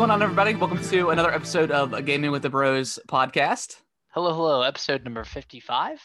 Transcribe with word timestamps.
going 0.00 0.10
on, 0.10 0.22
everybody? 0.22 0.54
Welcome 0.54 0.82
to 0.84 1.10
another 1.10 1.30
episode 1.30 1.70
of 1.70 2.06
Gaming 2.06 2.30
with 2.30 2.40
the 2.40 2.48
Bros 2.48 2.98
podcast. 3.06 3.82
Hello, 4.08 4.32
hello. 4.32 4.62
Episode 4.62 5.04
number 5.04 5.24
55? 5.24 6.00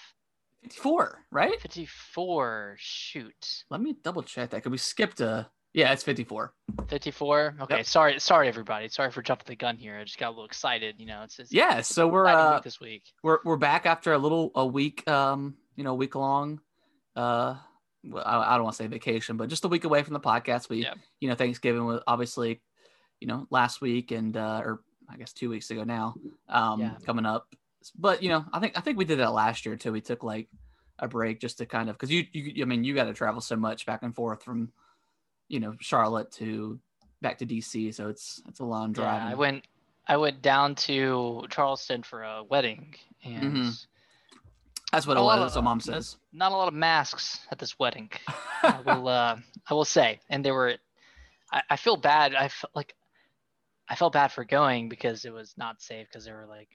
54, 0.64 1.26
right? 1.32 1.62
54. 1.62 2.76
Shoot. 2.78 3.64
Let 3.70 3.80
me 3.80 3.96
double 4.04 4.22
check 4.22 4.50
that 4.50 4.64
Could 4.64 4.74
we 4.74 4.78
skipped 4.80 5.22
a. 5.22 5.48
Yeah, 5.74 5.94
it's 5.94 6.04
54. 6.04 6.54
54? 6.90 7.56
Okay, 7.62 7.78
Yep. 7.78 7.86
sorry, 7.86 8.20
sorry, 8.20 8.50
everybody. 8.50 8.90
Sorry 8.90 9.12
for 9.12 9.22
jumping 9.22 9.46
the 9.48 9.56
gun 9.56 9.78
here. 9.78 9.98
I 9.98 10.04
just 10.04 10.18
got 10.18 10.28
a 10.28 10.32
little 10.32 10.44
excited. 10.44 10.96
You 11.00 11.06
know, 11.06 11.22
it's 11.24 11.38
just 11.38 11.54
Yeah, 11.54 11.80
so 11.80 12.06
we're 12.06 12.28
uh, 12.28 12.56
week 12.56 12.64
this 12.64 12.82
week. 12.82 13.04
we're 13.24 13.40
we're 13.46 13.56
back 13.56 13.86
after 13.86 14.12
a 14.12 14.18
little 14.18 14.52
a 14.56 14.66
week, 14.68 15.10
um, 15.10 15.56
you 15.78 15.86
know, 15.86 15.94
week 15.96 16.16
long. 16.16 16.60
Uh, 17.16 17.56
I, 18.14 18.56
I 18.56 18.56
don't 18.56 18.64
want 18.66 18.76
to 18.76 18.84
say 18.84 18.88
vacation, 18.88 19.38
but 19.38 19.48
just 19.48 19.64
a 19.64 19.70
week 19.70 19.86
away 19.86 20.04
from 20.04 20.16
the 20.16 20.20
podcast. 20.20 20.68
We, 20.68 20.84
Yeah. 20.84 20.96
you 21.22 21.30
know, 21.30 21.36
Thanksgiving 21.36 21.86
was 21.86 22.02
obviously, 22.06 22.62
you 23.22 23.28
know, 23.28 23.48
last 23.50 23.82
week 23.82 24.12
and 24.12 24.36
uh, 24.38 24.62
or 24.64 24.82
I 25.10 25.18
guess 25.18 25.34
two 25.34 25.50
weeks 25.50 25.70
ago 25.72 25.84
now, 25.84 26.16
um, 26.50 26.80
Yeah. 26.82 26.92
coming 27.06 27.26
up. 27.26 27.54
But 27.98 28.24
you 28.24 28.30
know, 28.30 28.46
I 28.52 28.60
think 28.60 28.78
I 28.78 28.82
think 28.82 28.98
we 28.98 29.06
did 29.06 29.20
that 29.20 29.32
last 29.34 29.66
year 29.66 29.76
too. 29.76 29.92
We 29.92 30.02
took 30.02 30.24
like 30.24 30.48
a 31.00 31.08
break 31.08 31.40
just 31.40 31.58
to 31.60 31.66
kind 31.66 31.90
of 31.90 31.96
because 31.96 32.10
you, 32.12 32.26
you 32.32 32.64
I 32.64 32.66
mean 32.66 32.84
you 32.84 32.96
got 32.96 33.04
to 33.06 33.14
travel 33.14 33.42
so 33.42 33.56
much 33.56 33.86
back 33.86 34.02
and 34.02 34.16
forth 34.16 34.44
from, 34.44 34.72
you 35.50 35.60
know, 35.60 35.76
Charlotte 35.80 36.32
to 36.34 36.80
back 37.22 37.38
to 37.40 37.46
DC, 37.46 37.94
so 37.94 38.10
it's 38.10 38.42
it's 38.48 38.60
a 38.60 38.66
long 38.66 38.92
drive. 38.92 39.22
Yeah, 39.24 39.30
I 39.30 39.36
went 39.36 39.66
I 40.08 40.18
went 40.18 40.42
down 40.42 40.76
to 40.76 41.46
Charleston 41.50 42.02
for 42.04 42.24
a 42.24 42.44
wedding 42.44 42.96
and 43.24 43.44
Mhm. 43.56 43.86
That's 44.92 45.06
what 45.08 45.18
it 45.18 45.20
a 45.20 45.24
lot 45.24 45.40
was. 45.40 45.42
of- 45.42 45.46
That's 45.48 45.56
what 45.58 45.64
mom 45.64 45.80
says. 45.82 46.18
not 46.32 46.52
a 46.52 46.56
lot 46.56 46.68
of 46.68 46.74
masks 46.74 47.40
at 47.52 47.60
this 47.60 47.78
wedding. 47.78 48.10
I 48.64 48.82
will 48.86 49.08
uh 49.08 49.38
I 49.70 49.74
will 49.74 49.86
say. 49.86 50.20
And 50.30 50.44
they 50.46 50.52
were 50.52 50.76
I, 51.52 51.62
I 51.72 51.76
feel 51.76 51.98
bad. 51.98 52.34
I 52.34 52.48
felt 52.48 52.76
like 52.76 52.96
I 53.90 53.96
felt 53.96 54.14
bad 54.14 54.32
for 54.32 54.44
going 54.44 54.90
because 54.90 55.26
it 55.26 55.34
was 55.34 55.54
not 55.58 55.82
safe 55.82 56.08
because 56.08 56.26
there 56.26 56.36
were 56.36 56.48
like 56.48 56.70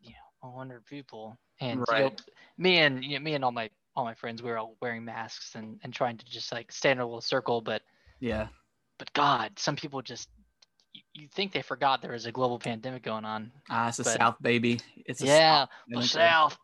you 0.00 0.10
know 0.10 0.50
100 0.50 0.84
people 0.84 1.36
and 1.60 1.80
you 1.90 1.98
know, 1.98 2.12
me 2.58 2.78
and 2.78 3.04
you 3.04 3.18
know, 3.18 3.22
me 3.24 3.34
and 3.34 3.44
all 3.44 3.52
my 3.52 3.70
all 3.96 4.04
my 4.04 4.14
friends 4.14 4.42
we 4.42 4.50
were 4.50 4.58
all 4.58 4.76
wearing 4.80 5.04
masks 5.04 5.54
and 5.54 5.78
and 5.82 5.92
trying 5.92 6.16
to 6.18 6.24
just 6.26 6.52
like 6.52 6.70
stay 6.72 6.90
in 6.90 6.98
a 6.98 7.04
little 7.04 7.20
circle 7.20 7.60
but 7.60 7.82
yeah. 8.20 8.48
but 8.98 9.12
god 9.12 9.52
some 9.58 9.76
people 9.76 10.02
just 10.02 10.28
you, 11.12 11.28
think 11.34 11.52
they 11.52 11.62
forgot 11.62 12.02
there 12.02 12.12
was 12.12 12.26
a 12.26 12.32
global 12.32 12.58
pandemic 12.58 13.02
going 13.02 13.24
on 13.24 13.52
Ah, 13.70 13.88
it's 13.88 13.98
the 13.98 14.04
But- 14.04 14.18
South, 14.18 14.36
baby. 14.40 14.80
It's 15.06 15.22
yeah 15.22 15.66
South. 15.66 15.68
the 15.88 16.02
south 16.02 16.58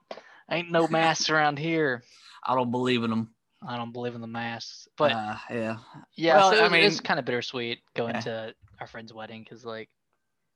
ain't 0.50 0.70
no 0.70 0.88
masks 0.90 1.30
around 1.30 1.58
here 1.58 2.02
I 2.44 2.54
don't 2.54 2.70
believe 2.70 3.04
in 3.04 3.10
them. 3.10 3.34
I 3.66 3.76
don't 3.76 3.92
believe 3.92 4.14
in 4.14 4.20
the 4.20 4.26
masks 4.26 4.88
but 4.96 5.12
uh, 5.12 5.36
yeah, 5.50 5.76
Yeah, 6.16 6.36
Well, 6.36 6.50
so 6.52 6.56
it 6.56 6.60
I 6.60 6.62
was, 6.68 6.72
was 6.84 6.94
mean- 6.96 7.04
kind 7.04 7.18
of 7.20 7.26
bittersweet 7.26 7.78
going 7.94 8.14
Yeah. 8.14 8.20
to 8.22 8.54
our 8.80 8.86
friend's 8.86 9.12
wedding 9.12 9.42
because 9.44 9.64
like 9.64 9.88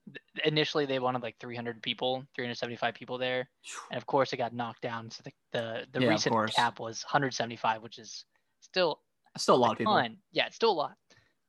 th- 0.07 0.47
initially 0.47 0.87
they 0.87 0.99
wanted 0.99 1.23
like 1.23 1.37
300 1.39 1.83
people, 1.83 2.25
375 2.35 2.95
people 2.95 3.19
there, 3.19 3.49
and 3.91 3.99
of 3.99 4.07
course 4.07 4.33
it 4.33 4.39
got 4.39 4.55
knocked 4.55 4.81
down. 4.83 5.11
So 5.11 5.23
the 5.25 5.33
the, 5.53 5.87
the 5.93 6.01
Yeah, 6.05 6.09
recent 6.09 6.35
cap 6.55 6.81
was 6.81 7.05
175, 7.05 7.83
which 7.83 7.99
is 7.99 8.25
still 8.61 9.01
still 9.37 9.57
a 9.57 9.57
lot 9.57 9.73
of 9.73 9.79
people. 9.79 9.95
ton. 9.95 10.17
Yeah, 10.33 10.47
it's 10.47 10.57
still 10.57 10.71
a 10.73 10.73
lot. 10.73 10.97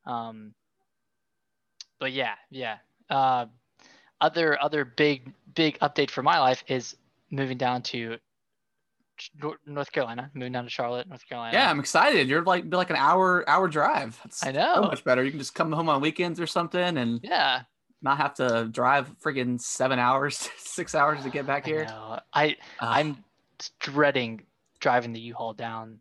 Um, 0.06 0.54
but 2.00 2.12
yeah, 2.12 2.36
yeah. 2.50 2.78
Uh, 3.10 3.46
other 4.22 4.62
other 4.62 4.84
big 4.86 5.32
big 5.54 5.80
update 5.80 6.10
for 6.10 6.24
my 6.24 6.40
life 6.40 6.64
is 6.68 6.96
moving 7.32 7.58
down 7.58 7.82
to 7.84 8.18
North 9.66 9.92
Carolina, 9.92 10.30
moving 10.34 10.52
down 10.54 10.64
to 10.66 10.70
Charlotte, 10.70 11.08
North 11.08 11.28
Carolina. 11.28 11.58
Yeah, 11.58 11.70
I'm 11.70 11.80
excited. 11.80 12.28
You're 12.28 12.44
like 12.44 12.70
be 12.70 12.78
like 12.78 12.90
an 12.90 12.96
hour 12.96 13.48
hour 13.50 13.68
drive. 13.68 14.20
That's 14.24 14.44
I 14.44 14.52
so 14.54 14.60
know. 14.60 14.82
much 14.84 15.04
better. 15.04 15.24
You 15.24 15.32
can 15.32 15.40
just 15.40 15.56
come 15.56 15.72
home 15.72 15.90
on 15.90 16.02
weekends 16.02 16.40
or 16.40 16.48
something 16.48 16.98
and 16.98 17.20
Yeah. 17.24 17.62
not 18.02 18.18
have 18.18 18.34
to 18.36 18.68
drive 18.72 19.10
friggin' 19.24 19.60
seven 19.62 20.00
hours, 20.00 20.50
six 20.58 20.94
hours 20.96 21.24
to 21.24 21.30
get 21.30 21.46
back 21.48 21.66
I 21.66 21.70
here. 21.70 21.88
I 22.34 22.48
Uh, 22.80 22.86
I'm 22.88 23.24
dreading 23.80 24.44
driving 24.80 25.14
the 25.14 25.20
U-Haul 25.20 25.54
down 25.54 26.00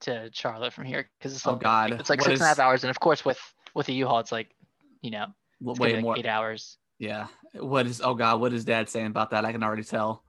to 0.00 0.28
Charlotte 0.32 0.72
from 0.72 0.84
here 0.84 1.08
because 1.18 1.32
it's 1.34 1.46
Oh, 1.46 1.52
like, 1.52 1.60
God. 1.62 1.92
it's 1.92 2.10
like 2.10 2.20
What 2.20 2.26
six 2.26 2.40
and 2.40 2.44
a 2.44 2.48
half 2.48 2.56
is- 2.56 2.60
hours, 2.60 2.84
and 2.84 2.90
of 2.90 2.98
course 3.00 3.24
with 3.24 3.38
with 3.74 3.86
the 3.86 3.94
U-Haul, 3.94 4.18
it's 4.18 4.32
like 4.32 4.54
you 5.00 5.10
know 5.10 5.26
way 5.60 5.94
be 5.94 6.02
more. 6.02 6.18
eight 6.18 6.26
hours. 6.26 6.76
Yeah. 6.98 7.28
What 7.54 7.86
is? 7.86 8.00
Oh 8.00 8.14
God, 8.14 8.40
what 8.40 8.52
is 8.52 8.64
Dad 8.64 8.88
saying 8.88 9.06
about 9.06 9.30
that? 9.30 9.44
I 9.44 9.52
can 9.52 9.62
already 9.62 9.84
tell. 9.84 10.21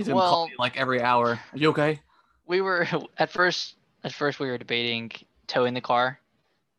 He's 0.00 0.08
gonna 0.08 0.18
call 0.20 0.30
Well- 0.44 0.48
me 0.48 0.54
like 0.58 0.76
every 0.78 1.02
hour. 1.02 1.32
Are 1.32 1.58
you 1.58 1.68
okay? 1.70 2.00
We 2.46 2.62
were 2.62 2.86
at 3.18 3.30
first 3.30 3.76
at 4.02 4.14
first 4.14 4.40
we 4.40 4.46
were 4.48 4.56
debating 4.56 5.10
towing 5.46 5.74
the 5.74 5.82
car 5.82 6.18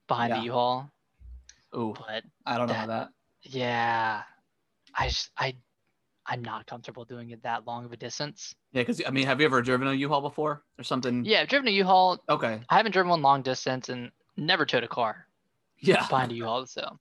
behind 0.08 0.32
Yeah. 0.32 0.40
the 0.40 0.46
U-Haul, 0.46 0.90
Ooh, 1.76 1.94
but 1.96 2.24
I 2.48 2.58
don't 2.58 2.66
know 2.68 2.74
that- 2.74 2.86
about 2.86 3.10
that. 3.44 3.50
yeah, 3.52 4.24
I 4.96 5.08
just 5.10 5.30
I 5.38 5.56
I'm 6.26 6.44
not 6.44 6.66
comfortable 6.66 7.06
doing 7.06 7.30
it 7.32 7.44
that 7.44 7.68
long 7.68 7.86
of 7.86 7.92
a 7.92 7.98
distance. 7.98 8.56
Yeah, 8.72 8.82
because 8.82 9.02
I 9.06 9.12
mean, 9.12 9.28
have 9.28 9.40
you 9.40 9.46
ever 9.46 9.62
driven 9.62 9.88
a 9.88 9.94
U-Haul 9.94 10.22
before 10.22 10.64
or 10.80 10.84
something? 10.84 11.26
Yeah, 11.26 11.42
I've 11.42 11.48
driven 11.50 11.68
a 11.68 11.72
U-Haul. 11.72 12.20
Okay. 12.30 12.60
I 12.70 12.78
haven't 12.78 12.92
driven 12.94 13.10
one 13.10 13.22
long 13.22 13.42
distance 13.44 13.90
and 13.90 14.12
never 14.38 14.66
towed 14.66 14.84
a 14.84 14.88
car. 14.88 15.28
Yeah. 15.80 15.96
behind 16.10 16.32
a 16.32 16.36
U-Haul, 16.36 16.66
so 16.66 16.98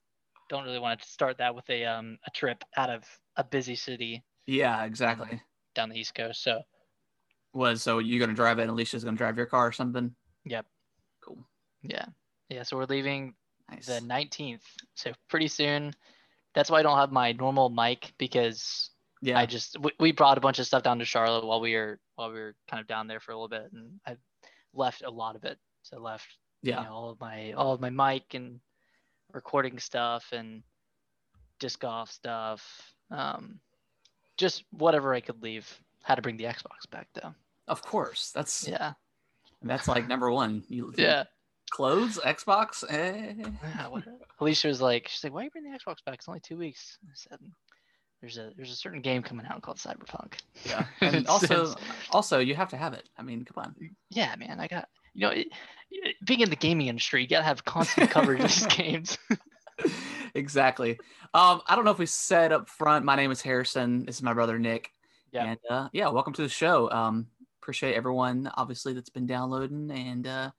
don't 0.50 0.64
really 0.64 0.78
want 0.80 1.00
to 1.00 1.08
start 1.08 1.38
that 1.38 1.54
with 1.54 1.68
a 1.70 1.84
um 1.86 2.18
a 2.26 2.30
trip 2.30 2.62
out 2.76 2.90
of 2.90 3.04
a 3.36 3.44
busy 3.44 3.76
city 3.76 4.22
Yeah, 4.46 4.84
exactly. 4.84 5.40
Down 5.74 5.88
the 5.88 5.98
East 5.98 6.14
Coast. 6.14 6.42
So 6.42 6.62
Was 7.52 7.82
so 7.82 7.98
you're 7.98 8.20
gonna 8.20 8.34
drive 8.34 8.58
it 8.58 8.62
and 8.62 8.70
Alicia's 8.70 9.04
gonna 9.04 9.16
drive 9.16 9.36
your 9.36 9.46
car 9.46 9.66
or 9.66 9.72
something? 9.72 10.14
Yep. 10.44 10.66
Cool. 11.22 11.46
yeah, 11.82 12.06
yeah. 12.48 12.62
So 12.62 12.76
we're 12.76 12.86
leaving 12.86 13.34
Nice. 13.70 13.86
the 13.86 14.00
19th, 14.00 14.62
so 14.94 15.12
pretty 15.28 15.48
soon. 15.48 15.94
That's 16.54 16.70
why 16.70 16.80
I 16.80 16.82
don't 16.82 16.98
have 16.98 17.12
my 17.12 17.32
normal 17.32 17.70
mic 17.70 18.12
because 18.18 18.90
yeah. 19.22 19.38
I 19.38 19.46
just 19.46 19.78
we, 19.78 19.92
we 20.00 20.12
brought 20.12 20.38
a 20.38 20.40
bunch 20.40 20.58
of 20.58 20.66
stuff 20.66 20.82
down 20.82 20.98
to 20.98 21.04
Charlotte 21.04 21.46
while 21.46 21.60
we 21.60 21.74
were 21.74 22.00
while 22.16 22.32
we 22.32 22.40
were 22.40 22.56
kind 22.68 22.80
of 22.80 22.86
down 22.86 23.06
there 23.06 23.20
for 23.20 23.32
a 23.32 23.34
little 23.34 23.48
bit, 23.48 23.70
and 23.72 24.00
I 24.06 24.16
left 24.74 25.02
a 25.02 25.10
lot 25.10 25.36
of 25.36 25.44
it. 25.44 25.58
So 25.82 25.98
I 25.98 26.00
left 26.00 26.26
yeah. 26.62 26.80
you 26.80 26.88
know, 26.88 26.94
all 26.94 27.10
of 27.10 27.20
my 27.20 27.52
all 27.52 27.72
of 27.72 27.80
my 27.80 27.90
mic 27.90 28.34
and 28.34 28.60
recording 29.32 29.78
stuff 29.78 30.26
and 30.32 30.62
disc 31.58 31.80
golf 31.80 32.10
stuff. 32.10 32.92
Um, 33.10 33.60
just 34.40 34.64
whatever 34.72 35.14
I 35.14 35.20
could 35.20 35.42
leave. 35.42 35.68
Had 36.02 36.14
to 36.16 36.22
bring 36.22 36.36
the 36.38 36.44
Xbox 36.44 36.88
back 36.90 37.08
though. 37.14 37.34
Of 37.68 37.82
course. 37.82 38.32
That's 38.34 38.66
Yeah, 38.66 38.94
that's 39.62 39.86
like 39.86 40.08
number 40.08 40.30
one. 40.32 40.64
You 40.68 40.92
yeah. 40.96 41.24
Clothes, 41.70 42.18
Xbox. 42.24 42.82
Eh. 42.88 43.34
Yeah, 43.38 43.86
what- 43.88 44.02
Alicia 44.40 44.66
was 44.68 44.80
like, 44.80 45.06
she's 45.08 45.22
like, 45.22 45.32
why 45.32 45.42
are 45.42 45.44
you 45.44 45.50
bringing 45.50 45.70
the 45.70 45.78
Xbox 45.78 46.02
back? 46.04 46.14
It's 46.16 46.26
only 46.28 46.40
two 46.40 46.56
weeks. 46.56 46.98
I 47.04 47.10
said, 47.14 47.38
there's 48.20 48.38
a 48.38 48.50
there's 48.56 48.72
a 48.72 48.76
certain 48.76 49.00
game 49.02 49.22
coming 49.22 49.46
out 49.46 49.62
called 49.62 49.76
Cyberpunk. 49.78 50.32
Yeah. 50.64 50.84
And 51.00 51.26
also, 51.28 51.74
also, 52.10 52.38
you 52.40 52.54
have 52.56 52.70
to 52.70 52.76
have 52.76 52.94
it. 52.94 53.08
I 53.18 53.22
mean, 53.22 53.44
come 53.44 53.62
on. 53.64 53.74
yeah, 54.08 54.34
man, 54.36 54.58
I 54.58 54.66
got 54.66 54.88
you 55.14 55.20
know, 55.26 55.30
it, 55.32 55.46
it- 55.90 56.16
being 56.24 56.40
in 56.40 56.50
the 56.50 56.56
gaming 56.56 56.88
industry, 56.88 57.22
you 57.22 57.28
gotta 57.28 57.44
have 57.44 57.64
constant 57.64 58.10
coverage 58.10 58.40
of 58.40 58.48
these 58.48 58.66
games. 58.78 59.18
Exactly. 60.34 60.98
Um, 61.34 61.62
I 61.66 61.76
don't 61.76 61.84
know 61.84 61.90
if 61.90 61.98
we 61.98 62.06
said 62.06 62.52
up 62.52 62.68
front. 62.68 63.04
My 63.04 63.16
name 63.16 63.30
is 63.30 63.40
Harrison. 63.40 64.04
This 64.04 64.16
is 64.16 64.22
my 64.22 64.32
brother 64.32 64.58
Nick. 64.58 64.90
Yeah. 65.32 65.44
And 65.44 65.58
uh, 65.68 65.88
yeah, 65.92 66.08
welcome 66.08 66.32
to 66.34 66.42
the 66.42 66.48
show. 66.48 66.90
Um, 66.90 67.26
appreciate 67.62 67.94
everyone, 67.94 68.50
obviously, 68.54 68.92
that's 68.92 69.10
been 69.10 69.26
downloading 69.26 69.90
and 69.90 70.26
uh, 70.26 70.50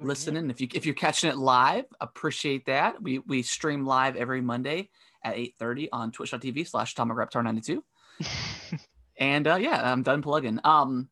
listening. 0.00 0.48
If 0.50 0.60
you 0.60 0.68
if 0.74 0.86
you're 0.86 0.94
catching 0.94 1.30
it 1.30 1.36
live, 1.36 1.84
appreciate 2.00 2.66
that. 2.66 3.02
We 3.02 3.18
we 3.20 3.42
stream 3.42 3.84
live 3.84 4.16
every 4.16 4.40
Monday 4.40 4.88
at 5.22 5.36
8:30 5.36 5.88
on 5.92 6.12
twitch.tv 6.12 6.66
slash 6.66 6.94
tomograptor92. 6.94 7.82
And 9.18 9.46
uh, 9.46 9.56
yeah, 9.56 9.92
I'm 9.92 10.02
done 10.02 10.22
plugging. 10.22 10.60
Um, 10.64 11.08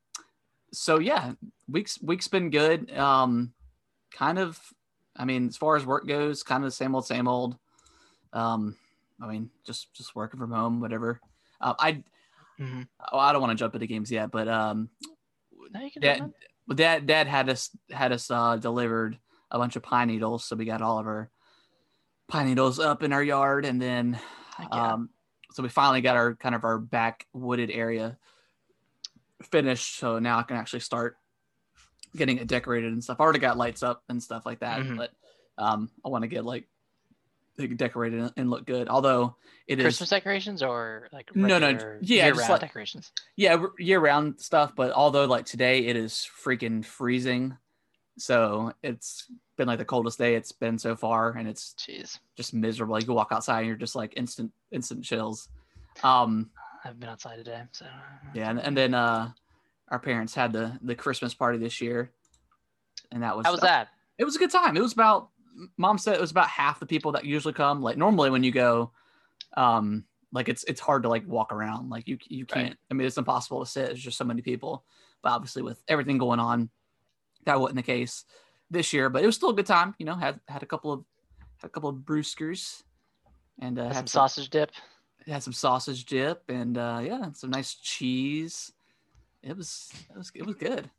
so 0.72 0.98
yeah, 0.98 1.32
week's 1.68 2.00
week's 2.02 2.28
been 2.28 2.50
good. 2.50 2.94
Um, 2.96 3.52
kind 4.12 4.38
of, 4.38 4.60
I 5.16 5.24
mean, 5.24 5.48
as 5.48 5.56
far 5.56 5.76
as 5.76 5.86
work 5.86 6.06
goes, 6.06 6.42
kind 6.42 6.64
of 6.64 6.68
the 6.68 6.76
same 6.76 6.94
old, 6.94 7.06
same 7.06 7.28
old. 7.28 7.56
Um, 8.34 8.76
I 9.22 9.26
mean, 9.28 9.50
just 9.64 9.94
just 9.94 10.14
working 10.14 10.38
from 10.40 10.50
home, 10.50 10.81
whatever. 10.81 11.20
Uh, 11.60 11.75
I 11.78 12.02
Mhm. 12.58 12.86
oh, 13.12 13.19
I 13.19 13.32
don't 13.32 13.40
want 13.40 13.56
to 13.56 13.62
jump 13.62 13.75
into 13.75 13.86
games 13.86 14.10
yet, 14.10 14.31
but 14.31 14.48
um, 14.48 14.90
No, 15.70 15.81
you 15.81 15.90
can 15.90 16.02
dad, 16.02 16.19
well, 16.66 16.76
dad, 16.76 17.06
dad 17.06 17.26
had 17.26 17.48
us 17.48 17.70
had 17.90 18.12
us 18.12 18.31
uh, 18.31 18.56
delivered 18.56 19.19
a 19.50 19.58
bunch 19.58 19.76
of 19.76 19.82
pine 19.82 20.08
needles, 20.08 20.44
so 20.44 20.56
we 20.56 20.64
got 20.64 20.82
all 20.82 20.98
of 20.98 21.06
our 21.06 21.31
pine 22.28 22.46
needles 22.46 22.78
up 22.78 23.02
in 23.02 23.12
our 23.12 23.22
yard, 23.22 23.64
and 23.64 23.81
then 23.81 24.19
um, 24.72 25.10
so 25.52 25.62
we 25.62 25.69
finally 25.69 26.00
got 26.00 26.16
our 26.16 26.34
kind 26.34 26.54
of 26.54 26.64
our 26.64 26.78
back 26.78 27.26
wooded 27.32 27.70
area 27.70 28.19
finished. 29.42 29.96
So 29.96 30.19
now 30.19 30.38
I 30.38 30.42
can 30.42 30.56
actually 30.56 30.81
start 30.81 31.16
getting 32.16 32.38
it 32.38 32.46
decorated 32.46 32.92
and 32.92 33.02
stuff. 33.02 33.20
I 33.20 33.25
already 33.25 33.40
got 33.40 33.56
lights 33.56 33.82
up 33.82 34.02
and 34.08 34.22
stuff 34.22 34.46
like 34.46 34.60
that, 34.60 34.81
Mhm. 34.81 34.96
but 34.96 35.10
um, 35.58 35.90
I 36.04 36.08
want 36.08 36.22
to 36.22 36.28
get 36.28 36.44
like 36.44 36.69
they 37.56 37.68
can 37.68 37.76
decorate 37.76 38.12
it 38.14 38.32
and 38.36 38.50
look 38.50 38.66
good. 38.66 38.88
Although 38.88 39.36
it 39.66 39.78
is 39.78 39.84
Christmas 39.84 40.10
decorations 40.10 40.62
or 40.62 41.08
like 41.12 41.34
No, 41.36 41.58
no, 41.58 41.68
yeah, 41.68 41.78
just 42.00 42.10
year-round 42.10 42.48
like- 42.50 42.60
decorations. 42.60 43.12
yeah 43.36 43.64
year 43.78 44.00
round 44.00 44.40
stuff. 44.40 44.72
But 44.76 44.92
although 44.92 45.24
like 45.26 45.46
today 45.46 45.86
it 45.86 45.96
is 45.96 46.28
freaking 46.44 46.84
freezing, 46.84 47.56
So 48.18 48.72
it's 48.82 49.26
been 49.56 49.66
like 49.68 49.78
the 49.78 49.84
coldest 49.84 50.18
day 50.18 50.34
it's 50.36 50.52
been 50.52 50.78
so 50.78 50.94
far, 50.96 51.30
and 51.36 51.48
it's 51.48 51.74
Jeez, 51.78 52.18
just 52.36 52.54
miserable. 52.54 52.98
You 52.98 53.04
can 53.06 53.14
walk 53.14 53.28
outside 53.32 53.58
and 53.60 53.66
you're 53.68 53.76
just 53.76 53.94
like 53.96 54.14
instant 54.16 54.52
instant 54.70 55.04
chills. 55.04 55.48
Um, 56.02 56.50
I've 56.84 56.98
been 57.00 57.08
outside 57.08 57.36
today, 57.36 57.62
so 57.72 57.86
yeah, 58.34 58.50
and, 58.50 58.60
and 58.60 58.76
then 58.76 58.94
uh, 58.94 59.30
our 59.88 59.98
parents 59.98 60.34
had 60.34 60.52
the 60.52 60.78
the 60.82 60.94
Christmas 60.94 61.34
party 61.34 61.58
this 61.58 61.80
year, 61.80 62.10
and 63.12 63.22
that 63.22 63.36
was 63.36 63.46
How 63.46 63.52
was 63.52 63.60
that? 63.62 63.88
It 64.18 64.24
was 64.24 64.36
a 64.36 64.38
good 64.38 64.50
time. 64.50 64.76
It 64.76 64.80
was 64.82 64.92
about 64.92 65.30
mom 65.76 65.98
said 65.98 66.14
it 66.14 66.20
was 66.20 66.30
about 66.30 66.48
half 66.48 66.80
the 66.80 66.86
people 66.86 67.12
that 67.12 67.24
usually 67.24 67.54
come. 67.54 67.82
Like 67.82 67.96
normally 67.96 68.30
when 68.30 68.42
you 68.42 68.50
go, 68.50 68.92
um, 69.56 70.04
like 70.32 70.48
it's 70.48 70.64
it's 70.64 70.80
hard 70.80 71.02
to 71.04 71.08
like 71.08 71.26
walk 71.26 71.52
around. 71.52 71.90
Like 71.90 72.08
you 72.08 72.18
you 72.28 72.44
can't. 72.44 72.76
I 72.90 72.94
mean, 72.94 73.06
it's 73.06 73.18
impossible 73.18 73.64
to 73.64 73.70
sit. 73.70 73.86
There's 73.86 74.02
just 74.02 74.18
so 74.18 74.24
many 74.24 74.42
people. 74.42 74.84
But 75.22 75.32
obviously 75.32 75.62
with 75.62 75.82
everything 75.88 76.18
going 76.18 76.40
on, 76.40 76.70
that 77.46 77.60
wasn't 77.60 77.76
the 77.76 77.82
case 77.82 78.24
this 78.70 78.92
year. 78.92 79.08
But 79.08 79.22
it 79.22 79.26
was 79.26 79.36
still 79.36 79.50
a 79.50 79.54
good 79.54 79.66
time. 79.66 79.94
You 79.98 80.06
know, 80.06 80.14
had 80.14 80.40
had 80.48 80.62
a 80.62 80.66
couple 80.66 80.92
of 80.92 81.04
had 81.60 81.68
a 81.68 81.70
couple 81.70 81.88
of 81.88 81.96
brewskers, 81.96 82.82
and 83.60 83.78
uh, 83.78 83.84
Had 83.84 83.94
had 83.94 84.08
some 84.08 84.20
sausage 84.20 84.50
dip. 84.50 84.72
had 85.26 85.42
some 85.42 85.52
sausage 85.52 86.04
dip, 86.04 86.42
and 86.48 86.76
uh, 86.76 87.00
yeah, 87.02 87.30
some 87.32 87.50
nice 87.50 87.74
cheese. 87.74 88.72
It 89.42 89.56
was 89.56 89.92
it 90.10 90.16
was 90.16 90.32
it 90.34 90.44
was 90.44 90.56
good. 90.56 90.90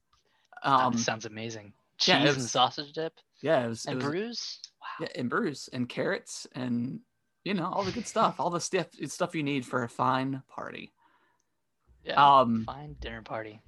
Um, 0.63 0.97
sounds 0.97 1.25
amazing. 1.25 1.73
Cheese 1.97 2.15
yeah, 2.15 2.23
it 2.23 2.35
and 2.35 2.41
sausage 2.41 2.93
dip 2.93 3.19
yeah, 3.41 3.65
it 3.65 3.67
was 3.69 3.85
it 3.85 3.91
and 3.91 3.97
was, 3.97 4.05
brews. 4.05 4.59
Wow. 4.81 5.05
Yeah, 5.07 5.19
and 5.19 5.29
brews 5.29 5.69
and 5.73 5.89
carrots 5.89 6.47
and 6.53 6.99
you 7.43 7.53
know 7.53 7.69
all 7.71 7.83
the 7.83 7.91
good 7.91 8.07
stuff, 8.07 8.35
all 8.39 8.49
the 8.49 8.59
stuff 8.59 8.87
stuff 9.05 9.35
you 9.35 9.43
need 9.43 9.65
for 9.65 9.83
a 9.83 9.89
fine 9.89 10.41
party. 10.49 10.91
Yeah. 12.03 12.39
Um, 12.39 12.63
Fine 12.65 12.97
dinner 13.01 13.23
party. 13.23 13.61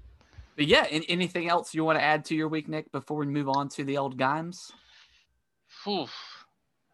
but 0.56 0.68
yeah, 0.68 0.86
an- 0.86 1.06
anything 1.10 1.50
else 1.50 1.74
you 1.74 1.84
want 1.84 1.98
to 1.98 2.04
add 2.04 2.24
to 2.25 2.36
your 2.36 2.48
week, 2.48 2.68
Nick, 2.68 2.92
before 2.92 3.18
we 3.18 3.25
move 3.25 3.50
on 3.50 3.68
to 3.69 3.84
the 3.84 3.98
old 3.98 4.18
games? 4.18 4.72
Oof. 5.88 6.12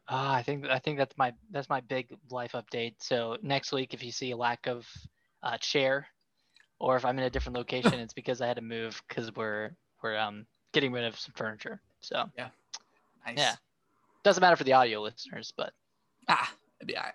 Ah, 0.08 0.34
I 0.34 0.44
think 0.44 0.66
I 0.68 0.80
think 0.80 0.98
that's 0.98 1.18
my 1.18 1.34
that's 1.52 1.70
my 1.70 1.82
big 1.82 2.14
life 2.30 2.54
update. 2.54 2.96
So 3.00 3.38
next 3.42 3.72
week, 3.72 3.94
if 3.94 4.04
you 4.04 4.12
see 4.12 4.32
a 4.32 4.38
lack 4.38 4.68
of 4.68 4.88
uh, 5.42 5.58
chair, 5.58 6.08
or 6.80 6.98
if 6.98 7.06
I'm 7.06 7.18
in 7.18 7.26
a 7.26 7.30
different 7.30 7.58
location, 7.58 7.94
it's 8.00 8.14
because 8.14 8.42
I 8.42 8.48
had 8.48 8.58
to 8.58 8.62
move 8.62 9.02
because 9.08 9.34
we're 9.36 9.72
we're 10.02 10.18
um 10.18 10.46
getting 10.74 10.92
rid 10.92 11.06
of 11.06 11.18
some 11.20 11.34
furniture. 11.36 11.82
So 12.02 12.26
Nice. 13.26 13.38
Yeah. 13.38 13.56
doesn't 14.24 14.42
matter 14.42 14.56
for 14.56 14.64
the 14.64 14.74
audio 14.74 15.02
listeners, 15.02 15.54
but 15.56 15.74
Ah, 16.28 16.52
it'd 16.80 16.88
be 16.88 16.96
all 16.98 17.04
right. 17.04 17.14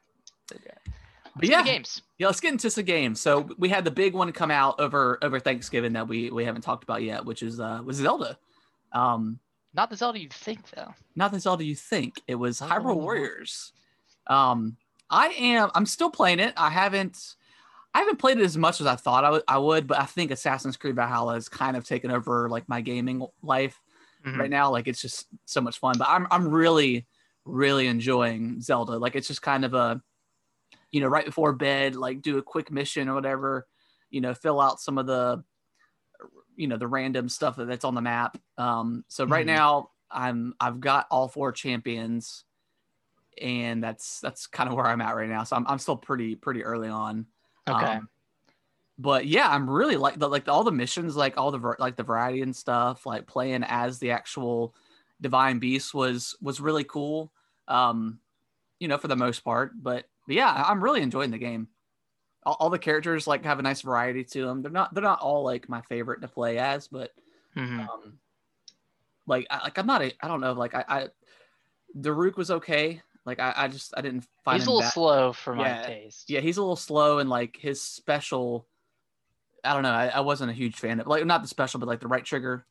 But 1.36 1.48
yeah, 1.48 1.62
games. 1.62 2.02
yeah, 2.18 2.26
let's 2.26 2.40
get 2.40 2.52
into 2.52 2.68
some 2.70 2.84
games. 2.84 3.20
So 3.20 3.48
we 3.58 3.68
had 3.68 3.84
the 3.84 3.90
big 3.92 4.12
one 4.14 4.32
come 4.32 4.50
out 4.50 4.80
over 4.80 5.18
over 5.22 5.38
Thanksgiving 5.38 5.92
that 5.92 6.08
we 6.08 6.30
we 6.30 6.44
haven't 6.44 6.62
talked 6.62 6.82
about 6.84 7.02
yet, 7.02 7.24
which 7.24 7.42
is 7.42 7.60
uh 7.60 7.80
was 7.84 7.96
Zelda. 7.98 8.36
Um, 8.92 9.38
Not 9.74 9.88
the 9.90 9.96
Zelda 9.96 10.18
you'd 10.18 10.32
think 10.32 10.68
though. 10.70 10.92
not 11.14 11.30
the 11.30 11.38
Zelda 11.38 11.62
you 11.64 11.76
think. 11.76 12.20
It 12.26 12.34
was 12.34 12.60
Oh. 12.60 12.66
Hyrule 12.66 12.96
Warriors. 12.96 13.72
Um, 14.26 14.76
I 15.10 15.28
am. 15.28 15.70
I'm 15.74 15.86
still 15.86 16.10
playing 16.10 16.40
it. 16.40 16.54
I 16.56 16.70
haven't. 16.70 17.36
I 17.94 18.00
haven't 18.00 18.18
played 18.18 18.38
it 18.38 18.44
as 18.44 18.56
much 18.56 18.80
as 18.80 18.86
I 18.86 18.96
thought 18.96 19.24
I 19.24 19.30
would. 19.30 19.42
I 19.46 19.58
would, 19.58 19.86
but 19.86 19.98
I 20.00 20.06
think 20.06 20.30
Assassin's 20.32 20.76
Creed 20.76 20.96
Valhalla 20.96 21.34
has 21.34 21.48
kind 21.48 21.76
of 21.76 21.84
taken 21.84 22.10
over 22.10 22.48
like 22.48 22.68
my 22.68 22.80
gaming 22.80 23.24
life 23.42 23.80
Mhm. 24.26 24.38
right 24.38 24.50
now. 24.50 24.70
Like 24.70 24.88
it's 24.88 25.00
just 25.00 25.28
so 25.44 25.60
much 25.60 25.78
fun. 25.78 25.96
But 25.98 26.08
I'm 26.08 26.26
I'm 26.30 26.48
really 26.48 27.06
really 27.44 27.86
enjoying 27.86 28.60
Zelda. 28.60 28.98
Like 28.98 29.16
it's 29.16 29.26
just 29.28 29.40
kind 29.42 29.64
of 29.64 29.72
a, 29.74 30.02
you 30.92 31.00
know, 31.00 31.06
right 31.08 31.24
before 31.24 31.52
bed, 31.54 31.96
like 31.96 32.20
do 32.22 32.38
a 32.38 32.42
quick 32.42 32.70
mission 32.70 33.08
or 33.08 33.14
whatever. 33.14 33.66
You 34.10 34.20
know, 34.20 34.34
fill 34.34 34.60
out 34.60 34.80
some 34.80 34.98
of 34.98 35.06
the, 35.06 35.44
you 36.56 36.66
know, 36.66 36.76
the 36.76 36.88
random 36.88 37.28
stuff 37.28 37.56
that- 37.56 37.66
that's 37.66 37.84
on 37.84 37.94
the 37.94 38.02
map. 38.02 38.36
Um, 38.58 39.04
so 39.08 39.24
right 39.24 39.44
Mhm. 39.44 39.48
now 39.48 39.90
I'm 40.10 40.54
I've 40.60 40.80
got 40.80 41.06
all 41.10 41.28
four 41.28 41.52
champions, 41.52 42.44
and 43.40 43.82
that's 43.82 44.20
that's 44.20 44.46
kind 44.46 44.68
of 44.68 44.74
where 44.74 44.86
I'm 44.86 45.00
at 45.00 45.14
right 45.16 45.28
now. 45.28 45.44
So 45.44 45.56
I'm 45.56 45.66
I'm 45.66 45.78
still 45.78 45.96
pretty 45.96 46.34
pretty 46.34 46.64
early 46.64 46.88
on. 46.88 47.26
Okay. 47.68 47.96
Um, 47.96 48.08
but 48.98 49.26
yeah, 49.26 49.48
I'm 49.48 49.68
really 49.70 49.96
like 49.96 50.18
the 50.18 50.28
like 50.28 50.48
all 50.48 50.64
the 50.64 50.72
missions, 50.72 51.16
like 51.16 51.36
all 51.38 51.50
the 51.50 51.74
like 51.78 51.96
the 51.96 52.02
variety 52.02 52.42
and 52.42 52.54
stuff, 52.54 53.06
like 53.06 53.26
playing 53.26 53.64
as 53.66 53.98
the 53.98 54.10
actual 54.10 54.74
divine 55.20 55.58
beast 55.58 55.94
was 55.94 56.36
was 56.42 56.60
really 56.60 56.84
cool. 56.84 57.32
Um, 57.68 58.18
you 58.80 58.88
know, 58.88 58.98
for 58.98 59.08
the 59.08 59.16
most 59.16 59.40
part. 59.44 59.72
But, 59.82 60.06
but 60.26 60.36
yeah, 60.36 60.52
I'm 60.66 60.82
really 60.82 61.02
enjoying 61.02 61.30
the 61.30 61.38
game. 61.38 61.68
All, 62.46 62.56
all 62.60 62.70
the 62.70 62.78
characters 62.78 63.26
like 63.26 63.44
have 63.44 63.58
a 63.58 63.62
nice 63.62 63.82
variety 63.82 64.24
to 64.24 64.46
them. 64.46 64.62
They're 64.62 64.70
not 64.72 64.94
they're 64.94 65.02
not 65.02 65.20
all 65.20 65.42
like 65.44 65.68
my 65.68 65.80
favorite 65.82 66.20
to 66.22 66.28
play 66.28 66.58
as, 66.58 66.88
but 66.88 67.12
Mhm. 67.56 67.88
um, 67.88 68.18
like 69.26 69.46
I, 69.50 69.64
like 69.64 69.78
I'm 69.78 69.86
not 69.86 70.02
a 70.02 70.12
I 70.20 70.28
don't 70.28 70.40
know 70.40 70.52
like 70.52 70.74
I, 70.74 70.84
I 70.88 71.06
Daruk 71.98 72.36
was 72.36 72.50
okay. 72.50 73.02
Like 73.26 73.40
I, 73.40 73.52
I 73.56 73.68
just 73.68 73.92
I 73.96 74.00
didn't 74.00 74.24
find 74.44 74.58
He's 74.60 74.66
a 74.66 74.70
little 74.70 74.82
that- 74.82 74.92
slow 74.92 75.32
for 75.32 75.54
my 75.54 75.68
Yeah. 75.68 75.82
taste. 75.86 76.30
yeah, 76.30 76.40
he's 76.40 76.56
a 76.56 76.62
little 76.62 76.76
slow 76.76 77.18
and 77.18 77.28
like 77.28 77.56
his 77.56 77.80
special. 77.82 78.66
I 79.64 79.72
don't 79.74 79.82
know. 79.82 79.90
I, 79.92 80.06
I 80.08 80.20
wasn't 80.20 80.50
a 80.50 80.54
huge 80.54 80.76
fan 80.76 81.00
of 81.00 81.06
like 81.06 81.24
not 81.26 81.42
the 81.42 81.48
special, 81.48 81.80
but 81.80 81.88
like 81.88 82.00
the 82.00 82.08
right 82.08 82.24
trigger, 82.24 82.64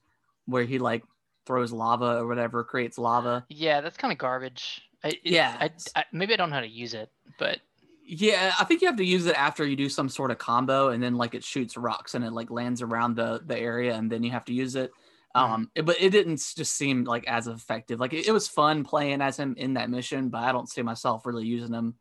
where 0.45 0.63
he 0.63 0.79
like 0.79 1.03
throws 1.45 1.71
lava 1.71 2.17
or 2.17 2.27
whatever, 2.27 2.63
creates 2.63 2.97
lava. 2.97 3.45
Yeah, 3.49 3.81
that's 3.81 3.97
kind 3.97 4.11
of 4.11 4.17
garbage. 4.17 4.81
I, 5.03 5.09
it- 5.09 5.19
Yeah. 5.23 5.55
I, 5.59 5.69
I, 5.95 6.05
maybe 6.11 6.33
I 6.33 6.37
don't 6.37 6.49
know 6.49 6.55
how 6.55 6.61
to 6.61 6.67
use 6.67 6.93
it, 6.93 7.09
but 7.37 7.59
Yeah, 8.05 8.53
I 8.59 8.63
think 8.63 8.81
you 8.81 8.87
have 8.87 8.97
to 8.97 9.05
use 9.05 9.25
it 9.25 9.37
after 9.39 9.65
you 9.65 9.75
do 9.75 9.89
some 9.89 10.09
sort 10.09 10.31
of 10.31 10.37
combo, 10.37 10.89
and 10.89 11.01
then 11.03 11.15
like 11.15 11.35
it 11.35 11.43
shoots 11.43 11.77
rocks 11.77 12.15
and 12.15 12.23
it 12.25 12.31
like 12.33 12.49
lands 12.49 12.81
around 12.81 13.15
the 13.15 13.41
the 13.45 13.57
area, 13.57 13.93
and 13.95 14.11
then 14.11 14.23
you 14.23 14.31
have 14.31 14.45
to 14.45 14.53
use 14.53 14.75
it. 14.75 14.91
Um, 15.35 15.69
it- 15.75 15.85
but 15.85 15.97
it 16.01 16.09
didn't 16.09 16.37
just 16.55 16.73
seem 16.73 17.03
like 17.03 17.27
as 17.27 17.47
effective. 17.47 17.99
Like 17.99 18.13
it, 18.13 18.27
it 18.27 18.31
was 18.31 18.47
fun 18.47 18.83
playing 18.83 19.21
as 19.21 19.37
him 19.37 19.53
in 19.57 19.73
that 19.75 19.89
mission, 19.89 20.29
but 20.29 20.39
I 20.43 20.51
don't 20.51 20.69
see 20.69 20.81
myself 20.81 21.25
really 21.25 21.45
using 21.45 21.73
him 21.73 21.95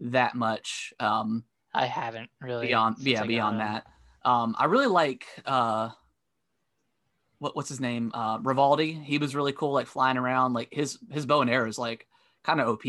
that 0.00 0.34
much. 0.34 0.92
Um, 1.00 1.44
I 1.74 1.84
haven't 1.86 2.30
really. 2.40 2.68
beyond 2.68 2.96
yeah 3.00 3.22
I 3.22 3.26
beyond 3.26 3.60
that 3.60 3.84
um 4.28 4.54
i 4.58 4.66
really 4.66 4.86
like 4.86 5.24
uh 5.46 5.88
what, 7.38 7.54
what's 7.56 7.68
his 7.68 7.80
name 7.80 8.10
uh 8.14 8.38
Revali 8.38 9.02
he 9.02 9.18
was 9.18 9.34
really 9.34 9.52
cool 9.52 9.72
like 9.72 9.86
flying 9.86 10.16
around 10.18 10.52
like 10.52 10.68
his 10.72 10.98
his 11.10 11.24
bow 11.24 11.40
and 11.40 11.50
arrow 11.50 11.68
is 11.68 11.78
like 11.78 12.06
kind 12.44 12.60
of 12.60 12.68
op 12.68 12.84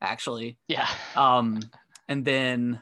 actually 0.00 0.56
Yeah. 0.68 0.88
um 1.16 1.60
and 2.08 2.24
then 2.24 2.80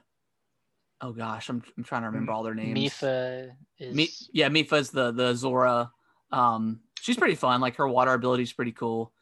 oh 1.00 1.12
gosh 1.12 1.48
i'm, 1.48 1.62
I'm 1.76 1.84
trying 1.84 2.02
to 2.02 2.08
remember 2.08 2.32
all 2.32 2.42
their 2.42 2.54
names 2.54 2.78
Mipha 2.78 3.50
is. 3.78 3.94
Mi- 3.94 4.10
yeah 4.32 4.48
Mipha's 4.48 4.90
the 4.90 5.10
the 5.12 5.34
zora 5.34 5.90
um 6.32 6.80
she's 7.00 7.16
pretty 7.16 7.34
fun 7.34 7.60
like 7.60 7.76
her 7.76 7.88
water 7.88 8.12
ability 8.12 8.42
is 8.44 8.52
pretty 8.52 8.72
cool 8.72 9.12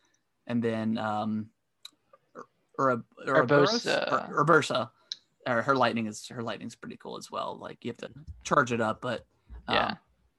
and 0.46 0.62
then 0.62 0.98
um 0.98 1.46
or 2.76 3.04
Urbosa. 3.24 4.28
Urbosa. 4.30 4.90
Or 5.46 5.62
her 5.62 5.76
lightning 5.76 6.06
is 6.06 6.26
her 6.28 6.42
lightning's 6.42 6.74
pretty 6.74 6.96
cool 6.96 7.16
as 7.16 7.30
well. 7.30 7.58
Like 7.60 7.78
you 7.84 7.90
have 7.90 7.98
to 7.98 8.10
charge 8.44 8.72
it 8.72 8.80
up, 8.80 9.00
but 9.00 9.26
um, 9.68 9.74
Yeah. 9.76 9.94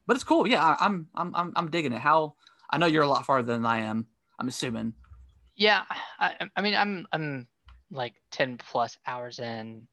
but 0.07 0.15
it's 0.15 0.23
cool. 0.23 0.47
Yeah, 0.47 0.63
I, 0.63 0.77
I'm 0.85 1.07
I'm 1.15 1.35
I'm 1.35 1.53
I'm 1.55 1.69
digging 1.71 1.93
it. 1.93 1.99
How 2.01 2.35
I 2.71 2.77
know 2.77 2.87
you're 2.87 3.03
a 3.03 3.07
lot 3.07 3.25
farther 3.25 3.53
than 3.53 3.65
I 3.65 3.79
am. 3.81 4.07
I'm 4.39 4.47
assuming. 4.47 4.93
Yeah. 5.55 5.83
I, 6.19 6.33
I 6.55 6.61
mean, 6.61 6.75
I'm 6.75 7.07
I'm 7.11 7.47
like 7.91 8.13
ten 8.31 8.57
plus 8.57 8.97
hours 9.07 9.39
in. 9.39 9.87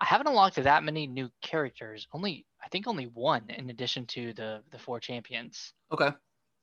I 0.00 0.04
haven't 0.06 0.26
unlocked 0.26 0.56
that 0.56 0.84
many 0.84 1.06
new 1.06 1.30
characters. 1.42 2.06
Only 2.12 2.46
I 2.64 2.68
think 2.68 2.86
only 2.86 3.06
one 3.06 3.44
in 3.50 3.70
addition 3.70 4.06
to 4.06 4.32
the 4.32 4.62
the 4.72 4.78
four 4.78 5.00
champions. 5.00 5.72
Okay. 5.92 6.10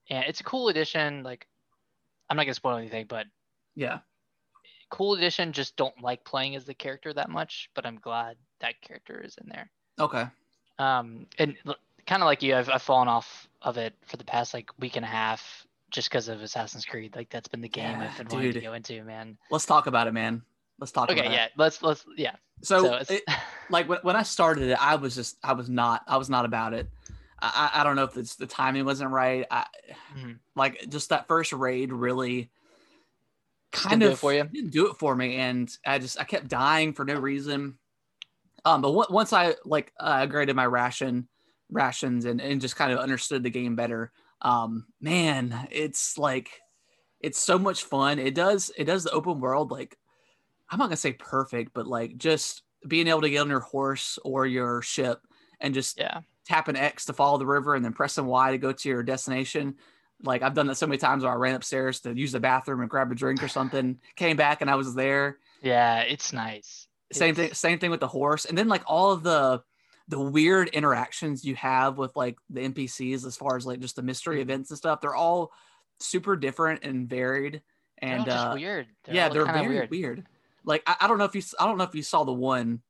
And 0.09 0.25
it's 0.27 0.41
a 0.41 0.43
cool 0.43 0.67
addition. 0.67 1.23
Like, 1.23 1.47
I'm 2.29 2.35
not 2.38 2.43
gonna 2.43 2.53
spoil 2.55 2.77
anything, 2.77 3.05
but 3.07 3.25
Yeah. 3.75 4.00
Cool 4.93 5.15
addition. 5.15 5.51
Just 5.51 5.75
don't 5.75 6.00
like 6.03 6.23
playing 6.23 6.55
as 6.55 6.65
the 6.65 6.73
character 6.75 7.12
that 7.13 7.29
much, 7.29 7.69
but 7.73 7.83
I'm 7.85 7.97
glad 7.97 8.38
that 8.59 8.79
character 8.81 9.19
is 9.25 9.35
in 9.41 9.50
there. 9.50 9.71
Okay. 10.00 10.25
Um, 10.77 11.25
and 11.39 11.55
kind 12.05 12.21
of 12.21 12.27
like 12.27 12.43
you, 12.43 12.55
I've, 12.55 12.69
I've 12.69 12.81
fallen 12.83 13.07
off 13.07 13.47
of 13.63 13.77
it 13.77 13.95
for 14.05 14.17
the 14.17 14.23
past 14.23 14.53
like 14.53 14.69
week 14.79 14.95
and 14.95 15.03
a 15.03 15.07
half 15.07 15.65
just 15.89 16.09
because 16.09 16.27
of 16.27 16.41
Assassin's 16.43 16.85
Creed. 16.85 17.15
Like 17.15 17.29
that's 17.31 17.47
been 17.47 17.62
the 17.62 17.69
game 17.69 18.00
Yeah, 18.00 18.09
I've 18.12 18.17
been 18.17 18.27
wanting 18.27 18.53
to 18.53 18.62
go 18.62 18.73
into, 18.73 19.03
man. 19.03 19.35
Let's 19.50 19.65
talk 19.65 19.88
about 19.88 20.05
it, 20.07 20.13
man. 20.13 20.43
Let's 20.79 20.91
talk 20.91 21.09
Okay, 21.09 21.23
yeah, 21.23 21.45
it. 21.45 21.51
let's 21.57 21.81
let's 21.81 22.05
yeah. 22.15 22.35
So, 22.62 23.01
So, 23.03 23.13
it, 23.15 23.23
like 23.71 23.89
when, 23.89 24.00
when 24.03 24.15
I 24.15 24.23
started 24.23 24.69
it, 24.69 24.77
I 24.79 24.95
was 24.95 25.15
just 25.15 25.38
I 25.43 25.53
was 25.53 25.69
not 25.69 26.03
I 26.07 26.17
was 26.17 26.29
not 26.29 26.45
about 26.45 26.73
it. 26.73 26.88
I, 27.41 27.71
I 27.73 27.83
don't 27.83 27.95
know 27.95 28.05
if 28.05 28.15
it's 28.15 28.35
the 28.35 28.45
timing 28.47 28.85
wasn't 28.85 29.09
right. 29.09 29.45
I 29.50 29.65
Mhm. 30.15 30.38
like 30.55 30.88
just 30.89 31.09
that 31.09 31.27
first 31.27 31.51
raid 31.51 31.91
really 31.91 32.51
kind 33.73 33.99
didn't 33.99 34.01
do 34.01 34.07
of 34.07 34.13
it 34.13 34.17
for 34.17 34.33
you? 34.33 34.43
didn't 34.45 34.71
do 34.71 34.89
it 34.89 34.97
for 34.97 35.15
me, 35.15 35.35
and 35.35 35.75
I 35.85 35.99
just 35.99 36.19
I 36.19 36.23
kept 36.23 36.47
dying 36.47 36.93
for 36.93 37.03
no 37.05 37.15
reason. 37.15 37.77
Um, 38.65 38.81
but 38.81 38.91
on- 38.91 39.13
once 39.13 39.33
I 39.33 39.55
like 39.65 39.91
uh, 39.99 40.25
upgraded 40.25 40.55
my 40.55 40.65
ration 40.65 41.27
rations 41.69 42.25
and 42.25 42.39
and 42.39 42.61
just 42.61 42.75
kind 42.75 42.91
of 42.93 42.99
understood 42.99 43.43
the 43.43 43.49
game 43.49 43.75
better, 43.75 44.11
um, 44.41 44.85
man, 45.01 45.67
it's 45.71 46.17
like 46.17 46.49
it's 47.19 47.39
so 47.39 47.57
much 47.57 47.83
fun. 47.83 48.19
It 48.19 48.35
does 48.35 48.71
it 48.77 48.85
does 48.85 49.03
the 49.03 49.11
open 49.11 49.39
world 49.39 49.71
like 49.71 49.97
I'm 50.69 50.79
not 50.79 50.85
gonna 50.85 50.97
say 50.97 51.13
perfect, 51.13 51.73
but 51.73 51.87
like 51.87 52.17
just 52.17 52.63
being 52.87 53.07
able 53.07 53.21
to 53.21 53.29
get 53.29 53.39
on 53.39 53.49
your 53.49 53.59
horse 53.61 54.19
or 54.23 54.45
your 54.45 54.81
ship 54.81 55.21
and 55.59 55.73
just 55.73 55.97
yeah, 55.97 56.21
an 56.67 56.75
X 56.75 57.05
to 57.05 57.13
follow 57.13 57.37
the 57.37 57.45
river 57.45 57.75
and 57.75 57.83
then 57.83 57.93
pressing 57.93 58.25
Y 58.25 58.51
to 58.51 58.57
go 58.57 58.71
to 58.71 58.89
your 58.89 59.03
destination. 59.03 59.75
Like 60.23 60.41
I've 60.41 60.53
done 60.53 60.67
that 60.67 60.75
so 60.75 60.87
many 60.87 60.97
times 60.97 61.23
where 61.23 61.31
I 61.31 61.35
ran 61.35 61.55
upstairs 61.55 61.99
to 62.01 62.13
use 62.17 62.31
the 62.31 62.39
bathroom 62.39 62.79
and 62.81 62.89
grab 62.89 63.11
a 63.11 63.15
drink 63.15 63.43
or 63.43 63.47
something, 63.49 63.99
came 64.15 64.37
back 64.37 64.61
and 64.61 64.69
I 64.69 64.75
was 64.75 64.95
there. 64.95 65.37
Yeah, 65.61 66.01
it's 66.01 66.31
nice. 66.33 66.87
Same 67.11 67.31
It's- 67.31 67.47
thing, 67.47 67.53
same 67.53 67.79
thing 67.79 67.91
with 67.91 67.99
the 67.99 68.07
horse, 68.07 68.45
and 68.45 68.57
then 68.57 68.67
like 68.67 68.83
all 68.87 69.11
of 69.11 69.23
the 69.23 69.61
the 70.09 70.19
weird 70.19 70.67
interactions 70.69 71.45
you 71.45 71.55
have 71.55 71.97
with 71.97 72.13
like 72.15 72.37
the 72.49 72.59
NPCs 72.61 73.25
as 73.25 73.37
far 73.37 73.55
as 73.55 73.65
like 73.65 73.79
just 73.79 73.95
the 73.95 74.01
mystery 74.01 74.35
Mm-hmm. 74.35 74.41
events 74.49 74.69
and 74.71 74.77
stuff. 74.77 74.99
They're 75.01 75.15
all 75.15 75.51
super 75.99 76.35
different 76.35 76.83
and 76.83 77.07
varied, 77.07 77.61
They're 78.01 78.11
and 78.15 78.25
just 78.25 78.37
uh, 78.47 78.51
weird. 78.55 78.87
yeah, 79.09 79.29
they're 79.29 79.45
very 79.45 79.87
weird. 79.87 80.25
Like 80.65 80.83
I, 80.87 80.95
I 81.01 81.07
don't 81.07 81.17
know 81.17 81.25
if 81.25 81.35
you 81.35 81.41
I 81.59 81.65
don't 81.67 81.77
know 81.77 81.83
if 81.85 81.95
you 81.95 82.01
saw 82.03 82.23
the 82.23 82.33
one. 82.33 82.81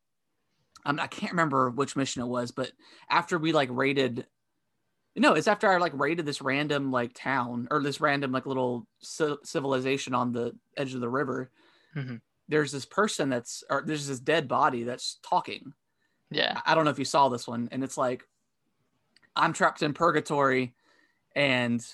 I'm, 0.85 0.99
I 0.99 1.07
can't 1.07 1.31
remember 1.31 1.69
which 1.69 1.95
mission 1.95 2.21
it 2.21 2.27
was, 2.27 2.51
but 2.51 2.71
after 3.09 3.37
we 3.37 3.51
like 3.53 3.69
raided, 3.71 4.25
no, 5.15 5.33
it's 5.33 5.47
after 5.47 5.69
I 5.69 5.77
like 5.77 5.93
raided 5.99 6.25
this 6.25 6.41
random 6.41 6.91
like 6.91 7.13
town 7.13 7.67
or 7.71 7.81
this 7.81 8.01
random 8.01 8.31
like 8.31 8.45
little 8.45 8.87
ci- 9.01 9.37
civilization 9.43 10.13
on 10.15 10.31
the 10.31 10.57
edge 10.77 10.93
of 10.95 11.01
the 11.01 11.09
river. 11.09 11.51
Mhm. 11.95 12.21
There's 12.47 12.71
this 12.71 12.85
person 12.85 13.29
that's 13.29 13.63
or 13.69 13.83
there's 13.85 14.07
this 14.07 14.19
dead 14.19 14.47
body 14.47 14.83
that's 14.83 15.19
talking. 15.23 15.73
Yeah. 16.31 16.61
I 16.65 16.75
don't 16.75 16.85
know 16.85 16.91
if 16.91 16.99
you 16.99 17.05
saw 17.05 17.29
this 17.29 17.47
one, 17.47 17.69
and 17.71 17.83
it's 17.83 17.97
like 17.97 18.27
I'm 19.35 19.53
trapped 19.53 19.81
in 19.81 19.93
purgatory, 19.93 20.75
and 21.35 21.85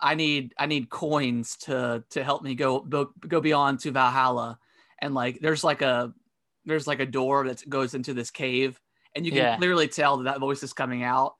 I 0.00 0.14
need 0.14 0.54
I 0.58 0.66
need 0.66 0.90
coins 0.90 1.56
to 1.58 2.04
to 2.10 2.24
help 2.24 2.42
me 2.42 2.54
go 2.54 2.80
go, 2.80 3.12
go 3.28 3.40
beyond 3.40 3.80
to 3.80 3.90
Valhalla, 3.92 4.58
and 5.00 5.14
like 5.14 5.40
there's 5.40 5.64
like 5.64 5.82
a 5.82 6.14
there's 6.64 6.86
like 6.86 7.00
a 7.00 7.06
door 7.06 7.46
that 7.48 7.68
goes 7.68 7.94
into 7.94 8.14
this 8.14 8.30
cave, 8.30 8.80
and 9.14 9.24
you 9.26 9.32
can 9.32 9.38
Yeah. 9.42 9.56
clearly 9.56 9.88
tell 9.88 10.16
that 10.18 10.24
that 10.24 10.40
voice 10.40 10.62
is 10.62 10.72
coming 10.72 11.02
out, 11.02 11.36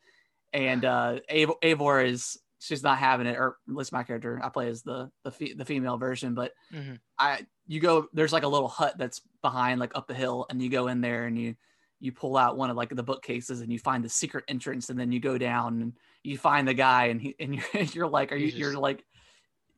and 0.52 0.84
uh 0.84 1.20
Av- 1.30 1.60
Eivor 1.62 2.06
is 2.06 2.38
she's 2.58 2.82
not 2.82 2.98
having 2.98 3.26
it, 3.26 3.36
or 3.38 3.56
at 3.68 3.74
least 3.74 3.92
my 3.92 4.02
character 4.02 4.40
I 4.42 4.48
play 4.48 4.68
as 4.68 4.82
the 4.82 5.10
the 5.24 5.30
fe- 5.30 5.54
the 5.54 5.64
female 5.64 5.96
version, 5.96 6.34
but 6.34 6.52
Mhm. 6.72 6.98
I 7.18 7.46
you 7.66 7.80
go 7.80 8.08
there's 8.12 8.32
like 8.32 8.42
a 8.42 8.48
little 8.48 8.68
hut 8.68 8.94
that's 8.98 9.20
behind 9.42 9.80
like 9.80 9.92
up 9.94 10.06
the 10.08 10.14
hill 10.14 10.46
and 10.50 10.60
you 10.60 10.68
go 10.68 10.88
in 10.88 11.00
there 11.00 11.26
and 11.26 11.38
you 11.38 11.54
you 12.00 12.12
pull 12.12 12.36
out 12.36 12.56
one 12.56 12.70
of 12.70 12.76
like 12.76 12.88
the 12.94 13.02
bookcases 13.02 13.60
and 13.60 13.70
you 13.72 13.78
find 13.78 14.02
the 14.04 14.08
secret 14.08 14.44
entrance 14.48 14.88
and 14.90 14.98
then 14.98 15.12
you 15.12 15.20
go 15.20 15.36
down 15.38 15.82
and 15.82 15.92
you 16.24 16.36
find 16.38 16.66
the 16.66 16.74
guy 16.74 17.06
and 17.06 17.20
he 17.20 17.34
and 17.38 17.54
you're, 17.74 17.82
you're 17.84 18.08
like 18.08 18.32
are 18.32 18.36
you 18.36 18.48
you're 18.48 18.78
like 18.78 19.04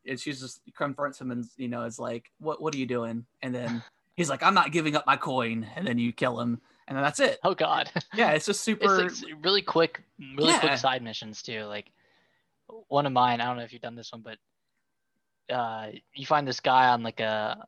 and 0.06 0.18
she's 0.18 0.40
just 0.40 0.60
confronts 0.74 1.20
him 1.20 1.30
and 1.30 1.44
you 1.56 1.68
know 1.68 1.82
is 1.82 1.98
like 1.98 2.30
what 2.38 2.60
what 2.62 2.74
are 2.74 2.78
you 2.78 2.86
doing? 2.86 3.24
And 3.42 3.54
then 3.54 3.82
he's 4.16 4.30
like 4.30 4.42
I'm 4.42 4.54
not 4.54 4.72
giving 4.72 4.96
up 4.96 5.06
my 5.06 5.16
coin. 5.16 5.66
And 5.76 5.86
then 5.86 5.98
you 5.98 6.12
kill 6.12 6.40
him 6.40 6.60
and 6.88 6.96
then 6.96 7.02
that's 7.04 7.20
it 7.20 7.38
Oh 7.44 7.54
God. 7.54 7.90
yeah 8.14 8.32
it's 8.32 8.46
just 8.46 8.66
it's 8.68 8.80
super 8.80 8.96
like 9.02 9.10
s- 9.10 9.24
really 9.42 9.62
quick, 9.62 10.02
really 10.36 10.50
Yeah. 10.50 10.60
quick 10.60 10.76
side 10.78 11.02
missions 11.02 11.42
too. 11.42 11.64
Like 11.64 11.90
one 12.88 13.06
of 13.06 13.12
mine, 13.12 13.40
I 13.40 13.44
don't 13.46 13.56
know 13.56 13.62
if 13.64 13.72
you've 13.72 13.82
done 13.82 13.94
this 13.96 14.12
one, 14.12 14.22
but 14.22 14.38
uh, 15.54 15.88
you 16.14 16.26
find 16.26 16.46
this 16.46 16.60
guy 16.60 16.88
on 16.88 17.02
like 17.02 17.20
a 17.20 17.66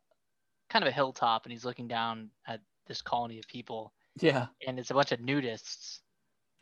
kind 0.71 0.83
of 0.85 0.89
a 0.89 0.93
hilltop, 0.93 1.45
and 1.45 1.53
he's 1.53 1.65
looking 1.65 1.89
down 1.89 2.31
at 2.47 2.61
this 2.87 3.03
colony 3.03 3.39
of 3.39 3.47
people, 3.49 3.93
yeah 4.21 4.47
and 4.67 4.79
it's 4.79 4.91
a 4.91 4.95
bunch 4.95 5.13
of 5.13 5.19
nudists 5.21 5.99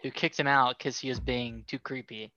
who 0.01 0.11
kicked 0.11 0.39
him 0.41 0.47
out 0.49 0.79
because 0.79 0.99
he 0.99 1.09
was 1.09 1.21
being 1.21 1.65
too 1.67 1.79
creepy. 1.79 2.33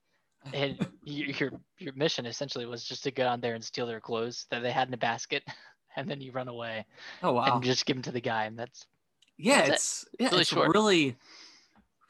And 0.54 0.78
your 1.04 1.52
your 1.80 1.94
mission 1.94 2.26
essentially 2.26 2.66
was 2.66 2.84
just 2.84 3.04
to 3.04 3.12
go 3.12 3.24
down 3.24 3.42
there 3.42 3.56
and 3.56 3.64
steal 3.64 3.88
their 3.88 4.00
clothes 4.02 4.46
that 4.52 4.60
they 4.62 4.72
had 4.72 4.88
in 4.88 4.94
a 4.94 4.98
basket, 4.98 5.44
and 5.96 6.10
then 6.10 6.22
you 6.22 6.32
run 6.32 6.48
away 6.48 6.86
oh 7.24 7.34
wow 7.34 7.56
and 7.56 7.64
just 7.64 7.86
give 7.86 7.96
them 7.96 8.04
to 8.04 8.12
the 8.12 8.22
guy, 8.22 8.46
and 8.46 8.58
that's 8.60 8.86
yeah 9.38 9.68
That's 9.68 10.04
it's 10.04 10.06
yeah 10.20 10.30
Really 10.30 10.42
it's 10.42 10.50
short. 10.50 10.74
really 10.74 11.16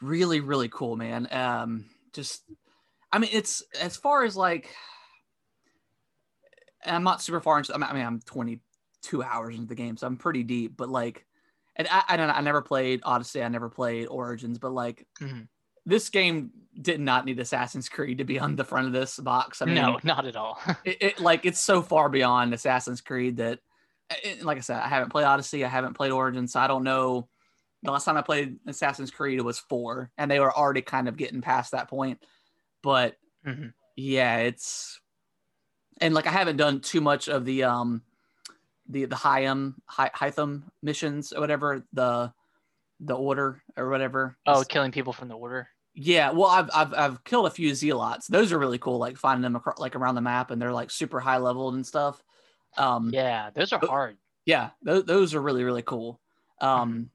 really 0.02 0.40
really 0.42 0.70
cool 0.70 0.96
man 0.96 1.28
um 1.32 1.86
just 2.14 2.44
i 3.12 3.18
mean 3.18 3.30
it's 3.34 3.64
as 3.82 3.96
far 3.98 4.24
as 4.24 4.36
like 4.38 4.70
i'm 6.86 7.04
not 7.04 7.22
super 7.22 7.40
far 7.40 7.58
into 7.58 7.74
i 7.74 7.94
mean 7.94 8.06
i'm 8.06 8.20
22 8.22 9.24
hours 9.24 9.56
into 9.56 9.68
the 9.68 9.76
game 9.76 9.98
so 9.98 10.06
i'm 10.08 10.18
pretty 10.18 10.44
deep 10.44 10.76
but 10.78 10.90
like 10.90 11.26
and 11.76 11.88
i 11.90 12.04
i 12.10 12.18
don't 12.18 12.28
know 12.28 12.34
i 12.34 12.42
never 12.42 12.62
played 12.62 13.00
odyssey 13.04 13.42
i 13.42 13.48
never 13.48 13.70
played 13.70 14.08
origins 14.08 14.60
but 14.60 14.72
like 14.72 15.08
Mhm. 15.22 15.48
this 15.86 16.10
game 16.10 16.52
did 16.80 17.00
not 17.00 17.26
need 17.26 17.40
assassin's 17.40 17.90
creed 17.90 18.18
to 18.20 18.26
be 18.26 18.38
on 18.38 18.56
the 18.56 18.64
front 18.66 18.88
of 18.88 18.94
this 18.94 19.18
box 19.18 19.62
i 19.62 19.66
mean 19.66 19.76
no, 19.76 19.98
not 20.04 20.26
at 20.28 20.36
all. 20.36 20.60
it, 20.84 20.98
it 21.02 21.20
like 21.20 21.46
it's 21.46 21.60
so 21.62 21.82
far 21.82 22.10
beyond 22.10 22.54
Assassin's 22.54 23.02
Creed 23.02 23.38
that, 23.38 23.60
like 24.42 24.58
I 24.58 24.62
said, 24.62 24.80
I 24.82 24.88
haven't 24.88 25.10
played 25.10 25.26
Odyssey, 25.26 25.66
I 25.66 25.70
haven't 25.70 25.96
played 25.96 26.12
Origins, 26.12 26.54
so 26.54 26.60
I 26.60 26.68
don't 26.68 26.84
know. 26.84 27.28
The 27.84 27.92
last 27.92 28.06
time 28.06 28.18
I 28.18 28.22
played 28.22 28.58
Assassin's 28.68 29.12
Creed, 29.12 29.38
it 29.38 29.44
was 29.46 29.60
four, 29.60 30.12
and 30.18 30.30
they 30.30 30.40
were 30.40 30.56
already 30.56 30.82
kind 30.82 31.08
of 31.08 31.18
getting 31.18 31.42
past 31.42 31.72
that 31.72 31.88
point. 31.90 32.24
But 32.82 33.18
Mhm. 33.46 33.74
yeah, 33.96 34.38
it's 34.38 35.00
and 36.02 36.14
like 36.14 36.28
I 36.28 36.32
haven't 36.32 36.58
done 36.58 36.82
too 36.82 37.02
much 37.02 37.28
of 37.30 37.46
the 37.46 37.64
um 37.64 38.02
the 38.88 39.06
the 39.06 39.16
Hyam 39.16 39.76
Hy- 39.86 40.12
Hytham 40.14 40.64
missions 40.82 41.32
or 41.34 41.42
whatever 41.42 41.84
the 41.94 42.34
the 43.00 43.16
order 43.16 43.62
or 43.78 43.90
whatever. 43.90 44.38
Oh, 44.46 44.64
killing 44.68 44.92
people 44.92 45.14
from 45.14 45.28
the 45.28 45.38
order. 45.38 45.70
Yeah, 45.94 46.32
well, 46.32 46.50
I've 46.50 46.70
I've 46.74 46.94
I've 46.94 47.24
killed 47.24 47.48
a 47.48 47.52
few 47.52 47.74
zealots. 47.74 48.28
Those 48.28 48.52
are 48.52 48.60
really 48.60 48.78
cool. 48.80 48.98
Like 48.98 49.18
finding 49.18 49.44
them 49.44 49.56
across, 49.56 49.80
like 49.80 49.96
around 49.96 50.16
the 50.16 50.22
map, 50.22 50.52
and 50.52 50.62
they're 50.62 50.74
like 50.74 50.92
super 50.92 51.20
high 51.20 51.38
leveled 51.38 51.76
and 51.76 51.86
stuff. 51.86 52.22
Um, 52.78 53.10
yeah, 53.14 53.22
Yeah, 53.46 53.50
those 53.52 53.74
are 53.74 53.80
hard. 53.86 54.18
those, 54.84 55.06
those 55.06 55.34
are 55.34 55.42
really 55.42 55.64
really 55.64 55.82
cool. 55.82 56.20
Um, 56.62 57.10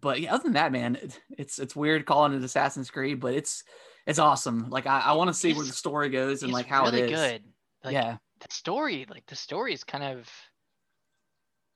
but 0.00 0.20
yeah, 0.20 0.34
other 0.34 0.44
than 0.44 0.52
that, 0.54 0.72
man, 0.72 0.96
it, 0.96 1.20
it's 1.38 1.58
it's 1.58 1.74
weird 1.76 2.06
calling 2.06 2.32
it 2.34 2.42
Assassin's 2.42 2.90
Creed, 2.90 3.20
but 3.20 3.34
it's 3.34 3.64
it's 4.06 4.18
awesome. 4.18 4.68
Like 4.70 4.86
I, 4.86 5.00
I 5.00 5.12
want 5.14 5.28
to 5.28 5.34
see 5.34 5.52
where 5.54 5.64
the 5.66 5.72
story 5.72 6.08
goes 6.10 6.42
and 6.42 6.52
like 6.52 6.66
how 6.66 6.84
really 6.84 7.00
it 7.00 7.10
is. 7.10 7.18
good. 7.18 7.44
Like, 7.84 7.92
yeah, 7.94 8.16
the 8.40 8.54
story, 8.54 9.06
like 9.08 9.26
the 9.26 9.36
story 9.36 9.72
is 9.72 9.84
kind 9.84 10.04
of 10.04 10.28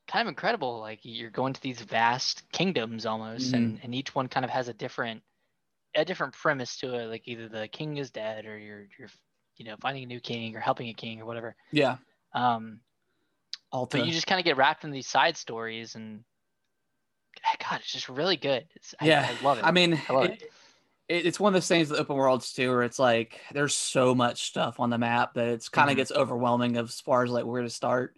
kind 0.09 0.27
of 0.27 0.31
incredible. 0.31 0.81
Like 0.81 1.01
you're 1.03 1.31
going 1.31 1.53
to 1.55 1.61
these 1.63 1.81
vast 1.81 2.43
kingdoms 2.53 3.07
almost, 3.07 3.47
Mm-hmm. 3.53 3.57
and 3.57 3.81
and 3.83 3.95
each 3.95 4.15
one 4.15 4.29
kind 4.29 4.45
of 4.45 4.51
has 4.51 4.69
a 4.69 4.75
different 4.75 5.23
a 5.95 6.05
different 6.05 6.35
premise 6.35 6.77
to 6.79 6.95
it. 6.95 7.07
Like 7.07 7.23
either 7.27 7.49
the 7.49 7.69
king 7.69 7.97
is 7.97 8.11
dead, 8.11 8.47
or 8.47 8.59
you're 8.59 8.87
you're 8.99 9.09
you 9.57 9.65
know 9.65 9.77
finding 9.81 10.05
a 10.05 10.07
new 10.07 10.21
king, 10.21 10.55
or 10.57 10.61
helping 10.61 10.89
a 10.89 10.95
king, 10.95 11.21
or 11.21 11.27
whatever. 11.27 11.57
yeah. 11.73 11.97
Um, 12.33 12.81
All 13.73 13.87
but 13.87 14.05
you 14.05 14.12
just 14.12 14.27
kind 14.27 14.41
of 14.41 14.45
get 14.45 14.57
wrapped 14.57 14.85
in 14.85 14.91
these 14.91 15.07
side 15.07 15.37
stories, 15.37 15.95
and 15.95 16.25
God, 17.71 17.81
it's 17.81 17.93
just 17.93 18.09
really 18.09 18.37
good. 18.37 18.67
It's, 18.75 18.95
yeah, 19.00 19.29
I, 19.29 19.45
love 19.45 19.59
it. 19.59 19.65
I 19.65 19.71
mean, 19.71 20.00
I 20.09 20.25
it, 20.25 20.43
it- 21.09 21.27
it's 21.27 21.41
one 21.41 21.50
of 21.50 21.55
those 21.55 21.69
things 21.69 21.91
with 21.91 21.99
open 22.00 22.17
worlds 22.17 22.53
too, 22.53 22.69
where 22.71 22.83
it's 22.83 22.99
like 22.99 23.41
there's 23.53 23.75
so 23.75 24.15
much 24.15 24.45
stuff 24.49 24.79
on 24.79 24.91
the 24.91 24.99
map 24.99 25.35
that 25.35 25.49
it's 25.49 25.69
kind 25.69 25.91
of 25.91 25.95
Mhm. 25.95 25.99
gets 25.99 26.12
overwhelming 26.12 26.77
as 26.77 27.00
far 27.00 27.25
as 27.25 27.31
like 27.31 27.45
where 27.45 27.62
to 27.62 27.71
start. 27.71 28.15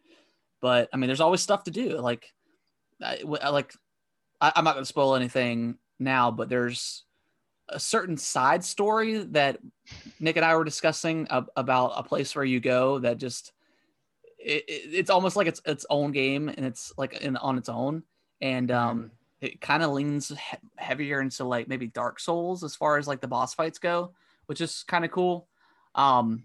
But 0.60 0.88
I 0.92 0.96
mean, 0.96 1.08
there's 1.08 1.20
always 1.20 1.40
stuff 1.40 1.64
to 1.64 1.70
do. 1.70 1.98
Like, 1.98 2.32
I, 3.02 3.22
I 3.40 3.48
like, 3.48 3.74
I, 4.40 4.52
I'm 4.54 4.64
not 4.64 4.74
going 4.74 4.84
to 4.84 4.88
spoil 4.88 5.14
anything 5.16 5.78
now, 5.98 6.30
but 6.30 6.48
there's 6.48 7.04
a 7.68 7.80
certain 7.80 8.16
side 8.16 8.62
story 8.62 9.18
that 9.24 9.58
Nick 10.20 10.36
and 10.36 10.44
I 10.44 10.54
were 10.54 10.64
discussing 10.64 11.26
ab- 11.30 11.50
about 11.56 11.92
a 11.96 12.02
place 12.02 12.34
where 12.36 12.44
you 12.44 12.60
go 12.60 12.98
that 12.98 13.18
just 13.18 13.52
it, 14.44 14.64
it- 14.68 14.94
it's 14.94 15.10
almost 15.10 15.36
like 15.36 15.46
it's 15.46 15.60
its 15.64 15.86
own 15.90 16.12
game 16.12 16.48
and 16.48 16.64
it's 16.64 16.92
like 16.96 17.14
in 17.20 17.36
on 17.36 17.58
its 17.58 17.68
own 17.68 18.02
and 18.40 18.70
um 18.70 19.10
it 19.40 19.60
kind 19.60 19.82
of 19.82 19.90
leans 19.90 20.28
he- 20.28 20.56
heavier 20.76 21.20
into 21.20 21.44
like 21.44 21.66
maybe 21.68 21.86
Dark 21.88 22.20
Souls 22.20 22.62
as 22.62 22.76
far 22.76 22.96
as 22.98 23.08
like 23.08 23.20
the 23.20 23.26
boss 23.28 23.54
fights 23.54 23.78
go, 23.78 24.12
which 24.46 24.60
is 24.60 24.84
kind 24.86 25.04
of 25.04 25.10
cool. 25.10 25.48
Um, 25.96 26.44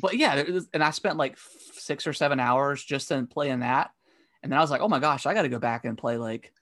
but 0.00 0.16
yeah, 0.16 0.42
and 0.74 0.82
I 0.82 0.90
spent 0.90 1.16
like 1.18 1.36
six 1.72 2.04
or 2.06 2.12
seven 2.12 2.40
hours 2.40 2.82
just 2.82 3.10
in 3.12 3.26
playing 3.28 3.60
that, 3.60 3.92
and 4.42 4.50
then 4.50 4.58
I 4.58 4.62
was 4.62 4.70
like, 4.72 4.80
oh 4.80 4.88
my 4.88 4.98
gosh, 4.98 5.24
I 5.24 5.34
got 5.34 5.42
to 5.42 5.48
go 5.48 5.60
back 5.60 5.84
and 5.84 5.96
play 5.96 6.16
like 6.16 6.52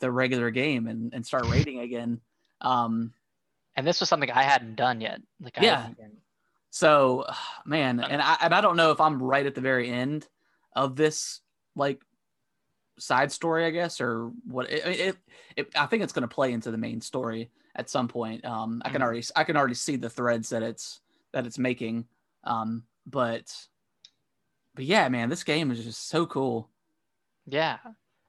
the 0.00 0.10
regular 0.10 0.50
game 0.50 0.88
and, 0.88 1.14
and 1.14 1.24
start 1.24 1.46
raiding 1.46 1.78
again. 1.80 2.20
Um, 2.60 3.12
and 3.76 3.86
this 3.86 4.00
was 4.00 4.08
something 4.08 4.30
I 4.30 4.42
hadn't 4.42 4.74
done 4.74 5.00
yet. 5.00 5.20
Like 5.40 5.56
I 5.58 5.64
Yeah. 5.64 5.86
So 6.70 7.26
man, 7.66 8.00
and 8.00 8.20
I 8.22 8.36
and 8.40 8.54
I 8.54 8.60
don't 8.60 8.76
know 8.76 8.90
if 8.90 9.00
I'm 9.00 9.22
right 9.22 9.46
at 9.46 9.54
the 9.54 9.60
very 9.60 9.90
end 9.90 10.26
of 10.74 10.96
this 10.96 11.40
like 11.74 12.02
side 12.98 13.32
story, 13.32 13.64
I 13.64 13.70
guess, 13.70 14.00
or 14.00 14.30
what. 14.46 14.70
It, 14.70 14.86
it, 14.86 15.16
it 15.56 15.68
I 15.76 15.86
think 15.86 16.02
it's 16.02 16.12
going 16.12 16.28
to 16.28 16.34
play 16.34 16.52
into 16.52 16.70
the 16.70 16.78
main 16.78 17.00
story 17.00 17.50
at 17.74 17.88
some 17.90 18.08
point. 18.08 18.44
Um, 18.44 18.82
I 18.84 18.90
can 18.90 19.00
Mhm. 19.00 19.04
already 19.04 19.22
I 19.36 19.44
can 19.44 19.56
already 19.56 19.74
see 19.74 19.96
the 19.96 20.10
threads 20.10 20.50
that 20.50 20.62
it's 20.62 21.00
that 21.32 21.46
it's 21.46 21.58
making. 21.58 22.06
Um, 22.44 22.84
but 23.06 23.54
but 24.74 24.84
yeah, 24.84 25.08
man, 25.08 25.28
this 25.28 25.44
game 25.44 25.70
is 25.70 25.84
just 25.84 26.08
so 26.08 26.26
cool. 26.26 26.70
Yeah, 27.46 27.78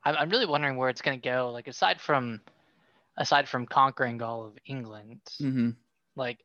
I'm 0.03 0.15
I'm 0.15 0.29
really 0.29 0.45
wondering 0.45 0.77
where 0.77 0.89
it's 0.89 1.01
gonna 1.01 1.17
go. 1.17 1.51
Like 1.51 1.67
aside 1.67 1.99
from 2.01 2.41
aside 3.17 3.47
from 3.49 3.65
conquering 3.65 4.21
all 4.21 4.45
of 4.45 4.57
England, 4.65 5.21
hmm 5.39 5.71
like 6.15 6.39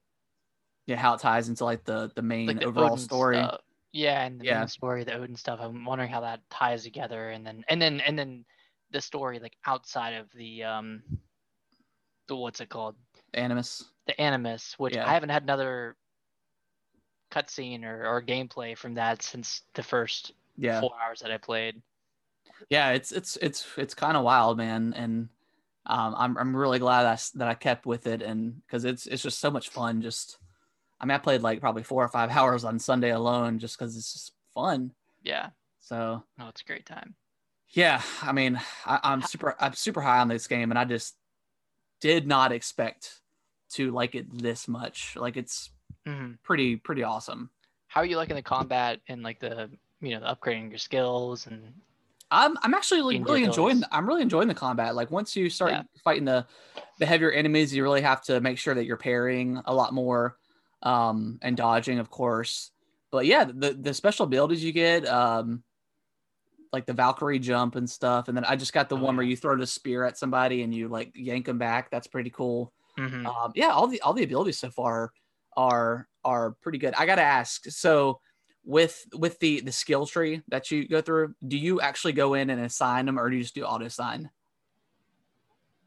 Yeah, 0.87 0.97
how 0.97 1.14
it 1.14 1.21
ties 1.21 1.49
into 1.49 1.64
like 1.64 1.85
the 1.85 2.11
the 2.14 2.23
main 2.23 2.47
like 2.49 2.61
the 2.61 2.67
overall 2.67 2.93
Odin 2.93 2.99
story. 2.99 3.37
stuff. 3.38 3.61
Yeah, 3.93 4.25
and 4.25 4.41
the 4.41 4.45
Yeah. 4.45 4.59
main 4.61 4.69
story, 4.69 5.05
the 5.05 5.14
Odin 5.14 5.37
stuff. 5.37 5.61
I'm 5.62 5.85
wondering 5.85 6.11
how 6.11 6.21
that 6.23 6.41
ties 6.50 6.83
together, 6.83 7.31
and 7.31 7.47
then 7.47 7.64
and 7.69 7.81
then 7.81 8.00
and 8.00 8.19
then 8.19 8.45
the 8.91 9.00
story 9.00 9.38
like 9.38 9.57
outside 9.67 10.14
of 10.14 10.31
the 10.33 10.64
um 10.64 11.03
the 12.29 12.37
what's 12.37 12.61
it 12.61 12.69
called 12.69 12.97
Animus. 13.35 13.85
the 14.07 14.21
Animus, 14.21 14.75
which 14.79 14.95
Yeah. 14.95 15.07
I 15.07 15.12
haven't 15.12 15.31
had 15.31 15.43
another 15.43 15.97
cutscene 17.31 17.85
or, 17.85 18.07
or 18.07 18.23
gameplay 18.23 18.76
from 18.76 18.95
that 18.95 19.23
since 19.23 19.62
the 19.75 19.83
first 19.83 20.33
Yeah. 20.57 20.81
four 20.81 20.93
hours 21.05 21.21
that 21.21 21.33
I 21.33 21.38
played. 21.38 21.83
yeah 22.71 22.91
it's 22.91 23.11
it's 23.11 23.37
it's 23.43 23.67
it's 23.76 23.95
kind 23.95 24.17
of 24.17 24.23
wild 24.25 24.57
man 24.57 24.95
and 24.97 25.29
um 25.87 26.14
i'm, 26.17 26.38
I'm 26.38 26.55
really 26.57 26.79
glad 26.79 27.03
that 27.03 27.19
I, 27.35 27.38
that 27.38 27.49
I 27.49 27.55
kept 27.55 27.85
with 27.85 28.07
it 28.07 28.23
and 28.23 28.62
because 28.64 28.85
it's 28.85 29.07
it's 29.07 29.23
just 29.23 29.41
so 29.41 29.50
much 29.50 29.69
fun 29.71 30.00
just 30.00 30.38
i 31.04 31.06
mean 31.06 31.14
i 31.14 31.18
played 31.18 31.42
like 31.42 31.61
probably 31.61 31.82
four 31.82 32.02
or 32.02 32.08
five 32.08 32.30
hours 32.37 32.64
on 32.64 32.78
sunday 32.78 33.11
alone 33.11 33.58
just 33.58 33.78
because 33.78 33.94
it's 33.96 34.12
just 34.14 34.32
fun 34.54 34.90
Yeah, 35.23 35.50
so 35.80 36.25
no, 36.38 36.49
it's 36.49 36.62
a 36.62 36.64
great 36.64 36.87
time. 36.87 37.14
yeah 37.70 38.00
i 38.23 38.32
mean 38.32 38.58
I, 38.87 39.00
i'm 39.02 39.23
super 39.23 39.54
i'm 39.61 39.75
super 39.75 40.00
high 40.00 40.20
on 40.20 40.28
this 40.28 40.46
game 40.46 40.70
and 40.73 40.78
i 40.78 40.84
just 40.84 41.14
did 42.00 42.26
not 42.26 42.52
expect 42.52 43.20
to 43.73 43.90
like 43.90 44.14
it 44.14 44.26
this 44.42 44.66
much 44.66 45.14
like 45.16 45.37
it's 45.37 45.70
hmm 46.06 46.32
pretty 46.42 46.76
pretty 46.76 47.02
awesome 47.02 47.50
How 47.88 48.00
are 48.00 48.06
you 48.06 48.16
liking 48.16 48.37
the 48.37 48.42
combat 48.42 49.00
and 49.08 49.23
like 49.23 49.40
the 49.40 49.70
you 50.00 50.11
know 50.11 50.20
the 50.20 50.34
upgrading 50.34 50.70
your 50.70 50.78
skills 50.78 51.46
and 51.46 51.75
I'm 52.30 52.56
I'm 52.62 52.75
actually 52.75 53.02
like, 53.02 53.25
really 53.26 53.44
enjoying 53.44 53.76
abilities. 53.76 53.88
I'm 53.92 54.08
really 54.08 54.23
enjoying 54.23 54.49
the 54.49 54.54
combat. 54.54 54.96
Like 54.96 55.11
once 55.11 55.37
you 55.37 55.49
start 55.50 55.70
Yeah. 55.73 55.82
fighting 56.02 56.25
the 56.25 56.46
the 56.99 57.06
heavier 57.06 57.30
enemies, 57.30 57.73
you 57.75 57.82
really 57.82 58.00
have 58.00 58.23
to 58.25 58.40
make 58.40 58.58
sure 58.58 58.75
that 58.75 58.87
you're 58.87 58.96
parrying 58.96 59.61
a 59.66 59.75
lot 59.75 59.92
more 59.94 60.37
um 60.85 61.38
and 61.43 61.57
dodging, 61.57 61.99
of 61.99 62.11
course. 62.11 62.73
But 63.12 63.26
yeah, 63.26 63.45
the 63.45 63.75
the 63.75 63.95
special 63.95 64.26
abilities 64.26 64.64
you 64.64 64.73
get, 64.73 65.07
um 65.07 65.64
like 66.73 66.87
the 66.87 66.93
Valkyrie 66.93 67.38
jump 67.38 67.76
and 67.76 67.88
stuff. 67.88 68.29
And 68.29 68.37
then 68.37 68.45
I 68.45 68.57
just 68.57 68.73
got 68.73 68.88
the 68.88 68.97
Oh, 68.97 68.97
one 68.97 69.17
where 69.17 69.25
you 69.26 69.37
throw 69.37 69.57
the 69.57 69.67
spear 69.67 70.05
at 70.05 70.19
somebody 70.19 70.62
and 70.62 70.75
you 70.75 70.88
like 70.88 71.12
yank 71.14 71.47
them 71.47 71.59
back. 71.59 71.91
That's 71.91 72.07
pretty 72.09 72.31
cool. 72.31 72.73
Mhm. 72.97 73.37
Um, 73.38 73.53
yeah, 73.55 73.69
all 73.69 73.87
the 73.87 74.00
all 74.03 74.12
the 74.12 74.25
abilities 74.25 74.59
so 74.59 74.71
far 74.71 75.12
are 75.57 76.09
are 76.25 76.53
pretty 76.62 76.79
good. 76.79 76.95
I 76.95 77.07
gotta 77.07 77.23
ask, 77.23 77.64
so 77.67 78.21
with 78.64 79.05
with 79.14 79.38
the 79.38 79.61
the 79.61 79.73
skill 79.73 80.07
tree 80.07 80.43
that 80.49 80.71
you 80.71 80.88
go 80.88 81.00
through, 81.00 81.35
do 81.47 81.57
you 81.57 81.81
actually 81.81 82.12
go 82.12 82.35
in 82.35 82.50
and 82.50 82.61
assign 82.61 83.07
them, 83.07 83.19
or 83.19 83.31
do 83.31 83.37
you 83.37 83.43
just 83.43 83.55
do 83.55 83.64
auto 83.64 83.85
assign? 83.87 84.31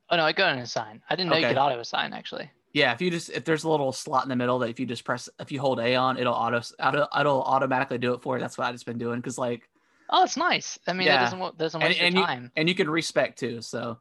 Oh 0.10 0.18
no, 0.18 0.26
I 0.26 0.34
got 0.34 0.52
an 0.54 0.60
assign. 0.60 1.02
I 1.10 1.16
didn't 1.16 1.30
know 1.30 1.38
you 1.38 1.48
could 1.48 1.58
auto 1.58 1.80
assign 1.80 2.12
actually. 2.14 2.52
Yeah, 2.78 2.94
if 2.94 3.02
you 3.02 3.10
just 3.10 3.30
if 3.32 3.44
there's 3.44 3.64
a 3.64 3.70
little 3.70 3.92
slot 3.92 4.22
in 4.24 4.30
the 4.30 4.36
middle 4.36 4.60
that 4.60 4.70
if 4.70 4.80
you 4.80 4.86
just 4.86 5.04
press 5.04 5.28
if 5.40 5.52
you 5.52 5.60
hold 5.60 5.80
A 5.80 5.96
on, 5.96 6.18
it'll 6.18 6.34
auto 6.34 6.62
auto 6.80 7.08
it'll 7.20 7.42
automatically 7.44 7.98
do 7.98 8.14
it 8.14 8.22
for 8.22 8.36
you. 8.38 8.42
That's 8.42 8.58
what 8.58 8.68
I've 8.68 8.76
just 8.76 8.86
been 8.86 9.00
doing 9.00 9.20
because 9.20 9.38
like 9.38 9.68
Oh, 10.10 10.24
it's 10.24 10.38
nice. 10.38 10.78
I 10.88 10.94
mean, 10.94 11.08
Yeah. 11.08 11.18
that 11.24 11.32
doesn't 11.32 11.58
doesn't 11.58 11.82
And- 11.82 11.90
waste 11.90 12.02
and 12.02 12.16
your 12.16 12.26
time. 12.26 12.52
and 12.56 12.70
you 12.70 12.76
can 12.76 12.90
respec 12.90 13.36
too. 13.36 13.62
So 13.62 13.98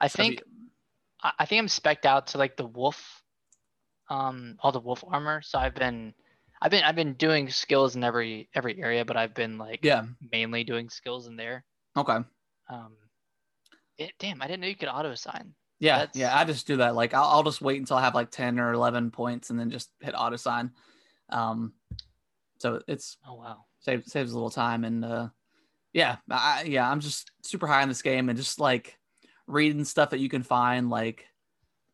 I 0.00 0.06
so 0.08 0.16
think 0.16 0.42
I 1.22 1.32
I 1.40 1.44
think 1.46 1.60
I'm 1.60 1.68
specked 1.68 2.06
out 2.06 2.28
to 2.28 2.38
like 2.38 2.56
the 2.56 2.66
wolf, 2.66 3.22
um, 4.08 4.56
all 4.62 4.72
the 4.72 4.80
wolf 4.80 5.04
armor. 5.06 5.42
So 5.42 5.58
I've 5.58 5.74
been, 5.74 6.14
I've 6.62 6.70
been, 6.70 6.82
I've 6.84 6.96
been 6.96 7.14
doing 7.14 7.50
skills 7.50 7.94
in 7.96 8.04
every 8.04 8.48
every 8.54 8.80
area, 8.80 9.04
but 9.04 9.16
I've 9.16 9.34
been 9.34 9.58
like 9.58 9.80
yeah, 9.84 10.06
mainly 10.32 10.64
doing 10.64 10.88
skills 10.88 11.26
in 11.26 11.36
there. 11.36 11.64
okay, 11.96 12.18
Um, 12.70 12.96
it, 13.98 14.12
damn, 14.18 14.40
I 14.42 14.46
didn't 14.46 14.60
know 14.62 14.68
you 14.68 14.76
could 14.76 14.88
auto 14.88 15.10
assign. 15.10 15.54
Yeah, 15.80 15.98
That's- 15.98 16.16
yeah. 16.16 16.36
I 16.38 16.44
just 16.44 16.66
do 16.66 16.76
that. 16.78 16.94
Like 16.94 17.14
I'll, 17.14 17.24
I'll 17.28 17.42
just 17.42 17.60
wait 17.62 17.78
until 17.80 17.96
I 17.96 18.02
have 18.02 18.14
like 18.14 18.30
ten 18.30 18.58
or 18.58 18.72
eleven 18.72 19.10
points 19.10 19.50
and 19.50 19.58
then 19.58 19.70
just 19.70 19.90
hit 20.00 20.14
auto 20.16 20.36
sign. 20.36 20.72
Um, 21.30 21.72
so 22.58 22.80
it's 22.88 23.18
Oh 23.26 23.34
wow. 23.34 23.64
saves 23.80 24.10
saves 24.10 24.32
a 24.32 24.34
little 24.34 24.50
time 24.50 24.84
and 24.84 25.04
uh 25.04 25.28
yeah 25.92 26.16
I, 26.30 26.64
yeah 26.66 26.90
i'm 26.90 27.00
just 27.00 27.30
super 27.42 27.66
high 27.66 27.82
on 27.82 27.88
this 27.88 28.00
game 28.02 28.28
and 28.30 28.36
just 28.38 28.58
like 28.58 28.98
reading 29.46 29.84
stuff 29.84 30.10
that 30.10 30.20
you 30.20 30.28
can 30.30 30.42
find 30.42 30.88
like 30.90 31.26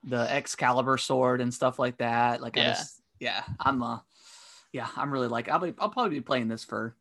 the 0.05 0.21
excalibur 0.33 0.99
sword 0.99 1.41
and 1.41 1.53
stuff 1.53 1.79
like 1.79 1.99
that 1.99 2.41
like 2.41 2.57
i 2.57 2.61
Yeah. 2.61 2.73
just 2.75 3.01
yeah 3.21 3.43
i'm 3.61 3.83
uh 3.83 3.99
yeah 4.73 4.87
i'm 4.97 5.11
really 5.13 5.29
like 5.29 5.49
i'll 5.49 5.59
be 5.59 5.75
i'll 5.79 5.89
probably 5.91 6.17
be 6.17 6.21
playing 6.21 6.47
this 6.49 6.65
for 6.65 6.95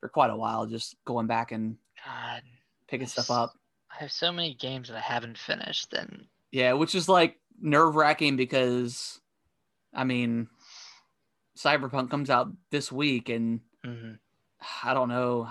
for 0.00 0.08
quite 0.08 0.30
a 0.30 0.36
while 0.36 0.66
just 0.66 0.94
going 1.06 1.26
back 1.26 1.52
and 1.52 1.76
God, 2.06 2.42
picking 2.88 3.06
stuff 3.06 3.30
up 3.30 3.54
I 3.92 4.02
have 4.02 4.12
so 4.12 4.32
many 4.32 4.54
games 4.54 4.88
that 4.88 4.96
I 4.96 5.00
haven't 5.00 5.38
finished, 5.38 5.92
and 5.92 6.26
yeah 6.50 6.72
which 6.72 6.94
is 6.94 7.08
like 7.08 7.38
nerve 7.62 7.94
wracking 7.94 8.34
because 8.34 9.20
i 9.94 10.02
mean 10.02 10.48
cyberpunk 11.56 12.10
comes 12.10 12.28
out 12.28 12.48
this 12.70 12.90
week 12.90 13.28
and 13.28 13.60
mhm. 13.86 14.18
I 14.82 14.94
don't 14.94 15.08
know. 15.08 15.48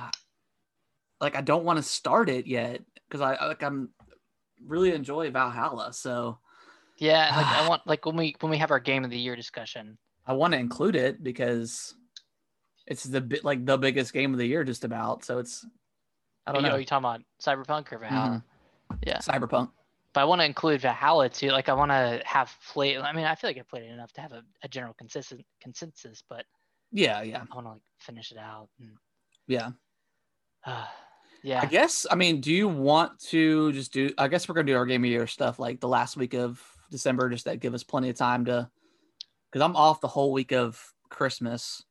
Like 1.20 1.36
I 1.36 1.42
don't 1.42 1.66
want 1.66 1.78
to 1.78 1.84
start 1.84 2.30
it 2.30 2.48
yet 2.48 2.82
because 3.08 3.22
I 3.22 3.46
like 3.46 3.64
I'm 3.64 3.90
really 4.66 4.94
enjoy 4.94 5.32
Valhalla, 5.32 5.94
so 5.94 6.40
yeah, 6.98 7.34
like 7.36 7.46
I 7.46 7.68
want 7.68 7.86
like 7.86 8.06
when 8.06 8.16
we 8.16 8.36
when 8.40 8.50
we 8.50 8.58
have 8.58 8.72
our 8.72 8.80
game 8.80 9.04
of 9.04 9.12
the 9.12 9.20
year 9.20 9.36
discussion. 9.36 9.98
I 10.26 10.34
want 10.34 10.54
to 10.54 10.60
include 10.60 10.96
it 10.96 11.24
because 11.24 11.96
it's 12.86 13.04
the 13.04 13.22
bit 13.22 13.44
like 13.44 13.66
the 13.66 13.78
biggest 13.78 14.14
game 14.14 14.34
of 14.34 14.40
the 14.40 14.46
year, 14.46 14.64
just 14.64 14.84
about. 14.84 15.26
So 15.26 15.40
it's 15.40 15.66
I 16.50 16.52
don't 16.52 16.64
you, 16.64 16.70
know 16.70 16.76
Are 16.76 16.80
you 16.80 16.86
talking 16.86 17.06
about 17.06 17.22
Cyberpunk 17.42 17.92
or 17.94 18.00
Valhalla? 18.00 18.44
Yeah. 19.06 19.20
Cyberpunk. 19.20 19.70
but 20.14 20.22
I 20.22 20.24
want 20.24 20.42
to 20.42 20.46
include 20.46 20.82
Valhalla 20.82 21.30
too. 21.30 21.50
Like 21.50 21.70
I 21.70 21.74
want 21.74 21.92
to 21.92 22.22
have 22.26 22.52
played. 22.72 22.98
I 22.98 23.14
mean, 23.14 23.26
I 23.26 23.36
feel 23.36 23.52
like 23.52 23.58
I 23.58 23.62
played 23.62 23.84
it 23.84 23.92
enough 23.92 24.12
to 24.14 24.22
have 24.22 24.32
a, 24.32 24.42
a 24.64 24.68
general 24.68 24.96
consistent 24.96 25.46
consensus, 25.62 26.24
but 26.28 26.46
Yeah, 26.92 27.22
yeah, 27.22 27.44
I 27.52 27.56
want 27.56 27.68
to 27.68 27.74
like 27.74 27.82
finish 28.00 28.32
it 28.32 28.40
out. 28.40 28.70
And, 28.80 28.90
yeah. 29.46 29.70
uh, 30.66 30.86
yeah, 31.44 31.62
I 31.62 31.68
guess 31.68 32.08
I 32.10 32.16
mean, 32.16 32.42
do 32.42 32.52
you 32.52 32.68
want 32.68 33.20
to 33.30 33.72
just 33.74 33.94
do? 33.94 34.12
I 34.18 34.28
guess 34.28 34.50
we're 34.50 34.56
gonna 34.56 34.66
do 34.66 34.76
our 34.76 34.88
game 34.88 35.04
of 35.04 35.10
year 35.10 35.28
stuff 35.28 35.60
like 35.60 35.80
the 35.80 35.88
last 35.88 36.18
week 36.18 36.34
of 36.34 36.60
December, 36.90 37.30
just 37.30 37.46
that 37.46 37.60
give 37.60 37.76
us 37.76 37.84
plenty 37.84 38.10
of 38.10 38.16
time 38.16 38.46
to. 38.46 38.70
Because 39.52 39.64
I'm 39.64 39.76
off 39.76 40.02
the 40.02 40.08
whole 40.08 40.32
week 40.32 40.52
of 40.52 40.94
Christmas. 41.10 41.84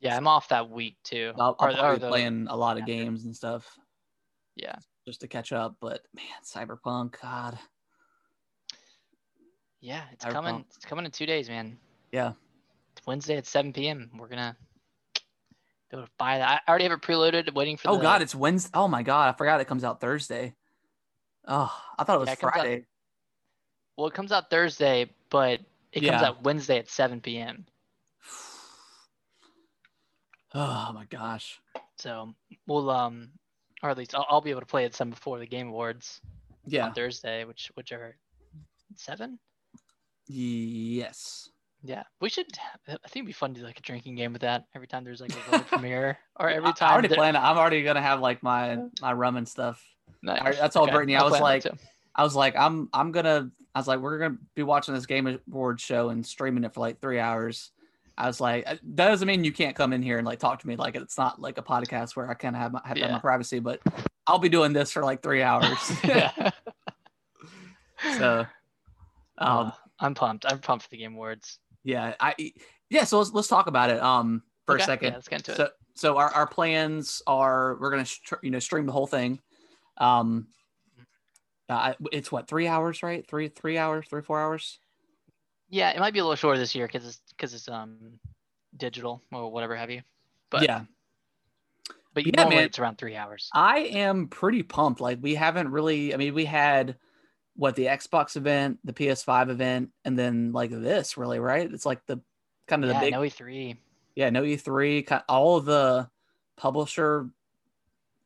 Yeah. 0.00 0.16
I'm 0.16 0.26
off 0.26 0.48
that 0.48 0.70
week 0.70 0.96
too. 1.04 1.32
I'll, 1.38 1.56
I'll 1.58 1.68
Or- 1.68 1.70
or 1.70 1.74
probably 1.76 1.96
be 1.96 2.00
the- 2.02 2.08
playing 2.08 2.46
a 2.48 2.56
lot 2.56 2.78
of 2.78 2.86
games 2.86 3.24
and 3.24 3.34
stuff. 3.34 3.66
Yeah, 4.56 4.76
just 5.06 5.20
to 5.20 5.28
catch 5.28 5.52
up. 5.52 5.76
But 5.80 6.02
man, 6.14 6.24
Cyberpunk, 6.44 7.14
God, 7.22 7.58
yeah. 9.80 10.02
It's 10.12 10.24
Cyberpunk. 10.24 10.32
coming. 10.32 10.64
It's 10.76 10.84
coming 10.84 11.04
in 11.04 11.10
two 11.10 11.26
days, 11.26 11.48
man. 11.48 11.78
yeah, 12.12 12.32
It's 12.96 13.06
Wednesday 13.06 13.36
at 13.36 13.46
7 13.46 13.72
p.m. 13.72 14.10
We're 14.18 14.28
gonna 14.28 14.56
be 15.14 15.96
able 15.96 16.04
to 16.06 16.12
buy 16.18 16.38
that. 16.38 16.62
I 16.66 16.70
already 16.70 16.84
have 16.84 16.92
it 16.92 17.02
preloaded, 17.02 17.52
waiting 17.54 17.76
for. 17.76 17.90
oh 17.90 17.96
the, 17.96 18.02
God, 18.02 18.22
it's 18.22 18.34
Wednesday. 18.34 18.70
Oh 18.74 18.88
my 18.88 19.02
God, 19.02 19.32
I 19.32 19.36
forgot 19.36 19.60
it 19.60 19.66
comes 19.66 19.84
out 19.84 20.00
Thursday. 20.00 20.54
Oh, 21.46 21.72
I 21.98 22.04
thought 22.04 22.16
it 22.16 22.20
was 22.20 22.26
Yeah, 22.28 22.32
it 22.34 22.38
comes 22.40 22.50
out- 22.50 22.60
Friday. 22.60 22.86
Well, 23.96 24.06
it 24.08 24.14
comes 24.14 24.30
out 24.32 24.50
Thursday, 24.50 25.10
but 25.30 25.60
it 25.92 26.00
comes 26.00 26.22
out 26.22 26.42
Wednesday 26.44 26.78
at 26.78 26.88
7 26.88 27.20
p.m. 27.20 27.66
Oh 30.54 30.92
my 30.94 31.04
gosh. 31.10 31.60
So 31.96 32.34
we'll 32.66 32.90
um, 32.90 33.30
or 33.82 33.90
at 33.90 33.98
least 33.98 34.14
I'll, 34.14 34.26
I'll 34.30 34.40
be 34.40 34.50
able 34.50 34.60
to 34.60 34.66
play 34.66 34.84
it 34.84 34.94
some 34.94 35.10
before 35.10 35.38
the 35.38 35.46
Game 35.46 35.68
Awards 35.68 36.20
Yeah. 36.66 36.86
on 36.86 36.94
Thursday, 36.94 37.44
which 37.44 37.70
which 37.74 37.92
are 37.92 38.16
seven. 38.96 39.38
Yes. 40.26 41.50
Yeah, 41.84 42.02
we 42.20 42.28
should. 42.28 42.46
I 42.88 42.92
think 42.92 43.16
it'd 43.16 43.26
be 43.26 43.32
fun 43.32 43.54
to 43.54 43.60
do 43.60 43.66
like 43.66 43.78
a 43.78 43.82
drinking 43.82 44.16
game 44.16 44.32
with 44.32 44.42
that 44.42 44.64
every 44.74 44.88
time 44.88 45.04
there's 45.04 45.20
like 45.20 45.32
a 45.32 45.50
world 45.52 45.66
premiere, 45.68 46.18
or 46.34 46.50
every 46.50 46.72
time. 46.72 46.88
I 46.90 46.92
already 46.94 47.14
it. 47.14 47.18
I'm 47.20 47.56
already 47.56 47.82
gonna 47.84 48.02
have 48.02 48.20
like 48.20 48.42
my 48.42 48.78
my 49.00 49.12
rum 49.12 49.36
and 49.36 49.46
stuff. 49.48 49.80
Nice. 50.22 50.40
I- 50.42 50.52
that's 50.52 50.74
all, 50.74 50.84
Okay, 50.84 50.92
Brittany. 50.92 51.14
I 51.16 51.20
I'll 51.20 51.30
was 51.30 51.40
like. 51.40 51.64
I 52.16 52.24
was 52.24 52.34
like, 52.34 52.56
I'm 52.56 52.88
I'm 52.92 53.12
gonna. 53.12 53.48
I 53.76 53.78
was 53.78 53.86
like, 53.86 54.00
we're 54.00 54.18
gonna 54.18 54.38
be 54.56 54.64
watching 54.64 54.92
this 54.92 55.06
Game 55.06 55.38
Award 55.48 55.80
show 55.80 56.08
and 56.08 56.26
streaming 56.26 56.64
it 56.64 56.74
for 56.74 56.80
like 56.80 57.00
three 57.00 57.20
hours. 57.20 57.70
I 58.18 58.26
was 58.26 58.40
like, 58.40 58.64
uh, 58.66 58.74
that 58.94 59.08
doesn't 59.08 59.28
mean 59.28 59.44
you 59.44 59.52
can't 59.52 59.76
come 59.76 59.92
in 59.92 60.02
here 60.02 60.18
and 60.18 60.26
like 60.26 60.40
talk 60.40 60.58
to 60.60 60.66
me. 60.66 60.74
Like 60.76 60.96
it's 60.96 61.16
not 61.16 61.40
like 61.40 61.56
a 61.56 61.62
podcast 61.62 62.16
where 62.16 62.28
I 62.28 62.34
kind 62.34 62.56
of 62.56 62.60
have 62.62 62.72
my, 62.72 62.80
have, 62.84 62.96
have 62.98 63.10
my 63.12 63.18
privacy, 63.20 63.60
but 63.60 63.80
I'll 64.26 64.40
be 64.40 64.48
doing 64.48 64.72
this 64.72 64.90
for 64.90 65.04
like 65.04 65.22
three 65.22 65.42
hours. 65.42 65.78
so, 68.18 68.40
um, 69.38 69.38
Uh, 69.38 69.70
I'm 70.00 70.14
pumped. 70.14 70.44
I'm 70.46 70.58
pumped 70.58 70.84
for 70.84 70.90
the 70.90 70.96
Game 70.98 71.14
Awards. 71.14 71.58
yeah, 71.84 72.14
I 72.20 72.34
yeah. 72.90 73.04
So 73.04 73.18
let's 73.18 73.32
let's 73.32 73.48
talk 73.48 73.66
about 73.68 73.90
it. 73.90 74.00
Um, 74.02 74.42
for 74.66 74.74
Okay, 74.74 74.82
a 74.82 74.86
second. 74.86 75.08
Yeah, 75.10 75.14
let's 75.14 75.28
get 75.28 75.40
into 75.40 75.54
so 75.56 75.64
it. 75.64 75.72
so 75.94 76.16
our, 76.18 76.28
our 76.30 76.46
plans 76.46 77.22
are 77.26 77.76
we're 77.80 77.90
gonna 77.90 78.06
you 78.42 78.50
know 78.50 78.58
stream 78.58 78.86
the 78.86 78.92
whole 78.92 79.06
thing 79.06 79.40
um 79.96 80.46
uh, 81.68 81.94
it's 82.12 82.30
what 82.30 82.46
three 82.48 82.68
hours 82.68 83.02
right 83.02 83.26
three 83.28 83.48
three 83.48 83.78
hours 83.78 84.06
three 84.08 84.22
four 84.22 84.38
hours 84.40 84.78
Yeah, 85.68 85.90
it 85.90 85.98
might 85.98 86.12
be 86.12 86.18
a 86.20 86.22
little 86.22 86.36
shorter 86.36 86.58
this 86.58 86.74
year 86.74 86.86
because 86.86 87.06
it's 87.06 87.20
because 87.30 87.54
it's 87.54 87.68
um 87.68 88.18
digital 88.76 89.22
or 89.32 89.50
whatever 89.50 89.76
have 89.76 89.90
you. 89.90 90.02
But 90.50 90.62
yeah 90.62 90.82
but 92.14 92.26
Yeah, 92.26 92.32
normally 92.42 92.56
man. 92.56 92.64
it's 92.64 92.78
around 92.78 92.98
three 92.98 93.14
hours. 93.16 93.48
i 93.54 93.78
am 93.80 94.28
pretty 94.28 94.62
pumped 94.62 95.00
like 95.00 95.18
we 95.20 95.34
haven't 95.34 95.70
really 95.70 96.12
i 96.14 96.16
mean 96.16 96.34
we 96.34 96.44
had 96.44 96.96
what 97.54 97.76
the 97.76 97.84
xbox 97.86 98.36
event 98.36 98.78
the 98.84 98.92
ps5 98.92 99.50
event 99.50 99.90
and 100.04 100.18
then 100.18 100.52
like 100.52 100.70
this 100.70 101.16
really 101.16 101.38
right 101.38 101.72
it's 101.72 101.86
like 101.86 102.04
the 102.06 102.20
kind 102.66 102.82
of 102.84 102.90
yeah, 102.90 103.00
the 103.00 103.06
big 103.06 103.12
no 103.12 103.20
E3. 103.20 103.76
yeah 104.16 104.30
no 104.30 104.42
e3 104.42 105.06
ki- 105.06 105.24
all 105.28 105.56
of 105.56 105.64
the 105.64 106.08
publisher 106.56 107.28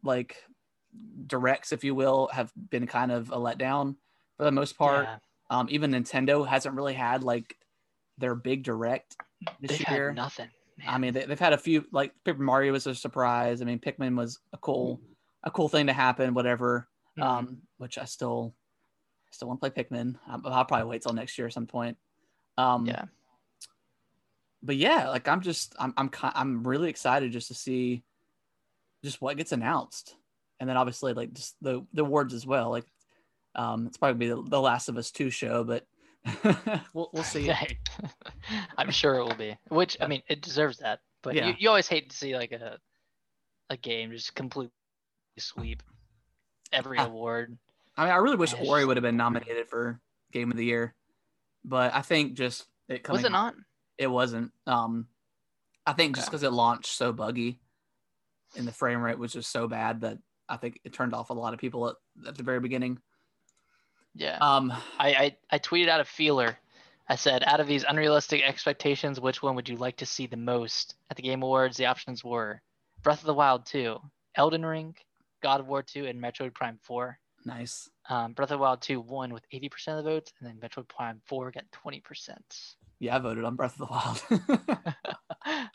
like 0.03 0.37
directs 1.27 1.73
if 1.73 1.85
you 1.85 1.95
will 1.95 2.29
have 2.33 2.53
been 2.71 2.87
kind 2.87 3.13
of 3.13 3.31
a 3.31 3.37
letdown 3.37 3.97
for 4.37 4.45
the 4.45 4.53
most 4.53 4.79
part 4.79 5.05
Yeah. 5.05 5.17
Um, 5.53 5.67
even 5.71 5.91
Nintendo 5.91 6.49
hasn't 6.49 6.75
really 6.75 6.95
had 6.95 7.23
like 7.23 7.57
their 8.17 8.35
big 8.35 8.63
direct 8.63 9.17
this 9.61 9.77
They've 9.79 9.89
year. 9.91 10.07
had 10.09 10.17
nothing. 10.17 10.49
I 10.89 10.97
mean, 10.97 11.13
they, 11.13 11.27
they've 11.27 11.39
had 11.39 11.53
a 11.53 11.59
few 11.59 11.85
like 11.93 12.13
Paper 12.25 12.43
Mario 12.43 12.73
was 12.73 12.87
a 12.87 12.95
surprise. 12.95 13.61
I 13.61 13.67
mean, 13.67 13.79
Pikmin 13.79 14.17
was 14.17 14.39
a 14.55 14.57
cool, 14.57 14.99
a 15.45 15.51
cool 15.51 15.69
thing 15.69 15.89
to 15.89 15.93
happen. 15.93 16.33
Whatever. 16.33 16.89
Mhm. 17.19 17.23
Um, 17.23 17.59
which 17.77 17.99
I 17.99 18.07
still, 18.07 18.55
still 19.31 19.49
want 19.49 19.61
to 19.61 19.71
play 19.71 19.85
Pikmin. 19.85 20.17
I'll, 20.27 20.41
I'll 20.47 20.65
probably 20.65 20.89
wait 20.89 21.03
till 21.03 21.13
next 21.13 21.37
year 21.37 21.49
at 21.49 21.53
some 21.53 21.67
point. 21.67 21.99
Um, 22.57 22.87
yeah. 22.87 23.05
But 24.63 24.77
yeah, 24.77 25.11
like 25.11 25.29
I'm 25.29 25.43
just, 25.43 25.75
I'm, 25.79 25.93
I'm, 25.99 26.11
I'm 26.23 26.67
really 26.67 26.89
excited 26.89 27.31
just 27.33 27.49
to 27.49 27.55
see, 27.55 28.05
just 29.05 29.21
what 29.21 29.37
gets 29.37 29.53
announced, 29.53 30.17
and 30.59 30.67
then 30.71 30.79
obviously 30.79 31.13
like 31.13 31.35
just 31.35 31.57
the 31.61 31.85
the 31.93 32.05
awards 32.05 32.33
as 32.33 32.47
well. 32.47 32.71
Like, 32.71 32.87
um, 33.55 33.87
it's 33.87 33.97
probably 33.97 34.27
be 34.27 34.33
the, 34.33 34.43
the 34.43 34.61
Last 34.61 34.89
of 34.89 34.97
Us 34.97 35.11
two 35.11 35.31
show, 35.31 35.65
but 35.65 35.87
we'll 36.95 37.11
we'll 37.13 37.23
see. 37.25 37.49
Right. 37.49 37.79
I'm 38.79 38.91
sure 38.91 39.17
it 39.17 39.25
will 39.25 39.35
be. 39.37 39.57
Which 39.69 39.97
I 40.01 40.07
mean, 40.07 40.23
it 40.29 40.43
deserves 40.43 40.79
that. 40.79 41.01
But 41.23 41.35
Yeah. 41.35 41.49
you, 41.49 41.55
you 41.59 41.69
always 41.69 41.89
hate 41.89 42.11
to 42.11 42.17
see 42.17 42.35
like 42.37 42.53
a 42.53 42.79
a 43.71 43.77
game 43.77 44.11
just 44.11 44.35
completely 44.35 44.73
sweep 45.39 45.83
every 46.73 46.99
Ah, 46.99 47.07
award. 47.07 47.57
I 47.97 48.05
mean, 48.05 48.13
I 48.13 48.17
really 48.17 48.37
wish 48.37 48.53
It's 48.53 48.69
Ori 48.69 48.85
would 48.85 48.97
have 48.97 49.03
been 49.03 49.17
nominated 49.17 49.69
for 49.69 50.01
Game 50.33 50.51
of 50.51 50.57
the 50.57 50.65
Year, 50.65 50.95
but 51.65 51.95
I 51.95 52.03
think 52.03 52.35
just 52.35 52.67
it 52.89 53.03
coming 53.03 53.19
Was 53.19 53.25
it 53.27 53.33
not? 53.33 53.55
It 53.99 54.07
wasn't. 54.09 54.53
Um, 54.67 55.07
I 55.87 55.93
think 55.93 56.17
just 56.17 56.29
because 56.29 56.43
it 56.43 56.53
launched 56.53 56.93
so 56.93 57.13
buggy, 57.13 57.61
and 58.57 58.67
the 58.67 58.73
frame 58.73 59.01
rate 59.01 59.19
was 59.19 59.33
just 59.33 59.51
so 59.51 59.69
bad 59.69 60.01
that 60.03 60.19
I 60.49 60.57
think 60.57 60.81
it 60.85 60.93
turned 60.93 61.15
off 61.15 61.31
a 61.31 61.35
lot 61.35 61.55
of 61.55 61.61
people 61.61 61.89
at, 61.89 61.97
at 62.27 62.37
the 62.37 62.43
very 62.43 62.61
beginning. 62.61 62.99
Yeah. 64.15 64.39
Um, 64.41 64.73
I, 64.99 65.15
I 65.15 65.37
I 65.53 65.59
tweeted 65.59 65.89
out 65.89 66.01
a 66.01 66.05
feeler. 66.05 66.59
I 67.09 67.17
said, 67.17 67.43
out 67.45 67.61
of 67.61 67.67
these 67.67 67.85
unrealistic 67.87 68.43
expectations, 68.43 69.21
which 69.21 69.43
one 69.43 69.57
would 69.57 69.69
you 69.69 69.77
like 69.77 69.97
to 69.99 70.07
see 70.07 70.27
the 70.27 70.37
most 70.37 70.95
at 71.11 71.17
the 71.17 71.23
Game 71.23 71.43
Awards? 71.43 71.77
The 71.77 71.87
options 71.87 72.23
were 72.25 72.63
Breath 73.03 73.21
of 73.21 73.27
the 73.27 73.35
Wild 73.35 73.67
2, 73.67 73.99
Elden 74.37 74.65
Ring, 74.65 74.95
God 75.43 75.61
of 75.61 75.67
War 75.67 75.83
2, 75.83 76.07
and 76.07 76.23
Metroid 76.23 76.55
Prime 76.55 76.79
4. 76.83 77.19
nice. 77.45 77.89
Um, 78.09 78.33
Breath 78.33 78.51
of 78.51 78.59
the 78.59 78.63
Wild 78.63 78.81
2 78.83 79.01
won 79.01 79.33
with 79.35 79.45
80% 79.53 79.89
of 79.89 80.05
the 80.05 80.11
votes, 80.11 80.33
and 80.39 80.49
then 80.49 80.57
Metroid 80.59 80.89
Prime 80.89 81.21
4 81.27 81.51
got 81.51 81.65
20%. 81.85 82.37
Yeah, 83.01 83.17
I 83.17 83.19
voted 83.19 83.45
on 83.45 83.57
Breath 83.57 83.79
of 83.81 83.89
the 83.89 83.93
Wild. 83.93 84.95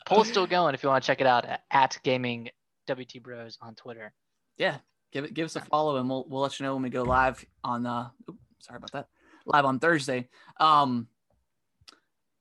Poll's 0.06 0.28
still 0.28 0.46
going 0.46 0.74
if 0.74 0.82
you 0.82 0.88
want 0.88 1.04
to 1.04 1.06
check 1.06 1.20
it 1.20 1.26
out 1.26 1.44
at, 1.44 1.62
at 1.70 1.98
Gaming 2.02 2.48
WT 2.88 3.22
Bros 3.22 3.58
on 3.60 3.74
Twitter. 3.74 4.12
yeah, 4.56 4.78
give 5.12 5.24
it 5.24 5.34
give 5.34 5.44
us 5.46 5.56
a 5.56 5.60
follow, 5.60 5.96
and 5.96 6.08
we'll 6.08 6.24
we'll 6.28 6.42
let 6.42 6.58
you 6.58 6.66
know 6.66 6.74
when 6.74 6.82
we 6.82 6.90
go 6.90 7.02
live 7.02 7.44
on. 7.64 7.86
Uh, 7.86 8.08
oop, 8.28 8.36
sorry 8.60 8.76
about 8.76 8.92
that. 8.92 9.08
Live 9.46 9.64
on 9.64 9.78
Thursday. 9.78 10.28
Um, 10.60 11.08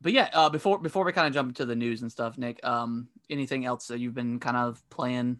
but 0.01 0.11
yeah, 0.11 0.29
uh, 0.33 0.49
before 0.49 0.77
before 0.79 1.05
we 1.05 1.11
kind 1.11 1.27
of 1.27 1.33
jump 1.33 1.49
into 1.49 1.65
the 1.65 1.75
news 1.75 2.01
and 2.01 2.11
stuff, 2.11 2.37
Nick, 2.37 2.59
um, 2.63 3.07
anything 3.29 3.65
else 3.65 3.87
that 3.87 3.99
you've 3.99 4.13
been 4.13 4.39
kind 4.39 4.57
of 4.57 4.81
playing? 4.89 5.39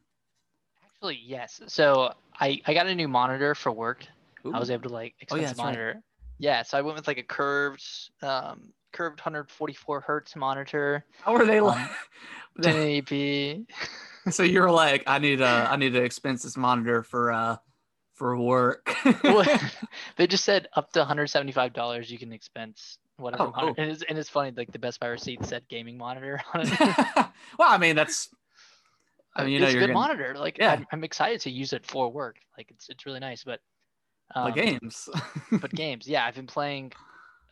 Actually, 0.86 1.20
yes. 1.24 1.62
So 1.68 2.13
I, 2.40 2.60
I 2.66 2.74
got 2.74 2.88
a 2.88 2.96
new 2.96 3.08
monitor 3.08 3.54
for 3.54 3.72
work. 3.72 4.06
I 4.52 4.60
was 4.60 4.72
able 4.72 4.90
to 4.90 4.94
like 4.96 5.13
Oh, 5.32 5.36
yeah, 5.36 5.42
expensive 5.44 5.48
that's 5.50 5.60
right. 5.60 5.66
monitor. 5.66 6.04
Yeah, 6.40 6.63
so 6.63 6.78
I 6.78 6.82
went 6.82 6.96
with 6.98 7.08
like 7.08 7.18
a 7.18 7.24
curved 7.24 7.84
um 8.22 8.72
curved 8.94 9.20
144 9.20 10.02
hertz 10.02 10.36
monitor, 10.36 11.06
How 11.22 11.36
are 11.36 11.46
they 11.46 11.60
um, 11.60 11.66
like? 11.66 11.90
1080p. 12.60 13.66
so 14.32 14.44
you're 14.44 14.72
like, 14.72 15.04
I 15.08 15.20
need 15.20 15.42
a 15.42 15.68
I 15.70 15.76
need 15.76 15.96
an 15.96 16.04
expense 16.04 16.44
this 16.44 16.58
monitor 16.58 17.04
for 17.04 17.32
uh 17.32 17.58
for 18.13 18.38
work. 18.38 18.94
Well, 19.24 19.46
they 20.18 20.28
just 20.28 20.44
said 20.44 20.68
up 20.76 20.92
to 20.94 21.00
175 21.00 21.74
dollars 21.74 22.12
you 22.12 22.18
can 22.18 22.32
expense 22.34 22.98
whatever 23.18 23.44
Oh, 23.44 23.52
monitor. 23.52 23.74
cool. 23.74 23.84
And, 23.84 23.92
it's, 23.92 24.04
and 24.10 24.18
it's 24.18 24.30
funny 24.30 24.52
like 24.56 24.72
the 24.72 24.80
Best 24.80 25.00
Buy 25.00 25.08
receipt 25.08 25.46
said 25.46 25.63
gaming 25.70 25.98
monitor 25.98 26.42
on 26.54 26.62
it. 26.63 26.80
well, 27.58 27.70
I 27.70 27.78
mean 27.78 27.96
that's. 27.96 28.30
I 29.36 29.44
mean, 29.44 29.54
you 29.54 29.60
know, 29.60 29.66
it's 29.66 29.76
a 29.76 29.78
good 29.78 29.82
gonna 29.88 29.94
monitor. 29.94 30.36
Like 30.38 30.58
Yeah. 30.58 30.72
I'm, 30.72 30.88
I'm 30.92 31.04
excited 31.04 31.42
to 31.42 31.52
use 31.52 31.72
it 31.74 31.86
for 31.86 32.12
work. 32.12 32.38
Like 32.58 32.72
it's 32.72 32.90
it's 32.90 33.06
really 33.06 33.20
nice, 33.20 33.44
but 33.44 33.60
um, 34.36 34.52
games. 34.52 35.08
but 35.62 35.72
games, 35.72 36.08
yeah, 36.08 36.26
I've 36.26 36.36
been 36.36 36.48
playing 36.48 36.92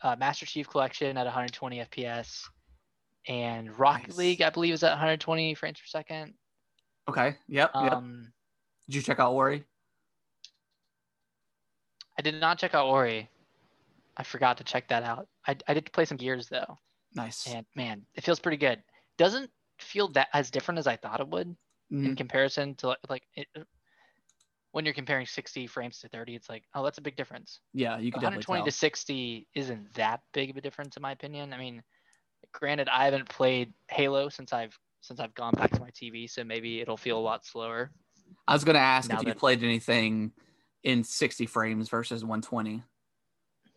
uh, 0.02 0.16
Master 0.18 0.46
Chief 0.48 0.68
Collection 0.68 1.16
at 1.16 1.26
120 1.26 1.80
FPS, 1.86 2.42
and 3.28 3.78
Rocket 3.80 4.10
Nice. 4.10 4.18
League, 4.18 4.42
I 4.42 4.50
believe, 4.50 4.74
is 4.74 4.84
at 4.84 4.90
120 4.90 5.54
frames 5.56 5.80
per 5.80 5.86
second. 5.86 6.34
Okay. 7.10 7.36
Yep. 7.48 7.72
Yep. 7.74 7.94
Um, 7.94 8.34
Did 8.88 8.96
you 8.96 9.02
check 9.02 9.20
out 9.20 9.34
Ori? 9.34 9.64
I 12.18 12.22
did 12.22 12.36
not 12.40 12.58
check 12.60 12.74
out 12.74 12.88
Ori. 12.88 13.30
I 14.18 14.24
forgot 14.24 14.58
to 14.58 14.64
check 14.64 14.88
that 14.88 15.04
out. 15.04 15.28
I, 15.48 15.58
I 15.68 15.74
did 15.74 15.92
play 15.92 16.06
some 16.06 16.18
Gears 16.18 16.48
though, 16.48 16.78
Nice. 17.14 17.48
and 17.48 17.66
man, 17.76 18.06
it 18.16 18.24
feels 18.24 18.40
pretty 18.40 18.58
good. 18.58 18.82
Doesn't 19.18 19.52
feel 19.80 20.08
that 20.10 20.30
as 20.34 20.50
different 20.50 20.78
as 20.80 20.88
I 20.88 20.96
thought 20.96 21.20
it 21.20 21.28
would 21.28 21.56
in 21.92 22.14
Mhm. 22.14 22.18
comparison 22.18 22.76
to 22.76 22.88
like, 22.88 23.00
like 23.10 23.24
it, 23.36 23.48
when 24.72 24.84
you're 24.86 24.94
comparing 24.94 25.26
60 25.26 25.68
frames 25.68 26.00
to 26.00 26.10
30. 26.10 26.36
It's 26.36 26.50
like, 26.50 26.64
oh, 26.74 26.84
that's 26.84 26.98
a 26.98 27.02
big 27.02 27.16
difference. 27.16 27.62
Yeah, 27.74 27.98
you 27.98 28.12
definitely 28.12 28.28
120 28.44 28.60
tell. 28.62 28.66
to 28.66 28.72
60 28.72 29.48
isn't 29.56 29.94
that 29.94 30.22
big 30.34 30.50
of 30.50 30.58
a 30.58 30.62
difference 30.62 30.98
in 30.98 31.02
my 31.02 31.12
opinion. 31.14 31.54
I 31.54 31.58
mean, 31.58 31.82
granted, 32.54 32.90
I 32.90 33.06
haven't 33.06 33.30
played 33.30 33.74
Halo 33.90 34.28
since 34.30 34.52
I've 34.52 34.78
since 35.06 35.20
I've 35.20 35.34
gone 35.36 35.54
back 35.54 35.72
to 35.72 35.80
my 35.80 35.92
TV, 35.92 36.30
so 36.30 36.44
maybe 36.44 36.82
it'll 36.82 36.98
feel 36.98 37.18
a 37.18 37.22
lot 37.22 37.46
slower. 37.46 37.92
I 38.48 38.54
was 38.54 38.64
gonna 38.64 38.80
ask 38.80 39.10
Now 39.10 39.20
if 39.22 39.28
you 39.28 39.34
played 39.36 39.64
anything 39.64 40.32
in 40.84 41.04
60 41.04 41.46
frames 41.46 41.90
versus 41.90 42.24
120. 42.24 42.84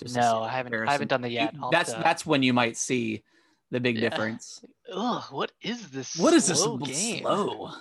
Just 0.00 0.16
no, 0.16 0.42
I 0.42 0.50
haven't. 0.50 0.74
I 0.88 0.92
haven't 0.92 1.08
done 1.08 1.22
that 1.22 1.30
yet. 1.30 1.54
I'll 1.60 1.70
That's 1.70 1.90
have 1.90 1.98
to- 2.00 2.04
that's 2.04 2.24
when 2.26 2.42
you 2.42 2.52
might 2.52 2.76
see 2.76 3.22
the 3.70 3.80
big 3.80 3.96
Yeah. 3.98 4.08
difference. 4.08 4.64
Ugh, 4.92 5.24
what 5.30 5.52
is 5.60 5.90
this? 5.90 6.16
What 6.16 6.32
is 6.32 6.46
this 6.46 6.62
slow 6.62 6.78
game? 6.78 7.22
slow? 7.22 7.72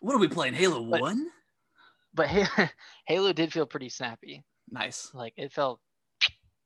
What 0.00 0.14
are 0.14 0.18
we 0.18 0.28
playing? 0.28 0.54
Halo 0.54 0.82
One? 0.82 1.28
But 2.12 2.26
Halo, 2.28 2.68
Halo 3.06 3.32
did 3.32 3.52
feel 3.52 3.64
pretty 3.64 3.88
snappy. 3.88 4.42
Nice. 4.70 5.10
Like 5.14 5.32
it 5.36 5.52
felt 5.52 5.80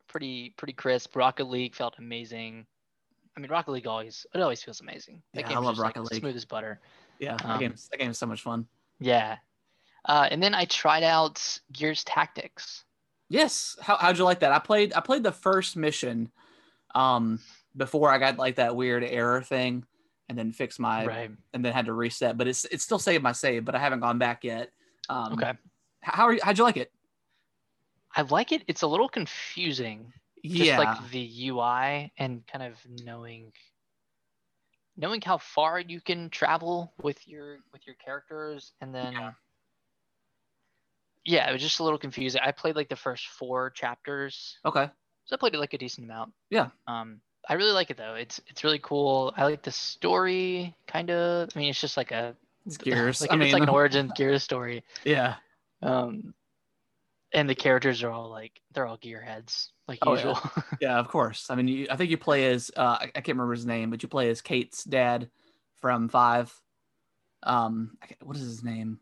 pretty 0.09 0.55
pretty 0.57 0.73
crisp. 0.73 1.15
Rocket 1.15 1.45
League 1.45 1.75
felt 1.75 1.95
amazing. 1.99 2.67
I 3.37 3.40
mean, 3.40 3.51
Rocket 3.51 3.70
League 3.72 3.87
always 3.87 4.27
it 4.35 4.40
always 4.40 4.62
feels 4.62 4.81
amazing. 4.81 5.22
That 5.35 5.51
Yeah, 5.51 5.59
I 5.59 5.61
love 5.61 5.75
just, 5.75 5.81
like, 5.81 5.96
Rocket 5.96 6.11
League. 6.12 6.20
Smooth 6.20 6.37
as 6.37 6.44
butter. 6.44 6.81
Yeah, 7.18 7.37
that 7.37 7.46
Um, 7.46 7.61
game's 7.61 7.88
that 7.88 7.99
game's 7.99 8.18
so 8.18 8.27
much 8.27 8.42
fun. 8.42 8.66
Yeah. 8.99 9.37
Uh, 10.05 10.29
and 10.31 10.42
then 10.42 10.55
I 10.55 10.64
tried 10.66 11.03
out 11.03 11.59
Gears 11.72 12.05
Tactics. 12.05 12.85
Yes. 13.29 13.77
How 13.81 13.96
how'd 13.96 14.18
you 14.18 14.25
like 14.25 14.40
that? 14.40 14.53
I 14.53 14.59
played 14.59 14.94
I 14.94 15.01
played 15.01 15.22
the 15.22 15.33
first 15.33 15.77
mission, 15.77 16.31
um, 16.94 17.40
before 17.77 18.11
I 18.11 18.18
got 18.18 18.38
like 18.38 18.57
that 18.57 18.75
weird 18.77 19.05
error 19.05 19.42
thing, 19.42 19.85
and 20.29 20.38
then 20.38 20.53
fixed 20.53 20.79
my 20.81 21.05
right. 21.05 21.31
and 21.53 21.64
then 21.64 21.72
had 21.72 21.87
to 21.87 21.92
reset. 21.92 22.38
But 22.38 22.49
it's 22.49 22.64
it's 22.66 22.85
still 22.85 22.99
saved 22.99 23.22
my 23.22 23.33
save, 23.33 23.64
but 23.64 23.75
I 23.75 23.79
haven't 23.79 24.01
gone 24.01 24.18
back 24.18 24.44
yet. 24.44 24.70
Um, 25.09 25.35
Okay. 25.35 25.53
How 26.03 26.25
are 26.25 26.33
you? 26.35 26.40
How'd 26.42 26.57
you 26.57 26.64
like 26.64 26.77
it? 26.77 26.92
I 28.14 28.22
like 28.22 28.53
it. 28.53 28.62
It's 28.68 28.83
a 28.83 28.87
little 28.87 29.09
confusing. 29.09 30.12
Just 30.49 30.65
yeah. 30.65 30.79
like 30.79 31.11
the 31.11 31.49
UI 31.49 32.13
and 32.19 32.47
kind 32.47 32.65
of 32.65 32.75
knowing 33.05 33.53
knowing 34.97 35.21
how 35.21 35.39
far 35.39 35.79
you 35.81 36.01
can 36.01 36.31
travel 36.31 36.93
with 37.03 37.27
your 37.29 37.59
with 37.73 37.87
your 37.87 37.97
characters 37.97 38.73
and 38.81 38.95
then 38.95 39.13
Yeah. 39.13 39.33
yeah, 41.25 41.49
it 41.49 41.53
was 41.53 41.63
just 41.63 41.81
a 41.81 41.85
little 41.85 41.99
confusing. 41.99 42.41
I 42.45 42.53
played 42.53 42.77
like 42.77 42.89
the 42.89 42.97
first 42.97 43.27
four 43.29 43.71
chapters. 43.71 44.59
okay. 44.65 44.91
So 45.25 45.35
I 45.35 45.39
played 45.39 45.55
it 45.55 45.59
like 45.59 45.75
a 45.75 45.79
decent 45.79 46.05
amount. 46.07 46.33
Yeah. 46.51 46.69
Um 46.87 47.21
I 47.49 47.55
really 47.55 47.73
like 47.73 47.91
it 47.91 47.97
though. 47.97 48.15
It's 48.15 48.41
it's 48.49 48.65
really 48.65 48.79
cool. 48.81 49.33
I 49.37 49.45
like 49.45 49.63
the 49.63 49.71
story 49.73 50.75
kind 50.89 51.11
of. 51.11 51.49
I 51.55 51.59
mean, 51.59 51.71
it's 51.71 51.81
just 51.81 51.97
like 51.97 52.11
a 52.13 52.37
It's 52.65 52.77
Gears. 52.77 53.21
like, 53.23 53.33
I 53.33 53.37
mean, 53.37 53.49
it's 53.49 53.53
like 53.53 53.63
an 53.63 53.69
origin 53.81 54.11
Gears 54.17 54.43
story. 54.43 54.83
yeah. 55.05 55.35
Um 55.83 56.33
and 57.33 57.49
the 57.49 57.55
characters 57.55 58.03
are 58.03 58.11
all 58.11 58.31
like 58.31 58.61
they're 58.73 58.87
all 58.87 58.99
gearheads 58.99 59.69
like 59.89 59.99
Oh, 60.03 60.15
usual. 60.15 60.39
Yeah, 60.81 60.99
of 60.99 61.09
course. 61.09 61.47
I 61.51 61.55
mean, 61.55 61.69
you, 61.69 61.87
I 61.91 61.97
think 61.97 62.11
you 62.11 62.19
play 62.19 62.53
as 62.53 62.71
uh, 62.77 62.99
I, 63.01 63.07
can't 63.07 63.29
remember 63.29 63.55
his 63.55 63.67
name, 63.67 63.91
but 63.91 64.03
you 64.03 64.09
play 64.09 64.31
as 64.31 64.41
Kate's 64.41 64.85
dad 64.85 65.31
from 65.81 66.09
Five. 66.09 66.53
Um, 67.43 67.97
what 68.23 68.37
is 68.37 68.43
his 68.43 68.65
name? 68.65 68.99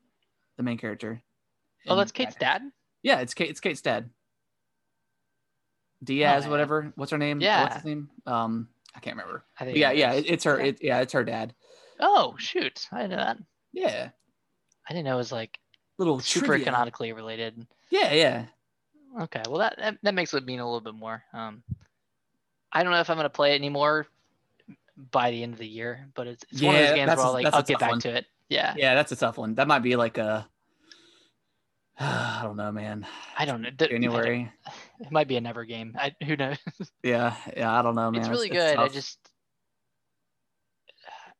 The 0.56 0.62
main 0.62 0.78
character. 0.78 1.22
oh, 1.88 1.96
that's 1.96 2.12
Kate's 2.12 2.36
dad? 2.36 2.62
Yeah, 3.02 3.20
it's 3.20 3.34
Kate. 3.34 3.50
It's 3.50 3.60
Kate's 3.60 3.82
dad. 3.82 4.10
Diaz, 6.02 6.44
man. 6.44 6.50
whatever. 6.50 6.92
What's 6.96 7.12
her 7.12 7.18
name? 7.18 7.40
Yeah. 7.40 7.62
What's 7.62 7.76
his 7.76 7.84
name? 7.84 8.10
Um, 8.26 8.68
I 8.94 9.00
can't 9.00 9.16
remember. 9.16 9.44
I 9.58 9.64
think 9.64 9.78
yeah, 9.78 9.90
yeah, 9.92 10.12
it, 10.12 10.26
it's 10.28 10.44
her. 10.44 10.58
Yeah. 10.58 10.66
It, 10.66 10.78
yeah, 10.82 11.00
it's 11.00 11.12
her 11.12 11.24
dad. 11.24 11.54
Oh 12.00 12.34
shoot! 12.38 12.88
I 12.92 13.02
didn't 13.02 13.10
know 13.10 13.16
that. 13.16 13.38
Yeah, 13.72 14.08
I 14.88 14.92
didn't 14.92 15.06
know 15.06 15.14
it 15.14 15.18
was 15.18 15.32
like 15.32 15.58
little 15.98 16.20
super 16.20 16.46
trivia. 16.46 16.66
canonically 16.66 17.12
related. 17.12 17.66
Yeah, 17.90 18.12
yeah. 18.12 18.44
Okay, 19.22 19.42
well 19.48 19.58
that, 19.58 19.74
that 19.78 19.98
that 20.02 20.14
makes 20.14 20.34
it 20.34 20.44
mean 20.44 20.58
a 20.60 20.64
little 20.64 20.80
bit 20.80 20.94
more. 20.94 21.22
Um, 21.32 21.62
I 22.72 22.82
don't 22.82 22.92
know 22.92 23.00
if 23.00 23.08
I'm 23.10 23.16
gonna 23.16 23.30
play 23.30 23.52
it 23.52 23.56
anymore 23.56 24.06
by 25.12 25.30
the 25.30 25.42
end 25.42 25.52
of 25.52 25.58
the 25.58 25.68
year, 25.68 26.08
but 26.14 26.26
it's, 26.26 26.44
it's 26.50 26.62
one 26.62 26.74
of 26.74 26.80
those 26.80 26.94
games 26.96 27.08
where 27.08 27.20
I'll 27.20 27.32
like 27.32 27.46
I'll 27.46 27.62
get 27.62 27.78
back 27.78 27.90
one. 27.90 28.00
to 28.00 28.10
it. 28.16 28.26
Yeah, 28.48 28.74
Yeah, 28.76 28.94
that's 28.94 29.12
a 29.12 29.16
tough 29.16 29.38
one. 29.38 29.54
That 29.54 29.68
might 29.68 29.80
be 29.80 29.96
like 29.96 30.18
a. 30.18 30.46
I 31.98 32.40
don't 32.42 32.56
know, 32.56 32.72
man. 32.72 33.06
I 33.38 33.44
don't 33.44 33.62
know. 33.62 33.70
D- 33.70 33.84
I 33.84 33.88
don't- 33.88 34.02
January. 34.02 34.52
It 35.00 35.10
might 35.12 35.28
be 35.28 35.36
a 35.36 35.40
never 35.40 35.64
game. 35.64 35.94
I, 35.98 36.12
who 36.24 36.36
knows? 36.36 36.58
Yeah, 37.02 37.36
yeah. 37.56 37.72
I 37.78 37.82
don't 37.82 37.94
know, 37.94 38.10
man. 38.10 38.20
it's 38.20 38.28
really 38.30 38.48
good. 38.48 38.76
I 38.76 38.88
just 38.88 39.18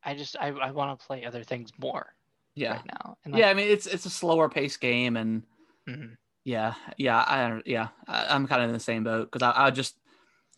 I 0.04 0.14
just 0.14 0.37
I, 0.38 0.48
I 0.48 0.70
want 0.70 0.98
to 0.98 1.07
play 1.07 1.24
other 1.24 1.42
things 1.42 1.70
more 1.78 2.14
Yeah. 2.54 2.74
right 2.74 2.87
now. 2.87 3.16
And 3.24 3.37
Yeah, 3.37 3.48
I 3.48 3.54
mean 3.54 3.68
it's 3.68 3.87
it's 3.87 4.07
a 4.07 4.11
slower 4.11 4.48
paced 4.48 4.80
game 4.80 5.16
and 5.16 5.42
mhm. 5.88 6.16
Yeah, 6.44 6.74
yeah, 6.98 7.18
I 7.18 7.61
yeah, 7.64 7.88
I, 8.07 8.26
I'm 8.28 8.46
kind 8.46 8.62
of 8.62 8.68
in 8.68 8.74
the 8.74 8.80
same 8.80 9.04
boat 9.04 9.30
because 9.30 9.42
I, 9.42 9.66
I 9.66 9.70
just 9.70 9.96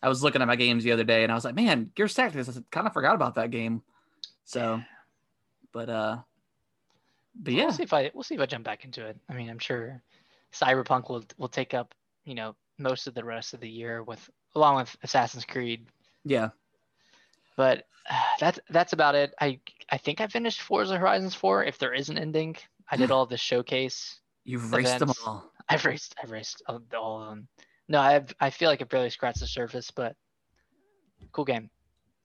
I 0.03 0.09
was 0.09 0.21
looking 0.21 0.41
at 0.41 0.47
my 0.47 0.55
games 0.57 0.83
the 0.83 0.91
other 0.91 1.05
day 1.05 1.23
and 1.23 1.31
I 1.31 1.35
was 1.35 1.45
like, 1.45 1.55
man, 1.55 1.91
Gears 1.95 2.13
Tactics, 2.13 2.49
I 2.49 2.53
kind 2.71 2.87
of 2.87 2.93
forgot 2.93 3.15
about 3.15 3.35
that 3.35 3.51
game. 3.51 3.81
So, 4.43 4.81
but 5.71 5.89
uh, 5.89 6.17
but 7.35 7.53
yeah, 7.53 7.63
We'll 7.65 7.73
see 7.73 7.83
if 7.83 7.93
I 7.93 8.11
we'll 8.13 8.23
see 8.23 8.35
if 8.35 8.41
I 8.41 8.45
jump 8.45 8.65
back 8.65 8.83
into 8.85 9.05
it. 9.05 9.17
I 9.29 9.33
mean, 9.33 9.49
I'm 9.49 9.59
sure 9.59 10.01
Cyberpunk 10.53 11.09
will 11.09 11.23
will 11.37 11.47
take 11.47 11.73
up 11.73 11.93
you 12.25 12.35
know 12.35 12.55
most 12.77 13.07
of 13.07 13.13
the 13.13 13.23
rest 13.23 13.53
of 13.53 13.59
the 13.59 13.69
year 13.69 14.03
with 14.03 14.29
along 14.55 14.75
with 14.75 14.95
Assassin's 15.03 15.45
Creed. 15.45 15.87
yeah, 16.25 16.49
But 17.55 17.87
uh, 18.09 18.19
that's 18.39 18.59
that's 18.69 18.93
about 18.93 19.15
it. 19.15 19.33
I 19.39 19.59
I 19.89 19.97
think 19.97 20.19
I 20.19 20.27
finished 20.27 20.61
Forza 20.61 20.97
Horizons 20.97 21.33
4. 21.33 21.63
If 21.63 21.77
there 21.79 21.93
is 21.93 22.09
an 22.09 22.17
ending, 22.17 22.57
I 22.91 22.97
did 22.97 23.11
all 23.11 23.25
the 23.25 23.37
showcase. 23.37 24.19
you've 24.43 24.73
raced 24.73 24.99
them 24.99 25.11
all. 25.25 25.49
I've 25.69 25.85
raced 25.85 26.15
I've 26.21 26.31
raced 26.31 26.61
all, 26.67 26.77
of 26.77 26.89
them. 26.89 27.47
No, 27.89 27.99
I 27.99 28.23
I 28.39 28.49
feel 28.49 28.69
like 28.69 28.81
I 28.81 28.85
barely 28.85 29.09
scratched 29.09 29.39
the 29.39 29.47
surface, 29.47 29.91
but 29.91 30.15
cool 31.31 31.45
game. 31.45 31.69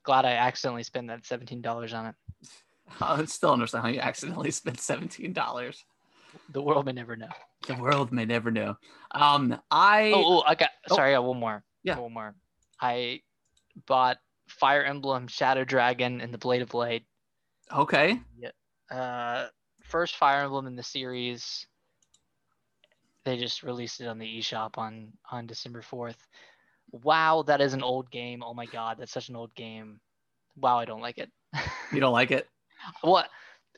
Glad 0.04 0.24
I 0.24 0.32
accidentally 0.32 0.82
spent 0.82 1.08
that 1.08 1.24
seventeen 1.24 1.60
dollars 1.62 1.92
on 1.92 2.06
it. 2.06 2.14
I 3.00 3.24
still 3.24 3.52
understand 3.52 3.84
how 3.84 3.90
you 3.90 4.00
accidentally 4.00 4.50
spent 4.50 4.80
seventeen 4.80 5.32
dollars. 5.32 5.84
The 6.50 6.62
world 6.62 6.86
may 6.86 6.92
never 6.92 7.14
know. 7.16 7.28
The 7.66 7.74
world 7.74 8.10
may 8.10 8.24
never 8.24 8.50
know. 8.50 8.76
Um, 9.10 9.60
I 9.70 10.12
Oh, 10.14 10.38
oh 10.38 10.42
I 10.46 10.54
got 10.54 10.70
Oh. 10.90 10.96
sorry, 10.96 11.10
I 11.10 11.14
got 11.18 11.24
one 11.24 11.38
more. 11.38 11.62
Yeah. 11.82 11.98
One 11.98 12.12
more. 12.12 12.34
I 12.80 13.20
bought 13.86 14.18
Fire 14.48 14.82
Emblem 14.82 15.28
Shadow 15.28 15.64
Dragon 15.64 16.20
and 16.20 16.32
the 16.32 16.38
Blade 16.38 16.62
of 16.62 16.74
Light. 16.74 17.04
okay. 17.72 18.20
Yeah. 18.38 18.50
Uh 18.90 19.48
first 19.84 20.16
Fire 20.16 20.42
Emblem 20.44 20.66
in 20.66 20.74
the 20.76 20.82
series. 20.82 21.66
They 23.24 23.36
just 23.36 23.62
released 23.62 24.00
it 24.00 24.06
on 24.08 24.18
the 24.18 24.38
eShop 24.40 24.78
on 24.78 25.12
on 25.30 25.46
December 25.46 25.80
4th. 25.82 26.16
Wow, 26.90 27.42
that 27.46 27.60
is 27.60 27.72
an 27.72 27.82
old 27.82 28.10
game. 28.10 28.42
Oh 28.42 28.52
my 28.54 28.66
god, 28.66 28.96
that's 28.98 29.12
such 29.12 29.28
an 29.28 29.36
old 29.36 29.54
game. 29.54 30.00
Wow, 30.56 30.78
I 30.78 30.84
don't 30.84 31.00
like 31.00 31.18
it. 31.18 31.30
You 31.92 32.00
don't 32.00 32.12
like 32.12 32.30
it? 32.30 32.48
Well, 33.04 33.24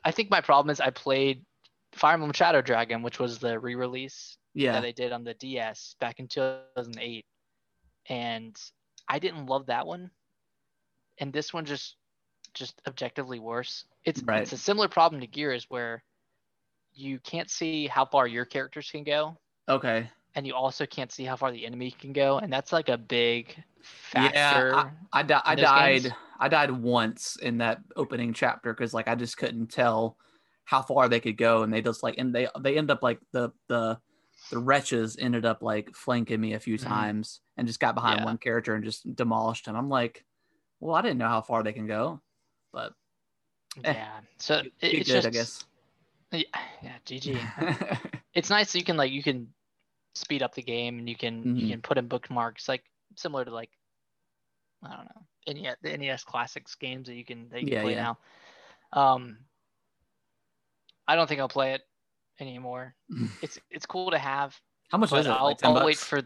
I 0.02 0.12
think 0.12 0.30
my 0.30 0.40
problem 0.40 0.70
is 0.70 0.80
I 0.80 0.88
played 0.88 1.44
Fire 1.92 2.14
Emblem 2.14 2.32
Shadow 2.32 2.62
Dragon, 2.62 3.02
which 3.02 3.18
was 3.18 3.38
the 3.38 3.60
re-release 3.60 4.38
Yeah. 4.54 4.72
that 4.72 4.80
they 4.80 4.92
did 4.92 5.12
on 5.12 5.24
the 5.24 5.34
DS 5.34 5.94
back 6.00 6.20
in 6.20 6.26
2008, 6.26 7.26
and 8.08 8.56
I 9.06 9.18
didn't 9.18 9.44
love 9.44 9.66
that 9.66 9.86
one. 9.86 10.10
And 11.18 11.34
this 11.34 11.52
one 11.52 11.66
just, 11.66 11.96
just 12.54 12.80
objectively 12.88 13.38
worse. 13.40 13.84
It's 14.06 14.22
Right. 14.22 14.40
it's 14.40 14.52
a 14.52 14.56
similar 14.58 14.88
problem 14.88 15.20
to 15.20 15.26
Gears 15.26 15.66
where 15.68 16.02
you 16.94 17.18
can't 17.20 17.50
see 17.50 17.86
how 17.86 18.04
far 18.06 18.26
your 18.26 18.44
characters 18.44 18.90
can 18.90 19.04
go, 19.04 19.38
Okay. 19.68 20.10
and 20.34 20.46
you 20.46 20.54
also 20.54 20.86
can't 20.86 21.12
see 21.12 21.24
how 21.24 21.36
far 21.36 21.52
the 21.52 21.66
enemy 21.66 21.90
can 21.90 22.12
go, 22.12 22.38
and 22.38 22.52
that's 22.52 22.72
like 22.72 22.88
a 22.88 22.98
big 22.98 23.62
factor. 23.82 24.84
Yeah, 24.84 24.90
I, 25.12 25.22
di- 25.22 25.42
I 25.44 25.54
died. 25.56 26.02
games? 26.02 26.12
I 26.38 26.48
died 26.48 26.70
once 26.70 27.36
in 27.36 27.58
that 27.58 27.80
opening 27.96 28.32
chapter 28.32 28.72
because 28.72 28.92
like 28.94 29.08
I 29.08 29.14
just 29.14 29.36
couldn't 29.36 29.68
tell 29.68 30.18
how 30.64 30.82
far 30.82 31.08
they 31.08 31.20
could 31.20 31.36
go, 31.36 31.62
and 31.62 31.72
they 31.72 31.82
just 31.82 32.02
like 32.02 32.16
and 32.18 32.34
they 32.34 32.48
they 32.60 32.76
end 32.78 32.90
up 32.90 33.02
like 33.02 33.20
the 33.32 33.50
the 33.68 34.00
the 34.50 34.58
wretches 34.58 35.16
ended 35.16 35.44
up 35.44 35.62
like 35.62 35.94
flanking 35.96 36.40
me 36.40 36.52
a 36.54 36.60
few 36.60 36.78
Mhm. 36.78 36.84
times 36.84 37.40
and 37.56 37.66
just 37.66 37.80
got 37.80 37.94
behind 37.94 38.20
Yeah. 38.20 38.24
one 38.24 38.38
character 38.38 38.74
and 38.74 38.84
just 38.84 39.14
demolished 39.16 39.66
him. 39.66 39.74
I'm 39.76 39.88
like, 39.88 40.24
well, 40.80 40.94
I 40.96 41.02
didn't 41.02 41.18
know 41.18 41.28
how 41.28 41.42
far 41.42 41.62
they 41.62 41.72
can 41.72 41.86
go, 41.86 42.22
but 42.72 42.94
eh, 43.84 43.94
yeah, 43.94 44.20
so 44.38 44.62
it, 44.62 44.72
it's 44.80 45.12
good, 45.12 45.12
just 45.12 45.26
I 45.26 45.30
guess. 45.30 45.66
Yeah, 46.32 46.42
yeah, 46.82 46.96
GG. 47.06 47.40
it's 48.34 48.50
nice 48.50 48.72
that 48.72 48.78
you 48.78 48.84
can 48.84 48.96
like 48.96 49.12
you 49.12 49.22
can 49.22 49.48
speed 50.14 50.42
up 50.42 50.54
the 50.54 50.62
game 50.62 50.98
and 50.98 51.08
you 51.08 51.16
can 51.16 51.44
Mhm. 51.44 51.58
you 51.60 51.68
can 51.68 51.82
put 51.82 51.98
in 51.98 52.08
bookmarks 52.08 52.68
like 52.68 52.84
similar 53.16 53.44
to 53.44 53.50
like 53.50 53.70
I 54.82 54.96
don't 54.96 55.06
know 55.06 55.26
NES 55.46 55.76
the 55.82 55.96
NES 55.96 56.24
classics 56.24 56.74
games 56.74 57.08
that 57.08 57.14
you 57.14 57.24
can 57.24 57.48
that 57.50 57.60
you 57.60 57.66
can 57.66 57.74
Yeah, 57.74 57.82
play 57.82 57.94
yeah. 57.94 58.02
now. 58.02 58.18
Um, 58.92 59.38
I 61.06 61.16
don't 61.16 61.26
think 61.26 61.40
I'll 61.40 61.48
play 61.48 61.74
it 61.74 61.82
anymore. 62.40 62.94
It's 63.42 63.58
it's 63.70 63.84
cool 63.86 64.10
to 64.10 64.18
have, 64.18 64.58
how 64.90 64.96
much 64.98 65.12
is 65.12 65.26
it? 65.26 65.30
I'll, 65.30 65.44
Like 65.46 65.58
10 65.58 65.76
I'll 65.76 65.84
wait 65.84 65.96
for 65.98 66.22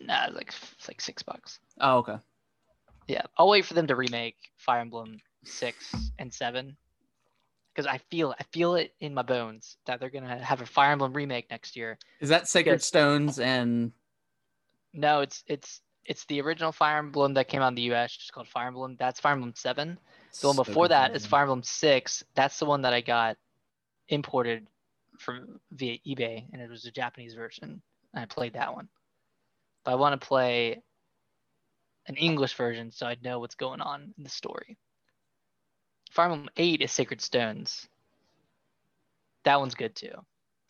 nah 0.00 0.26
it's 0.26 0.34
like 0.36 0.48
it's 0.78 0.88
like 0.88 1.00
six 1.00 1.22
bucks. 1.22 1.58
Oh, 1.80 1.98
okay. 1.98 2.18
Yeah, 3.08 3.22
I'll 3.38 3.48
wait 3.48 3.64
for 3.64 3.74
them 3.74 3.86
to 3.86 3.96
remake 3.96 4.36
Fire 4.56 4.80
Emblem 4.80 5.18
six 5.44 6.10
and 6.18 6.32
seven 6.32 6.76
because 7.76 7.86
I 7.86 7.98
feel 8.10 8.34
I 8.40 8.42
feel 8.44 8.74
it 8.76 8.94
in 9.00 9.12
my 9.12 9.22
bones 9.22 9.76
that 9.84 10.00
they're 10.00 10.10
gonna 10.10 10.42
have 10.42 10.62
a 10.62 10.66
Fire 10.66 10.92
Emblem 10.92 11.12
remake 11.12 11.50
next 11.50 11.76
year. 11.76 11.98
Is 12.20 12.30
that 12.30 12.48
Sacred 12.48 12.74
Yes. 12.74 12.86
Stones 12.86 13.38
and 13.38 13.92
No, 14.94 15.20
it's 15.20 15.44
it's 15.46 15.82
it's 16.06 16.24
the 16.26 16.40
original 16.40 16.72
Fire 16.72 16.98
Emblem 16.98 17.34
that 17.34 17.48
came 17.48 17.60
out 17.60 17.68
in 17.68 17.74
the 17.74 17.92
US, 17.92 18.16
just 18.16 18.32
called 18.32 18.48
Fire 18.48 18.68
Emblem. 18.68 18.96
That's 18.98 19.20
Fire 19.20 19.32
Emblem 19.32 19.52
Seven. 19.54 19.98
The 20.40 20.46
one 20.46 20.56
before 20.56 20.88
that 20.88 21.14
is 21.14 21.26
Fire 21.26 21.42
Emblem 21.42 21.62
Six. 21.62 22.24
That's 22.34 22.58
the 22.58 22.66
one 22.66 22.82
that 22.82 22.94
I 22.94 23.02
got 23.02 23.36
imported 24.08 24.66
from 25.18 25.60
via 25.72 25.98
eBay, 26.06 26.46
and 26.52 26.62
it 26.62 26.70
was 26.70 26.86
a 26.86 26.90
Japanese 26.90 27.34
version. 27.34 27.82
And 28.14 28.22
I 28.22 28.26
played 28.26 28.54
that 28.54 28.74
one, 28.74 28.88
but 29.84 29.92
I 29.92 29.96
want 29.96 30.18
to 30.18 30.26
play 30.26 30.80
an 32.06 32.16
English 32.16 32.54
version 32.54 32.90
so 32.90 33.06
I 33.06 33.16
know 33.22 33.40
what's 33.40 33.54
going 33.54 33.80
on 33.80 34.14
in 34.16 34.24
the 34.24 34.30
story. 34.30 34.78
Fire 36.10 36.26
Emblem 36.26 36.48
Eight 36.56 36.82
is 36.82 36.92
Sacred 36.92 37.20
Stones. 37.20 37.88
That 39.44 39.60
one's 39.60 39.74
good 39.74 39.94
too. 39.94 40.12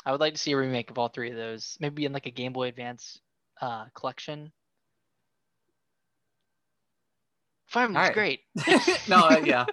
I 0.04 0.12
would 0.12 0.20
like 0.20 0.34
to 0.34 0.40
see 0.40 0.52
a 0.52 0.56
remake 0.56 0.90
of 0.90 0.98
all 0.98 1.08
three 1.08 1.30
of 1.30 1.36
those, 1.36 1.76
maybe 1.80 2.04
in 2.04 2.12
like 2.12 2.26
a 2.26 2.30
Game 2.30 2.52
Boy 2.52 2.68
Advance 2.68 3.20
uh, 3.60 3.86
collection. 3.94 4.52
Fire 7.66 7.84
Emblem's 7.86 8.10
Alright. 8.10 8.14
great. 8.14 8.40
no, 9.08 9.16
uh, 9.16 9.40
yeah, 9.44 9.66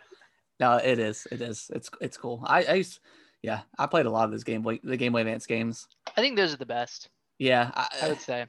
no, 0.60 0.78
it 0.78 0.99
is. 0.99 1.28
It 1.32 1.41
is. 1.41 1.69
It's 1.73 1.89
it's 2.02 2.17
cool. 2.17 2.43
I, 2.45 2.63
I 2.63 2.73
used, 2.76 2.99
yeah, 3.43 3.62
I 3.78 3.86
played 3.86 4.08
a 4.08 4.10
lot 4.10 4.26
of 4.26 4.32
those 4.32 4.43
Game 4.43 4.63
Boy 4.63 4.80
the 4.84 4.97
Game 4.97 5.12
Boy 5.12 5.19
Advance 5.19 5.45
games. 5.45 5.88
I 6.17 6.21
think 6.21 6.36
those 6.36 6.54
are 6.54 6.58
the 6.58 6.65
best. 6.65 7.10
Yeah, 7.38 7.71
I 7.76 7.88
I, 8.02 8.10
would 8.10 8.21
say. 8.21 8.47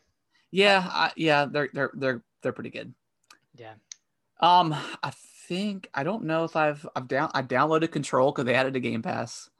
yeah, 0.51 0.87
I, 0.91 1.13
yeah. 1.17 1.47
They're 1.51 1.69
they're 1.73 1.91
they're 1.95 2.23
they're 2.43 2.53
pretty 2.53 2.71
good. 2.71 2.95
Yeah. 3.57 3.75
Um, 4.41 4.75
I 5.03 5.13
think 5.49 5.89
I 5.95 6.03
don't 6.05 6.25
know 6.25 6.45
if 6.45 6.57
I've 6.57 6.87
I've 6.97 7.09
down 7.09 7.31
I 7.35 7.43
downloaded 7.43 7.91
Control 7.91 8.33
because 8.33 8.45
they 8.45 8.55
added 8.55 8.75
to 8.75 8.81
Game 8.81 9.03
Pass, 9.03 9.51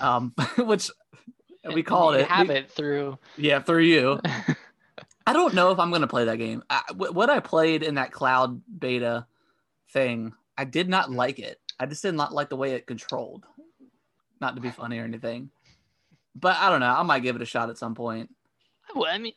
um, 0.00 0.34
which 0.58 0.90
we 1.72 1.82
called 1.82 2.14
you 2.14 2.20
it. 2.20 2.26
have 2.28 2.48
we- 2.48 2.54
it 2.54 2.70
through. 2.70 3.18
Yeah, 3.36 3.60
through 3.60 3.82
you. 3.82 4.20
I 5.26 5.32
don't 5.32 5.54
know 5.54 5.70
if 5.70 5.78
I'm 5.78 5.90
gonna 5.90 6.06
play 6.06 6.26
that 6.26 6.36
game. 6.36 6.62
I, 6.68 6.82
what 6.96 7.30
I 7.30 7.40
played 7.40 7.82
in 7.82 7.94
that 7.94 8.12
cloud 8.12 8.60
beta 8.78 9.26
thing, 9.90 10.34
I 10.58 10.64
did 10.64 10.88
not 10.88 11.10
like 11.10 11.38
it. 11.38 11.58
I 11.80 11.86
just 11.86 12.02
did 12.02 12.14
not 12.14 12.32
like 12.32 12.50
the 12.50 12.56
way 12.56 12.72
it 12.72 12.86
controlled. 12.86 13.44
Not 14.40 14.54
to 14.56 14.60
be 14.60 14.70
funny 14.70 14.98
or 14.98 15.04
anything, 15.04 15.50
but 16.34 16.56
I 16.58 16.68
don't 16.68 16.80
know. 16.80 16.90
I 16.94 17.02
might 17.02 17.22
give 17.22 17.36
it 17.36 17.42
a 17.42 17.46
shot 17.46 17.70
at 17.70 17.78
some 17.78 17.94
point. 17.94 18.28
Well, 18.94 19.10
I 19.10 19.16
mean, 19.16 19.32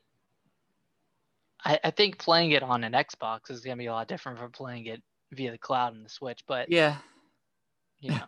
I, 1.64 1.80
I 1.84 1.92
think 1.92 2.18
playing 2.18 2.52
it 2.52 2.64
on 2.64 2.84
an 2.84 2.92
Xbox 2.94 3.50
is 3.50 3.62
gonna 3.62 3.78
be 3.78 3.86
a 3.86 3.94
lot 3.94 4.08
different 4.10 4.40
from 4.40 4.52
playing 4.52 4.88
it 4.88 5.02
via 5.32 5.52
the 5.52 5.58
cloud 5.58 5.94
and 5.96 6.06
the 6.06 6.10
Switch. 6.10 6.44
But 6.48 6.70
Yeah. 6.70 6.98
you 8.00 8.12
know, 8.12 8.24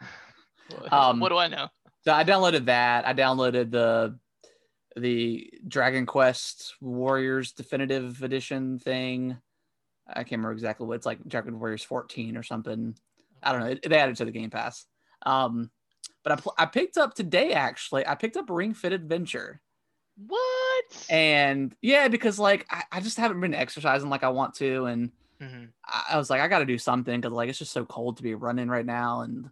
Um, 0.92 1.18
what 1.20 1.30
do 1.30 1.36
I 1.36 1.48
know? 1.48 1.68
So 2.04 2.12
I 2.12 2.24
downloaded 2.24 2.66
that. 2.66 3.06
I 3.06 3.12
downloaded 3.14 3.70
the 3.70 4.18
the 4.96 5.52
Dragon 5.68 6.06
Quest 6.06 6.74
Warriors 6.80 7.52
Definitive 7.52 8.22
Edition 8.22 8.78
thing. 8.78 9.36
I 10.08 10.22
can't 10.24 10.32
remember 10.32 10.52
exactly 10.52 10.86
what 10.86 10.94
it's 10.96 11.06
like. 11.06 11.22
Dragon 11.26 11.58
Warriors 11.60 11.82
14 11.84 12.36
or 12.36 12.42
something. 12.42 12.96
I 13.42 13.52
don't 13.52 13.60
know. 13.60 13.66
It, 13.68 13.88
they 13.88 13.98
added 13.98 14.16
to 14.16 14.24
the 14.24 14.30
Game 14.32 14.50
Pass. 14.50 14.86
Um, 15.22 15.70
but 16.24 16.32
I 16.32 16.36
pl- 16.36 16.54
I 16.58 16.66
picked 16.66 16.96
up 16.98 17.14
today 17.14 17.52
actually. 17.52 18.06
I 18.06 18.14
picked 18.14 18.36
up 18.36 18.48
Ring 18.50 18.74
Fit 18.74 18.92
Adventure, 18.92 19.60
What? 20.26 21.06
and 21.10 21.74
yeah, 21.82 22.08
because 22.08 22.38
like 22.38 22.66
I, 22.70 22.82
I 22.92 23.00
just 23.00 23.16
haven't 23.18 23.40
been 23.40 23.54
exercising 23.54 24.08
like 24.10 24.24
I 24.24 24.28
want 24.30 24.54
to, 24.56 24.86
and 24.86 25.10
Mhm. 25.40 25.68
I, 25.86 26.04
I 26.10 26.16
was 26.18 26.30
like, 26.30 26.40
I 26.40 26.48
got 26.48 26.58
to 26.60 26.66
do 26.66 26.78
something 26.78 27.20
because 27.20 27.32
like 27.32 27.48
it's 27.48 27.58
just 27.58 27.72
so 27.72 27.84
cold 27.84 28.16
to 28.18 28.22
be 28.22 28.34
running 28.34 28.68
right 28.68 28.86
now 28.86 29.20
and 29.22 29.48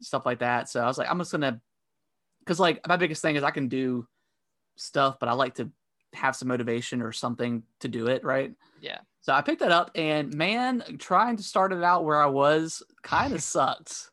stuff 0.00 0.26
like 0.26 0.38
that. 0.40 0.68
So 0.68 0.80
I 0.80 0.86
was 0.86 0.98
like, 0.98 1.10
I'm 1.10 1.18
just 1.18 1.32
gonna, 1.32 1.60
because 2.40 2.60
like 2.60 2.86
my 2.86 2.96
biggest 2.96 3.22
thing 3.22 3.36
is 3.36 3.42
I 3.42 3.50
can 3.50 3.68
do 3.68 4.06
stuff, 4.76 5.18
but 5.18 5.28
I 5.28 5.32
like 5.32 5.54
to 5.56 5.70
have 6.14 6.36
some 6.36 6.48
motivation 6.48 7.02
or 7.02 7.12
something 7.12 7.62
to 7.80 7.88
do 7.88 8.06
it 8.06 8.24
right. 8.24 8.52
Yeah. 8.80 8.98
So 9.20 9.32
I 9.32 9.42
picked 9.42 9.60
that 9.60 9.72
up, 9.72 9.90
and 9.96 10.32
man, 10.34 10.84
trying 10.98 11.36
to 11.36 11.42
start 11.42 11.72
it 11.72 11.82
out 11.82 12.04
where 12.04 12.22
I 12.22 12.26
was 12.26 12.82
kind 13.02 13.32
of 13.32 13.42
sucked. 13.42 14.10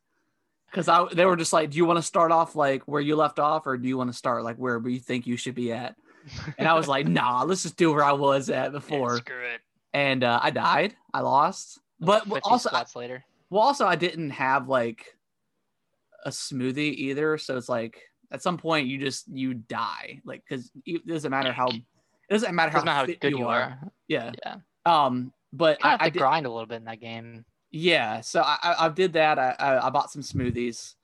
Because 0.71 0.87
I, 0.87 1.05
they 1.13 1.25
were 1.27 1.35
just 1.35 1.53
like, 1.53 1.69
"Do 1.69 1.77
you 1.77 1.85
want 1.85 1.97
to 1.97 2.01
start 2.03 2.31
off 2.31 2.55
like 2.55 2.81
where 2.87 2.99
you 3.01 3.15
left 3.15 3.37
off, 3.37 3.67
or 3.67 3.77
do 3.77 3.87
you 3.87 3.95
want 3.95 4.09
to 4.11 4.17
start 4.17 4.43
like 4.43 4.55
where 4.57 4.81
you 4.87 4.99
think 4.99 5.27
you 5.27 5.37
should 5.37 5.53
be 5.53 5.71
at?" 5.71 5.95
And 6.57 6.67
I 6.67 6.73
was 6.73 6.87
like, 6.87 7.07
"Nah, 7.07 7.43
let's 7.43 7.61
just 7.61 7.77
do 7.77 7.93
where 7.93 8.03
I 8.03 8.13
was 8.13 8.49
at 8.49 8.63
Yeah, 8.65 8.69
before." 8.69 9.17
screw 9.17 9.43
it. 9.43 9.61
And 9.93 10.23
uh, 10.23 10.39
I 10.41 10.51
died. 10.51 10.95
I 11.13 11.21
lost. 11.21 11.79
But 11.99 12.23
50 12.25 12.39
also, 12.43 12.69
I- 12.71 12.85
later. 12.95 13.23
Well, 13.49 13.61
also 13.61 13.85
I 13.85 13.95
didn't 13.95 14.31
have 14.31 14.67
like 14.67 15.15
a 16.25 16.29
smoothie 16.29 16.93
either, 16.95 17.37
so 17.37 17.55
it's 17.57 17.69
like 17.69 18.01
at 18.31 18.41
some 18.41 18.57
point 18.57 18.87
you 18.87 18.97
just 18.97 19.27
you 19.27 19.53
die, 19.53 20.19
like 20.25 20.43
because 20.47 20.71
it 20.85 21.05
doesn't 21.05 21.29
matter 21.29 21.51
how 21.53 21.67
it 21.67 21.81
doesn't 22.29 22.55
matter 22.55 22.71
how, 22.71 22.79
Doesn't 22.79 22.87
how 22.89 23.05
good 23.05 23.31
you 23.31 23.37
you 23.39 23.47
are. 23.47 23.61
are. 23.61 23.79
Yeah. 24.07 24.31
Yeah. 24.43 24.55
Um, 24.85 25.31
but 25.51 25.77
I, 25.83 25.97
I 25.99 26.09
did, 26.09 26.17
grind 26.19 26.45
a 26.47 26.49
little 26.49 26.65
bit 26.65 26.77
in 26.77 26.85
that 26.85 26.99
game. 26.99 27.45
yeah, 27.69 28.21
so 28.21 28.41
I, 28.41 28.57
I 28.63 28.85
I 28.85 28.89
did 28.89 29.13
that. 29.13 29.37
I, 29.37 29.55
I 29.59 29.87
I 29.87 29.89
bought 29.91 30.11
some 30.11 30.23
smoothies. 30.23 30.95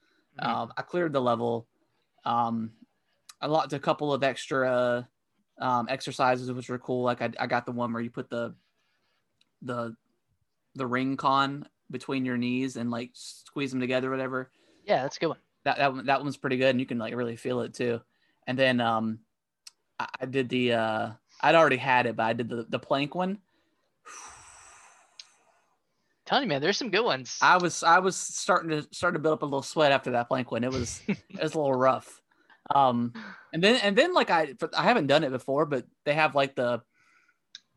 Mhm. 0.41 0.47
Um, 0.47 0.73
I 0.75 0.82
cleared 0.82 1.13
the 1.13 1.21
level. 1.21 1.67
Um, 2.25 2.71
I 3.41 3.47
locked 3.47 3.73
a 3.73 3.80
couple 3.80 4.12
of 4.12 4.23
extra 4.23 5.08
um, 5.60 5.88
exercises, 5.89 6.52
which 6.52 6.67
were 6.69 6.80
cool. 6.80 7.04
Like 7.04 7.21
I, 7.21 7.30
I 7.39 7.45
got 7.47 7.65
the 7.67 7.71
one 7.73 7.93
where 7.93 8.02
you 8.02 8.10
put 8.10 8.30
the 8.30 8.56
the 9.62 9.95
the 10.76 10.88
ring 10.88 11.17
con 11.17 11.67
between 11.91 12.26
your 12.26 12.38
knees 12.38 12.76
and 12.76 12.91
like 12.91 13.12
squeeze 13.13 13.72
them 13.72 13.80
together, 13.80 14.10
whatever. 14.10 14.52
Yeah, 14.86 15.04
that's 15.04 15.17
a 15.17 15.19
good 15.19 15.28
one. 15.30 15.39
That 15.65 15.78
that 15.78 15.93
one, 15.93 16.06
that 16.06 16.22
one's 16.22 16.38
pretty 16.38 16.58
good, 16.58 16.69
and 16.69 16.80
you 16.80 16.86
can 16.86 16.98
like 16.98 17.15
really 17.15 17.36
feel 17.36 17.62
it 17.62 17.74
too. 17.74 18.02
And 18.48 18.58
then 18.58 18.82
um, 18.82 19.19
I, 20.00 20.08
I 20.22 20.26
did 20.26 20.50
the 20.50 20.74
uh, 20.74 21.10
I'd 21.41 21.56
already 21.56 21.78
had 21.78 22.06
it, 22.06 22.15
but 22.15 22.24
I 22.24 22.34
did 22.34 22.50
the 22.50 22.65
the 22.69 22.80
plank 22.80 23.15
one. 23.15 23.39
telling 26.26 26.43
you, 26.43 26.50
man, 26.50 26.62
there's 26.62 26.78
some 26.78 26.91
good 26.91 27.04
ones. 27.04 27.38
I 27.41 27.58
was 27.58 27.84
I 27.84 28.00
was 28.00 28.15
starting 28.15 28.69
to 28.69 28.88
start 28.91 29.15
to 29.15 29.19
build 29.19 29.34
up 29.34 29.41
a 29.41 29.45
little 29.45 29.63
sweat 29.63 29.91
after 29.91 30.12
that 30.12 30.28
plank 30.28 30.52
one. 30.52 30.63
It 30.63 30.72
was 30.72 31.02
it 31.08 31.17
was 31.41 31.56
a 31.56 31.60
little 31.60 31.74
rough. 31.74 32.22
Um, 32.74 33.13
and 33.52 33.63
then 33.63 33.78
and 33.78 33.98
then 33.98 34.13
like 34.13 34.30
I 34.30 34.54
I 34.78 34.84
haven't 34.84 35.08
done 35.08 35.24
it 35.24 35.32
before, 35.32 35.65
but 35.65 35.86
they 36.06 36.13
have 36.13 36.36
like 36.36 36.56
the 36.56 36.82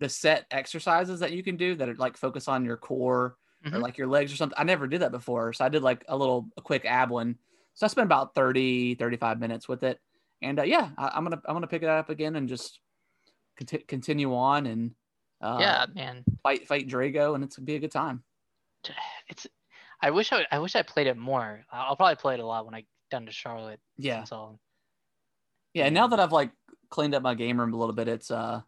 the 0.03 0.09
set 0.09 0.47
exercises 0.51 1.21
that 1.21 1.33
you 1.33 1.43
can 1.43 1.57
do 1.57 1.75
that 1.77 1.88
are 1.88 1.95
like 1.95 2.17
focus 2.17 2.49
on 2.49 2.65
your 2.65 2.77
core 2.77 3.37
or 3.65 3.71
Mhm. 3.71 3.81
like 3.83 3.97
your 3.97 4.09
legs 4.09 4.33
or 4.33 4.37
something. 4.37 4.59
I 4.59 4.65
never 4.65 4.87
did 4.88 5.03
that 5.03 5.12
before, 5.12 5.53
so 5.53 5.65
I 5.65 5.69
did 5.69 5.83
like 5.83 6.05
a 6.09 6.17
little 6.17 6.49
a 6.57 6.61
quick 6.62 6.85
ab 6.85 7.11
one. 7.11 7.38
So 7.75 7.87
I 7.87 7.88
spent 7.88 8.05
about 8.07 8.35
30 8.35 8.97
35 8.97 9.38
minutes 9.38 9.69
with 9.69 9.83
it, 9.85 10.01
and 10.43 10.59
uh, 10.59 10.65
yeah, 10.65 10.91
I, 10.99 11.12
I'm 11.15 11.23
gonna 11.25 11.41
I'm 11.47 11.55
gonna 11.55 11.67
pick 11.69 11.83
it 11.83 11.88
up 11.88 12.11
again 12.11 12.37
and 12.37 12.49
just 12.49 12.81
conti- 13.57 13.85
continue 13.87 14.35
on 14.35 14.67
and 14.67 14.95
uh, 15.41 15.59
yeah, 15.61 15.87
man. 15.95 16.25
fight 16.43 16.67
fight 16.69 16.88
Dragaux, 16.88 17.35
and 17.35 17.45
it's 17.45 17.57
gonna 17.57 17.67
be 17.67 17.77
a 17.77 17.81
good 17.81 17.93
time. 17.93 18.25
It's. 19.29 19.47
I 20.05 20.11
wish 20.11 20.33
I. 20.33 20.45
I 20.51 20.59
wish 20.59 20.75
I 20.75 20.83
played 20.83 21.07
it 21.07 21.17
more. 21.17 21.65
I'll 21.71 21.95
probably 21.97 22.17
play 22.17 22.35
it 22.35 22.41
a 22.41 22.47
lot 22.47 22.67
when 22.67 22.75
I 22.75 22.81
get 22.81 22.88
done 23.12 23.27
to 23.27 23.33
Charlotte. 23.33 23.81
Yeah, 23.97 24.25
all. 24.33 24.59
Yeah, 25.75 25.87
and 25.87 25.95
now 25.95 26.09
that 26.09 26.19
I've 26.19 26.33
like 26.33 26.51
cleaned 26.91 27.15
up 27.15 27.23
my 27.23 27.35
game 27.35 27.59
room 27.61 27.73
a 27.73 27.77
little 27.77 27.95
bit, 27.95 28.09
it's 28.09 28.31
uh, 28.33 28.62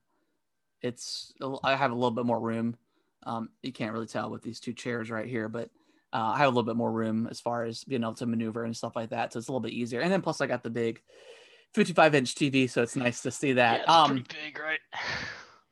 it's 0.85 1.33
I 1.65 1.77
have 1.77 1.91
a 1.91 1.95
little 1.95 2.11
bit 2.11 2.27
more 2.27 2.39
room. 2.39 2.77
Um, 3.25 3.49
you 3.63 3.73
can't 3.73 3.93
really 3.93 4.07
tell 4.07 4.31
with 4.31 4.43
these 4.43 4.61
two 4.61 4.75
chairs 4.75 5.11
right 5.11 5.27
here, 5.27 5.49
but 5.49 5.71
uh, 6.13 6.33
I 6.35 6.39
have 6.39 6.47
a 6.47 6.51
little 6.51 6.63
bit 6.63 6.77
more 6.77 6.93
room 6.93 7.27
as 7.31 7.41
far 7.41 7.65
as 7.65 7.83
being 7.85 8.03
able 8.03 8.15
to 8.15 8.27
maneuver 8.27 8.65
and 8.65 8.77
stuff 8.77 8.95
like 8.95 9.11
that. 9.11 9.33
So 9.33 9.39
it's 9.39 9.49
a 9.49 9.51
little 9.51 9.61
bit 9.61 9.73
easier. 9.73 10.01
And 10.01 10.13
then 10.13 10.21
plus 10.21 10.43
I 10.43 10.47
got 10.47 10.63
the 10.63 10.71
big 10.71 11.01
55 11.73 12.15
inch 12.15 12.35
TV, 12.35 12.69
so 12.69 12.83
it's 12.83 12.97
nice 12.97 13.23
to 13.23 13.31
see 13.31 13.55
that. 13.55 13.81
yeah, 13.87 14.03
um, 14.03 14.25
big, 14.29 14.59
right? 14.59 14.81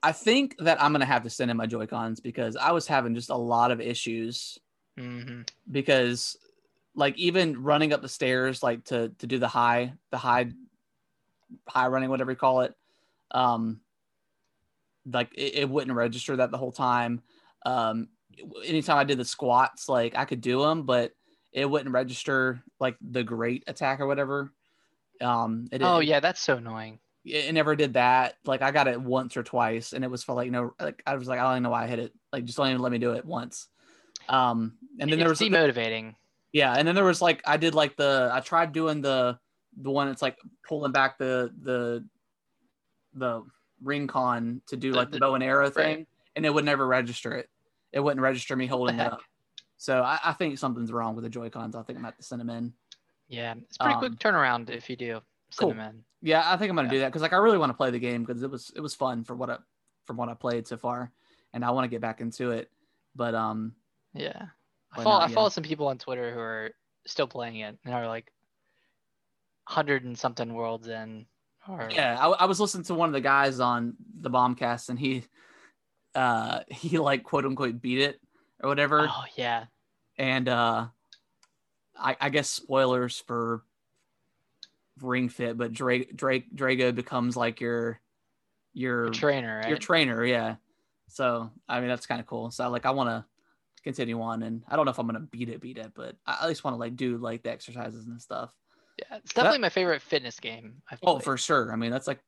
I 0.02 0.12
think 0.12 0.56
that 0.58 0.82
I'm 0.82 0.92
gonna 0.92 1.04
have 1.04 1.24
to 1.24 1.30
send 1.30 1.50
in 1.50 1.56
my 1.56 1.66
Joy 1.66 1.86
Cons 1.86 2.18
because 2.18 2.56
I 2.56 2.72
was 2.72 2.86
having 2.86 3.14
just 3.14 3.30
a 3.30 3.36
lot 3.36 3.70
of 3.70 3.80
issues 3.80 4.58
hmm 4.98 5.42
because 5.70 6.36
like 6.94 7.16
even 7.16 7.62
running 7.62 7.92
up 7.92 8.02
the 8.02 8.08
stairs 8.08 8.62
like 8.62 8.84
to 8.84 9.10
to 9.18 9.26
do 9.26 9.38
the 9.38 9.48
high 9.48 9.94
the 10.10 10.18
high 10.18 10.50
high 11.68 11.86
running 11.86 12.10
whatever 12.10 12.32
you 12.32 12.36
call 12.36 12.60
it 12.62 12.74
um 13.30 13.80
like 15.10 15.32
it, 15.34 15.54
it 15.54 15.68
wouldn't 15.68 15.96
register 15.96 16.36
that 16.36 16.50
the 16.50 16.58
whole 16.58 16.72
time. 16.72 17.22
Um 17.64 18.08
anytime 18.64 18.96
i 18.96 19.04
did 19.04 19.18
the 19.18 19.24
squats 19.26 19.90
like 19.90 20.16
i 20.16 20.24
could 20.24 20.40
do 20.40 20.62
them 20.62 20.84
but 20.84 21.12
it 21.52 21.68
wouldn't 21.68 21.92
register 21.92 22.62
like 22.80 22.96
the 23.02 23.22
great 23.22 23.62
attack 23.66 24.00
or 24.00 24.06
whatever. 24.06 24.52
Um 25.20 25.68
it, 25.70 25.82
Oh 25.84 25.98
it, 25.98 26.06
yeah, 26.06 26.20
that's 26.20 26.40
so 26.40 26.56
annoying. 26.56 26.98
it 27.26 27.52
never 27.52 27.76
did 27.76 27.92
that. 27.94 28.36
Like 28.46 28.62
i 28.62 28.70
got 28.70 28.88
it 28.88 29.00
once 29.00 29.36
or 29.36 29.42
twice 29.42 29.92
and 29.92 30.02
it 30.02 30.10
was 30.10 30.24
for 30.24 30.34
like 30.34 30.50
no 30.50 30.72
like 30.80 31.02
i 31.06 31.14
was 31.14 31.28
like 31.28 31.38
i 31.38 31.42
don't 31.42 31.52
even 31.52 31.62
know 31.64 31.70
why 31.70 31.84
i 31.84 31.86
hit 31.86 31.98
it. 31.98 32.12
Like 32.32 32.44
just 32.44 32.56
don't 32.56 32.68
even 32.68 32.80
let 32.80 32.90
me 32.92 32.98
do 32.98 33.12
it 33.12 33.24
once. 33.24 33.68
Um 34.28 34.78
and 34.98 35.10
then 35.10 35.18
there 35.18 35.28
was 35.28 35.40
it's 35.40 35.50
demotivating. 35.50 36.14
yeah, 36.52 36.72
and 36.74 36.88
then 36.88 36.94
there 36.94 37.04
was 37.04 37.20
like 37.20 37.42
I 37.44 37.58
did 37.58 37.74
like 37.74 37.96
the 37.96 38.30
I 38.32 38.40
tried 38.40 38.72
doing 38.72 39.02
the 39.02 39.38
the 39.80 39.90
one 39.90 40.06
that's 40.08 40.22
like 40.22 40.38
pulling 40.66 40.92
back 40.92 41.18
the 41.18 41.52
the 41.62 42.04
the 43.14 43.42
ring 43.82 44.06
con 44.06 44.62
to 44.66 44.76
do 44.76 44.92
like 44.92 45.08
the 45.10 45.16
the- 45.16 45.20
bow 45.20 45.34
and 45.34 45.44
arrow 45.44 45.70
thing, 45.70 46.06
and 46.36 46.46
it 46.46 46.50
would 46.52 46.64
never 46.64 46.86
register 46.86 47.32
it. 47.34 47.48
It 47.92 48.00
wouldn't 48.00 48.20
register 48.22 48.56
me 48.56 48.66
holding 48.66 48.98
it 48.98 49.12
up. 49.12 49.20
So 49.76 50.02
I, 50.02 50.18
I 50.24 50.32
think 50.32 50.58
something's 50.58 50.92
wrong 50.92 51.14
with 51.14 51.24
the 51.24 51.30
Joy 51.30 51.50
Cons. 51.50 51.74
I 51.74 51.82
think 51.82 51.98
I'm 51.98 52.04
at 52.04 52.16
the 52.16 52.22
send 52.22 52.40
them 52.40 52.50
in. 52.50 52.72
Yeah, 53.28 53.54
it's 53.58 53.76
pretty 53.78 53.94
Um, 53.94 53.98
quick 54.00 54.12
turnaround 54.14 54.70
if 54.70 54.88
you 54.88 54.96
do 54.96 55.20
cool. 55.58 55.70
send 55.70 55.80
them 55.80 55.88
in. 55.90 56.04
Yeah, 56.22 56.42
I 56.46 56.56
think 56.56 56.70
I'm 56.70 56.76
gonna 56.76 56.86
Yeah. 56.88 56.92
do 56.92 56.98
that 57.00 57.08
because 57.08 57.22
like 57.22 57.32
I 57.32 57.36
really 57.38 57.58
want 57.58 57.70
to 57.70 57.76
play 57.76 57.90
the 57.90 57.98
game 57.98 58.22
because 58.24 58.42
it 58.42 58.50
was 58.50 58.70
it 58.76 58.80
was 58.80 58.94
fun 58.94 59.24
for 59.24 59.34
what 59.34 59.50
I 59.50 59.58
from 60.04 60.16
what 60.16 60.28
I 60.28 60.34
played 60.34 60.66
so 60.66 60.76
far, 60.76 61.10
and 61.52 61.64
I 61.64 61.70
want 61.70 61.84
to 61.84 61.88
get 61.88 62.00
back 62.00 62.20
into 62.20 62.50
it. 62.50 62.70
But 63.14 63.34
um, 63.34 63.74
Yeah. 64.14 64.46
I 64.92 65.02
follow, 65.02 65.18
not, 65.18 65.24
I 65.24 65.28
yeah. 65.28 65.34
follow 65.34 65.48
some 65.48 65.64
people 65.64 65.86
on 65.88 65.98
Twitter 65.98 66.32
who 66.32 66.40
are 66.40 66.70
still 67.06 67.26
playing 67.26 67.56
it 67.56 67.76
and 67.84 67.94
are 67.94 68.06
like 68.06 68.30
hundred 69.66 70.04
and 70.04 70.18
something 70.18 70.52
worlds 70.54 70.88
in. 70.88 71.26
Or 71.68 71.90
Yeah, 71.92 72.16
I, 72.18 72.28
I 72.28 72.44
was 72.46 72.60
listening 72.60 72.84
to 72.84 72.94
one 72.94 73.08
of 73.08 73.12
the 73.12 73.20
guys 73.20 73.60
on 73.60 73.96
the 74.20 74.30
Bombcast, 74.30 74.88
and 74.88 74.98
he, 74.98 75.24
uh, 76.14 76.60
he 76.68 76.98
like 76.98 77.22
quote 77.22 77.44
unquote 77.44 77.80
beat 77.80 78.00
it 78.00 78.20
or 78.62 78.68
whatever, 78.68 79.08
Oh 79.10 79.24
yeah. 79.36 79.66
and 80.18 80.48
uh, 80.48 80.86
I, 81.96 82.16
I 82.20 82.28
guess 82.30 82.48
spoilers 82.48 83.18
for 83.18 83.62
Ring 85.00 85.28
Fit, 85.28 85.56
but 85.56 85.72
Drake 85.72 86.14
Drake 86.14 86.54
Dragaux 86.54 86.94
becomes 86.94 87.36
like 87.36 87.60
your 87.60 88.00
your 88.74 89.04
Your 89.04 89.12
trainer, 89.14 89.58
right? 89.58 89.68
your 89.68 89.78
trainer, 89.78 90.24
yeah. 90.24 90.56
So 91.08 91.50
I 91.68 91.80
mean 91.80 91.88
that's 91.88 92.06
kind 92.06 92.20
of 92.20 92.26
cool. 92.26 92.50
So 92.50 92.68
like 92.70 92.86
I 92.86 92.90
want 92.90 93.08
to 93.10 93.24
continue 93.82 94.20
on, 94.20 94.42
and 94.42 94.62
I 94.68 94.76
don't 94.76 94.84
know 94.84 94.92
if 94.92 94.98
I'm 94.98 95.06
gonna 95.06 95.20
beat 95.20 95.48
it, 95.48 95.60
beat 95.60 95.78
it, 95.78 95.92
but 95.94 96.16
I 96.26 96.38
at 96.42 96.48
least 96.48 96.62
want 96.64 96.74
to 96.74 96.78
like 96.78 96.96
do 96.96 97.18
like 97.18 97.42
the 97.42 97.50
exercises 97.50 98.06
and 98.06 98.20
stuff. 98.20 98.54
It's 99.10 99.32
definitely 99.32 99.58
my 99.60 99.68
favorite 99.68 100.02
fitness 100.02 100.40
game. 100.40 100.82
I've 100.90 101.02
Oh, 101.02 101.14
played. 101.14 101.24
for 101.24 101.36
sure. 101.36 101.72
I 101.72 101.76
mean, 101.76 101.90
that's 101.90 102.06
like 102.06 102.20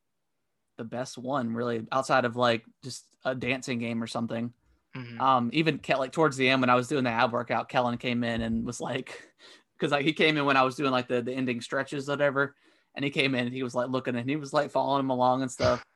the 0.79 0.85
best 0.85 1.19
one, 1.19 1.55
really, 1.55 1.87
outside 1.93 2.25
of 2.25 2.37
like 2.37 2.65
just 2.83 3.07
a 3.25 3.35
dancing 3.35 3.79
game 3.79 4.03
or 4.03 4.07
something. 4.07 4.53
Mhm. 4.97 5.21
Um, 5.21 5.51
even 5.53 5.79
Ke- 5.79 5.99
like 5.99 6.13
towards 6.13 6.37
the 6.37 6.49
end 6.49 6.61
when 6.63 6.71
I 6.71 6.75
was 6.75 6.89
doing 6.89 7.05
the 7.05 7.11
ab 7.11 7.33
workout, 7.33 7.69
Kellen 7.69 7.99
came 7.99 8.25
in 8.25 8.43
and 8.43 8.65
was 8.67 8.81
like, 8.81 9.31
because 9.75 9.93
like 9.93 10.05
he 10.05 10.13
came 10.13 10.37
in 10.37 10.45
when 10.45 10.57
I 10.57 10.63
was 10.63 10.77
doing 10.77 10.91
like 10.93 11.09
the 11.09 11.23
the 11.23 11.33
ending 11.33 11.61
stretches, 11.61 12.09
whatever, 12.09 12.57
and 12.95 13.05
he 13.05 13.11
came 13.11 13.35
in 13.35 13.47
and 13.47 13.55
he 13.55 13.63
was 13.63 13.75
like 13.75 13.89
looking 13.91 14.17
and 14.17 14.29
he 14.29 14.37
was 14.37 14.53
like 14.53 14.71
following 14.71 15.01
him 15.01 15.11
along 15.11 15.43
and 15.43 15.51
stuff. 15.51 15.83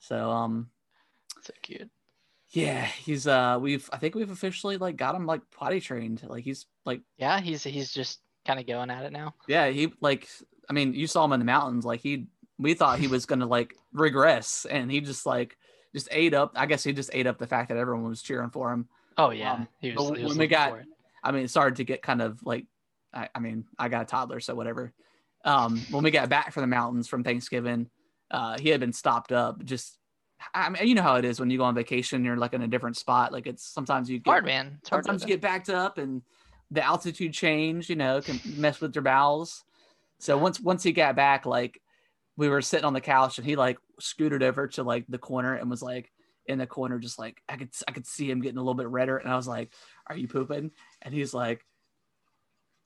So 0.00 0.30
um, 0.30 0.70
so 1.42 1.52
cute. 1.62 1.90
yeah, 2.48 2.84
he's 2.84 3.26
uh, 3.26 3.58
we've 3.60 3.88
I 3.92 3.98
think 3.98 4.14
we've 4.14 4.30
officially 4.30 4.76
like 4.76 4.96
got 4.96 5.14
him 5.14 5.26
like 5.26 5.42
potty 5.50 5.80
trained. 5.80 6.22
Like 6.28 6.44
he's 6.44 6.66
like 6.84 7.02
Yeah, 7.16 7.40
he's 7.40 7.62
he's 7.64 7.92
just 7.92 8.20
kind 8.46 8.58
of 8.60 8.66
going 8.66 8.90
at 8.90 9.04
it 9.04 9.12
now. 9.12 9.34
Yeah, 9.48 9.68
he 9.68 9.92
like 10.00 10.28
I 10.68 10.72
mean, 10.72 10.94
you 10.94 11.06
saw 11.06 11.24
him 11.24 11.32
in 11.32 11.40
the 11.40 11.46
mountains. 11.46 11.84
Like 11.84 12.00
he 12.00 12.26
we 12.58 12.74
thought 12.74 12.98
he 12.98 13.06
was 13.08 13.26
gonna 13.26 13.46
like 13.46 13.74
regress 13.92 14.66
and 14.70 14.90
he 14.90 15.00
just 15.00 15.26
like 15.26 15.56
just 15.94 16.08
ate 16.10 16.34
up 16.34 16.52
I 16.56 16.66
guess 16.66 16.84
he 16.84 16.92
just 16.92 17.10
ate 17.12 17.26
up 17.26 17.38
the 17.38 17.46
fact 17.46 17.68
that 17.70 17.78
everyone 17.78 18.04
was 18.08 18.22
cheering 18.22 18.50
for 18.50 18.72
him. 18.72 18.88
Oh 19.18 19.30
yeah, 19.30 19.52
Um, 19.54 19.68
he 19.80 19.92
was. 19.92 20.18
he 20.18 20.24
when 20.24 20.38
we 20.38 20.46
got- 20.46 20.78
I 21.22 21.32
mean 21.32 21.44
it 21.44 21.50
started 21.50 21.76
to 21.76 21.84
get 21.84 22.02
kind 22.02 22.22
of 22.22 22.42
like 22.44 22.66
I, 23.12 23.28
I 23.34 23.40
mean, 23.40 23.64
I 23.78 23.88
got 23.88 24.02
a 24.02 24.04
toddler, 24.06 24.40
so 24.40 24.54
whatever. 24.54 24.92
Um 25.44 25.80
when 25.90 26.02
we 26.04 26.10
got 26.10 26.28
back 26.28 26.52
from 26.52 26.62
the 26.62 26.66
mountains 26.68 27.08
from 27.08 27.24
Thanksgiving, 27.24 27.88
uh 28.30 28.58
he 28.58 28.68
had 28.68 28.80
been 28.80 28.92
stopped 28.92 29.32
up 29.32 29.64
just 29.64 29.96
I 30.54 30.70
mean 30.70 30.86
you 30.86 30.94
know 30.94 31.02
how 31.02 31.16
it 31.16 31.24
is 31.24 31.40
when 31.40 31.50
you 31.50 31.58
go 31.58 31.64
on 31.64 31.74
vacation, 31.74 32.24
you're 32.24 32.36
like 32.36 32.52
in 32.54 32.62
a 32.62 32.68
different 32.68 32.96
spot. 32.96 33.32
Like 33.32 33.46
it's 33.46 33.64
sometimes 33.64 34.08
you 34.08 34.18
get 34.20 34.30
hard, 34.30 34.44
man. 34.44 34.78
It's 34.80 34.88
hard. 34.90 35.04
sometimes 35.04 35.22
you 35.22 35.28
get 35.28 35.40
backed 35.40 35.68
up 35.70 35.98
and 35.98 36.22
the 36.70 36.84
altitude 36.84 37.32
change, 37.32 37.90
you 37.90 37.96
know, 37.96 38.20
can 38.20 38.40
mess 38.56 38.80
with 38.80 38.94
your 38.94 39.02
bowels. 39.02 39.64
So 40.18 40.36
once 40.36 40.60
once 40.60 40.82
he 40.82 40.92
got 40.92 41.16
back, 41.16 41.46
like 41.46 41.80
we 42.36 42.48
were 42.48 42.62
sitting 42.62 42.84
on 42.84 42.92
the 42.92 43.00
couch 43.00 43.38
and 43.38 43.46
he 43.46 43.56
like 43.56 43.78
scooted 43.98 44.42
over 44.42 44.68
to 44.68 44.82
like 44.82 45.04
the 45.08 45.18
corner 45.18 45.54
and 45.54 45.68
was 45.68 45.82
like 45.82 46.10
in 46.46 46.58
the 46.58 46.66
corner, 46.66 46.98
just 46.98 47.18
like 47.18 47.42
I 47.48 47.56
could 47.56 47.70
I 47.88 47.92
could 47.92 48.06
see 48.06 48.30
him 48.30 48.40
getting 48.40 48.58
a 48.58 48.60
little 48.60 48.74
bit 48.74 48.88
redder. 48.88 49.16
And 49.16 49.30
I 49.30 49.36
was 49.36 49.48
like, 49.48 49.72
Are 50.06 50.16
you 50.16 50.28
pooping? 50.28 50.70
And 51.02 51.14
he's 51.14 51.34
like, 51.34 51.64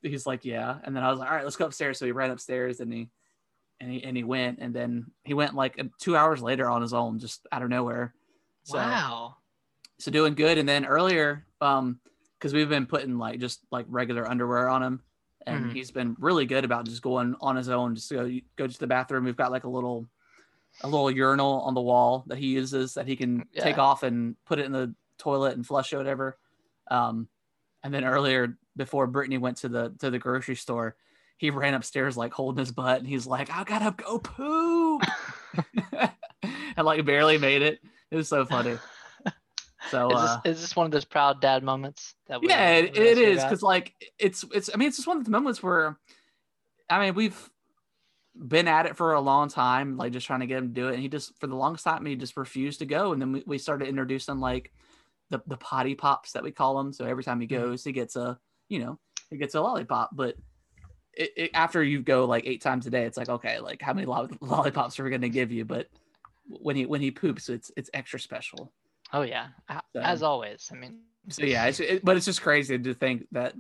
he's 0.02 0.26
like, 0.26 0.44
Yeah. 0.44 0.76
And 0.82 0.96
then 0.96 1.02
I 1.02 1.10
was 1.10 1.18
like, 1.18 1.28
All 1.28 1.36
right, 1.36 1.44
let's 1.44 1.56
go 1.56 1.66
upstairs. 1.66 1.98
So 1.98 2.06
he 2.06 2.12
ran 2.12 2.30
upstairs 2.30 2.80
and 2.80 2.92
he 2.92 3.10
and 3.80 3.90
he 3.90 4.02
and 4.02 4.16
he 4.16 4.24
went 4.24 4.60
and 4.60 4.74
then 4.74 5.10
he 5.24 5.34
went 5.34 5.54
like 5.54 5.80
two 6.00 6.16
hours 6.16 6.42
later 6.42 6.70
on 6.70 6.82
his 6.82 6.94
own, 6.94 7.18
just 7.18 7.46
out 7.52 7.62
of 7.62 7.68
nowhere. 7.68 8.14
So 8.64 8.78
wow. 8.78 9.36
so 9.98 10.10
doing 10.10 10.34
good 10.34 10.56
and 10.56 10.68
then 10.68 10.86
earlier 10.86 11.44
um 11.60 12.00
because 12.44 12.52
we've 12.52 12.68
been 12.68 12.84
putting 12.84 13.16
like 13.16 13.40
just 13.40 13.60
like 13.70 13.86
regular 13.88 14.28
underwear 14.28 14.68
on 14.68 14.82
him 14.82 15.00
and 15.46 15.64
Mhm. 15.64 15.72
he's 15.72 15.90
been 15.90 16.14
really 16.18 16.44
good 16.44 16.62
about 16.62 16.84
just 16.84 17.00
going 17.00 17.34
on 17.40 17.56
his 17.56 17.70
own 17.70 17.94
just 17.94 18.10
to 18.10 18.14
go 18.16 18.40
go 18.56 18.66
to 18.66 18.78
the 18.78 18.86
bathroom 18.86 19.24
we've 19.24 19.34
got 19.36 19.50
like 19.50 19.64
a 19.64 19.68
little 19.68 20.06
a 20.82 20.88
little 20.88 21.10
urinal 21.10 21.62
on 21.62 21.72
the 21.72 21.80
wall 21.80 22.24
that 22.26 22.36
he 22.36 22.48
uses 22.48 22.92
that 22.94 23.06
he 23.06 23.16
can 23.16 23.46
take 23.58 23.78
off 23.78 24.02
and 24.02 24.36
put 24.44 24.58
it 24.58 24.66
in 24.66 24.72
the 24.72 24.94
toilet 25.16 25.56
and 25.56 25.66
flush 25.66 25.90
or 25.94 25.96
whatever 25.98 26.36
um 26.90 27.28
And 27.82 27.94
then 27.94 28.04
earlier, 28.04 28.58
before 28.76 29.06
Brittany 29.06 29.38
went 29.38 29.56
to 29.58 29.68
the 29.70 29.94
to 30.00 30.10
the 30.10 30.18
grocery 30.18 30.56
store, 30.56 30.96
he 31.38 31.48
ran 31.50 31.72
upstairs 31.74 32.14
like 32.16 32.32
holding 32.34 32.58
his 32.60 32.72
butt, 32.72 32.98
and 32.98 33.06
he's 33.08 33.26
like, 33.26 33.48
"I 33.50 33.64
gotta 33.64 33.92
go 33.96 34.18
poop," 34.18 35.02
and 36.42 36.84
like 36.84 37.04
barely 37.04 37.38
made 37.38 37.62
it. 37.62 37.80
It 38.10 38.16
was 38.16 38.28
so 38.28 38.44
funny. 38.44 38.78
So 39.90 40.10
is, 40.10 40.16
uh, 40.16 40.40
this, 40.44 40.56
is 40.56 40.60
this 40.62 40.76
one 40.76 40.86
of 40.86 40.92
those 40.92 41.04
proud 41.04 41.40
dad 41.40 41.62
moments 41.62 42.14
that 42.26 42.40
we 42.40 42.48
yeah, 42.48 42.70
it, 42.70 42.96
it 42.96 43.18
is 43.18 43.42
because 43.42 43.62
like 43.62 43.94
it's 44.18 44.44
it's. 44.54 44.70
I 44.72 44.76
mean, 44.76 44.88
it's 44.88 44.96
just 44.96 45.06
one 45.08 45.18
of 45.18 45.24
the 45.24 45.30
moments 45.30 45.62
where, 45.62 45.98
I 46.88 47.00
mean, 47.00 47.14
we've 47.14 47.50
been 48.36 48.66
at 48.66 48.86
it 48.86 48.96
for 48.96 49.12
a 49.14 49.20
long 49.20 49.48
time, 49.48 49.96
like 49.96 50.12
just 50.12 50.26
trying 50.26 50.40
to 50.40 50.46
get 50.46 50.58
him 50.58 50.68
to 50.68 50.80
do 50.80 50.88
it, 50.88 50.94
and 50.94 51.02
he 51.02 51.08
just 51.08 51.38
for 51.38 51.46
the 51.46 51.56
longest 51.56 51.84
time 51.84 52.04
he 52.06 52.16
just 52.16 52.36
refused 52.36 52.78
to 52.80 52.86
go, 52.86 53.12
and 53.12 53.20
then 53.20 53.32
we, 53.32 53.42
we 53.46 53.58
started 53.58 53.88
introducing 53.88 54.40
like 54.40 54.72
the 55.30 55.40
the 55.46 55.56
potty 55.56 55.94
pops 55.94 56.32
that 56.32 56.42
we 56.42 56.50
call 56.50 56.76
them. 56.76 56.92
So 56.92 57.04
every 57.04 57.24
time 57.24 57.40
he 57.40 57.46
Mhm. 57.46 57.50
goes, 57.50 57.84
he 57.84 57.92
gets 57.92 58.16
a 58.16 58.38
you 58.68 58.78
know 58.78 58.98
he 59.30 59.36
gets 59.36 59.54
a 59.54 59.60
lollipop, 59.60 60.10
but. 60.14 60.36
It, 61.16 61.30
it, 61.36 61.50
after 61.54 61.80
you 61.80 62.02
go 62.02 62.24
like 62.24 62.44
eight 62.44 62.60
times 62.60 62.88
a 62.88 62.90
day, 62.90 63.04
it's 63.04 63.16
like 63.16 63.28
okay, 63.28 63.60
like 63.60 63.80
how 63.80 63.92
many 63.92 64.04
lo- 64.04 64.28
lollipops 64.40 64.98
are 64.98 65.04
we 65.04 65.10
gonna 65.10 65.28
give 65.28 65.52
you? 65.52 65.64
But 65.64 65.86
when 66.48 66.74
he 66.74 66.86
when 66.86 67.00
he 67.00 67.12
poops, 67.12 67.48
it's 67.48 67.70
it's 67.76 67.88
extra 67.94 68.18
special. 68.18 68.72
Oh 69.14 69.22
yeah, 69.22 69.48
So- 69.94 70.00
as 70.00 70.22
always. 70.22 70.68
I 70.72 70.76
mean, 70.76 71.00
So 71.30 71.44
yeah, 71.44 71.64
it's, 71.66 71.80
it, 71.80 72.04
but 72.04 72.16
it's 72.18 72.26
just 72.26 72.42
crazy 72.42 72.78
to 72.78 72.92
think 72.94 73.26
that, 73.32 73.54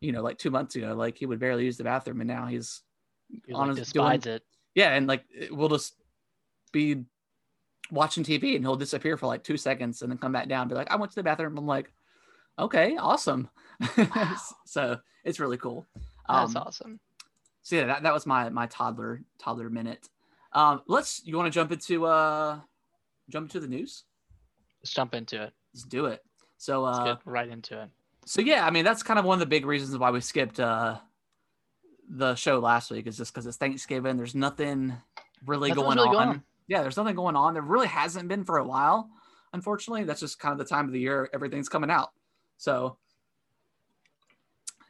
you 0.00 0.12
know, 0.12 0.22
like 0.22 0.38
two 0.38 0.50
months 0.50 0.76
ago, 0.76 0.94
like 0.94 1.18
he 1.18 1.26
would 1.26 1.38
barely 1.38 1.64
use 1.66 1.76
the 1.76 1.84
bathroom, 1.84 2.20
and 2.22 2.28
now 2.28 2.46
he's 2.46 2.82
he 3.46 3.52
on 3.52 3.68
like 3.68 3.76
his- 3.76 3.88
despises 3.88 4.26
it. 4.26 4.42
yeah, 4.74 4.94
and 4.94 5.06
like 5.06 5.24
we'll 5.50 5.68
just 5.68 5.94
be 6.72 7.04
watching 7.90 8.24
TV, 8.24 8.56
and 8.56 8.64
he'll 8.64 8.76
disappear 8.76 9.16
for 9.18 9.26
like 9.26 9.44
two 9.44 9.56
seconds, 9.58 10.00
and 10.02 10.10
then 10.10 10.18
come 10.18 10.32
back 10.32 10.48
down, 10.48 10.62
and 10.62 10.70
be 10.70 10.74
like, 10.76 10.90
"I 10.90 10.96
went 10.96 11.12
to 11.12 11.16
the 11.16 11.22
bathroom." 11.22 11.58
I'm 11.58 11.66
like, 11.66 11.92
"Okay, 12.58 12.96
awesome." 12.96 13.50
Wow. 13.98 14.36
so 14.66 14.98
it's 15.24 15.38
really 15.40 15.58
cool. 15.58 15.86
That's 16.28 16.54
Um, 16.56 16.62
awesome. 16.62 17.00
So 17.62 17.76
yeah, 17.76 17.86
that, 17.86 18.02
that 18.04 18.14
was 18.14 18.24
my 18.26 18.48
my 18.48 18.66
toddler 18.66 19.22
toddler 19.38 19.68
minute. 19.70 20.08
Um, 20.52 20.82
let's. 20.86 21.20
You 21.26 21.36
want 21.36 21.46
to 21.52 21.54
jump 21.54 21.70
into 21.72 22.06
uh, 22.06 22.60
jump 23.28 23.44
into 23.46 23.60
the 23.60 23.68
news? 23.68 24.04
Let's 24.82 24.92
jump 24.92 25.14
into 25.14 25.42
it. 25.42 25.52
Let's 25.74 25.84
do 25.84 26.06
it. 26.06 26.22
So 26.58 26.82
Let's 26.82 26.98
uh, 26.98 27.04
get 27.04 27.18
right 27.24 27.48
into 27.48 27.80
it. 27.82 27.88
so 28.24 28.40
yeah, 28.40 28.66
I 28.66 28.70
mean 28.70 28.84
that's 28.84 29.02
kind 29.02 29.18
of 29.18 29.24
one 29.24 29.34
of 29.36 29.40
the 29.40 29.46
big 29.46 29.64
reasons 29.66 29.96
why 29.98 30.10
we 30.10 30.20
skipped 30.20 30.60
uh 30.60 30.98
the 32.08 32.34
show 32.34 32.58
last 32.58 32.90
week 32.90 33.06
is 33.06 33.16
just 33.16 33.32
because 33.32 33.46
it's 33.46 33.56
Thanksgiving. 33.56 34.16
There's 34.16 34.34
nothing 34.34 34.92
really 35.46 35.70
Nothing 35.70 35.84
going 35.84 35.96
really 35.96 36.08
on. 36.08 36.14
going 36.14 36.28
on. 36.28 36.42
Yeah, 36.68 36.82
there's 36.82 36.96
nothing 36.96 37.16
going 37.16 37.36
on. 37.36 37.54
There 37.54 37.62
really 37.62 37.86
hasn't 37.88 38.28
been 38.28 38.44
for 38.44 38.58
a 38.58 38.64
while. 38.64 39.08
Unfortunately, 39.54 40.04
that's 40.04 40.20
just 40.20 40.38
kind 40.38 40.52
of 40.52 40.58
the 40.58 40.64
time 40.64 40.86
of 40.86 40.92
the 40.92 41.00
year 41.00 41.28
everything's 41.32 41.68
coming 41.68 41.90
out. 41.90 42.10
So, 42.58 42.96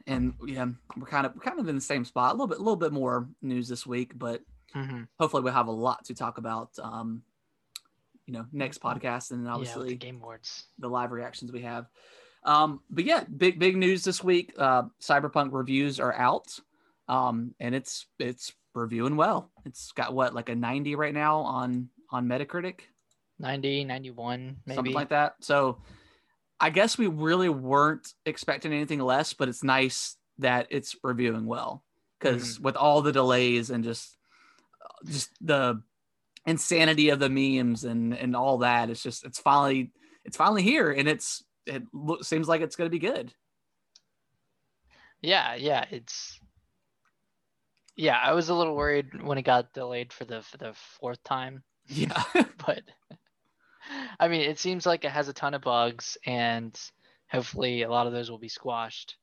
and 0.05 0.33
yeah, 0.45 0.65
we're 0.97 1.07
kind 1.07 1.25
of 1.25 1.33
we're 1.35 1.41
kind 1.41 1.59
of 1.59 1.67
in 1.67 1.75
the 1.75 1.81
same 1.81 2.03
spot. 2.05 2.31
A 2.31 2.33
little 2.33 2.47
bit, 2.47 2.57
a 2.57 2.61
little 2.61 2.75
bit 2.75 2.91
more 2.91 3.27
news 3.41 3.67
this 3.67 3.85
week, 3.87 4.11
but 4.17 4.41
Mhm. 4.75 5.07
hopefully 5.19 5.43
we'll 5.43 5.53
have 5.53 5.67
a 5.67 5.71
lot 5.71 6.03
to 6.05 6.13
talk 6.13 6.37
about. 6.37 6.71
Um, 6.81 7.23
you 8.25 8.33
know, 8.33 8.45
next 8.51 8.81
podcast, 8.81 9.31
and 9.31 9.39
then 9.41 9.47
Yeah, 9.47 9.53
obviously 9.53 9.89
the 9.89 9.95
game 9.95 10.17
awards. 10.21 10.65
the 10.79 10.87
live 10.87 11.11
reactions 11.11 11.51
we 11.51 11.61
have. 11.61 11.87
Um, 12.43 12.81
but 12.89 13.05
yeah, 13.05 13.23
big 13.25 13.59
big 13.59 13.77
news 13.77 14.03
this 14.03 14.23
week. 14.23 14.53
Uh, 14.57 14.83
Cyberpunk 15.01 15.49
reviews 15.51 15.99
are 15.99 16.13
out, 16.13 16.47
um, 17.07 17.53
and 17.59 17.73
it's 17.73 18.05
it's 18.19 18.53
reviewing 18.75 19.15
well. 19.15 19.51
It's 19.65 19.91
got 19.91 20.13
what 20.13 20.33
like 20.33 20.49
a 20.49 20.55
90 20.55 20.95
right 20.95 21.13
now 21.13 21.37
on 21.39 21.89
on 22.11 22.27
Metacritic, 22.27 22.81
90, 23.39 23.85
91, 23.85 24.57
maybe. 24.65 24.75
something 24.75 24.93
like 24.93 25.09
that. 25.09 25.35
So 25.39 25.79
I 26.59 26.69
guess 26.69 26.97
we 26.97 27.07
really 27.07 27.49
weren't 27.49 28.13
expecting 28.25 28.71
anything 28.73 28.99
less, 28.99 29.33
but 29.33 29.49
it's 29.49 29.63
nice 29.63 30.17
that 30.39 30.67
it's 30.69 30.95
reviewing 31.03 31.45
well 31.45 31.83
because 32.19 32.59
with 32.59 32.75
all 32.75 33.01
the 33.01 33.11
delays 33.11 33.69
and 33.69 33.83
just 33.83 34.17
just 35.05 35.29
the 35.41 35.81
insanity 36.45 37.09
of 37.09 37.19
the 37.19 37.29
memes 37.29 37.83
and 37.83 38.13
and 38.13 38.35
all 38.35 38.59
that, 38.59 38.89
it's 38.89 39.03
just 39.03 39.25
it's 39.25 39.39
finally 39.39 39.91
it's 40.25 40.37
finally 40.37 40.63
here 40.63 40.91
and 40.91 41.07
it's 41.07 41.43
it 41.65 41.83
lo- 41.93 42.21
seems 42.21 42.47
like 42.47 42.61
it's 42.61 42.75
going 42.75 42.87
to 42.89 42.91
be 42.91 42.99
good. 42.99 43.33
Yeah, 45.21 45.55
yeah, 45.55 45.85
it's 45.89 46.39
yeah. 47.95 48.17
I 48.17 48.33
was 48.33 48.49
a 48.49 48.55
little 48.55 48.75
worried 48.75 49.23
when 49.23 49.37
it 49.37 49.43
got 49.43 49.73
delayed 49.73 50.11
for 50.11 50.25
the 50.25 50.41
for 50.41 50.57
the 50.57 50.73
fourth 50.99 51.23
time, 51.23 51.63
Yeah. 51.87 52.21
but 52.65 52.83
I 54.19 54.27
mean, 54.27 54.41
it 54.41 54.59
seems 54.59 54.85
like 54.85 55.05
it 55.05 55.11
has 55.11 55.27
a 55.27 55.33
ton 55.33 55.53
of 55.53 55.61
bugs, 55.61 56.17
and 56.25 56.77
hopefully, 57.29 57.83
a 57.83 57.89
lot 57.89 58.07
of 58.07 58.13
those 58.13 58.29
will 58.29 58.37
be 58.39 58.49
squashed 58.49 59.17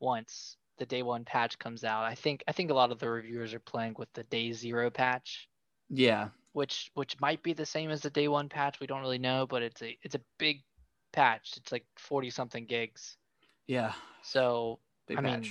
once 0.00 0.56
the 0.78 0.86
day 0.86 1.02
one 1.02 1.24
patch 1.24 1.58
comes 1.58 1.84
out. 1.84 2.04
I 2.04 2.14
think 2.14 2.42
I 2.48 2.52
think 2.52 2.70
a 2.70 2.74
lot 2.74 2.92
of 2.92 2.98
the 2.98 3.10
reviewers 3.10 3.54
are 3.54 3.60
playing 3.60 3.94
with 3.98 4.12
the 4.14 4.24
day 4.24 4.52
zero 4.52 4.90
patch, 4.90 5.48
yeah. 5.88 6.28
Which 6.54 6.90
which 6.94 7.20
might 7.20 7.42
be 7.42 7.52
the 7.52 7.66
same 7.66 7.90
as 7.90 8.00
the 8.00 8.10
day 8.10 8.28
one 8.28 8.48
patch. 8.48 8.80
We 8.80 8.86
don't 8.86 9.02
really 9.02 9.18
know, 9.18 9.46
but 9.46 9.62
it's 9.62 9.82
a 9.82 9.98
it's 10.02 10.14
a 10.14 10.20
big 10.38 10.62
patch. 11.12 11.54
It's 11.56 11.70
like 11.70 11.84
forty 11.96 12.30
something 12.30 12.64
gigs. 12.64 13.16
Yeah. 13.66 13.92
So 14.22 14.78
Big 15.06 15.18
I 15.18 15.20
mean, 15.20 15.44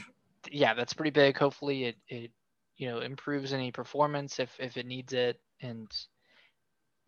yeah, 0.51 0.73
that's 0.73 0.93
pretty 0.93 1.11
big. 1.11 1.37
Hopefully, 1.37 1.85
it 1.85 1.97
it 2.07 2.31
you 2.77 2.89
know 2.89 2.99
improves 2.99 3.53
any 3.53 3.71
performance 3.71 4.39
if 4.39 4.51
if 4.59 4.77
it 4.77 4.85
needs 4.85 5.13
it, 5.13 5.39
and 5.61 5.87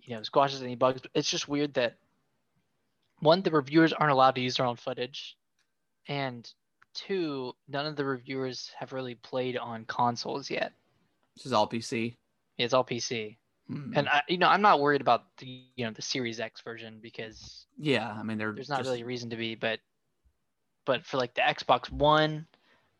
you 0.01 0.15
know 0.15 0.23
squashes 0.23 0.61
any 0.61 0.75
bugs. 0.75 1.01
It's 1.15 1.29
just 1.29 1.47
weird 1.47 1.73
that 1.73 1.97
one, 3.19 3.41
the 3.41 3.51
reviewers 3.51 3.93
aren't 3.93 4.11
allowed 4.11 4.35
to 4.35 4.41
use 4.41 4.57
their 4.57 4.65
own 4.65 4.75
footage, 4.75 5.37
and 6.07 6.47
two, 6.93 7.53
none 7.67 7.85
of 7.85 7.95
the 7.95 8.05
reviewers 8.05 8.71
have 8.77 8.93
really 8.93 9.15
played 9.15 9.57
on 9.57 9.85
consoles 9.85 10.49
yet. 10.49 10.73
This 11.35 11.45
is 11.45 11.53
all 11.53 11.67
PC. 11.67 12.15
It's 12.57 12.73
all 12.73 12.85
PC, 12.85 13.37
Hmm. 13.67 13.93
and 13.95 14.07
I, 14.07 14.21
you 14.27 14.37
know 14.37 14.47
I'm 14.47 14.61
not 14.61 14.79
worried 14.79 15.01
about 15.01 15.23
the 15.37 15.63
you 15.75 15.85
know 15.85 15.91
the 15.91 16.01
Series 16.01 16.39
X 16.39 16.61
version 16.61 16.99
because 17.01 17.65
yeah, 17.79 18.11
I 18.11 18.21
mean 18.23 18.37
there's 18.37 18.69
not 18.69 18.79
just- 18.79 18.89
really 18.89 19.01
a 19.01 19.05
reason 19.05 19.29
to 19.31 19.35
be, 19.35 19.55
but 19.55 19.79
but 20.85 21.03
for 21.05 21.17
like 21.17 21.33
the 21.33 21.41
Xbox 21.41 21.91
One 21.91 22.45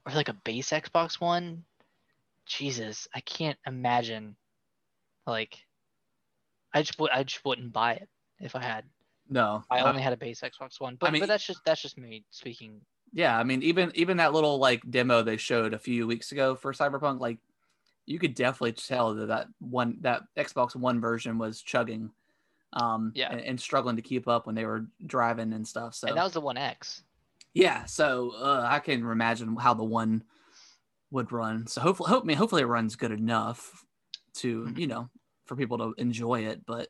or 0.05 0.13
like 0.13 0.29
a 0.29 0.33
base 0.33 0.71
Xbox 0.71 1.21
One, 1.21 1.63
Jesus, 2.45 3.07
I 3.13 3.19
can't 3.21 3.57
imagine. 3.67 4.35
Like, 5.27 5.57
I 6.73 6.81
just 6.81 6.99
I 7.13 7.23
just 7.23 7.43
wouldn't 7.45 7.73
buy 7.73 7.93
it 7.93 8.09
if 8.39 8.55
I 8.55 8.61
had. 8.63 8.85
no. 9.29 9.63
I 9.71 9.79
only 9.81 10.01
had 10.01 10.13
a 10.13 10.17
base 10.17 10.41
Xbox 10.41 10.79
One, 10.79 10.95
but 10.99 11.07
I 11.07 11.11
mean- 11.11 11.21
but 11.21 11.27
that's 11.27 11.45
just 11.45 11.63
that's 11.65 11.81
just 11.81 11.97
me 11.97 12.23
speaking. 12.31 12.81
Yeah, 13.13 13.37
I 13.39 13.43
mean, 13.43 13.61
even 13.63 13.91
even 13.95 14.17
that 14.17 14.33
little 14.33 14.57
like 14.57 14.81
demo 14.89 15.21
they 15.21 15.37
showed 15.37 15.73
a 15.73 15.79
few 15.79 16.05
weeks 16.07 16.31
ago 16.31 16.55
for 16.55 16.73
Cyberpunk, 16.73 17.19
like 17.19 17.37
you 18.05 18.19
could 18.19 18.35
definitely 18.35 18.73
tell 18.73 19.13
that 19.15 19.27
that 19.27 19.47
one 19.59 19.97
that 20.01 20.23
Xbox 20.37 20.75
One 20.75 20.99
version 21.01 21.37
was 21.37 21.61
chugging, 21.61 22.11
um, 22.73 23.11
Yeah. 23.15 23.31
and, 23.31 23.41
and 23.41 23.59
struggling 23.59 23.95
to 23.95 24.01
keep 24.01 24.27
up 24.27 24.45
when 24.45 24.55
they 24.55 24.65
were 24.65 24.85
driving 25.05 25.53
and 25.53 25.67
stuff. 25.67 25.95
So 25.95 26.07
And 26.07 26.17
that 26.17 26.23
was 26.23 26.33
the 26.33 26.41
One 26.41 26.57
X. 26.57 27.03
yeah, 27.53 27.85
so 27.85 28.31
uh, 28.35 28.65
I 28.69 28.79
can 28.79 29.05
imagine 29.09 29.55
how 29.55 29.73
the 29.73 29.83
one 29.83 30.23
would 31.11 31.31
run. 31.31 31.67
So 31.67 31.81
hopefully, 31.81 32.09
hope, 32.09 32.23
I 32.23 32.25
mean, 32.25 32.37
hopefully 32.37 32.63
it 32.63 32.67
runs 32.67 32.95
good 32.95 33.11
enough 33.11 33.83
to 34.35 34.63
Mhm. 34.65 34.77
you 34.77 34.87
know 34.87 35.09
for 35.45 35.55
people 35.55 35.77
to 35.77 35.93
enjoy 35.97 36.45
it. 36.45 36.65
But 36.65 36.89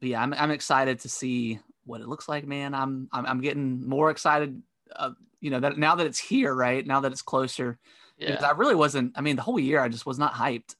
but 0.00 0.08
yeah, 0.08 0.22
I'm 0.22 0.34
I'm 0.34 0.50
excited 0.50 1.00
to 1.00 1.08
see 1.08 1.60
what 1.84 2.00
it 2.00 2.08
looks 2.08 2.28
like, 2.28 2.46
man. 2.46 2.74
I'm 2.74 3.08
I'm, 3.12 3.24
I'm 3.26 3.40
getting 3.40 3.86
more 3.88 4.10
excited. 4.10 4.60
Uh, 4.94 5.12
you 5.40 5.50
know 5.50 5.60
that 5.60 5.78
now 5.78 5.94
that 5.94 6.06
it's 6.06 6.18
here, 6.18 6.54
right 6.54 6.84
now 6.84 7.00
that 7.00 7.12
it's 7.12 7.22
closer, 7.22 7.78
because 8.18 8.40
Yeah, 8.40 8.48
I 8.48 8.52
really 8.52 8.74
wasn't. 8.74 9.12
I 9.16 9.20
mean, 9.20 9.36
the 9.36 9.42
whole 9.42 9.58
year 9.58 9.80
I 9.80 9.88
just 9.88 10.06
was 10.06 10.18
not 10.18 10.34
hyped 10.34 10.74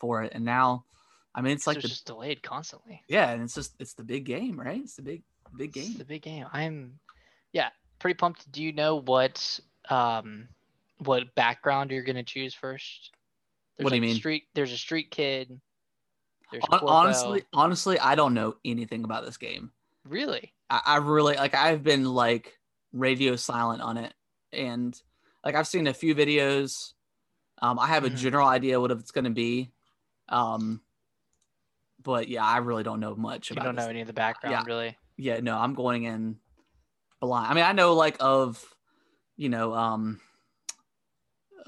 for 0.00 0.22
it, 0.22 0.32
and 0.34 0.44
now, 0.44 0.84
I 1.34 1.40
mean, 1.40 1.52
it's 1.52 1.62
it's 1.62 1.66
like 1.66 1.80
the 1.82 1.88
just 1.88 2.06
delayed 2.06 2.42
constantly. 2.42 3.02
yeah, 3.08 3.30
and 3.30 3.42
it's 3.42 3.54
just 3.54 3.74
it's 3.78 3.94
the 3.94 4.04
big 4.04 4.24
game, 4.24 4.58
right? 4.58 4.80
It's 4.82 4.96
the 4.96 5.02
big 5.02 5.22
big 5.56 5.76
It's 5.76 5.88
game. 5.88 5.98
the 5.98 6.04
big 6.04 6.22
game. 6.22 6.46
I'm, 6.52 6.98
yeah, 7.52 7.68
pretty 7.98 8.14
pumped. 8.14 8.50
Do 8.52 8.62
you 8.62 8.72
know 8.72 8.96
what 9.00 9.60
um 9.90 10.48
what 10.98 11.34
background 11.34 11.90
you're 11.90 12.02
gonna 12.04 12.22
choose 12.22 12.54
first? 12.54 13.10
What 13.78 13.88
do 13.90 13.96
you 13.96 14.02
mean? 14.02 14.14
Street. 14.16 14.44
There's 14.54 14.72
a 14.72 14.78
street 14.78 15.10
kid. 15.10 15.60
There's 16.52 16.62
Hon- 16.68 16.80
honestly, 16.86 17.42
honestly, 17.54 17.98
I 17.98 18.14
don't 18.14 18.34
know 18.34 18.56
anything 18.64 19.04
about 19.04 19.24
this 19.24 19.36
game. 19.38 19.72
really. 20.04 20.52
I, 20.68 20.80
I 20.86 20.96
really 20.98 21.34
like 21.36 21.54
I've 21.54 21.82
been 21.82 22.04
like 22.04 22.58
radio 22.92 23.36
silent 23.36 23.80
on 23.82 23.96
it 23.96 24.12
and 24.52 24.98
like 25.44 25.54
I've 25.54 25.66
seen 25.68 25.86
a 25.86 25.94
few 25.94 26.14
videos. 26.14 26.92
Um, 27.60 27.78
I 27.78 27.86
have 27.88 28.04
a 28.04 28.10
Mhm. 28.10 28.16
general 28.16 28.48
idea 28.48 28.80
what 28.80 28.90
it's 28.90 29.10
going 29.10 29.24
to 29.24 29.30
be. 29.30 29.72
Um, 30.28 30.80
but 32.02 32.28
yeah, 32.28 32.44
I 32.44 32.58
really 32.58 32.82
don't 32.82 33.00
know 33.00 33.14
much 33.14 33.50
You 33.50 33.54
about 33.54 33.64
don't 33.64 33.76
this. 33.76 33.84
know 33.84 33.90
any 33.90 34.00
of 34.00 34.06
the 34.06 34.12
background, 34.12 34.66
really. 34.66 34.96
Yeah, 35.16 35.40
no, 35.40 35.56
I'm 35.56 35.74
going 35.74 36.04
in 36.04 36.40
blind. 37.20 37.50
I 37.50 37.54
mean, 37.54 37.64
I 37.64 37.72
know 37.72 37.94
like 37.94 38.16
of, 38.18 38.64
you 39.36 39.48
know, 39.48 39.72
um, 39.74 40.20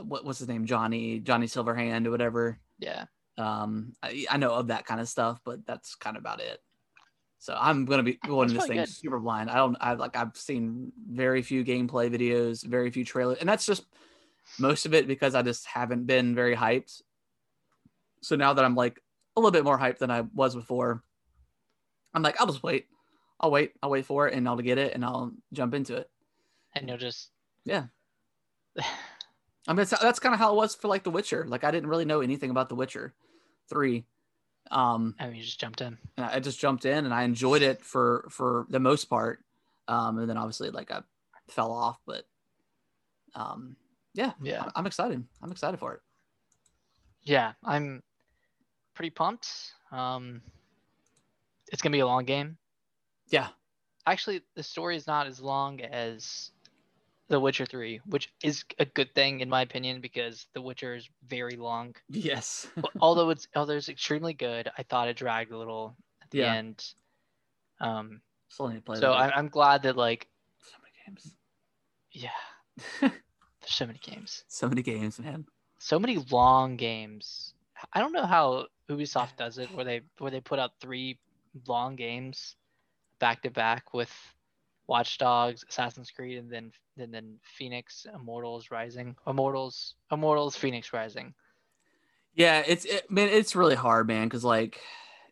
what 0.03 0.25
what's 0.25 0.41
his 0.41 0.49
name, 0.49 0.67
Johnny 0.67 1.21
Johnny 1.21 1.47
Silverhand 1.47 2.07
or 2.07 2.11
whatever. 2.11 2.59
Yeah. 2.79 3.05
Um, 3.39 3.95
I, 4.03 4.27
I 4.31 4.37
know 4.39 4.55
of 4.55 4.69
that 4.69 4.87
kind 4.87 5.01
of 5.01 5.09
stuff, 5.09 5.41
but 5.45 5.65
that's 5.67 5.95
kind 5.95 6.17
of 6.17 6.23
about 6.23 6.41
it. 6.41 6.61
So 7.45 7.55
I'm 7.61 7.85
gonna 7.85 8.03
be 8.03 8.15
going 8.27 8.49
That's 8.49 8.61
this 8.61 8.69
thing 8.69 8.79
good. 8.79 8.89
super 8.89 9.19
blind. 9.19 9.51
I 9.51 9.57
don't. 9.57 9.77
I 9.79 9.93
like. 9.93 10.17
I've 10.17 10.35
seen 10.35 10.93
very 11.07 11.43
few 11.43 11.63
gameplay 11.63 12.11
videos, 12.11 12.65
very 12.65 12.91
few 12.91 13.05
trailers, 13.05 13.37
and 13.37 13.47
that's 13.47 13.67
just 13.67 13.85
most 14.59 14.87
of 14.87 14.95
it 14.95 15.07
because 15.07 15.35
I 15.35 15.43
just 15.43 15.67
haven't 15.67 16.07
been 16.07 16.35
very 16.35 16.57
hyped. 16.57 17.03
So 18.23 18.35
now 18.35 18.55
that 18.55 18.65
I'm 18.65 18.75
like 18.75 18.99
a 19.37 19.41
little 19.41 19.51
bit 19.51 19.63
more 19.63 19.79
hyped 19.79 19.99
than 19.99 20.11
I 20.11 20.23
was 20.23 20.55
before, 20.55 21.05
I'm 22.15 22.23
like, 22.23 22.41
I'll 22.41 22.47
just 22.47 22.63
wait. 22.63 22.87
I'll 23.39 23.51
wait. 23.51 23.73
I'll 23.83 23.91
wait 23.91 24.07
for 24.07 24.27
it, 24.27 24.33
and 24.33 24.49
I'll 24.49 24.57
get 24.57 24.79
it, 24.79 24.95
and 24.95 25.05
I'll 25.05 25.31
jump 25.53 25.75
into 25.75 25.97
it. 25.97 26.09
And 26.75 26.89
you'll 26.89 26.97
just 26.97 27.29
Yeah. 27.67 27.85
I 29.69 29.73
mean, 29.75 29.85
that's 30.01 30.19
kind 30.19 30.35
of 30.35 30.39
how 30.39 30.53
it 30.53 30.57
was 30.57 30.75
for 30.75 30.89
like 30.89 31.05
The 31.05 31.11
Witcher. 31.11 31.45
Like 31.47 31.63
I 31.63 31.71
didn't 31.71 31.91
really 31.91 32.07
know 32.07 32.23
anything 32.23 32.49
about 32.49 32.71
The 32.71 32.75
Witcher 32.75 33.13
three. 33.69 34.07
Um, 34.75 35.15
I 35.21 35.27
mean, 35.27 35.37
you 35.37 35.43
just 35.45 35.61
jumped 35.61 35.81
in. 35.81 35.97
I 36.19 36.41
just 36.41 36.59
jumped 36.59 36.85
in 36.85 37.05
and 37.05 37.15
I 37.15 37.23
enjoyed 37.23 37.63
it 37.63 37.81
for 37.83 38.27
for 38.31 38.67
the 38.69 38.81
most 38.81 39.05
part. 39.07 39.41
Um, 39.89 40.19
and 40.19 40.29
then 40.29 40.37
obviously 40.37 40.71
like 40.71 40.91
I 40.91 41.03
fell 41.49 41.71
off, 41.73 41.99
but 42.07 42.25
um, 43.35 43.77
yeah, 44.15 44.33
Yeah. 44.43 44.69
I'm 44.75 44.87
excited. 44.87 45.23
I'm 45.43 45.53
excited 45.53 45.79
for 45.79 45.95
it. 45.95 46.01
Yeah, 47.23 47.53
I'm 47.65 48.03
pretty 48.95 49.11
pumped. 49.11 49.49
Um, 49.93 50.43
it's 51.73 51.81
gonna 51.83 51.93
be 51.93 52.01
a 52.01 52.07
long 52.07 52.25
game. 52.25 52.59
Yeah, 53.29 53.49
Actually, 54.07 54.43
the 54.55 54.63
story 54.63 54.97
is 54.97 55.07
not 55.07 55.27
as 55.27 55.41
long 55.41 55.81
as 55.81 56.51
The 57.29 57.41
Witcher 57.41 57.65
3, 57.67 58.01
which 58.07 58.33
is 58.43 58.65
a 58.79 58.85
good 58.85 59.15
thing 59.15 59.41
in 59.41 59.49
my 59.49 59.63
opinion 59.63 60.01
because 60.01 60.47
The 60.53 60.61
Witcher 60.61 60.95
is 60.95 61.09
very 61.27 61.57
long. 61.57 61.95
yes, 62.11 62.67
although 63.01 63.31
it's 63.31 63.49
although 63.57 63.77
it's 63.77 63.89
extremely 63.89 64.35
good, 64.35 64.71
I 64.77 64.83
thought 64.83 65.09
it 65.09 65.17
dragged 65.17 65.51
a 65.53 65.59
little 65.59 65.97
at 66.23 66.31
the 66.31 66.39
Yeah. 66.39 66.55
end. 66.55 66.85
Um, 67.81 68.21
still 68.49 68.69
need 68.69 68.77
to 68.77 68.83
play. 68.83 68.97
so. 69.01 69.15
I'm 69.15 69.33
I'm 69.35 69.49
glad 69.49 69.83
that 69.85 69.97
like 69.97 70.29
so 70.63 70.77
many 70.83 70.93
games, 71.07 71.35
yeah, 72.13 72.31
there's 73.01 73.13
so 73.67 73.87
many 73.87 73.99
games, 74.01 74.45
so 74.49 74.69
many 74.69 74.83
games, 74.83 75.19
man. 75.19 75.47
so 75.79 75.99
many 75.99 76.19
long 76.31 76.77
games. 76.77 77.55
I 77.93 78.01
don't 78.01 78.13
know 78.13 78.27
how 78.27 78.67
Ubisoft 78.91 79.37
does 79.37 79.59
it, 79.59 79.71
where 79.75 79.85
they 79.85 80.03
where 80.19 80.31
they 80.31 80.41
put 80.41 80.59
out 80.59 80.73
three 80.81 81.19
long 81.67 81.97
games 81.97 82.57
back 83.19 83.43
to 83.43 83.51
back 83.51 83.93
with 83.95 84.11
Watch 84.87 85.19
Dogs, 85.19 85.65
Assassin's 85.69 86.11
Creed, 86.11 86.39
and 86.39 86.51
then 86.51 86.73
and 86.99 87.13
then 87.13 87.39
Phoenix, 87.43 88.07
Immortals 88.15 88.71
Rising, 88.71 89.17
Immortals, 89.27 89.95
Immortals, 90.13 90.57
Phoenix 90.57 90.93
Rising. 90.93 91.35
Yeah, 92.35 92.63
it's 92.67 92.85
it, 92.85 93.11
man, 93.11 93.29
it's 93.29 93.57
really 93.57 93.75
hard, 93.77 94.07
man, 94.07 94.27
because 94.27 94.45
like 94.45 94.81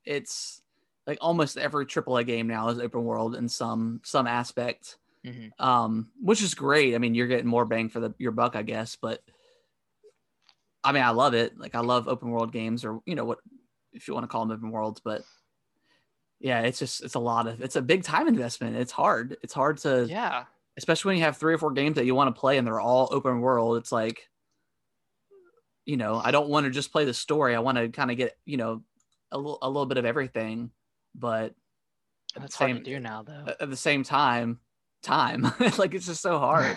it's 0.04 0.62
like 1.06 1.18
almost 1.20 1.58
every 1.58 1.86
AAA 1.86 2.26
game 2.26 2.46
now 2.46 2.68
is 2.68 2.78
open 2.78 3.04
world 3.04 3.34
in 3.36 3.48
some 3.48 4.00
some 4.04 4.26
aspect. 4.26 4.96
hmm 5.24 5.48
um, 5.58 6.10
which 6.20 6.42
is 6.42 6.54
great. 6.54 6.94
I 6.94 6.98
mean, 6.98 7.14
you're 7.14 7.28
getting 7.28 7.46
more 7.46 7.64
bang 7.64 7.88
for 7.88 8.00
the 8.00 8.14
your 8.18 8.32
buck, 8.32 8.56
I 8.56 8.62
guess. 8.62 8.96
But 8.96 9.20
I 10.84 10.92
mean, 10.92 11.02
I 11.02 11.10
love 11.10 11.34
it. 11.34 11.58
Like, 11.58 11.74
I 11.74 11.80
love 11.80 12.08
open 12.08 12.30
world 12.30 12.52
games, 12.52 12.84
or 12.84 13.00
you 13.06 13.14
know 13.14 13.24
what, 13.24 13.38
if 13.92 14.08
you 14.08 14.14
want 14.14 14.24
to 14.24 14.28
call 14.28 14.46
them 14.46 14.56
open 14.56 14.70
worlds. 14.70 15.00
But 15.04 15.22
yeah, 16.42 16.62
it's 16.62 16.80
just 16.80 17.04
it's 17.04 17.14
a 17.14 17.20
lot 17.20 17.46
of 17.46 17.62
it's 17.62 17.76
a 17.76 17.82
big 17.82 18.02
time 18.02 18.26
investment. 18.26 18.76
It's 18.76 18.90
hard. 18.90 19.36
It's 19.42 19.54
hard 19.54 19.78
to, 19.78 20.06
Yeah, 20.06 20.44
especially 20.76 21.10
when 21.10 21.18
you 21.18 21.24
have 21.24 21.36
three 21.36 21.54
or 21.54 21.58
four 21.58 21.70
games 21.70 21.94
that 21.94 22.04
you 22.04 22.16
want 22.16 22.34
to 22.34 22.38
play 22.38 22.58
and 22.58 22.66
they're 22.66 22.80
all 22.80 23.08
open 23.12 23.40
world. 23.40 23.76
It's 23.76 23.92
like, 23.92 24.28
you 25.86 25.96
know, 25.96 26.20
I 26.22 26.32
don't 26.32 26.48
want 26.48 26.64
to 26.64 26.70
just 26.70 26.90
play 26.90 27.04
the 27.04 27.14
story. 27.14 27.54
I 27.54 27.60
want 27.60 27.78
to 27.78 27.88
kind 27.90 28.10
of 28.10 28.16
get 28.16 28.36
you 28.44 28.56
know 28.56 28.82
a 29.30 29.36
little 29.38 29.58
a 29.62 29.68
little 29.68 29.86
bit 29.86 29.98
of 29.98 30.04
everything, 30.04 30.72
but 31.14 31.54
at 32.34 32.42
that's 32.42 32.56
the 32.56 32.64
hard 32.64 32.70
same 32.70 32.78
to 32.78 32.82
do 32.82 32.98
now 32.98 33.22
though. 33.22 33.54
at 33.60 33.70
the 33.70 33.76
same 33.76 34.02
time, 34.02 34.58
time 35.02 35.42
like 35.78 35.94
it's 35.94 36.06
just 36.06 36.22
so 36.22 36.40
hard. 36.40 36.76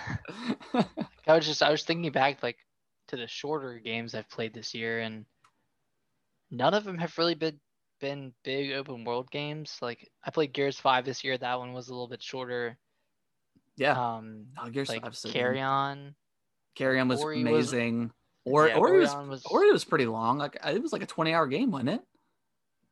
I 1.28 1.36
was 1.36 1.48
just 1.48 1.64
I 1.64 1.72
was 1.72 1.84
thinking 1.84 2.12
back 2.12 2.44
like 2.44 2.58
to 3.08 3.18
the 3.18 3.28
shorter 3.28 3.80
games 3.80 4.14
I've 4.14 4.30
played 4.30 4.54
this 4.54 4.76
year, 4.76 5.00
and 5.00 5.26
none 6.52 6.76
of 6.76 6.84
them 6.84 7.00
have 7.00 7.18
really 7.18 7.34
been 7.34 7.60
been 8.06 8.34
big 8.44 8.72
open 8.74 9.04
world 9.04 9.32
games. 9.32 9.78
Like 9.82 10.10
I 10.24 10.30
played 10.32 10.54
Gears 10.54 10.80
Five 10.80 11.06
this 11.06 11.24
year. 11.24 11.38
That 11.38 11.58
one 11.60 11.74
was 11.74 11.88
a 11.90 11.92
little 11.92 12.08
bit 12.08 12.22
shorter. 12.22 12.78
yeah. 13.78 14.00
Um, 14.00 14.46
Oh, 14.62 14.70
Gears 14.70 14.90
like 14.90 15.02
five's 15.02 15.20
so 15.20 15.30
Carry. 15.32 15.60
On. 15.62 16.14
Carry 16.76 17.00
on 17.00 17.08
was 17.08 17.22
Ori 17.22 17.44
was- 17.44 17.74
amazing. 17.74 18.12
or 18.46 18.68
yeah, 18.68 18.76
Ori 18.76 19.00
was 19.00 19.12
Orion 19.14 19.30
was 19.30 19.46
Ori 19.46 19.72
was 19.72 19.84
pretty 19.86 20.06
long. 20.06 20.38
Like 20.38 20.58
it 20.66 20.82
was 20.82 20.94
like 20.94 21.02
a 21.04 21.08
twenty 21.08 21.34
hour 21.34 21.48
game, 21.48 21.72
wasn't 21.72 21.90
it? 21.90 22.02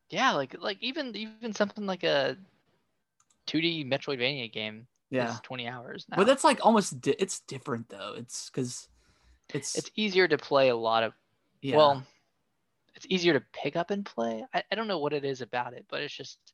yeah, 0.10 0.32
like 0.32 0.56
like 0.60 0.78
even 0.82 1.16
even 1.16 1.54
something 1.54 1.86
like 1.86 2.04
a 2.04 2.38
2D 3.48 3.86
Metroidvania 3.88 4.52
game 4.52 4.88
Yeah. 5.10 5.34
is 5.34 5.40
20 5.42 5.68
hours 5.68 6.06
now. 6.10 6.18
But 6.18 6.28
that's 6.28 6.44
like 6.44 6.64
almost 6.66 7.02
di- 7.02 7.16
it's 7.20 7.40
different 7.42 7.90
though. 7.90 8.14
It's 8.18 8.50
because 8.50 8.88
it's, 9.54 9.76
it's 9.78 9.92
easier 9.96 10.28
to 10.28 10.38
play 10.38 10.70
a 10.70 10.76
lot 10.76 11.04
of 11.04 11.14
yeah. 11.62 11.76
well 11.78 12.04
it's 13.04 13.14
easier 13.14 13.34
to 13.34 13.46
pick 13.54 13.76
up 13.76 13.92
and 13.92 14.06
play 14.06 14.46
I, 14.54 14.64
I 14.72 14.76
don't 14.76 14.88
know 14.88 15.00
what 15.00 15.14
it 15.14 15.26
is 15.26 15.42
about 15.42 15.74
it 15.74 15.86
but 15.90 16.02
it's 16.02 16.14
just 16.16 16.54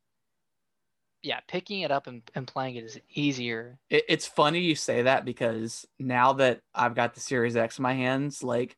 yeah 1.22 1.40
picking 1.48 1.82
it 1.82 1.92
up 1.92 2.08
and, 2.08 2.22
and 2.36 2.48
playing 2.48 2.76
it 2.76 2.84
is 2.84 3.00
easier 3.10 3.80
It, 3.90 4.06
it's 4.08 4.28
funny 4.28 4.60
you 4.60 4.76
say 4.76 5.04
that 5.04 5.26
because 5.26 5.86
now 5.98 6.34
that 6.34 6.62
I've 6.74 6.96
got 6.96 7.14
the 7.14 7.20
Series 7.20 7.56
X 7.56 7.80
in 7.80 7.84
my 7.84 7.94
hands, 7.94 8.44
like 8.44 8.78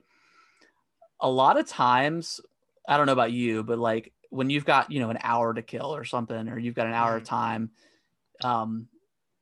a 1.19 1.29
lot 1.29 1.57
of 1.57 1.67
times, 1.67 2.41
I 2.87 2.97
don't 2.97 3.05
know 3.05 3.11
about 3.13 3.31
you, 3.31 3.63
but 3.63 3.79
like 3.79 4.13
when 4.29 4.49
you've 4.49 4.65
got 4.65 4.91
you 4.91 4.99
know 4.99 5.09
an 5.09 5.19
hour 5.21 5.53
to 5.53 5.61
kill 5.61 5.93
or 5.93 6.03
something, 6.03 6.49
or 6.49 6.57
you've 6.57 6.75
got 6.75 6.87
an 6.87 6.93
hour 6.93 7.17
of 7.17 7.23
Mhm. 7.23 7.27
time, 7.27 7.71
um, 8.43 8.89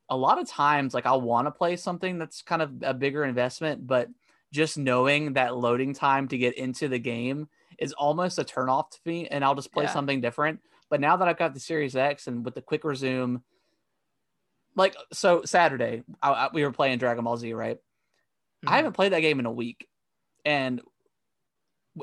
a 0.10 0.18
lot 0.18 0.40
of 0.40 0.48
times 0.48 0.94
like 0.94 1.06
I'll 1.06 1.22
want 1.22 1.48
to 1.48 1.52
play 1.52 1.76
something 1.78 2.20
that's 2.20 2.42
kind 2.42 2.62
of 2.62 2.84
a 2.84 2.94
bigger 2.94 3.26
investment, 3.26 3.88
but 3.88 4.10
just 4.52 4.78
knowing 4.78 5.34
that 5.34 5.56
loading 5.58 5.94
time 5.94 6.28
to 6.30 6.38
get 6.38 6.58
into 6.58 6.88
the 6.88 7.00
game 7.00 7.50
is 7.80 7.94
almost 7.94 8.38
a 8.40 8.44
turnoff 8.44 8.92
to 8.92 9.00
me, 9.06 9.28
and 9.28 9.44
I'll 9.44 9.56
just 9.56 9.72
play 9.72 9.86
Yeah. 9.86 9.92
something 9.92 10.22
different. 10.22 10.62
But 10.90 11.00
now 11.02 11.18
that 11.18 11.28
I've 11.28 11.38
got 11.38 11.54
the 11.54 11.60
Series 11.60 11.96
X 11.96 12.28
and 12.28 12.44
with 12.44 12.56
the 12.56 12.62
quick 12.62 12.84
resume, 12.84 13.42
like 14.76 14.96
so 15.14 15.44
Saturday, 15.44 16.04
I, 16.22 16.32
I- 16.32 16.50
we 16.54 16.64
were 16.64 16.72
playing 16.72 16.98
Dragon 17.00 17.24
Ball 17.24 17.38
Z, 17.38 17.54
right? 17.54 17.78
I 18.66 18.72
Mhm. 18.72 18.76
haven't 18.76 18.94
played 18.94 19.14
that 19.14 19.22
game 19.22 19.40
in 19.40 19.46
a 19.46 19.52
week, 19.52 19.88
and 20.46 20.82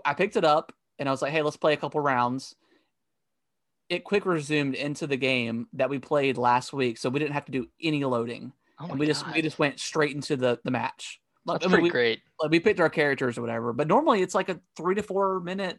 I 0.04 0.14
picked 0.14 0.36
it 0.36 0.44
up 0.44 0.72
and 0.98 1.08
I 1.08 1.12
was 1.12 1.20
like, 1.22 1.32
"Hey, 1.32 1.42
let's 1.42 1.56
play 1.56 1.72
a 1.74 1.76
couple 1.76 2.00
rounds." 2.00 2.54
It 3.88 4.02
quick 4.04 4.26
resumed 4.26 4.74
into 4.74 5.06
the 5.06 5.16
game 5.16 5.68
that 5.74 5.88
we 5.90 5.98
played 5.98 6.36
last 6.38 6.72
week, 6.72 6.98
so 6.98 7.08
we 7.08 7.18
didn't 7.20 7.34
have 7.34 7.44
to 7.44 7.52
do 7.52 7.68
any 7.80 8.04
loading, 8.04 8.52
oh 8.80 8.86
and 8.88 8.98
we 8.98 9.06
just 9.06 9.26
we 9.32 9.42
just 9.42 9.58
went 9.58 9.78
straight 9.78 10.14
into 10.14 10.36
the 10.36 10.58
the 10.64 10.70
match. 10.70 11.20
That's 11.46 11.64
I 11.64 11.68
mean, 11.68 11.70
pretty 11.70 11.82
we, 11.84 11.90
great 11.90 12.20
like, 12.40 12.50
we 12.50 12.60
picked 12.60 12.80
our 12.80 12.90
characters 12.90 13.38
or 13.38 13.40
whatever, 13.40 13.72
but 13.72 13.88
normally 13.88 14.22
it's 14.22 14.34
like 14.34 14.48
a 14.48 14.60
three 14.76 14.94
to 14.96 15.02
four 15.02 15.40
minute 15.40 15.78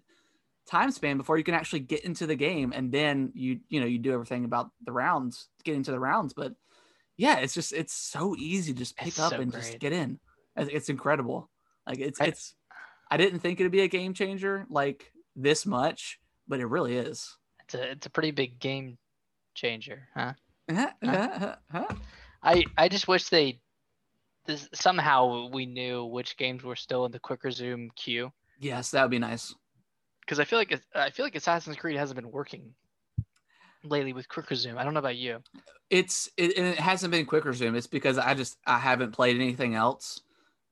time 0.67 0.91
span 0.91 1.17
before 1.17 1.37
you 1.37 1.43
can 1.43 1.53
actually 1.53 1.79
get 1.81 2.03
into 2.03 2.25
the 2.25 2.35
game, 2.35 2.73
and 2.75 2.91
then 2.91 3.31
you 3.35 3.59
you 3.69 3.79
know 3.79 3.85
you 3.85 3.99
do 3.99 4.13
everything 4.13 4.45
about 4.45 4.69
the 4.85 4.91
rounds, 4.91 5.49
get 5.63 5.75
into 5.75 5.91
the 5.91 5.99
rounds. 5.99 6.33
But 6.33 6.53
yeah, 7.17 7.37
it's 7.37 7.53
just 7.53 7.73
it's 7.73 7.93
so 7.93 8.35
easy 8.37 8.73
to 8.73 8.79
just 8.79 8.95
pick 8.95 9.09
It's 9.09 9.19
up 9.19 9.31
so 9.33 9.39
and 9.41 9.51
just 9.51 9.79
get 9.79 9.93
in. 9.93 10.19
It's, 10.55 10.69
it's 10.71 10.89
incredible. 10.89 11.49
Like 11.85 11.99
it's 11.99 12.21
I- 12.21 12.25
it's. 12.25 12.55
I 13.09 13.15
didn't 13.15 13.39
think 13.39 13.59
it'd 13.59 13.71
be 13.71 13.81
a 13.81 13.87
game 13.87 14.13
changer 14.13 14.65
like 14.69 15.13
this 15.35 15.65
much, 15.65 16.19
but 16.47 16.59
it 16.59 16.65
really 16.65 16.97
is. 16.97 17.37
it's 17.63 17.73
a 17.73 17.91
it's 17.91 18.05
a 18.05 18.09
pretty 18.09 18.31
big 18.31 18.59
game 18.59 18.97
changer 19.55 20.07
huh 20.13 20.33
Huh? 21.03 21.55
i 22.43 22.63
i 22.77 22.87
just 22.87 23.07
wish 23.07 23.29
they 23.29 23.59
this 24.47 24.67
somehow 24.73 25.49
we 25.49 25.65
knew 25.65 26.05
which 26.05 26.37
games 26.37 26.63
were 26.63 26.75
still 26.75 27.05
in 27.05 27.11
the 27.11 27.19
quick 27.19 27.43
resume 27.43 27.89
queue 27.95 28.31
yes, 28.59 28.89
that 28.91 29.03
would 29.03 29.11
be 29.11 29.19
nice. 29.19 29.53
because 30.21 30.39
i 30.39 30.43
feel 30.43 30.57
like 30.57 30.81
i 30.95 31.09
feel 31.09 31.25
like 31.25 31.35
assassin's 31.35 31.77
creed 31.77 31.97
hasn't 31.97 32.19
been 32.19 32.31
working 32.31 32.73
lately 33.83 34.13
with 34.13 34.27
quick 34.27 34.49
resume 34.49 34.77
i 34.77 34.83
don't 34.83 34.93
know 34.93 34.99
about 34.99 35.15
you 35.17 35.39
It's 35.89 36.29
it, 36.35 36.57
and 36.57 36.67
it 36.67 36.79
hasn't 36.79 37.11
been 37.11 37.25
quick 37.25 37.45
resume. 37.45 37.77
It's 37.77 37.87
because 37.87 38.17
I 38.17 38.33
just 38.33 38.57
I 38.65 38.77
haven't 38.77 39.13
played 39.13 39.37
anything 39.37 39.73
else 39.75 40.19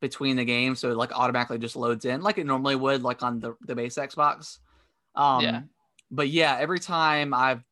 between 0.01 0.36
the 0.36 0.43
games, 0.43 0.80
so 0.80 0.91
it 0.91 0.97
like 0.97 1.17
automatically 1.17 1.57
just 1.57 1.78
loads 1.78 2.03
in 2.03 2.19
like 2.21 2.38
it 2.38 2.45
normally 2.45 2.76
would, 2.76 3.01
like 3.01 3.23
on 3.23 3.39
the 3.39 3.55
the 3.65 3.76
base 3.76 3.95
Xbox. 3.95 4.59
Um, 5.15 5.41
Yeah. 5.41 5.61
But 6.11 6.28
yeah, 6.28 6.57
every 6.59 6.80
time 6.80 7.34
I've 7.34 7.63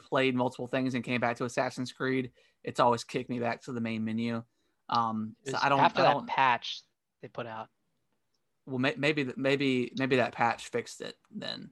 played 0.00 0.34
multiple 0.34 0.66
things 0.66 0.94
and 0.94 1.04
came 1.04 1.20
back 1.20 1.36
to 1.36 1.44
Assassin's 1.44 1.92
Creed, 1.92 2.30
it's 2.62 2.80
always 2.80 3.04
kicked 3.04 3.28
me 3.28 3.38
back 3.38 3.60
to 3.64 3.72
the 3.72 3.80
main 3.80 4.02
menu. 4.02 4.42
Um, 4.88 5.34
so 5.46 5.56
I 5.62 5.68
don't. 5.68 5.80
after 5.80 6.00
I 6.00 6.04
that 6.04 6.12
don't 6.14 6.26
patch 6.26 6.82
they 7.22 7.28
put 7.28 7.46
out 7.46 7.68
well, 8.66 8.78
may, 8.78 8.94
maybe 8.96 9.30
maybe 9.36 9.92
maybe 9.96 10.16
that 10.16 10.32
patch 10.32 10.68
fixed 10.68 11.00
it 11.00 11.16
then, 11.30 11.70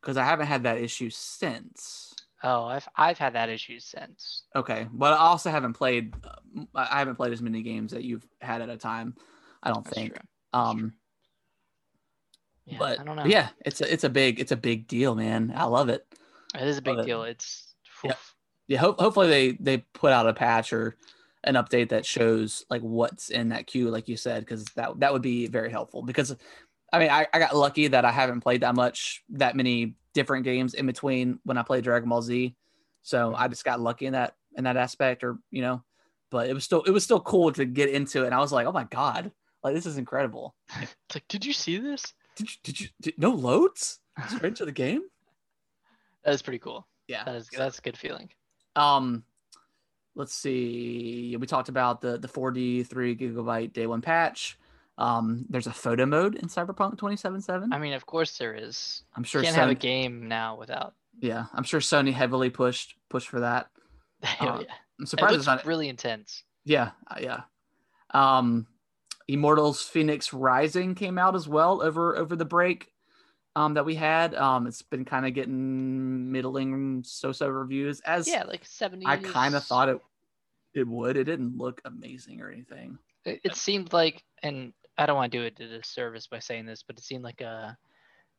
because 0.00 0.16
I 0.16 0.24
haven't 0.24 0.46
had 0.46 0.62
that 0.64 0.78
issue 0.78 1.10
since. 1.10 2.12
oh 2.42 2.64
i've 2.66 2.88
i've 2.96 3.18
had 3.18 3.32
that 3.34 3.48
issue 3.48 3.78
since 3.80 4.42
Okay, 4.54 4.86
but 4.92 5.12
I 5.12 5.18
also 5.18 5.50
haven't 5.50 5.72
played. 5.74 6.14
uh, 6.24 6.66
I 6.74 6.98
haven't 6.98 7.16
played 7.16 7.32
as 7.32 7.40
many 7.42 7.62
games 7.62 7.92
that 7.92 8.04
you've 8.04 8.26
had 8.40 8.60
at 8.62 8.68
a 8.68 8.76
time. 8.76 9.14
I 9.62 9.70
don't 9.72 9.84
That's 9.84 9.96
think. 9.96 10.12
true. 10.12 10.20
Um, 10.52 10.78
true. 10.78 10.92
yeah, 12.66 12.78
but 12.78 13.00
i 13.00 13.04
don't 13.04 13.16
know 13.16 13.24
yeah, 13.26 13.48
it's 13.64 13.80
a 13.80 13.92
it's 13.92 14.04
a 14.04 14.08
big 14.10 14.40
it's 14.40 14.52
a 14.52 14.56
big 14.56 14.86
deal, 14.88 15.14
man. 15.14 15.52
I 15.56 15.64
love 15.64 15.88
it. 15.88 16.06
It 16.54 16.62
is 16.68 16.78
a 16.78 16.82
big 16.82 16.96
Love 16.96 17.04
it. 17.04 17.08
deal. 17.08 17.22
It's 17.24 17.74
yeah 18.68 18.78
ho- 18.78 18.96
hopefully 18.98 19.28
they 19.28 19.52
they 19.60 19.78
put 19.94 20.12
out 20.12 20.28
a 20.28 20.32
patch 20.34 20.72
or 20.72 20.96
an 21.44 21.54
update 21.54 21.90
that 21.90 22.06
shows 22.06 22.64
like 22.70 22.82
what's 22.82 23.30
in 23.30 23.50
that 23.50 23.66
queue 23.66 23.90
like 23.90 24.08
you 24.08 24.16
said 24.16 24.40
because 24.40 24.64
that 24.76 24.98
that 25.00 25.12
would 25.12 25.22
be 25.22 25.46
very 25.46 25.70
helpful. 25.70 26.02
Because 26.02 26.34
i 26.92 26.98
mean 26.98 27.10
I, 27.10 27.26
I 27.32 27.38
got 27.38 27.56
lucky 27.56 27.88
that 27.88 28.04
i 28.04 28.10
haven't 28.10 28.40
played 28.40 28.60
that 28.60 28.74
much 28.74 29.22
that 29.30 29.56
many 29.56 29.94
different 30.12 30.44
games 30.44 30.74
in 30.74 30.86
between 30.86 31.40
when 31.44 31.58
i 31.58 31.62
played 31.62 31.84
dragon 31.84 32.08
ball 32.08 32.22
z. 32.22 32.54
So 33.02 33.34
i 33.36 33.48
just 33.48 33.64
got 33.64 33.80
lucky 33.80 34.06
in 34.06 34.12
that 34.12 34.34
in 34.56 34.64
that 34.64 34.76
aspect 34.76 35.24
or 35.24 35.38
you 35.50 35.62
know 35.62 35.82
but 36.30 36.48
it 36.48 36.54
was 36.54 36.64
still 36.64 36.82
it 36.82 36.90
was 36.90 37.04
still 37.04 37.20
cool 37.20 37.52
to 37.52 37.64
get 37.64 37.88
into 37.88 38.22
it. 38.22 38.26
And 38.26 38.34
i 38.34 38.38
was 38.38 38.52
like 38.52 38.66
oh 38.66 38.72
my 38.72 38.84
god 38.84 39.32
like 39.64 39.74
this 39.74 39.86
is 39.86 39.96
incredible. 39.96 40.54
It's 40.80 40.94
like, 41.14 41.26
did 41.28 41.44
you 41.44 41.54
see 41.54 41.78
this? 41.78 42.12
did 42.36 42.50
you 42.50 42.56
did 42.62 42.80
you 42.80 42.88
did, 43.00 43.14
no 43.18 43.30
loads? 43.30 43.98
Straight 44.28 44.50
into 44.50 44.66
the 44.66 44.72
game? 44.72 45.02
That 46.24 46.32
is 46.32 46.40
pretty 46.40 46.58
cool. 46.58 46.86
yeah. 47.06 47.22
That 47.24 47.34
is 47.34 47.50
that's 47.54 47.78
a 47.78 47.82
good 47.82 47.98
feeling. 47.98 48.30
Um, 48.76 49.24
let's 50.14 50.34
see. 50.34 51.36
We 51.38 51.46
talked 51.46 51.68
about 51.68 52.00
the 52.00 52.18
the 52.18 52.28
4D 52.28 52.86
three 52.86 53.16
gigabyte 53.16 53.72
day 53.72 53.86
one 53.86 54.00
patch. 54.00 54.58
Um, 54.96 55.44
there's 55.48 55.66
a 55.66 55.72
photo 55.72 56.06
mode 56.06 56.36
in 56.36 56.48
Cyberpunk 56.48 56.92
2077. 56.92 57.72
I 57.72 57.78
mean, 57.78 57.94
of 57.94 58.06
course 58.06 58.38
there 58.38 58.54
is. 58.54 59.02
I'm 59.16 59.24
sure. 59.24 59.40
You 59.42 59.46
can't 59.46 59.56
have 59.56 59.70
a 59.70 59.74
game 59.74 60.28
now 60.28 60.56
without. 60.56 60.94
yeah, 61.20 61.46
I'm 61.52 61.64
sure 61.64 61.80
Sony 61.80 62.12
heavily 62.12 62.50
pushed 62.50 62.94
pushed 63.08 63.28
for 63.28 63.40
that. 63.40 63.68
Oh, 64.22 64.28
Uh, 64.40 64.58
yeah. 64.60 64.74
I'm 65.00 65.04
It 65.04 65.08
surprised 65.08 65.34
it's 65.36 65.46
not. 65.46 65.66
really 65.66 65.88
intense. 65.88 66.44
Yeah, 66.64 66.92
uh, 67.10 67.16
yeah. 67.20 67.40
Um, 68.12 68.68
Immortals 69.26 69.82
Phoenix 69.82 70.32
Rising 70.32 70.94
came 70.94 71.18
out 71.18 71.34
as 71.34 71.48
well 71.48 71.82
over 71.82 72.16
over 72.16 72.36
the 72.36 72.44
break. 72.44 72.92
Um, 73.56 73.74
that 73.74 73.84
we 73.84 73.94
had. 73.94 74.34
Um, 74.34 74.66
it's 74.66 74.82
been 74.82 75.04
kind 75.04 75.26
of 75.26 75.32
getting 75.34 76.32
middling 76.32 77.02
so-so 77.06 77.48
reviews. 77.48 78.00
As 78.00 78.26
Yeah, 78.26 78.42
like 78.44 78.64
70. 78.64 79.06
I 79.06 79.16
kind 79.18 79.54
of 79.54 79.62
thought 79.64 79.88
it 79.88 80.00
it 80.74 80.88
would. 80.88 81.16
It 81.16 81.24
didn't 81.24 81.56
look 81.56 81.80
amazing 81.84 82.40
or 82.40 82.50
anything. 82.50 82.98
it, 83.24 83.40
it 83.44 83.54
seemed 83.54 83.92
like, 83.92 84.24
and 84.42 84.72
I 84.98 85.06
don't 85.06 85.14
want 85.14 85.30
to 85.30 85.38
do 85.38 85.44
it 85.44 85.60
a 85.60 85.78
disservice 85.78 86.26
by 86.26 86.40
saying 86.40 86.66
this, 86.66 86.82
but 86.82 86.98
it 86.98 87.04
seemed 87.04 87.22
like 87.22 87.40
a 87.42 87.76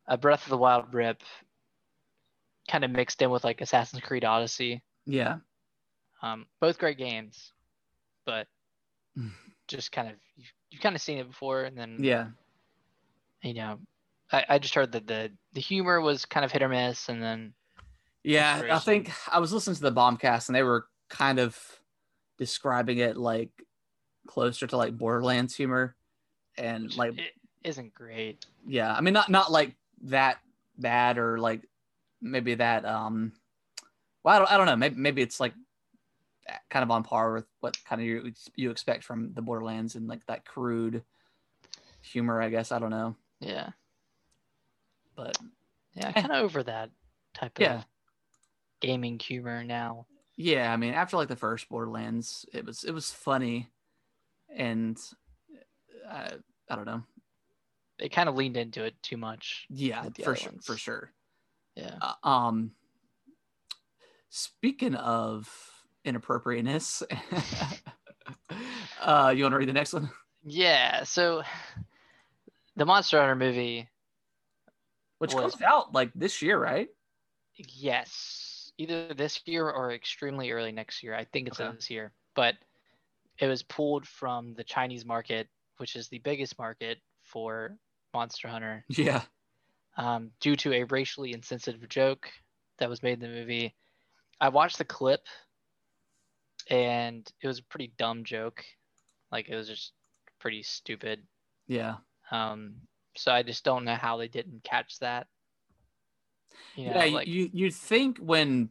a 0.07 0.17
Breath 0.17 0.43
of 0.43 0.49
the 0.49 0.57
Wild 0.57 0.93
rip, 0.93 1.23
kind 2.69 2.83
of 2.83 2.91
mixed 2.91 3.21
in 3.21 3.29
with 3.29 3.43
like 3.45 3.61
Assassin's 3.61 4.01
Creed 4.03 4.25
Odyssey. 4.25 4.83
Yeah. 5.05 5.37
Um, 6.21 6.45
both 6.59 6.77
great 6.77 6.97
games, 6.97 7.53
but 8.25 8.47
just 9.69 9.93
kind 9.93 10.09
of 10.09 10.15
you've, 10.35 10.51
you've 10.71 10.81
kind 10.81 10.95
of 10.95 11.01
seen 11.01 11.19
it 11.19 11.27
before, 11.29 11.63
and 11.63 11.77
then 11.77 11.97
Yeah. 12.03 12.27
you 13.41 13.53
know, 13.53 13.79
I, 14.31 14.45
I 14.49 14.59
just 14.59 14.73
heard 14.75 14.91
that 14.93 15.07
the 15.07 15.31
the 15.53 15.61
humor 15.61 16.01
was 16.01 16.25
kind 16.25 16.43
of 16.45 16.51
hit 16.51 16.63
or 16.63 16.69
miss, 16.69 17.09
and 17.09 17.21
then 17.21 17.53
Yeah. 18.23 18.63
I 18.71 18.79
think 18.79 19.11
I 19.31 19.39
was 19.39 19.53
listening 19.53 19.75
to 19.75 19.81
the 19.81 19.91
Bombcast 19.91 20.49
and 20.49 20.55
they 20.55 20.63
were 20.63 20.87
kind 21.09 21.39
of 21.39 21.57
describing 22.37 22.97
it 22.97 23.17
like 23.17 23.51
closer 24.27 24.67
to 24.67 24.77
like 24.77 24.97
Borderlands 24.97 25.55
humor. 25.55 25.95
And 26.57 26.85
which 26.85 26.97
like 26.97 27.19
it 27.19 27.33
isn't 27.63 27.93
great. 27.93 28.45
yeah, 28.65 28.93
I 28.93 29.01
mean 29.01 29.13
not 29.13 29.29
not 29.29 29.51
like 29.51 29.75
that 30.03 30.39
bad 30.77 31.17
or 31.17 31.37
like 31.37 31.61
maybe 32.21 32.55
that 32.55 32.85
um 32.85 33.31
well 34.23 34.35
I 34.35 34.39
don't, 34.39 34.51
I 34.51 34.57
don't 34.57 34.65
know 34.65 34.75
maybe 34.75 34.95
maybe 34.95 35.21
it's 35.21 35.39
like 35.39 35.53
kind 36.69 36.83
of 36.83 36.91
on 36.91 37.03
par 37.03 37.33
with 37.33 37.45
what 37.59 37.77
kind 37.85 38.01
of 38.01 38.07
you 38.07 38.31
you 38.55 38.71
expect 38.71 39.03
from 39.03 39.33
the 39.33 39.41
Borderlands 39.41 39.95
and 39.95 40.07
like 40.07 40.25
that 40.27 40.45
crude 40.45 41.03
humor 42.01 42.41
I 42.41 42.49
guess 42.49 42.71
I 42.71 42.79
don't 42.79 42.89
know 42.91 43.15
Yeah, 43.39 43.69
but 45.15 45.37
yeah, 45.93 46.09
Eh. 46.09 46.21
kind 46.21 46.31
of 46.33 46.43
over 46.43 46.63
that 46.63 46.89
type 47.33 47.57
Yeah. 47.59 47.77
of 47.79 47.85
gaming 48.81 49.19
humor 49.19 49.63
now. 49.63 50.05
yeah 50.37 50.71
I 50.71 50.77
mean 50.77 50.93
after 50.93 51.17
like 51.17 51.27
the 51.29 51.35
first 51.35 51.69
Borderlands 51.69 52.45
it 52.53 52.65
was 52.65 52.83
it 52.83 52.91
was 52.91 53.11
funny 53.11 53.69
and 54.55 54.97
uh, 56.09 56.31
I 56.69 56.75
don't 56.75 56.85
know 56.85 57.03
They 57.99 58.09
kind 58.09 58.27
of 58.29 58.35
leaned 58.35 58.57
into 58.57 58.83
it 58.83 59.01
too 59.01 59.17
much. 59.17 59.65
yeah 59.69 60.05
for 60.23 60.35
sure 60.35 60.51
for 60.61 60.77
sure 60.77 61.11
Yeah. 61.75 61.95
Uh, 62.01 62.27
um 62.27 62.71
speaking 64.29 64.95
of 64.95 65.49
inappropriateness 66.03 67.01
uh 69.01 69.33
you 69.35 69.43
want 69.43 69.53
to 69.53 69.57
read 69.57 69.69
the 69.69 69.73
next 69.73 69.93
one 69.93 70.09
Yeah. 70.43 71.03
So 71.03 71.41
the 72.75 72.85
Monster 72.85 73.19
Hunter 73.19 73.35
movie, 73.35 73.87
which 75.25 75.35
Was- 75.35 75.55
comes 75.55 75.61
out 75.63 75.93
like 75.93 76.11
this 76.15 76.41
year 76.41 76.59
right 76.59 76.89
yes, 77.55 78.71
either 78.77 79.13
this 79.13 79.41
year 79.45 79.69
or 79.69 79.91
extremely 79.93 80.51
early 80.51 80.71
next 80.71 81.03
year. 81.03 81.15
I 81.15 81.25
think 81.25 81.47
it's 81.47 81.59
Okay. 81.59 81.75
this 81.75 81.89
year, 81.89 82.13
but 82.35 82.55
it 83.39 83.47
was 83.47 83.63
pulled 83.63 84.07
from 84.07 84.53
the 84.53 84.63
Chinese 84.63 85.05
market, 85.05 85.49
which 85.77 85.95
is 85.95 86.09
the 86.09 86.19
biggest 86.19 86.57
market 86.57 86.99
for 87.23 87.77
Monster 88.13 88.47
Hunter, 88.47 88.85
yeah 88.89 89.23
um, 89.97 90.31
due 90.39 90.55
to 90.57 90.73
a 90.73 90.83
racially 90.85 91.33
insensitive 91.33 91.87
joke 91.89 92.31
that 92.77 92.89
was 92.89 93.03
made 93.03 93.13
in 93.13 93.19
the 93.31 93.39
movie. 93.39 93.75
I 94.41 94.49
watched 94.49 94.77
the 94.77 94.85
clip, 94.85 95.27
and 96.69 97.29
it 97.41 97.47
was 97.47 97.59
a 97.59 97.63
pretty 97.63 97.93
dumb 97.97 98.23
joke. 98.23 98.65
Like 99.31 99.49
it 99.49 99.55
was 99.55 99.67
just 99.67 99.93
pretty 100.39 100.63
stupid. 100.63 101.27
yeah 101.67 101.97
Um, 102.31 102.87
so 103.17 103.31
I 103.31 103.43
just 103.43 103.63
don't 103.63 103.85
know 103.85 103.95
how 103.95 104.17
they 104.17 104.27
didn't 104.27 104.63
catch 104.63 104.99
that. 104.99 105.27
You 106.75 106.89
know, 106.89 107.03
yeah 107.03 107.13
like 107.13 107.27
you 107.27 107.49
you 107.53 107.71
think 107.71 108.17
when 108.17 108.69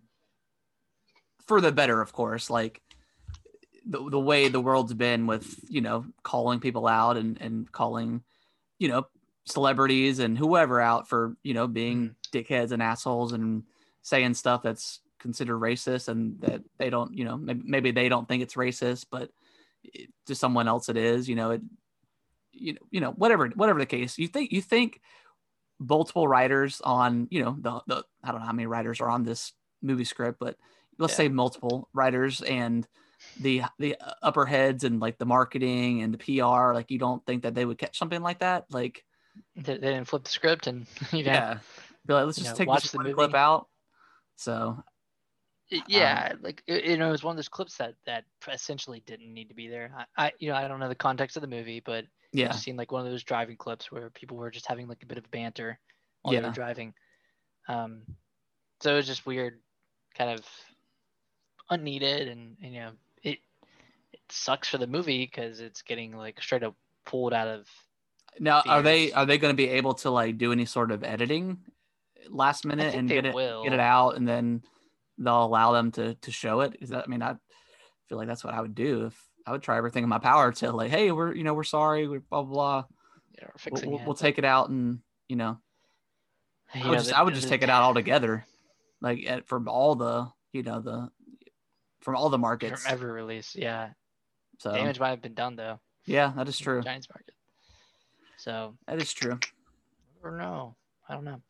for 1.46 1.60
the 1.60 1.72
better 1.72 2.00
of 2.00 2.12
course 2.12 2.48
like 2.48 2.80
the, 3.86 4.08
the 4.10 4.20
way 4.20 4.48
the 4.48 4.60
world's 4.60 4.94
been 4.94 5.26
with 5.26 5.58
you 5.68 5.80
know 5.80 6.06
calling 6.22 6.60
people 6.60 6.86
out 6.86 7.16
and 7.16 7.40
and 7.40 7.70
calling 7.70 8.22
you 8.78 8.88
know 8.88 9.06
celebrities 9.46 10.18
and 10.18 10.38
whoever 10.38 10.80
out 10.80 11.08
for 11.08 11.36
you 11.42 11.54
know 11.54 11.66
being 11.66 12.08
mm-hmm. 12.08 12.36
dickheads 12.36 12.72
and 12.72 12.82
assholes 12.82 13.32
and 13.32 13.64
saying 14.02 14.34
stuff 14.34 14.62
that's 14.62 15.00
considered 15.18 15.58
racist 15.58 16.08
and 16.08 16.40
that 16.40 16.62
they 16.78 16.90
don't 16.90 17.16
you 17.16 17.24
know 17.24 17.36
maybe, 17.36 17.62
maybe 17.64 17.90
they 17.90 18.08
don't 18.08 18.28
think 18.28 18.42
it's 18.42 18.54
racist 18.54 19.06
but 19.10 19.30
it, 19.82 20.10
to 20.26 20.34
someone 20.34 20.68
else 20.68 20.88
it 20.88 20.96
is 20.96 21.28
you 21.28 21.34
know 21.34 21.52
it 21.52 21.62
you 22.54 22.72
know 22.74 22.80
you 22.90 23.00
know 23.00 23.10
whatever 23.12 23.48
whatever 23.48 23.78
the 23.78 23.86
case 23.86 24.18
you 24.18 24.28
think 24.28 24.52
you 24.52 24.62
think 24.62 25.00
multiple 25.78 26.28
writers 26.28 26.80
on 26.82 27.26
you 27.30 27.42
know 27.42 27.56
the, 27.60 27.82
the 27.86 28.04
i 28.22 28.30
don't 28.30 28.40
know 28.40 28.46
how 28.46 28.52
many 28.52 28.66
writers 28.66 29.00
are 29.00 29.08
on 29.08 29.24
this 29.24 29.52
movie 29.82 30.04
script 30.04 30.38
but 30.38 30.56
let's 30.98 31.12
Yeah. 31.12 31.16
say 31.18 31.28
multiple 31.28 31.88
writers 31.92 32.40
and 32.42 32.86
the 33.40 33.62
the 33.78 33.96
upper 34.22 34.46
heads 34.46 34.84
and 34.84 35.00
like 35.00 35.18
the 35.18 35.26
marketing 35.26 36.02
and 36.02 36.14
the 36.14 36.18
pr 36.18 36.72
like 36.72 36.90
you 36.90 36.98
don't 36.98 37.24
think 37.26 37.42
that 37.42 37.54
they 37.54 37.64
would 37.64 37.78
catch 37.78 37.98
something 37.98 38.22
like 38.22 38.38
that 38.38 38.64
like 38.70 39.04
they, 39.56 39.74
they 39.74 39.78
didn't 39.92 40.04
flip 40.04 40.22
the 40.22 40.30
script 40.30 40.68
and 40.68 40.86
you 41.12 41.24
know, 41.24 41.30
yeah, 41.32 41.58
be 42.06 42.14
like 42.14 42.26
let's 42.26 42.38
just 42.38 42.52
know, 42.52 42.56
take 42.56 42.68
watch 42.68 42.82
this 42.82 42.94
one 42.94 43.06
movie. 43.06 43.14
clip 43.14 43.34
out 43.34 43.68
so 44.36 44.82
Y- 45.70 45.78
Um, 45.78 45.86
yeah, 45.88 46.32
like 46.40 46.62
you 46.66 46.96
know, 46.98 47.08
it 47.08 47.12
was 47.12 47.24
one 47.24 47.32
of 47.32 47.36
those 47.36 47.48
clips 47.48 47.76
that 47.78 47.94
that 48.06 48.24
essentially 48.52 49.00
didn't 49.06 49.32
need 49.32 49.48
to 49.48 49.54
be 49.54 49.68
there. 49.68 49.92
I, 50.16 50.26
I 50.26 50.32
you 50.38 50.50
know, 50.50 50.56
I 50.56 50.68
don't 50.68 50.78
know 50.78 50.88
the 50.88 50.94
context 50.94 51.36
of 51.36 51.40
the 51.40 51.48
movie, 51.48 51.80
but 51.80 52.04
yeah 52.34 52.48
just 52.48 52.62
seemed 52.64 52.78
like 52.78 52.92
one 52.92 53.04
of 53.06 53.10
those 53.10 53.24
driving 53.24 53.56
clips 53.56 53.90
where 53.90 54.10
people 54.10 54.36
were 54.36 54.50
just 54.50 54.66
having 54.66 54.88
like 54.88 55.02
a 55.02 55.06
bit 55.06 55.18
of 55.18 55.30
banter 55.30 55.78
while 56.22 56.32
they 56.34 56.40
Yeah. 56.40 56.48
were 56.48 56.52
driving. 56.54 56.92
Um, 57.68 58.02
so 58.80 58.92
it 58.92 58.96
was 58.96 59.06
just 59.06 59.24
weird, 59.24 59.60
kind 60.18 60.30
of 60.38 60.44
unneeded, 61.70 62.28
and 62.28 62.56
you 62.60 62.80
know, 62.80 62.90
it 63.22 63.38
it 64.12 64.20
sucks 64.28 64.68
for 64.68 64.78
the 64.78 64.86
movie 64.86 65.24
because 65.24 65.60
it's 65.60 65.82
getting 65.82 66.16
like 66.16 66.40
straight 66.42 66.62
up 66.62 66.74
pulled 67.06 67.32
out 67.32 67.48
of. 67.48 67.68
now 68.40 68.62
are 68.66 68.82
they 68.82 69.12
are 69.12 69.26
they 69.26 69.38
going 69.38 69.52
to 69.52 69.56
be 69.56 69.68
able 69.70 69.94
to 69.94 70.10
like 70.10 70.36
do 70.38 70.52
any 70.52 70.64
sort 70.64 70.90
of 70.90 71.04
editing 71.04 71.58
last 72.28 72.64
minute 72.64 72.94
and 72.94 73.08
get 73.08 73.24
it 73.26 73.34
will. 73.34 73.62
get 73.62 73.72
it 73.72 73.80
out 73.80 74.16
and 74.16 74.26
then 74.26 74.62
they'll 75.18 75.44
allow 75.44 75.72
them 75.72 75.92
to 75.92 76.14
to 76.16 76.32
show 76.32 76.60
it 76.60 76.76
is 76.80 76.88
that 76.88 77.04
i 77.04 77.06
mean 77.06 77.22
i 77.22 77.34
feel 78.08 78.16
like 78.18 78.26
that's 78.26 78.42
what 78.42 78.54
i 78.54 78.60
would 78.60 78.74
do 78.74 79.04
if 79.06 79.28
i 79.46 79.52
would 79.52 79.62
try 79.62 79.76
everything 79.76 80.02
in 80.02 80.08
my 80.08 80.18
power 80.18 80.50
to 80.52 80.70
like 80.72 80.90
hey 80.90 81.10
we're 81.12 81.34
you 81.34 81.44
know 81.44 81.54
we're 81.54 81.64
sorry 81.64 82.06
we're 82.08 82.20
blah 82.20 82.42
blah 82.42 82.52
blah 82.52 82.84
You 83.38 83.46
we'll, 83.46 83.52
fixing 83.58 83.90
we'll, 83.90 84.00
it. 84.00 84.06
we'll 84.06 84.14
take 84.14 84.38
it 84.38 84.44
out 84.44 84.68
and 84.70 85.00
you 85.28 85.36
know 85.36 85.58
You 86.74 86.80
I 86.82 86.84
would 86.88 86.92
know, 86.92 86.98
just 86.98 87.08
the- 87.10 87.18
I 87.18 87.22
would 87.22 87.32
the- 87.34 87.36
just 87.36 87.48
the- 87.48 87.54
take 87.54 87.62
it 87.62 87.70
out 87.70 87.82
altogether, 87.82 88.44
like 89.00 89.24
at, 89.26 89.46
from 89.48 89.68
all 89.68 89.94
the 89.94 90.28
you 90.52 90.62
know 90.62 90.80
the 90.80 91.10
from 92.00 92.16
all 92.16 92.28
the 92.30 92.38
markets. 92.38 92.82
from 92.82 92.92
every 92.92 93.10
release. 93.12 93.54
Yeah, 93.54 93.90
so 94.58 94.72
damage 94.72 94.98
might 95.00 95.10
have 95.10 95.22
been 95.22 95.34
done 95.34 95.56
though. 95.56 95.78
yeah, 96.06 96.32
that 96.36 96.48
is 96.48 96.58
true. 96.58 96.82
Chinese 96.82 97.08
market. 97.08 97.34
So 98.36 98.76
That 98.86 99.00
is 99.00 99.12
true. 99.12 99.38
or 100.22 100.36
no, 100.36 100.74
I 101.08 101.14
don't 101.14 101.24
know. 101.24 101.40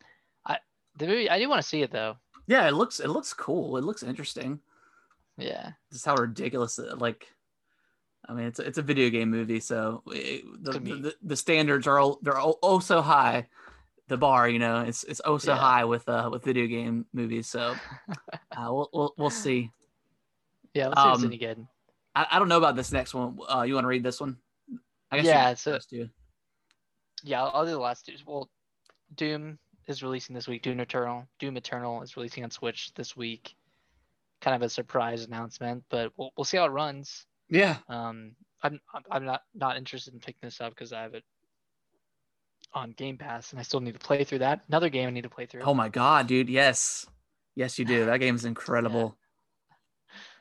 I 0.45 0.59
the 0.97 1.07
movie 1.07 1.29
I 1.29 1.39
do 1.39 1.49
want 1.49 1.61
to 1.61 1.67
see 1.67 1.81
it 1.81 1.91
though. 1.91 2.17
Yeah, 2.47 2.67
it 2.67 2.73
looks 2.73 2.99
it 2.99 3.09
looks 3.09 3.33
cool. 3.33 3.77
It 3.77 3.83
looks 3.83 4.03
interesting. 4.03 4.59
Yeah, 5.37 5.71
Just 5.91 6.05
how 6.05 6.15
ridiculous 6.15 6.77
it, 6.79 6.99
like. 6.99 7.27
I 8.27 8.33
mean, 8.33 8.47
it's 8.47 8.59
a, 8.59 8.63
it's 8.63 8.77
a 8.77 8.81
video 8.81 9.09
game 9.09 9.29
movie, 9.29 9.59
so 9.59 10.01
it, 10.07 10.43
the, 10.63 10.71
the 10.79 11.15
the 11.21 11.35
standards 11.35 11.85
are 11.87 11.99
all, 11.99 12.19
they're 12.21 12.37
all, 12.37 12.57
oh 12.63 12.79
so 12.79 13.01
high 13.01 13.47
the 14.07 14.17
bar, 14.17 14.47
you 14.47 14.59
know, 14.59 14.81
it's 14.81 15.03
it's 15.05 15.19
oh 15.25 15.37
so 15.39 15.53
Yeah. 15.53 15.57
high 15.57 15.85
with 15.85 16.07
uh 16.07 16.29
with 16.31 16.43
video 16.43 16.67
game 16.67 17.05
movies. 17.13 17.47
So 17.47 17.75
uh, 18.51 18.67
we'll, 18.69 18.89
we'll 18.93 19.13
we'll 19.17 19.29
see. 19.31 19.71
Yeah, 20.75 20.89
let's 20.89 21.01
see 21.01 21.25
Um, 21.25 21.25
any 21.25 21.37
good. 21.37 21.65
I, 22.13 22.27
I 22.31 22.39
don't 22.39 22.47
know 22.49 22.57
about 22.57 22.75
this 22.75 22.91
next 22.91 23.13
one. 23.13 23.37
Uh, 23.51 23.63
you 23.63 23.73
want 23.73 23.85
to 23.85 23.89
read 23.89 24.03
this 24.03 24.19
one? 24.21 24.37
I 25.11 25.17
you 25.17 25.23
Yeah, 25.23 25.53
so- 25.55 25.79
too. 25.79 26.09
Yeah, 27.23 27.43
I'll, 27.43 27.51
I'll 27.55 27.65
do 27.65 27.71
the 27.71 27.79
last 27.79 28.05
two. 28.05 28.13
Well, 28.27 28.49
Doom 29.15 29.57
is 29.87 30.03
releasing 30.03 30.35
this 30.35 30.47
week. 30.47 30.61
Doom 30.61 30.79
Eternal. 30.79 31.27
Doom 31.39 31.57
Eternal 31.57 32.01
is 32.03 32.15
releasing 32.15 32.43
on 32.43 32.51
Switch 32.51 32.93
this 32.93 33.15
week. 33.17 33.55
Kind 34.41 34.55
of 34.55 34.61
a 34.61 34.69
surprise 34.69 35.23
announcement, 35.25 35.83
but 35.89 36.11
we'll 36.17 36.31
we'll 36.37 36.45
see 36.45 36.57
how 36.57 36.65
it 36.65 36.69
runs. 36.69 37.25
Yeah. 37.49 37.77
Um, 37.89 38.35
I'm 38.63 38.79
I'm- 39.11 39.25
not 39.25 39.41
not 39.53 39.77
interested 39.77 40.13
in 40.13 40.19
picking 40.19 40.39
this 40.43 40.61
up 40.61 40.71
because 40.71 40.93
I 40.93 41.01
have 41.03 41.13
it 41.13 41.23
on 42.73 42.91
Game 42.91 43.17
Pass, 43.17 43.51
and 43.51 43.59
I 43.59 43.63
still 43.63 43.79
need 43.79 43.93
to 43.93 43.99
play 43.99 44.23
through 44.23 44.39
that. 44.39 44.61
Another 44.67 44.89
game 44.89 45.07
I 45.07 45.11
need 45.11 45.23
to 45.23 45.29
play 45.29 45.45
through. 45.45 45.61
Oh 45.61 45.73
my 45.73 45.89
god, 45.89 46.27
dude! 46.27 46.49
Yes, 46.49 47.05
yes, 47.55 47.77
you 47.79 47.85
do. 47.85 48.05
That 48.05 48.19
game 48.19 48.35
is 48.35 48.45
incredible. 48.53 49.17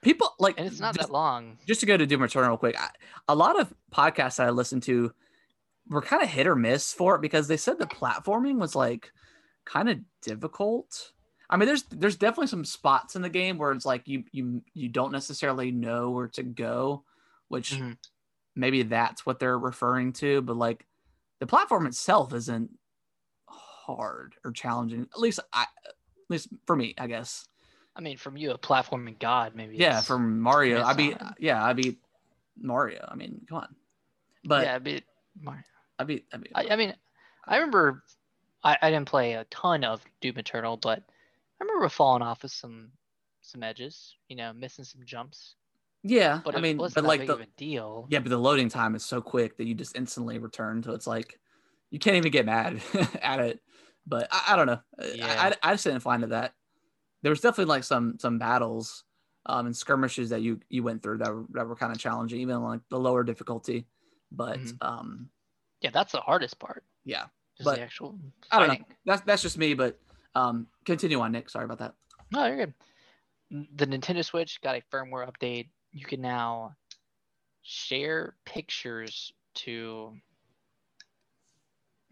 People 0.02 0.34
like, 0.38 0.58
and 0.58 0.66
it's 0.66 0.80
not 0.80 0.94
just, 0.94 1.08
that 1.08 1.12
long. 1.12 1.58
just 1.66 1.80
to 1.80 1.86
go 1.86 1.96
to 1.96 2.06
Doom 2.06 2.22
Eternal 2.22 2.50
real 2.50 2.58
quick. 2.58 2.78
I, 2.78 2.88
a 3.28 3.34
lot 3.34 3.58
of 3.58 3.72
podcasts 3.92 4.38
I 4.38 4.50
listened 4.50 4.82
to 4.84 5.12
were 5.88 6.02
kind 6.02 6.22
of 6.22 6.28
hit 6.28 6.46
or 6.46 6.54
miss 6.56 6.92
for 6.92 7.16
it 7.16 7.22
because 7.22 7.48
they 7.48 7.56
said 7.56 7.78
the 7.78 7.86
platforming 7.86 8.58
was 8.58 8.74
like 8.74 9.10
kind 9.64 9.88
of 9.88 9.98
difficult. 10.22 11.12
I 11.54 11.56
mean, 11.56 11.68
there's 11.68 11.84
there's 11.84 12.16
definitely 12.16 12.48
some 12.48 12.64
spots 12.64 13.14
in 13.14 13.22
the 13.22 13.28
game 13.28 13.58
where 13.58 13.70
it's 13.70 13.86
like 13.86 14.08
you 14.08 14.24
you 14.32 14.60
you 14.72 14.88
don't 14.88 15.12
necessarily 15.12 15.70
know 15.70 16.10
where 16.10 16.26
to 16.26 16.42
go, 16.42 17.04
which 17.46 17.74
Mhm. 17.74 17.96
maybe 18.56 18.82
that's 18.82 19.24
what 19.24 19.38
they're 19.38 19.56
referring 19.56 20.12
to. 20.14 20.42
But 20.42 20.56
like 20.56 20.84
the 21.38 21.46
platform 21.46 21.86
itself 21.86 22.34
isn't 22.34 22.76
hard 23.46 24.34
or 24.44 24.50
challenging. 24.50 25.02
At 25.02 25.20
least 25.20 25.38
I, 25.52 25.62
at 25.62 25.94
least 26.28 26.48
for 26.66 26.74
me, 26.74 26.92
I 26.98 27.06
guess. 27.06 27.46
I 27.94 28.00
mean, 28.00 28.16
from 28.16 28.36
you, 28.36 28.50
a 28.50 28.58
platforming 28.58 29.20
god, 29.20 29.54
maybe. 29.54 29.76
Yeah, 29.76 30.00
from 30.00 30.40
Mario, 30.40 30.82
I 30.82 30.92
beat. 30.94 31.16
Yeah, 31.38 31.64
I 31.64 31.72
beat 31.72 32.00
Mario. 32.60 33.06
I 33.08 33.14
mean, 33.14 33.46
come 33.48 33.58
on. 33.58 33.76
But 34.44 34.64
yeah, 34.64 34.80
but 34.80 35.04
Mario. 35.40 35.62
I 36.00 36.04
beat. 36.04 36.24
I 36.32 36.36
beat. 36.38 36.50
I, 36.52 36.66
I 36.70 36.74
mean, 36.74 36.96
I 37.46 37.58
remember 37.58 38.02
I, 38.64 38.76
I 38.82 38.90
didn't 38.90 39.06
play 39.08 39.34
a 39.34 39.44
ton 39.44 39.84
of 39.84 40.02
Doom 40.20 40.36
Eternal, 40.38 40.78
but 40.78 41.04
I 41.60 41.64
remember 41.64 41.88
falling 41.88 42.22
off 42.22 42.44
of 42.44 42.50
some 42.50 42.90
some 43.40 43.62
edges, 43.62 44.16
you 44.28 44.36
know, 44.36 44.52
missing 44.52 44.84
some 44.84 45.02
jumps. 45.04 45.56
yeah, 46.02 46.40
But 46.44 46.56
I 46.56 46.60
mean, 46.60 46.78
but 46.78 47.04
like 47.04 47.20
big 47.20 47.28
the 47.28 47.34
of 47.34 47.40
a 47.42 47.46
deal. 47.56 48.06
yeah, 48.10 48.20
but 48.20 48.28
the 48.30 48.38
loading 48.38 48.68
time 48.68 48.94
is 48.94 49.04
so 49.04 49.20
quick 49.20 49.56
that 49.58 49.66
you 49.66 49.74
just 49.74 49.96
instantly 49.96 50.38
return. 50.38 50.82
So 50.82 50.92
it's 50.92 51.06
like 51.06 51.38
you 51.90 51.98
can't 51.98 52.16
even 52.16 52.32
get 52.32 52.46
mad 52.46 52.82
at 53.22 53.40
it. 53.40 53.60
But 54.06 54.28
I, 54.30 54.44
I 54.48 54.56
don't 54.56 54.66
know. 54.66 54.80
I- 54.98 55.12
Yeah. 55.14 55.52
I, 55.62 55.70
I 55.70 55.74
just 55.74 55.84
didn't 55.84 56.00
find 56.00 56.22
it 56.24 56.30
that. 56.30 56.54
There 57.22 57.30
was 57.30 57.40
definitely 57.40 57.66
like 57.70 57.84
some 57.84 58.18
some 58.18 58.38
battles 58.38 59.04
um, 59.46 59.66
and 59.66 59.76
skirmishes 59.76 60.30
that 60.30 60.42
you 60.42 60.60
you 60.68 60.82
went 60.82 61.02
through 61.02 61.18
that 61.18 61.32
were, 61.32 61.46
that 61.52 61.66
were 61.66 61.76
kind 61.76 61.92
of 61.92 61.98
challenging, 61.98 62.40
even 62.40 62.62
like 62.62 62.80
the 62.90 62.98
lower 62.98 63.24
difficulty. 63.24 63.86
But 64.32 64.58
Mhm. 64.58 64.76
um, 64.82 65.30
Yeah, 65.80 65.90
that's 65.90 66.12
the 66.12 66.20
hardest 66.20 66.58
part. 66.58 66.84
yeah, 67.04 67.26
Just 67.56 67.64
But 67.64 67.76
the 67.76 67.82
actual 67.82 68.18
I 68.50 68.58
don't 68.58 68.68
know. 68.80 68.84
that's 69.06 69.22
that's 69.22 69.42
just 69.42 69.56
me. 69.58 69.74
But 69.74 69.98
um, 70.34 70.66
continue 70.84 71.20
on, 71.20 71.32
Nick. 71.32 71.50
Sorry 71.50 71.64
about 71.64 71.78
that. 71.78 71.94
No, 72.32 72.46
you're 72.46 72.66
good. 72.66 72.74
The 73.76 73.86
Nintendo 73.86 74.24
Switch 74.24 74.60
got 74.62 74.76
a 74.76 74.82
firmware 74.92 75.30
update. 75.30 75.68
You 75.92 76.04
can 76.04 76.20
now 76.20 76.74
share 77.62 78.34
pictures 78.44 79.32
to 79.54 80.14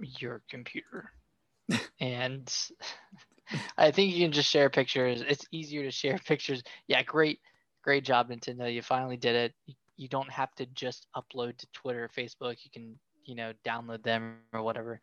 your 0.00 0.42
computer. 0.48 1.10
and 2.00 2.52
I 3.76 3.90
think 3.90 4.14
you 4.14 4.24
can 4.24 4.32
just 4.32 4.50
share 4.50 4.70
pictures. 4.70 5.22
It's 5.26 5.46
easier 5.50 5.82
to 5.82 5.90
share 5.90 6.18
pictures. 6.26 6.62
Yeah, 6.86 7.02
great, 7.02 7.40
great 7.82 8.04
job, 8.04 8.30
Nintendo. 8.30 8.72
You 8.72 8.82
finally 8.82 9.16
did 9.16 9.34
it. 9.34 9.54
You, 9.66 9.74
you 9.96 10.08
don't 10.08 10.30
have 10.30 10.54
to 10.56 10.66
just 10.66 11.06
upload 11.16 11.58
to 11.58 11.66
Twitter, 11.72 12.08
Facebook. 12.16 12.56
You 12.64 12.70
can, 12.72 12.98
you 13.24 13.34
know, 13.34 13.52
download 13.64 14.02
them 14.02 14.36
or 14.52 14.62
whatever. 14.62 15.00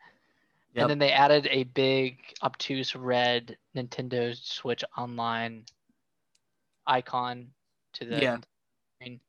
Yep. 0.74 0.84
And 0.84 0.90
then 0.90 1.00
they 1.00 1.12
added 1.12 1.48
a 1.50 1.64
big 1.64 2.20
obtuse 2.44 2.96
red 2.96 3.58
Nintendo 3.76 4.36
Switch 4.36 4.84
Online 4.98 5.66
icon 6.86 7.48
to 7.94 8.06
the 8.06 8.22
Yeah. 8.22 8.38
screen, 9.02 9.20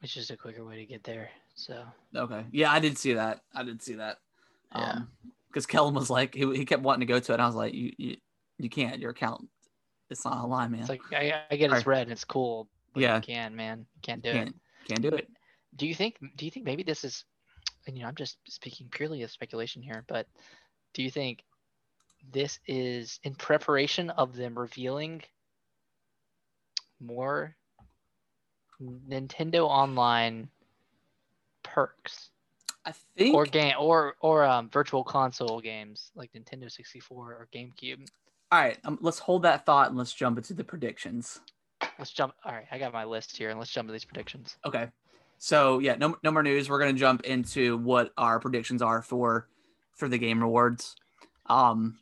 which 0.00 0.16
is 0.16 0.30
a 0.30 0.36
quicker 0.36 0.64
way 0.64 0.76
to 0.76 0.86
get 0.86 1.02
there. 1.04 1.30
So 1.54 1.84
Okay. 2.14 2.44
Yeah, 2.50 2.70
I 2.72 2.78
did 2.78 2.98
see 2.98 3.14
that. 3.14 3.40
I 3.54 3.62
did 3.62 3.82
see 3.82 3.94
that. 3.94 4.18
Yeah. 4.74 4.90
Um, 4.92 5.08
because 5.48 5.66
Kellen 5.66 5.94
was 5.94 6.08
like, 6.08 6.34
he, 6.34 6.46
he 6.56 6.64
kept 6.64 6.82
wanting 6.82 7.06
to 7.06 7.12
go 7.12 7.20
to 7.20 7.32
it. 7.32 7.34
And 7.34 7.42
I 7.42 7.46
was 7.46 7.54
like, 7.54 7.74
you, 7.74 7.92
you, 7.98 8.16
you 8.58 8.70
can't. 8.70 8.98
Your 9.00 9.10
account, 9.10 9.46
it's 10.08 10.24
not 10.24 10.38
online, 10.38 10.70
man. 10.70 10.80
it's 10.80 10.88
like 10.88 11.02
I, 11.12 11.42
I 11.50 11.56
get 11.56 11.70
it's 11.72 11.86
red 11.86 12.02
and 12.02 12.12
it's 12.12 12.24
cool. 12.24 12.68
But 12.94 13.02
Yeah. 13.02 13.16
you 13.16 13.22
can, 13.22 13.54
man. 13.54 13.86
You 13.94 14.00
can't 14.02 14.22
do 14.22 14.30
it. 14.30 14.32
can't, 14.32 14.56
can't 14.88 15.02
do 15.02 15.08
it. 15.08 15.28
Do 15.76 15.86
you 15.86 15.94
think? 15.94 16.16
Do 16.36 16.44
you 16.44 16.50
think 16.50 16.64
maybe 16.66 16.82
this 16.82 17.04
is? 17.04 17.24
And 17.86 17.96
you 17.96 18.02
know, 18.02 18.08
I'm 18.08 18.14
just 18.14 18.38
speaking 18.46 18.88
purely 18.90 19.22
of 19.22 19.30
speculation 19.30 19.82
here, 19.82 20.04
but 20.06 20.26
do 20.94 21.02
you 21.02 21.10
think 21.10 21.42
this 22.32 22.60
is 22.66 23.18
in 23.24 23.34
preparation 23.34 24.10
of 24.10 24.36
them 24.36 24.58
revealing 24.58 25.22
more 27.00 27.56
Nintendo 28.80 29.66
Online 29.66 30.48
perks 31.62 32.30
I 32.84 32.92
think. 33.16 33.34
or 33.34 33.44
game 33.46 33.74
or 33.78 34.14
or 34.20 34.44
um, 34.44 34.68
virtual 34.68 35.02
console 35.04 35.60
games 35.60 36.10
like 36.14 36.32
Nintendo 36.32 36.70
64 36.70 37.16
or 37.16 37.48
GameCube? 37.52 38.06
all 38.52 38.60
right. 38.60 38.78
Um, 38.84 38.98
let's 39.00 39.18
hold 39.18 39.42
that 39.42 39.64
thought 39.64 39.88
and 39.88 39.96
let's 39.96 40.12
jump 40.12 40.36
into 40.36 40.52
the 40.52 40.62
predictions. 40.62 41.40
Let's 41.98 42.12
jump. 42.12 42.34
All 42.44 42.52
right, 42.52 42.66
I 42.70 42.78
got 42.78 42.92
my 42.92 43.04
list 43.04 43.36
here, 43.36 43.48
and 43.48 43.58
let's 43.58 43.70
jump 43.70 43.88
to 43.88 43.92
these 43.92 44.04
predictions. 44.04 44.56
Okay. 44.64 44.88
So 45.42 45.80
yeah, 45.80 45.96
no, 45.96 46.16
no 46.22 46.30
more 46.30 46.44
news. 46.44 46.70
We're 46.70 46.78
gonna 46.78 46.92
jump 46.92 47.24
into 47.24 47.76
what 47.78 48.12
our 48.16 48.38
predictions 48.38 48.80
are 48.80 49.02
for 49.02 49.48
for 49.96 50.06
the 50.08 50.16
Game 50.16 50.40
Awards. 50.40 50.94
Um. 51.46 51.98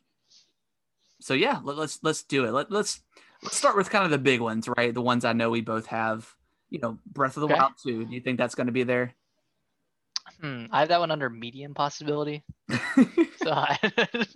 So 1.21 1.33
yeah, 1.33 1.59
let, 1.63 1.75
let's 1.75 1.97
let's 2.03 2.21
do 2.21 2.45
it. 2.45 2.51
Let, 2.51 2.69
let's 2.71 3.01
let's 3.41 3.57
start 3.57 3.75
with 3.75 3.89
kind 3.89 4.05
of 4.05 4.11
the 4.11 4.19
big 4.19 4.41
ones, 4.41 4.69
right? 4.77 4.93
The 4.93 5.01
ones 5.01 5.25
I 5.25 5.33
know 5.33 5.49
we 5.49 5.61
both 5.61 5.87
have. 5.87 6.31
You 6.69 6.81
know, 6.81 6.99
Breath 7.07 7.35
of 7.35 7.41
the 7.41 7.47
Okay. 7.47 7.55
Wild 7.55 7.73
two. 7.81 8.05
Do 8.05 8.13
you 8.13 8.21
think 8.21 8.37
that's 8.37 8.53
gonna 8.53 8.71
be 8.71 8.83
there? 8.83 9.15
Hmm, 10.39 10.65
I 10.71 10.81
have 10.81 10.89
that 10.89 10.99
one 10.99 11.09
under 11.09 11.29
medium 11.29 11.73
possibility. 11.73 12.43
So 13.43 13.49
I, 13.49 13.79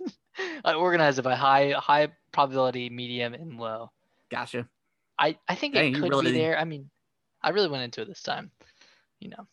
I 0.64 0.74
organize 0.74 1.16
it 1.20 1.22
by 1.22 1.36
high 1.36 1.70
high 1.78 2.08
probability, 2.32 2.90
medium, 2.90 3.34
and 3.34 3.56
low. 3.56 3.92
gotcha. 4.32 4.66
I, 5.16 5.38
I 5.48 5.54
think 5.54 5.74
Dang, 5.74 5.94
it 5.94 6.00
could 6.00 6.10
really- 6.10 6.32
be 6.32 6.38
there. 6.38 6.58
I 6.58 6.64
mean, 6.64 6.90
I 7.40 7.50
really 7.50 7.68
went 7.68 7.84
into 7.84 8.02
it 8.02 8.08
this 8.08 8.20
time. 8.22 8.50
You 9.20 9.30
know, 9.30 9.46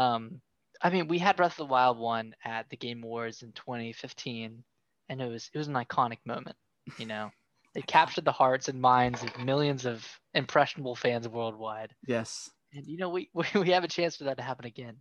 um, 0.00 0.40
I 0.82 0.90
mean, 0.90 1.08
we 1.08 1.18
had 1.18 1.36
Breath 1.36 1.52
of 1.52 1.56
the 1.68 1.72
Wild 1.72 1.98
one 1.98 2.34
at 2.44 2.68
the 2.68 2.76
Game 2.76 3.02
Awards 3.02 3.42
in 3.42 3.52
2015, 3.52 4.62
and 5.08 5.20
it 5.20 5.28
was 5.28 5.50
it 5.52 5.58
was 5.58 5.68
an 5.68 5.74
iconic 5.74 6.18
moment. 6.24 6.56
You 6.98 7.06
know, 7.06 7.30
it 7.74 7.86
captured 7.88 8.24
the 8.24 8.32
hearts 8.32 8.68
and 8.68 8.80
minds 8.80 9.22
of 9.22 9.38
millions 9.38 9.86
of 9.86 10.06
impressionable 10.34 10.96
fans 10.96 11.28
worldwide. 11.28 11.94
Yes. 12.06 12.50
And 12.72 12.86
you 12.86 12.98
know, 12.98 13.08
we 13.10 13.30
we, 13.32 13.44
we 13.60 13.70
have 13.70 13.84
a 13.84 13.88
chance 13.88 14.16
for 14.16 14.24
that 14.24 14.36
to 14.38 14.42
happen 14.42 14.64
again. 14.66 14.96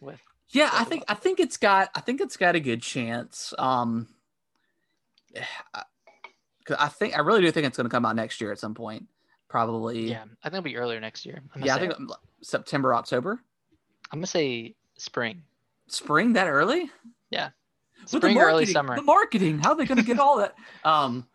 With 0.00 0.20
Yeah, 0.50 0.70
I 0.72 0.84
think 0.84 1.04
I 1.08 1.14
think 1.14 1.40
it's 1.40 1.56
got 1.56 1.90
I 1.94 2.00
think 2.00 2.20
it's 2.20 2.36
got 2.36 2.54
a 2.54 2.60
good 2.60 2.82
chance. 2.82 3.52
Um, 3.58 4.08
I- 5.74 5.84
I 6.78 6.88
think 6.88 7.16
I 7.16 7.20
really 7.20 7.40
do 7.40 7.50
think 7.50 7.66
it's 7.66 7.78
going 7.78 7.86
to 7.86 7.90
come 7.90 8.04
out 8.04 8.14
next 8.14 8.42
year 8.42 8.52
at 8.52 8.58
some 8.58 8.74
point, 8.74 9.06
probably. 9.48 10.10
yeah, 10.10 10.22
I 10.42 10.48
think 10.50 10.54
it'll 10.58 10.62
be 10.62 10.76
earlier 10.76 11.00
next 11.00 11.24
year. 11.26 11.40
I'm 11.54 11.60
gonna 11.60 11.66
yeah. 11.66 11.74
I 11.76 11.78
think 11.80 11.94
September, 12.42 12.94
October, 12.94 13.40
I'm 14.12 14.18
gonna 14.18 14.26
say 14.26 14.74
spring. 14.96 15.42
spring 15.88 16.34
that 16.34 16.48
early. 16.48 16.90
Yeah. 17.30 17.50
Spring 18.06 18.36
or 18.38 18.42
early 18.42 18.52
marketing- 18.52 18.72
summer. 18.72 18.96
The 18.96 19.02
marketing, 19.02 19.58
how 19.58 19.70
are 19.70 19.76
they 19.76 19.84
to 19.98 20.04
get 20.04 20.18
all 20.18 20.38
that? 20.38 20.54
Um, 20.84 21.26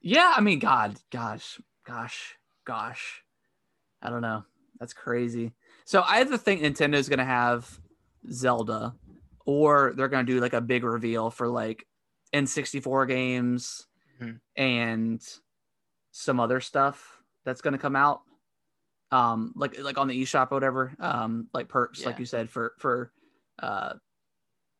yeah, 0.00 0.32
I 0.36 0.40
mean, 0.40 0.58
God, 0.58 0.96
gosh, 1.10 1.60
gosh, 1.86 2.34
gosh, 2.64 3.22
I 4.00 4.10
don't 4.10 4.22
know. 4.22 4.44
That's 4.80 4.92
crazy. 4.94 5.52
So 5.84 6.00
I 6.00 6.20
either 6.20 6.36
think 6.38 6.62
Nintendo's 6.62 7.08
to 7.18 7.24
have 7.24 7.78
Zelda, 8.30 8.94
or 9.44 9.92
they're 9.96 10.08
to 10.26 10.32
do 10.32 10.40
like 10.40 10.54
a 10.54 10.60
big 10.60 10.82
reveal 10.84 11.30
for 11.30 11.46
like 11.48 11.86
N64 12.32 13.06
games 13.06 13.86
Mhm. 14.20 14.40
and 14.56 15.20
some 16.12 16.38
other 16.38 16.60
stuff 16.60 17.18
that's 17.44 17.60
going 17.60 17.72
to 17.72 17.78
come 17.78 17.96
out. 17.96 18.20
Um, 19.10 19.52
like 19.56 19.78
like 19.80 19.98
on 19.98 20.08
the 20.08 20.22
eShop 20.22 20.52
or 20.52 20.56
whatever. 20.56 20.92
Um, 21.00 21.48
like 21.52 21.68
perks, 21.68 22.04
like 22.06 22.18
you 22.18 22.24
said, 22.24 22.48
for 22.48 22.72
for 22.78 23.12
uh 23.58 23.94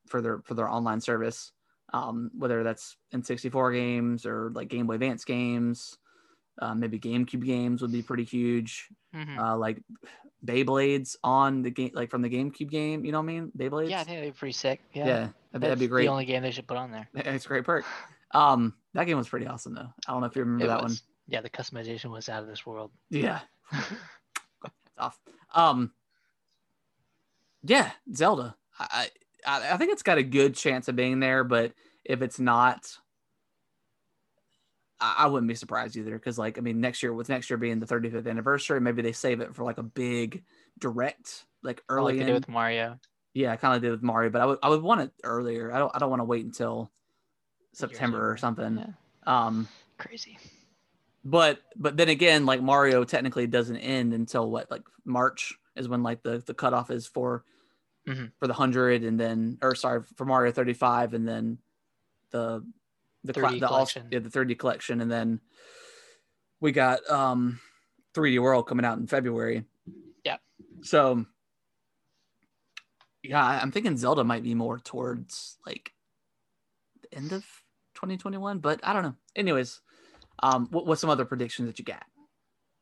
for 0.09 0.23
their 0.23 0.41
for 0.45 0.55
their 0.55 0.69
online 0.71 1.01
service. 1.01 1.53
Um, 1.93 2.31
whether 2.39 2.63
that's 2.63 2.97
N64 3.15 3.75
games 3.75 4.25
or 4.25 4.51
like 4.55 4.69
Game 4.69 4.87
Boy 4.87 4.95
Advance 4.95 5.27
games, 5.27 5.99
uh, 6.63 6.75
maybe 6.75 6.99
GameCube 6.99 7.45
games 7.45 7.83
would 7.83 7.93
be 7.93 8.01
pretty 8.01 8.25
huge. 8.25 8.89
Mhm. 9.15 9.37
Uh, 9.39 9.59
like 9.59 9.83
Beyblades 10.45 11.17
on 11.23 11.61
the 11.63 11.71
game, 11.71 11.91
like 11.93 12.11
from 12.11 12.23
the 12.23 12.31
GameCube 12.31 12.71
game. 12.71 13.05
You 13.05 13.13
know 13.13 13.19
what 13.21 13.25
I 13.31 13.35
mean? 13.35 13.53
Beyblades. 13.57 13.91
yeah, 13.91 14.01
I 14.01 14.05
think 14.05 14.21
they're 14.23 14.33
pretty 14.33 14.53
sick. 14.53 14.81
Yeah. 14.95 15.07
yeah. 15.07 15.29
That'd, 15.53 15.63
that'd 15.63 15.79
be 15.79 15.87
great. 15.87 16.05
The 16.05 16.11
only 16.11 16.25
game 16.25 16.43
they 16.43 16.51
should 16.51 16.67
put 16.67 16.79
on 16.79 16.91
there. 16.91 17.09
It's 17.15 17.45
a 17.45 17.49
great 17.49 17.65
perk. 17.65 17.85
Um, 18.33 18.75
that 18.95 19.05
game 19.05 19.19
was 19.19 19.29
pretty 19.29 19.47
awesome 19.47 19.75
though. 19.75 19.91
I 20.09 20.13
don't 20.13 20.23
know 20.23 20.27
if 20.27 20.35
you 20.37 20.41
remember 20.45 20.65
It 20.65 20.69
that 20.69 20.83
was- 20.83 21.03
Yeah, 21.27 21.41
the 21.41 21.51
customization 21.51 22.11
was 22.11 22.29
out 22.29 22.43
of 22.43 22.49
this 22.49 22.67
world. 22.67 22.91
Yeah. 23.11 23.41
Tough. 24.99 25.19
Um. 25.55 25.93
Yeah, 27.65 27.91
Zelda. 28.15 28.57
I, 28.79 29.09
I 29.47 29.75
I 29.75 29.77
think 29.77 29.93
it's 29.93 30.03
got 30.03 30.19
a 30.19 30.23
good 30.23 30.55
chance 30.55 30.89
of 30.89 30.97
being 30.97 31.21
there, 31.21 31.45
but 31.45 31.73
if 32.05 32.23
it's 32.23 32.41
not, 32.41 32.99
I, 35.01 35.15
I 35.21 35.27
wouldn't 35.27 35.49
be 35.49 35.55
surprised 35.55 35.97
either. 35.97 36.13
Because 36.13 36.39
like, 36.39 36.59
I 36.59 36.61
mean, 36.61 36.81
next 36.81 37.03
year 37.03 37.13
with 37.13 37.29
next 37.29 37.51
year 37.51 37.57
being 37.57 37.79
the 37.81 37.87
35th 37.87 38.29
anniversary, 38.29 38.81
maybe 38.81 39.03
they 39.03 39.13
save 39.13 39.41
it 39.41 39.55
for 39.55 39.63
like 39.65 39.79
a 39.79 39.83
big 39.83 40.43
direct, 40.79 41.45
like 41.63 41.83
early 41.89 42.13
like 42.13 42.15
they 42.17 42.21
in. 42.23 42.27
did 42.27 42.35
with 42.35 42.49
Mario. 42.49 42.99
Yeah, 43.35 43.53
I 43.53 43.57
kind 43.57 43.77
of 43.77 43.83
did 43.83 43.93
with 43.93 44.03
Mario, 44.03 44.31
but 44.31 44.43
I 44.43 44.47
would 44.47 44.59
I 44.63 44.69
would 44.69 44.83
want 44.83 45.01
it 45.03 45.13
earlier. 45.25 45.73
I 45.73 45.79
don't 45.79 45.93
I 45.95 45.99
don't 45.99 46.11
want 46.11 46.21
to 46.21 46.25
wait 46.25 46.45
until 46.45 46.91
September 47.73 48.31
or 48.31 48.37
something. 48.37 48.77
Yeah, 48.77 49.47
Um, 49.47 49.69
crazy. 49.99 50.37
But 51.25 51.61
but 51.77 51.97
then 51.97 52.09
again, 52.09 52.47
like 52.47 52.63
Mario 52.63 53.05
technically 53.05 53.47
doesn't 53.47 53.77
end 53.77 54.13
until 54.13 54.51
what 54.51 54.71
like 54.71 54.83
March 55.05 55.55
is 55.77 55.89
when 55.89 56.03
like 56.03 56.23
the 56.23 56.39
the 56.47 56.55
cutoff 56.55 56.91
is 56.91 57.07
for 57.07 57.45
Mhm. 58.09 58.33
for 58.41 58.49
the 58.49 58.53
hundred 58.55 59.05
and 59.05 59.19
then 59.21 59.59
or 59.63 59.77
sorry 59.77 60.03
for 60.17 60.25
Mario 60.25 60.51
thirty 60.51 60.73
five 60.73 61.15
and 61.15 61.27
then 61.29 61.59
the 62.31 62.67
the 63.23 63.33
3D 63.33 63.61
the 63.61 63.67
collection. 63.69 64.09
yeah 64.11 64.19
the 64.19 64.31
thirty 64.31 64.55
D 64.55 64.59
collection 64.59 65.01
and 65.01 65.09
then 65.11 65.41
we 66.61 66.73
got 66.73 67.09
um 67.09 67.61
3D 68.15 68.41
World 68.43 68.67
coming 68.67 68.85
out 68.85 68.99
in 68.99 69.07
February. 69.07 69.65
Yeah. 70.25 70.39
So 70.83 71.25
yeah, 73.23 73.45
I'm 73.63 73.71
thinking 73.71 73.97
Zelda 73.97 74.25
might 74.25 74.43
be 74.43 74.55
more 74.55 74.79
towards 74.81 75.59
like 75.65 75.93
the 77.03 77.15
end 77.17 77.33
of 77.33 77.45
2021, 77.95 78.59
but 78.59 78.81
I 78.83 78.93
don't 78.93 79.05
know. 79.05 79.15
Anyways, 79.37 79.81
um, 80.41 80.69
what, 80.71 80.87
what's 80.87 81.01
some 81.01 81.11
other 81.11 81.25
predictions 81.25 81.69
that 81.69 81.79
you 81.79 81.85
got? 81.85 82.05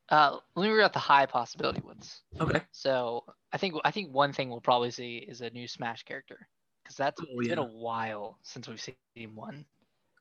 Uh, 0.09 0.37
let 0.55 0.67
me 0.67 0.73
read 0.73 0.83
out 0.83 0.93
the 0.93 0.99
high 0.99 1.25
possibility 1.25 1.81
ones. 1.81 2.21
Okay. 2.39 2.61
So 2.71 3.23
I 3.53 3.57
think 3.57 3.75
I 3.85 3.91
think 3.91 4.13
one 4.13 4.33
thing 4.33 4.49
we'll 4.49 4.59
probably 4.61 4.91
see 4.91 5.17
is 5.17 5.41
a 5.41 5.49
new 5.51 5.67
Smash 5.67 6.03
character 6.03 6.47
because 6.83 6.97
that's 6.97 7.21
Oh, 7.21 7.25
it's 7.39 7.47
been 7.47 7.57
yeah. 7.59 7.63
a 7.63 7.67
while 7.67 8.37
since 8.41 8.67
we've 8.67 8.81
seen 8.81 9.35
one, 9.35 9.65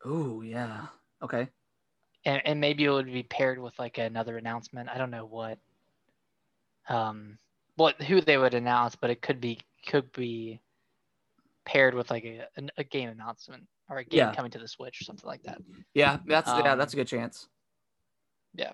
Oh 0.05 0.43
yeah. 0.43 0.87
Okay. 1.22 1.49
and, 2.24 2.41
and 2.45 2.61
maybe 2.61 2.85
it 2.85 2.91
would 2.91 3.07
be 3.12 3.22
paired 3.24 3.59
with 3.59 3.76
like 3.78 3.99
another 3.99 4.37
announcement. 4.37 4.89
I 4.89 4.97
don't 4.99 5.11
know 5.11 5.26
what, 5.26 5.59
um, 6.89 7.39
what 7.76 8.01
who 8.03 8.20
they 8.20 8.39
would 8.39 8.55
announce, 8.55 8.95
but 8.95 9.11
it 9.11 9.22
could 9.22 9.41
be 9.41 9.59
could 9.87 10.12
be 10.12 10.61
paired 11.64 11.95
with 11.95 12.11
like 12.11 12.24
a 12.24 12.47
a 12.76 12.85
game 12.85 13.09
announcement 13.09 13.66
or 13.91 13.99
a 13.99 14.05
game 14.05 14.18
Yeah. 14.18 14.34
coming 14.34 14.51
to 14.53 14.59
the 14.59 14.68
Switch 14.68 15.01
or 15.01 15.05
something 15.05 15.26
like 15.26 15.43
that. 15.43 15.61
Yeah, 15.93 16.18
that's 16.26 16.49
yeah, 16.49 16.72
Um, 16.72 16.78
that's 16.78 16.93
a 16.95 16.97
good 16.97 17.09
chance. 17.09 17.49
Yeah. 18.55 18.72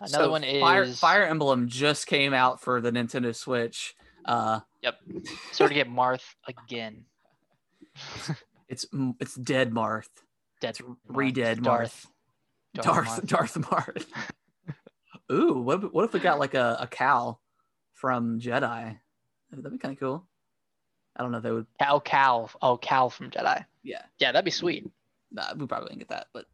Another 0.00 0.24
So 0.24 0.30
one 0.30 0.44
is 0.44 0.60
Fire 0.60 0.86
Fire 0.86 1.24
Emblem 1.24 1.68
just 1.68 2.06
came 2.06 2.34
out 2.34 2.60
for 2.60 2.80
the 2.82 2.90
Nintendo 2.90 3.34
Switch. 3.34 3.94
Uh, 4.26 4.60
yep. 4.82 4.98
sort 5.52 5.70
of 5.70 5.74
get 5.76 5.88
Marth 5.88 6.34
again. 6.46 7.04
it's 8.68 8.84
it's 9.20 9.34
Dead 9.36 9.70
Marth. 9.70 10.08
Dead 10.60 10.70
It's 10.70 10.80
Marth, 10.80 10.96
re-dead 11.08 11.62
Darth. 11.62 12.06
Darth 12.74 13.06
Marth. 13.06 13.26
Darth 13.26 13.54
Marth. 13.54 14.06
Ooh, 15.32 15.54
what 15.60 15.82
if, 15.84 15.92
what 15.92 16.04
if 16.04 16.12
we 16.12 16.20
got 16.20 16.38
like 16.38 16.54
a, 16.54 16.76
a 16.80 16.86
Cal 16.86 17.40
from 17.94 18.38
Jedi? 18.40 18.98
That'd 19.50 19.72
be 19.72 19.78
kind 19.78 19.94
of 19.94 20.00
cool. 20.00 20.26
I 21.16 21.22
don't 21.22 21.32
know 21.32 21.38
if 21.38 21.42
they 21.44 21.50
would. 21.50 21.66
Cal 21.78 22.00
Cal. 22.00 22.50
Oh, 22.62 22.76
Cal 22.76 23.08
from 23.10 23.30
Jedi. 23.30 23.64
Yeah, 23.82 24.02
Yeah, 24.18 24.32
that'd 24.32 24.44
be 24.44 24.50
sweet. 24.50 24.86
nah, 25.30 25.54
we 25.56 25.66
probably 25.66 25.84
wouldn't 25.86 26.00
get 26.00 26.08
that, 26.08 26.26
but 26.32 26.46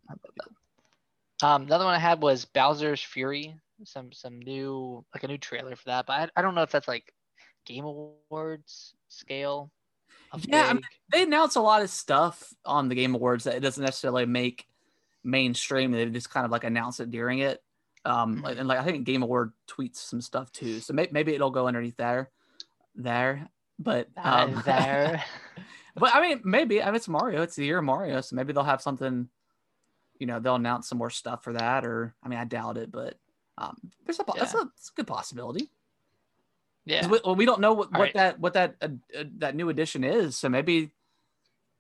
Um, 1.42 1.62
another 1.62 1.84
one 1.84 1.94
I 1.94 1.98
had 1.98 2.22
was 2.22 2.44
Bowser's 2.44 3.02
Fury. 3.02 3.56
Some 3.84 4.12
some 4.12 4.38
new 4.38 5.04
like 5.12 5.24
a 5.24 5.26
new 5.26 5.38
trailer 5.38 5.74
for 5.74 5.84
that, 5.86 6.06
but 6.06 6.12
I, 6.12 6.28
I 6.38 6.42
don't 6.42 6.54
know 6.54 6.62
if 6.62 6.70
that's 6.70 6.86
like 6.86 7.12
Game 7.66 7.84
Awards 7.84 8.94
scale. 9.08 9.72
Yeah, 10.46 10.66
I 10.68 10.72
mean, 10.74 10.82
they 11.10 11.24
announce 11.24 11.56
a 11.56 11.60
lot 11.60 11.82
of 11.82 11.90
stuff 11.90 12.54
on 12.64 12.88
the 12.88 12.94
Game 12.94 13.14
Awards 13.14 13.44
that 13.44 13.56
it 13.56 13.60
doesn't 13.60 13.82
necessarily 13.84 14.24
make 14.24 14.66
mainstream. 15.24 15.90
They 15.90 16.06
just 16.06 16.30
kind 16.30 16.44
of 16.46 16.52
like 16.52 16.62
announce 16.64 17.00
it 17.00 17.10
during 17.10 17.40
it. 17.40 17.62
Um, 18.04 18.42
Mhm. 18.42 18.58
and 18.58 18.68
like 18.68 18.78
I 18.78 18.84
think 18.84 19.04
Game 19.04 19.22
Award 19.24 19.52
tweets 19.66 19.96
some 19.96 20.20
stuff 20.20 20.52
too, 20.52 20.78
so 20.80 20.92
may- 20.92 21.08
maybe 21.10 21.34
it'll 21.34 21.50
go 21.50 21.66
underneath 21.66 21.96
there, 21.96 22.30
there. 22.94 23.48
But 23.82 24.08
Uh, 24.16 24.46
um, 24.50 24.62
there. 24.66 25.22
but 25.96 26.14
I 26.14 26.20
mean, 26.22 26.40
maybe 26.44 26.82
I 26.82 26.86
mean 26.86 26.96
it's 26.96 27.08
Mario. 27.08 27.42
It's 27.42 27.56
the 27.56 27.64
year 27.64 27.78
of 27.78 27.84
Mario, 27.84 28.20
so 28.20 28.36
maybe 28.36 28.52
they'll 28.52 28.62
have 28.64 28.82
something. 28.82 29.28
You 30.18 30.26
know, 30.26 30.38
they'll 30.38 30.54
announce 30.54 30.88
some 30.88 30.98
more 30.98 31.10
stuff 31.10 31.42
for 31.42 31.52
that, 31.54 31.84
or 31.84 32.14
I 32.22 32.28
mean, 32.28 32.38
I 32.38 32.44
doubt 32.44 32.76
it, 32.78 32.92
but 32.92 33.16
um, 33.58 33.76
there's 34.06 34.20
a 34.20 34.24
po- 34.24 34.34
that's, 34.38 34.54
a, 34.54 34.58
that's 34.58 34.90
a 34.90 34.94
good 34.94 35.06
possibility. 35.06 35.68
yeah. 36.84 37.06
We, 37.08 37.20
well, 37.24 37.34
we 37.34 37.44
don't 37.44 37.60
know 37.60 37.72
what, 37.72 37.90
what 37.90 37.96
Alright. 37.98 38.14
that 38.14 38.38
what 38.38 38.52
that 38.54 38.76
uh, 38.80 38.88
uh, 39.18 39.24
that 39.38 39.56
new 39.56 39.68
edition 39.68 40.04
is, 40.04 40.38
so 40.38 40.48
maybe 40.48 40.92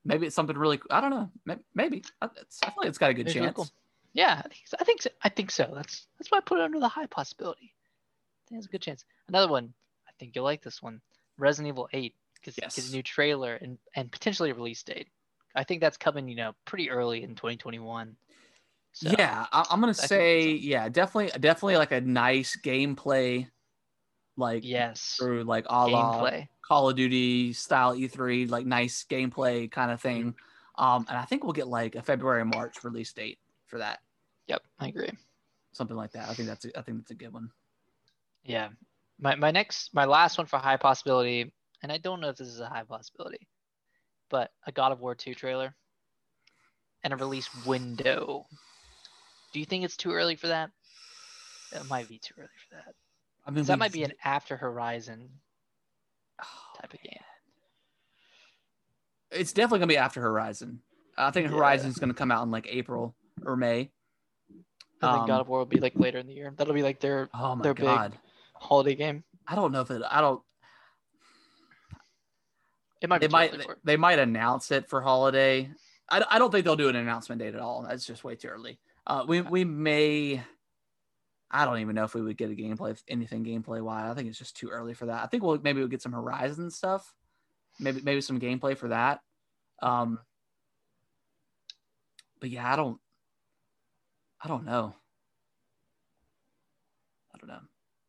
maybe 0.04 0.26
it's 0.26 0.34
something 0.34 0.56
really. 0.58 0.80
I 0.90 1.00
don't 1.00 1.10
know. 1.10 1.30
Maybe 1.74 2.02
I, 2.20 2.28
it's, 2.40 2.58
I 2.62 2.66
feel 2.66 2.74
like 2.78 2.88
it's 2.88 2.98
got 2.98 3.10
a 3.10 3.14
good 3.14 3.26
Maybe 3.26 3.38
really 3.38 3.46
chance. 3.48 3.56
cool. 3.56 3.68
Yeah, 4.12 4.42
I 4.44 4.48
think 4.48 4.62
so. 4.66 4.76
I 4.80 4.84
think 4.84 5.02
so. 5.02 5.10
I 5.22 5.28
think 5.28 5.50
so. 5.50 5.72
That's 5.74 6.06
that's 6.18 6.30
why 6.30 6.38
I 6.38 6.40
put 6.42 6.58
it 6.58 6.64
under 6.64 6.80
the 6.80 6.88
high 6.88 7.06
possibility. 7.06 7.72
I 7.74 8.48
think 8.48 8.58
it's 8.58 8.66
a 8.66 8.70
good 8.70 8.82
chance. 8.82 9.04
Another 9.28 9.48
one. 9.48 9.72
I 10.08 10.10
think 10.18 10.34
you'll 10.34 10.44
like 10.44 10.62
this 10.62 10.82
one. 10.82 11.00
Resident 11.42 11.68
Evil 11.74 11.88
8 11.92 12.14
because 12.36 12.56
Yes. 12.56 12.88
a 12.88 12.92
new 12.96 13.02
trailer 13.02 13.56
and 13.56 13.78
and 13.96 14.10
potentially 14.10 14.50
a 14.50 14.54
release 14.54 14.82
date. 14.82 15.08
I 15.54 15.64
think 15.64 15.80
that's 15.82 15.98
coming, 15.98 16.28
you 16.28 16.36
know, 16.36 16.54
pretty 16.64 16.88
early 16.88 17.22
in 17.22 17.34
2021. 17.34 18.16
So, 18.92 19.08
yeah, 19.18 19.46
I, 19.52 19.66
I'm 19.70 19.80
gonna 19.80 19.92
say 19.92 20.50
yeah, 20.52 20.88
definitely 20.88 21.38
definitely 21.40 21.76
like 21.76 21.92
a 21.92 22.00
nice 22.00 22.56
gameplay, 22.62 23.48
like 24.36 24.64
Yes. 24.64 25.16
through 25.18 25.44
like 25.44 25.66
a 25.68 25.88
la 25.88 26.12
Gameplay. 26.12 26.48
Call 26.66 26.90
of 26.90 26.96
Duty 26.96 27.52
style 27.52 27.94
E3, 27.94 28.48
like 28.48 28.64
nice 28.66 29.04
gameplay 29.08 29.70
kind 29.70 29.90
of 29.90 30.00
thing. 30.00 30.34
Um, 30.76 31.04
and 31.08 31.18
I 31.18 31.24
think 31.24 31.42
we'll 31.42 31.52
get 31.52 31.68
like 31.68 31.96
a 31.96 32.02
February 32.02 32.44
March 32.44 32.82
release 32.84 33.12
date 33.12 33.38
for 33.66 33.78
that, 33.78 34.00
Yep, 34.46 34.62
I 34.78 34.88
agree. 34.88 35.10
something 35.72 35.96
like 35.96 36.12
that. 36.12 36.28
I 36.28 36.34
think 36.34 36.48
that's 36.48 36.64
a, 36.64 36.78
I 36.78 36.82
think 36.82 36.98
that's 36.98 37.10
a 37.10 37.14
good 37.14 37.32
one. 37.32 37.50
Yeah. 38.44 38.68
My 39.22 39.36
my 39.36 39.52
next 39.52 39.94
my 39.94 40.04
last 40.04 40.36
one 40.36 40.48
for 40.48 40.58
high 40.58 40.76
possibility, 40.76 41.52
and 41.82 41.92
I 41.92 41.98
don't 41.98 42.20
know 42.20 42.28
if 42.28 42.36
this 42.36 42.48
is 42.48 42.58
a 42.58 42.68
high 42.68 42.82
possibility, 42.82 43.46
but 44.28 44.50
a 44.66 44.72
God 44.72 44.90
of 44.90 45.00
War 45.00 45.14
2 45.14 45.32
trailer 45.32 45.76
and 47.04 47.12
a 47.12 47.16
release 47.16 47.48
window. 47.64 48.44
Do 49.52 49.60
you 49.60 49.64
think 49.64 49.84
it's 49.84 49.96
too 49.96 50.12
early 50.12 50.34
for 50.34 50.48
that? 50.48 50.70
It 51.72 51.88
might 51.88 52.08
be 52.08 52.18
too 52.18 52.34
early 52.36 52.48
for 52.68 52.74
that. 52.74 52.94
I 53.46 53.52
mean, 53.52 53.64
that 53.64 53.78
might 53.78 53.92
be 53.92 54.02
an 54.02 54.12
after 54.24 54.56
Horizon 54.56 55.28
oh, 56.42 56.80
type 56.80 56.92
of 56.92 57.00
game. 57.00 57.14
It's 59.30 59.52
definitely 59.52 59.78
gonna 59.78 59.86
be 59.86 59.96
after 59.98 60.20
Horizon. 60.20 60.80
I 61.16 61.30
think 61.30 61.46
Yeah. 61.46 61.54
Horizon's 61.54 61.96
gonna 61.96 62.12
come 62.12 62.32
out 62.32 62.42
in 62.42 62.50
like 62.50 62.66
April 62.68 63.14
or 63.46 63.56
May. 63.56 63.92
I 65.00 65.12
think 65.12 65.26
God 65.26 65.34
Um, 65.36 65.40
of 65.42 65.48
War 65.48 65.60
will 65.60 65.66
be 65.66 65.78
like 65.78 65.94
later 65.94 66.18
in 66.18 66.26
the 66.26 66.34
year. 66.34 66.52
That'll 66.56 66.74
be 66.74 66.82
like 66.82 66.98
their 66.98 67.30
Oh 67.34 67.54
my 67.54 67.62
They're 67.62 67.74
big. 67.74 68.18
Holiday 68.62 68.94
game. 68.94 69.24
I 69.46 69.54
don't 69.54 69.72
know 69.72 69.80
if 69.80 69.90
it. 69.90 70.02
I 70.08 70.20
don't. 70.20 70.40
It 73.00 73.08
might 73.08 73.20
They 73.20 73.28
might. 73.28 73.52
it. 73.54 73.66
They 73.84 73.96
might 73.96 74.18
announce 74.18 74.70
it 74.70 74.88
for 74.88 75.02
holiday. 75.02 75.70
I, 76.08 76.24
I 76.30 76.38
don't 76.38 76.50
think 76.50 76.64
they'll 76.64 76.76
do 76.76 76.88
an 76.88 76.96
announcement 76.96 77.40
date 77.40 77.54
at 77.54 77.60
all. 77.60 77.84
That's 77.88 78.06
just 78.06 78.22
way 78.22 78.36
too 78.36 78.48
early. 78.48 78.78
Uh, 79.06 79.24
we 79.26 79.40
we 79.40 79.64
may. 79.64 80.42
I 81.50 81.64
don't 81.64 81.80
even 81.80 81.94
know 81.94 82.04
if 82.04 82.14
we 82.14 82.22
would 82.22 82.38
get 82.38 82.50
a 82.50 82.54
gameplay, 82.54 82.98
anything 83.08 83.44
gameplay 83.44 83.82
wise. 83.82 84.10
I 84.10 84.14
think 84.14 84.28
it's 84.28 84.38
just 84.38 84.56
too 84.56 84.68
early 84.68 84.94
for 84.94 85.06
that. 85.06 85.22
I 85.22 85.26
think 85.26 85.42
we'll 85.42 85.58
maybe 85.60 85.80
we'll 85.80 85.88
get 85.88 86.00
some 86.00 86.12
Horizon 86.12 86.70
stuff, 86.70 87.12
maybe 87.80 88.00
maybe 88.02 88.20
some 88.20 88.40
gameplay 88.40 88.76
for 88.76 88.88
that. 88.88 89.20
Um, 89.82 90.20
but 92.40 92.50
yeah, 92.50 92.72
I 92.72 92.76
don't. 92.76 92.98
I 94.44 94.48
don't 94.48 94.64
know. 94.64 94.94
I 97.34 97.38
don't 97.38 97.48
know. 97.48 97.60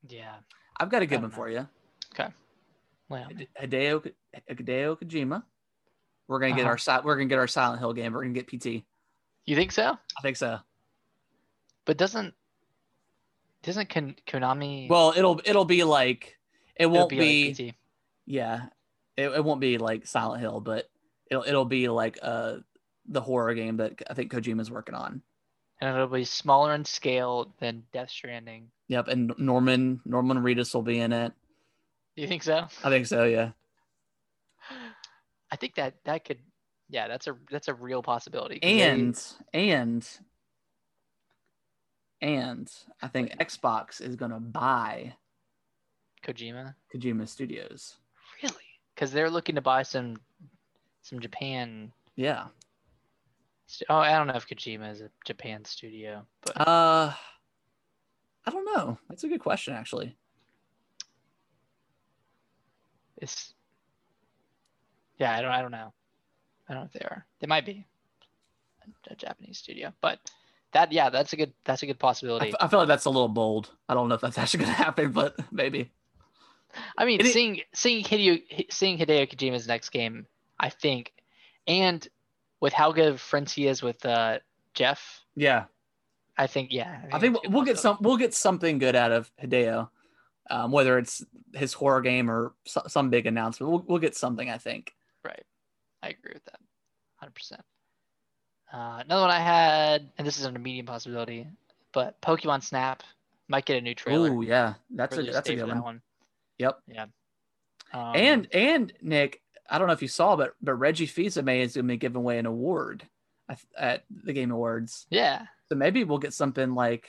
Yeah. 0.08 0.36
I've 0.80 0.90
got 0.90 1.02
a 1.02 1.06
good 1.06 1.22
one 1.22 1.30
know. 1.30 1.36
for 1.36 1.50
you. 1.50 1.68
Okay. 2.14 2.30
Well, 3.10 3.28
Hideo 3.62 4.12
Hideo 4.50 4.98
Kojima. 5.00 5.44
We're 6.28 6.40
gonna 6.40 6.56
get 6.56 6.66
Uh-huh. 6.66 6.92
our 6.92 7.02
we're 7.04 7.16
gonna 7.16 7.28
get 7.28 7.40
our 7.40 7.48
Silent 7.48 7.80
Hill 7.80 7.94
game. 7.94 8.14
We're 8.14 8.24
gonna 8.24 8.34
get 8.34 8.48
PT. 8.48 8.84
you 9.46 9.56
think 9.56 9.72
so? 9.72 9.98
I 10.18 10.22
think 10.22 10.38
so. 10.38 10.60
But 11.86 11.98
doesn't 11.98 12.34
doesn't 13.62 13.90
Kon- 13.90 14.16
Konami 14.28 14.90
Well, 14.90 15.14
it'll 15.16 15.42
it'll 15.46 15.66
be 15.66 15.84
like 15.84 16.38
it 16.76 16.84
it'll 16.84 16.94
won't 16.96 17.10
be, 17.10 17.18
be, 17.20 17.48
like 17.48 17.58
PT? 17.74 17.76
yeah, 18.26 18.66
it, 19.18 19.30
it 19.30 19.44
won't 19.44 19.62
be 19.62 19.78
like 19.78 20.08
Silent 20.08 20.42
Hill, 20.42 20.60
but 20.60 20.90
it'll 21.30 21.44
it'll 21.44 21.66
be 21.66 21.88
like 21.90 22.18
uh 22.22 22.58
the 23.08 23.22
horror 23.22 23.54
game 23.54 23.78
that 23.78 24.02
I 24.10 24.14
think 24.14 24.32
Kojima's 24.32 24.72
working 24.72 24.96
on. 24.96 25.22
And 25.84 25.96
it'll 25.96 26.08
be 26.08 26.24
smaller 26.24 26.74
in 26.74 26.86
scale 26.86 27.54
than 27.60 27.84
Death 27.92 28.10
Stranding. 28.10 28.70
Yep, 28.88 29.08
and 29.10 29.34
Norman 29.38 30.00
Norman 30.06 30.38
Reedus 30.38 30.74
will 30.74 30.82
be 30.82 31.00
in 31.00 31.12
it. 31.12 31.34
Do 32.16 32.22
you 32.22 32.28
think 32.28 32.44
so? 32.44 32.68
I 32.84 32.90
think 32.90 33.06
so. 33.08 33.26
Yeah. 33.26 33.52
I 35.52 35.56
think 35.58 35.76
that 35.76 35.96
that 36.06 36.24
could 36.26 36.40
Yeah, 36.90 37.08
that's 37.08 37.28
a 37.28 37.36
that's 37.52 37.68
a 37.68 37.74
real 37.74 38.02
possibility. 38.02 38.60
they- 38.62 38.82
And 38.82 39.22
and 39.54 40.08
and 42.22 42.72
I 43.02 43.08
think 43.10 43.32
Xbox 43.40 44.00
is 44.02 44.16
gonna 44.16 44.40
buy 44.40 45.16
Kojima, 46.24 46.76
Kojima 46.94 47.28
Studios. 47.28 47.98
really? 48.42 48.56
Because 48.96 49.12
they're 49.12 49.30
looking 49.30 49.56
to 49.56 49.62
buy 49.62 49.84
some 49.84 50.18
some 51.02 51.20
Japan. 51.20 51.92
Yeah. 52.16 52.48
Oh, 53.90 53.96
I 53.96 54.12
don't 54.12 54.28
know 54.28 54.36
if 54.36 54.48
Kojima 54.48 54.92
is 54.92 55.02
a 55.02 55.10
Japan 55.26 55.66
studio, 55.66 56.26
but 56.42 56.68
Uh 56.68 57.14
I 58.46 58.52
don't 58.52 58.66
know. 58.66 58.98
That's 59.10 59.24
a 59.24 59.28
good 59.28 59.40
question 59.40 59.74
actually. 59.74 60.16
it's 63.18 63.54
yeah, 65.18 65.36
I 65.36 65.42
don't 65.42 65.52
I 65.52 65.62
don't 65.62 65.72
know. 65.72 65.94
I 66.68 66.74
don't 66.74 66.84
know 66.84 66.86
if 66.88 66.94
they 66.94 67.06
are. 67.06 67.26
They 67.40 67.48
might 67.48 67.66
be 67.66 67.86
a, 69.10 69.16
Japanese 69.16 69.58
studio, 69.58 69.94
but 70.02 70.20
that 70.74 70.92
yeah, 70.92 71.10
that's 71.10 71.34
a 71.34 71.38
good 71.38 71.54
that's 71.64 71.84
a 71.84 71.86
good 71.86 72.00
possibility. 72.00 72.50
f- 72.50 72.56
I 72.60 72.68
feel 72.68 72.80
like 72.80 72.88
that's 72.88 73.06
a 73.06 73.10
little 73.10 73.28
bold. 73.30 73.72
I 73.88 73.94
don't 73.94 74.10
know 74.10 74.16
if 74.16 74.22
that's 74.22 74.38
actually 74.42 74.66
gonna 74.66 74.74
happen, 74.74 75.12
but 75.12 75.36
maybe. 75.52 75.92
I 76.98 77.06
mean, 77.06 77.20
It 77.22 77.28
seeing 77.28 77.62
seeing 77.74 78.04
Hideo 78.04 78.72
seeing 78.72 78.98
Hideo 78.98 79.30
Kojima's 79.32 79.68
next 79.68 79.90
game, 79.90 80.26
I 80.60 80.70
think, 80.70 81.14
and 81.68 82.06
with 82.64 82.72
how 82.72 82.94
good 82.94 83.10
of 83.10 83.20
friends 83.20 83.52
he 83.52 83.68
is 83.68 83.84
with 83.84 84.06
uh, 84.06 84.40
Jeff, 84.74 85.22
Yeah. 85.36 85.66
I 86.38 86.48
think 86.48 86.72
yeah. 86.72 87.02
I 87.12 87.20
think 87.20 87.36
it's 87.36 87.44
a 87.44 87.48
good 87.48 87.54
we'll 87.54 87.66
get 87.66 87.78
some 87.78 87.98
we'll 88.00 88.18
get 88.18 88.34
something 88.34 88.80
good 88.80 88.96
out 88.96 89.12
of 89.12 89.30
Hideo. 89.36 89.90
Um, 90.50 90.72
whether 90.72 90.98
it's 90.98 91.24
his 91.54 91.74
horror 91.74 92.02
game 92.02 92.32
or 92.32 92.54
so, 92.66 92.82
some 92.88 93.10
big 93.12 93.28
announcement, 93.28 93.70
we'll, 93.70 93.84
we'll 93.86 94.00
get 94.00 94.16
something. 94.16 94.50
I 94.50 94.58
think. 94.58 94.96
Right, 95.24 95.44
I 96.02 96.10
agree 96.10 96.32
with 96.34 96.44
that, 96.46 96.60
hundred 97.18 97.36
percent. 97.36 97.62
Uh, 98.74 99.04
another 99.06 99.22
one 99.22 99.30
I 99.30 99.40
had, 99.40 100.10
and 100.18 100.26
this 100.26 100.40
isn't 100.40 100.56
a 100.56 100.60
medium 100.60 100.88
possibility, 100.88 101.46
but 101.94 102.20
Pokemon 102.22 102.64
Snap 102.64 103.04
might 103.48 103.66
get 103.66 103.78
a 103.78 103.82
new 103.82 103.94
trailer. 103.94 104.32
Oh 104.32 104.42
yeah, 104.42 104.74
that's 104.90 105.16
a 105.16 105.22
that's 105.22 105.50
a 105.50 105.56
good 105.56 105.70
for 105.70 105.82
one. 105.82 106.02
Yep. 106.58 106.80
Yeah. 106.88 107.06
Um, 107.94 108.16
and 108.16 108.48
and 108.52 108.94
Nick, 109.04 109.43
I 109.70 109.78
don't 109.78 109.88
know 109.88 109.94
if 109.94 110.02
you 110.02 110.08
saw, 110.08 110.36
but 110.36 110.54
but 110.62 110.74
Reggie 110.76 111.06
Fils-Aimé 111.06 111.60
is 111.62 111.74
going 111.76 111.86
to 111.88 111.94
be 111.94 111.98
giving 111.98 112.18
away 112.18 112.38
an 112.38 112.46
award 112.46 113.08
at, 113.50 113.60
at 113.78 114.04
the 114.24 114.34
Game 114.34 114.52
Awards. 114.52 115.06
yeah, 115.10 115.46
So 115.70 115.76
maybe 115.76 116.04
we'll 116.04 116.18
get 116.20 116.34
something 116.34 116.74
like 116.76 117.08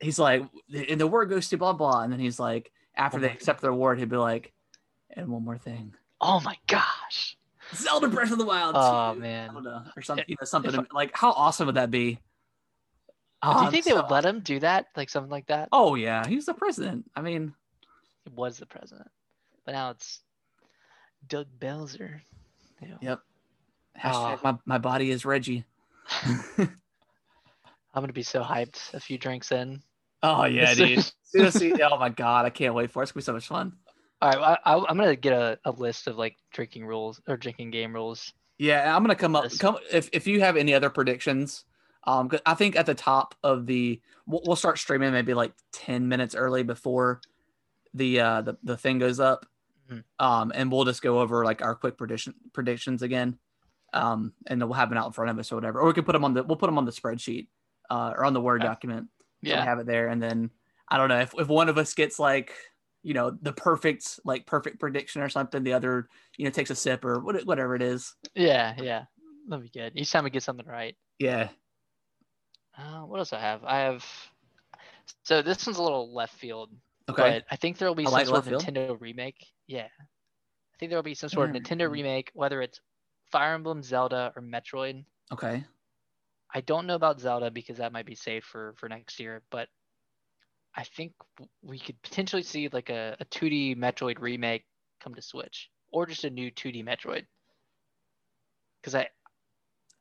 he's 0.00 0.18
like, 0.18 0.42
and 0.74 1.00
the 1.00 1.04
award 1.04 1.30
goes 1.30 1.48
to 1.48 1.56
blah 1.58 1.72
blah, 1.72 2.02
and 2.02 2.12
then 2.12 2.20
he's 2.20 2.38
like, 2.40 2.70
after 2.96 3.18
they 3.18 3.28
oh 3.30 3.32
accept 3.32 3.60
the 3.60 3.68
award, 3.68 3.98
he'd 3.98 4.08
be 4.08 4.16
like, 4.16 4.52
and 5.10 5.28
one 5.28 5.44
more 5.44 5.58
thing, 5.58 5.94
oh 6.20 6.40
my 6.40 6.56
gosh. 6.66 7.36
Zelda 7.74 8.08
Breath 8.08 8.32
of 8.32 8.38
the 8.38 8.44
Wild. 8.44 8.74
Oh 8.76 9.14
2, 9.14 9.20
man. 9.20 9.50
Zelda, 9.52 9.92
or 9.96 10.02
something, 10.02 10.24
you 10.28 10.36
know, 10.40 10.44
something 10.44 10.78
I- 10.78 10.84
like 10.92 11.16
how 11.16 11.30
awesome 11.32 11.66
would 11.66 11.76
that 11.76 11.90
be? 11.90 12.14
Do 12.14 12.18
Oh, 13.44 13.64
you 13.64 13.70
think 13.72 13.84
they 13.86 13.92
would 13.92 14.10
let 14.10 14.24
him 14.24 14.40
do 14.40 14.60
that, 14.60 14.86
like 14.96 15.08
something 15.08 15.30
like 15.30 15.46
that? 15.46 15.68
Oh 15.72 15.94
yeah, 15.96 16.26
he's 16.26 16.46
the 16.46 16.54
president. 16.54 17.10
I 17.16 17.22
mean, 17.22 17.54
It 18.26 18.32
was 18.34 18.58
the 18.58 18.66
president, 18.66 19.08
but 19.64 19.72
now 19.72 19.90
it's 19.90 20.20
Doug 21.28 21.46
Bowser. 21.60 22.22
Ew. 22.80 22.98
Yep. 23.00 23.20
hashtag 23.98 24.38
Oh. 24.38 24.40
my, 24.42 24.58
my 24.64 24.78
body 24.78 25.10
is 25.10 25.24
Reggie. 25.24 25.64
I'm 26.58 26.70
gonna 27.94 28.12
be 28.12 28.22
so 28.22 28.42
hyped 28.42 28.92
a 28.94 29.00
few 29.00 29.18
drinks 29.18 29.52
in. 29.52 29.82
oh 30.22 30.44
yeah, 30.44 30.74
dude. 30.74 31.04
Seriously, 31.22 31.82
oh 31.82 31.98
my 31.98 32.08
god, 32.08 32.44
I 32.44 32.50
can't 32.50 32.74
wait 32.74 32.90
for 32.90 33.02
it. 33.02 33.04
It's 33.04 33.12
gonna 33.12 33.20
be 33.20 33.24
so 33.24 33.32
much 33.34 33.48
fun. 33.48 33.72
All 34.20 34.30
right, 34.30 34.58
I, 34.64 34.72
I, 34.72 34.84
I'm 34.88 34.96
gonna 34.96 35.16
get 35.16 35.32
a, 35.32 35.58
a 35.64 35.70
list 35.72 36.06
of 36.06 36.16
like 36.16 36.36
drinking 36.52 36.86
rules 36.86 37.20
or 37.28 37.36
drinking 37.36 37.70
game 37.70 37.92
rules. 37.92 38.32
Yeah, 38.58 38.94
I'm 38.94 39.02
gonna 39.02 39.14
come 39.14 39.36
up. 39.36 39.50
Come 39.58 39.78
if 39.90 40.08
if 40.12 40.26
you 40.26 40.40
have 40.40 40.56
any 40.56 40.74
other 40.74 40.90
predictions. 40.90 41.64
Um, 42.04 42.30
I 42.44 42.54
think 42.54 42.74
at 42.76 42.86
the 42.86 42.94
top 42.94 43.34
of 43.44 43.66
the 43.66 44.00
we'll, 44.26 44.42
we'll 44.46 44.56
start 44.56 44.78
streaming 44.78 45.12
maybe 45.12 45.34
like 45.34 45.52
ten 45.72 46.08
minutes 46.08 46.34
early 46.34 46.62
before 46.62 47.20
the 47.94 48.20
uh 48.20 48.42
the, 48.42 48.56
the 48.62 48.76
thing 48.76 48.98
goes 48.98 49.20
up. 49.20 49.46
Mhm. 49.92 50.04
Um, 50.18 50.52
and 50.54 50.70
we'll 50.72 50.84
just 50.84 51.02
go 51.02 51.20
over 51.20 51.44
like 51.44 51.62
our 51.62 51.74
quick 51.74 51.96
prediction 51.98 52.34
predictions 52.52 53.02
again. 53.02 53.38
Um, 53.92 54.34
and 54.46 54.60
then 54.60 54.68
we'll 54.68 54.78
have 54.78 54.88
them 54.88 54.98
out 54.98 55.06
in 55.06 55.12
front 55.12 55.30
of 55.30 55.38
us 55.38 55.52
or 55.52 55.56
whatever, 55.56 55.80
or 55.80 55.86
we 55.86 55.92
can 55.92 56.04
put 56.04 56.12
them 56.12 56.24
on 56.24 56.34
the 56.34 56.42
we'll 56.42 56.56
put 56.56 56.66
them 56.66 56.78
on 56.78 56.84
the 56.86 56.92
spreadsheet, 56.92 57.48
uh, 57.90 58.14
or 58.16 58.24
on 58.24 58.32
the 58.32 58.40
Word 58.40 58.62
Okay. 58.62 58.68
document. 58.68 59.08
So 59.44 59.50
Yeah, 59.50 59.64
have 59.64 59.78
it 59.80 59.86
there, 59.86 60.08
and 60.08 60.22
then 60.22 60.50
I 60.88 60.96
don't 60.96 61.08
know 61.08 61.20
if 61.20 61.34
if 61.38 61.48
one 61.48 61.68
of 61.68 61.76
us 61.78 61.92
gets 61.94 62.18
like 62.18 62.54
you 63.02 63.12
know 63.12 63.36
the 63.42 63.52
perfect 63.52 64.20
like 64.24 64.46
perfect 64.46 64.78
prediction 64.80 65.20
or 65.20 65.28
something, 65.28 65.62
the 65.62 65.72
other 65.74 66.08
you 66.38 66.44
know 66.44 66.50
takes 66.50 66.70
a 66.70 66.74
sip 66.74 67.04
or 67.04 67.20
whatever 67.20 67.74
it 67.74 67.82
is. 67.82 68.14
yeah, 68.34 68.74
yeah. 68.78 69.04
That'd 69.48 69.64
be 69.64 69.78
good. 69.78 69.92
Each 69.96 70.10
time 70.10 70.24
we 70.24 70.30
get 70.30 70.42
something 70.44 70.66
right. 70.66 70.96
Yeah. 71.18 71.50
Uh, 72.78 73.00
what 73.02 73.18
else 73.18 73.32
I 73.32 73.40
have? 73.40 73.64
I 73.64 73.80
have. 73.80 74.06
So 75.24 75.42
this 75.42 75.66
one's 75.66 75.78
a 75.78 75.82
little 75.82 76.14
left 76.14 76.34
field, 76.34 76.70
Okay. 77.10 77.22
but 77.22 77.44
I 77.50 77.56
think 77.56 77.78
there 77.78 77.88
will 77.88 77.94
be 77.94 78.04
I 78.04 78.06
some 78.06 78.12
like 78.12 78.26
sort 78.26 78.38
of 78.38 78.44
field. 78.46 78.62
Nintendo 78.64 78.96
remake. 79.00 79.46
Yeah, 79.66 79.88
I 80.00 80.78
think 80.78 80.90
there 80.90 80.98
will 80.98 81.02
be 81.02 81.14
some 81.14 81.28
sort 81.30 81.50
of 81.50 81.56
Mm. 81.56 81.62
Nintendo 81.62 81.90
remake, 81.90 82.30
whether 82.34 82.62
it's 82.62 82.80
Fire 83.30 83.54
Emblem, 83.54 83.82
Zelda, 83.82 84.32
or 84.36 84.42
Metroid. 84.42 85.04
Okay. 85.32 85.64
I 86.54 86.60
don't 86.60 86.86
know 86.86 86.94
about 86.94 87.18
Zelda 87.20 87.50
because 87.50 87.78
that 87.78 87.92
might 87.92 88.06
be 88.06 88.14
safe 88.14 88.44
for 88.44 88.74
for 88.76 88.88
next 88.88 89.18
year, 89.18 89.42
but 89.50 89.68
I 90.74 90.84
think 90.84 91.12
we 91.62 91.78
could 91.78 92.00
potentially 92.02 92.42
see 92.42 92.68
like 92.72 92.90
a, 92.90 93.16
a 93.20 93.24
2D 93.26 93.76
Metroid 93.76 94.20
remake 94.20 94.64
come 95.00 95.14
to 95.14 95.22
Switch, 95.22 95.70
or 95.90 96.06
just 96.06 96.24
a 96.24 96.30
new 96.30 96.50
2D 96.50 96.84
Metroid. 96.84 97.26
Because 98.80 98.94
I, 98.94 99.08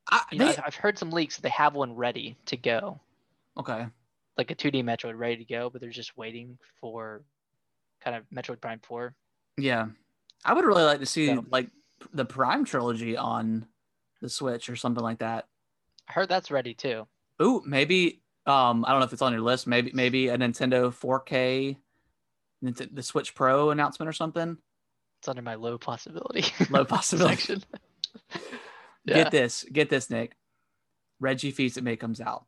I, 0.10 0.22
I've 0.66 0.76
heard 0.76 0.98
some 0.98 1.12
leaks 1.12 1.36
that 1.36 1.44
they 1.44 1.50
have 1.50 1.76
one 1.76 1.96
ready 1.96 2.38
to 2.48 2.58
go, 2.58 3.00
okay. 3.58 3.86
Like 4.38 4.52
a 4.52 4.56
2D 4.56 4.84
Metroid 4.84 5.18
ready 5.18 5.38
to 5.38 5.46
go, 5.46 5.70
but 5.70 5.82
they're 5.82 5.90
just 5.90 6.18
waiting 6.18 6.58
for 6.80 7.24
kind 8.04 8.16
of 8.16 8.24
Metroid 8.34 8.62
Prime 8.62 8.80
4. 8.84 9.14
Yeah. 9.58 9.88
I 10.44 10.54
would 10.54 10.66
really 10.66 10.84
like 10.84 11.00
to 11.00 11.06
see 11.06 11.34
like 11.52 11.70
the 12.14 12.26
Prime 12.26 12.66
trilogy 12.66 13.18
on 13.18 13.68
the 14.22 14.30
Switch 14.30 14.70
or 14.70 14.76
something 14.76 15.04
like 15.04 15.20
that. 15.20 15.48
I 16.08 16.14
heard 16.14 16.30
that's 16.30 16.52
ready 16.52 16.74
too. 16.74 17.08
Ooh, 17.42 17.62
maybe 17.66 18.22
um 18.48 18.84
I 18.86 18.92
don't 18.92 19.00
know 19.00 19.06
if 19.06 19.14
it's 19.14 19.22
on 19.22 19.34
your 19.34 19.42
list. 19.42 19.68
Maybe 19.68 19.92
maybe 19.94 20.30
a 20.30 20.38
Nintendo 20.38 20.92
4K 20.92 21.78
the 22.62 23.04
Switch 23.04 23.34
Pro 23.34 23.72
announcement 23.72 24.08
or 24.08 24.14
something. 24.14 24.58
It's 25.20 25.28
under 25.28 25.42
my 25.42 25.56
low 25.56 25.78
possibility. 25.78 26.46
Low 26.70 26.84
possibility. 26.86 27.62
yeah. 29.06 29.16
Get 29.16 29.32
this, 29.32 29.66
get 29.72 29.90
this, 29.90 30.10
Nick. 30.10 30.36
Reggie 31.20 31.52
Fils-Aimé 31.52 32.00
comes 32.00 32.20
out. 32.20 32.46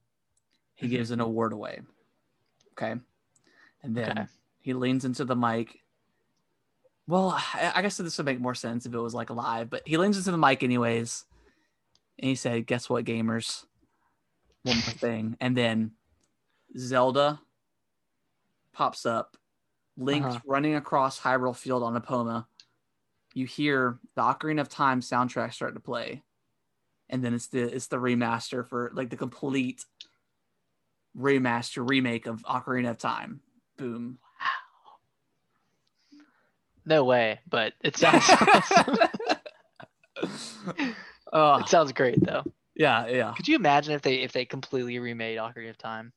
He 0.83 0.89
gives 0.89 1.11
an 1.11 1.19
award 1.21 1.53
away. 1.53 1.81
Okay. 2.73 2.95
And 3.81 3.95
then 3.95 4.09
Okay. 4.11 4.25
he 4.61 4.73
leans 4.73 5.05
into 5.05 5.25
the 5.25 5.35
mic. 5.35 5.79
Well, 7.07 7.31
I 7.31 7.73
I 7.75 7.81
guess 7.81 7.97
this 7.97 8.17
would 8.17 8.25
make 8.25 8.39
more 8.39 8.55
sense 8.55 8.85
if 8.85 8.93
it 8.93 8.99
was 8.99 9.13
like 9.13 9.29
live, 9.29 9.69
but 9.69 9.81
he 9.85 9.97
leans 9.97 10.17
into 10.17 10.31
the 10.31 10.37
mic 10.37 10.63
anyways. 10.63 11.25
And 12.19 12.29
he 12.29 12.35
said, 12.35 12.65
Guess 12.67 12.89
what, 12.89 13.05
gamers? 13.05 13.65
One 14.63 14.77
more 14.77 14.93
thing. 14.93 15.35
And 15.41 15.57
then 15.57 15.91
Zelda 16.77 17.41
pops 18.71 19.05
up, 19.05 19.35
Link 19.97 20.25
Uh-huh. 20.25 20.39
running 20.45 20.75
across 20.75 21.19
Hyrule 21.19 21.55
Field 21.55 21.83
on 21.83 21.99
Epona. 22.01 22.45
You 23.33 23.45
hear 23.45 23.99
the 24.15 24.21
Ocarina 24.21 24.61
of 24.61 24.69
Time 24.69 25.01
soundtrack 25.01 25.53
start 25.53 25.73
to 25.73 25.79
play. 25.79 26.23
And 27.09 27.23
then 27.23 27.33
it's 27.33 27.47
the 27.47 27.61
it's 27.61 27.87
the 27.87 27.97
remaster 27.97 28.67
for 28.67 28.91
like 28.95 29.09
the 29.09 29.17
complete 29.17 29.83
remaster 31.17 31.87
remake 31.87 32.27
of 32.27 32.41
Ocarina 32.43 32.89
of 32.89 32.97
Time. 32.97 33.41
Boom. 33.77 34.17
Wow. 34.41 36.17
No 36.85 37.03
way, 37.03 37.39
but 37.49 37.73
it 37.81 37.97
sounds 37.97 38.23
awesome. 38.29 38.97
Oh, 41.35 41.55
It 41.55 41.67
sounds 41.67 41.91
great 41.93 42.23
though. 42.23 42.43
yeah, 42.75 43.07
yeah. 43.07 43.33
Could 43.35 43.47
you 43.47 43.55
imagine 43.55 43.93
if 43.95 44.03
they 44.03 44.17
if 44.17 44.31
they 44.33 44.45
completely 44.45 44.99
remade 44.99 45.39
Ocarina 45.39 45.71
of 45.71 45.77
Time? 45.79 46.13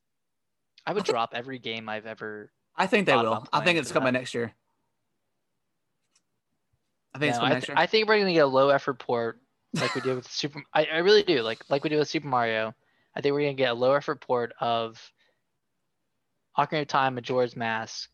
I 0.86 0.92
would 0.92 1.04
drop 1.04 1.30
every 1.34 1.58
game 1.58 1.88
I've 1.88 2.04
ever. 2.04 2.52
I 2.76 2.86
think 2.86 3.06
they 3.06 3.16
will. 3.16 3.46
I 3.52 3.64
think 3.64 3.78
it's 3.78 3.90
coming 3.90 4.12
that. 4.12 4.18
next 4.20 4.34
year. 4.34 4.52
I 7.14 7.18
think 7.18 7.30
it's 7.30 7.38
coming 7.38 7.52
I, 7.52 7.54
next 7.54 7.68
year. 7.68 7.76
I 7.78 7.86
think 7.86 8.06
we're 8.08 8.18
gonna 8.18 8.34
get 8.34 8.40
a 8.44 8.46
low 8.46 8.68
effort 8.68 8.98
port 8.98 9.40
like 9.72 9.94
we 9.94 10.02
did 10.02 10.16
with 10.16 10.30
Super. 10.30 10.62
I, 10.74 10.84
I 10.84 10.98
really 10.98 11.22
do 11.22 11.40
like 11.42 11.60
like 11.70 11.82
we 11.82 11.88
did 11.90 11.98
with 11.98 12.08
Super 12.08 12.28
Mario. 12.28 12.74
I 13.16 13.20
think 13.22 13.32
we're 13.32 13.40
gonna 13.40 13.54
get 13.54 13.70
a 13.70 13.74
low 13.74 13.92
effort 13.94 14.20
port 14.20 14.52
of 14.60 15.00
Ocarina 16.58 16.82
of 16.82 16.88
Time, 16.88 17.14
Majora's 17.14 17.56
Mask, 17.56 18.10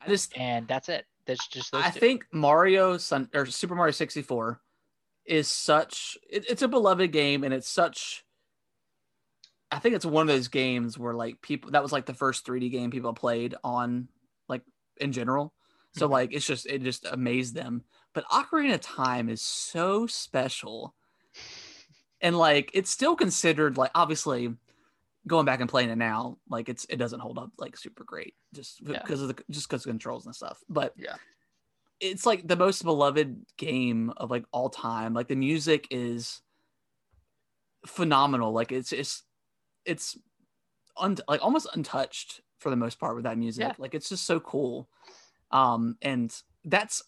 I 0.00 0.08
just 0.08 0.36
and 0.38 0.66
that's 0.68 0.88
it. 0.88 1.06
That's 1.26 1.46
just 1.48 1.72
those 1.72 1.84
I 1.84 1.90
two. 1.90 2.00
think 2.00 2.24
Mario 2.32 2.96
Sun 2.96 3.28
or 3.34 3.46
Super 3.46 3.74
Mario 3.74 3.92
64 3.92 4.60
is 5.24 5.48
such 5.48 6.16
it, 6.28 6.44
it's 6.50 6.62
a 6.62 6.68
beloved 6.68 7.12
game 7.12 7.44
and 7.44 7.54
it's 7.54 7.68
such 7.68 8.24
I 9.70 9.78
think 9.78 9.94
it's 9.94 10.04
one 10.04 10.22
of 10.22 10.34
those 10.34 10.48
games 10.48 10.98
where 10.98 11.14
like 11.14 11.40
people 11.40 11.70
that 11.70 11.82
was 11.82 11.92
like 11.92 12.06
the 12.06 12.14
first 12.14 12.44
3D 12.46 12.70
game 12.70 12.90
people 12.90 13.12
played 13.14 13.54
on 13.64 14.08
like 14.48 14.62
in 15.00 15.12
general. 15.12 15.54
So 15.94 16.08
Mhm. 16.08 16.10
like 16.12 16.32
it's 16.32 16.46
just 16.46 16.66
it 16.66 16.82
just 16.82 17.06
amazed 17.06 17.54
them. 17.54 17.84
But 18.12 18.24
Ocarina 18.26 18.74
of 18.74 18.80
Time 18.80 19.28
is 19.28 19.40
so 19.40 20.06
special. 20.06 20.94
And 22.22 22.38
like 22.38 22.70
it's 22.72 22.88
still 22.90 23.16
considered 23.16 23.76
like 23.76 23.90
obviously 23.94 24.54
going 25.26 25.44
back 25.44 25.60
and 25.60 25.68
playing 25.68 25.90
it 25.90 25.98
now, 25.98 26.38
like 26.48 26.68
it's 26.68 26.84
it 26.88 26.96
doesn't 26.96 27.20
hold 27.20 27.36
up 27.38 27.50
like 27.58 27.76
super 27.76 28.04
great 28.04 28.34
just 28.54 28.80
Yeah. 28.80 29.00
because 29.02 29.20
of 29.22 29.28
the 29.28 29.36
just 29.50 29.68
because 29.68 29.84
of 29.84 29.90
controls 29.90 30.24
and 30.26 30.34
stuff. 30.34 30.58
But 30.68 30.94
Yeah. 30.96 31.16
it's 32.00 32.24
like 32.24 32.46
the 32.48 32.56
most 32.56 32.82
beloved 32.84 33.44
game 33.56 34.12
of 34.16 34.30
like 34.30 34.44
all 34.52 34.70
time. 34.70 35.14
Like 35.14 35.28
the 35.28 35.36
music 35.36 35.86
is 35.90 36.42
phenomenal. 37.86 38.52
Like 38.52 38.72
it's 38.72 38.92
it's 38.92 39.24
it's 39.84 40.16
un- 40.96 41.16
like 41.28 41.42
almost 41.42 41.68
untouched 41.74 42.40
for 42.58 42.70
the 42.70 42.76
most 42.76 42.98
part 43.00 43.14
with 43.16 43.24
that 43.24 43.38
music. 43.38 43.62
Yeah. 43.62 43.72
Like 43.78 43.94
it's 43.94 44.08
just 44.08 44.24
so 44.26 44.38
cool. 44.40 44.88
Um, 45.50 45.96
and 46.02 46.34
that's 46.64 47.02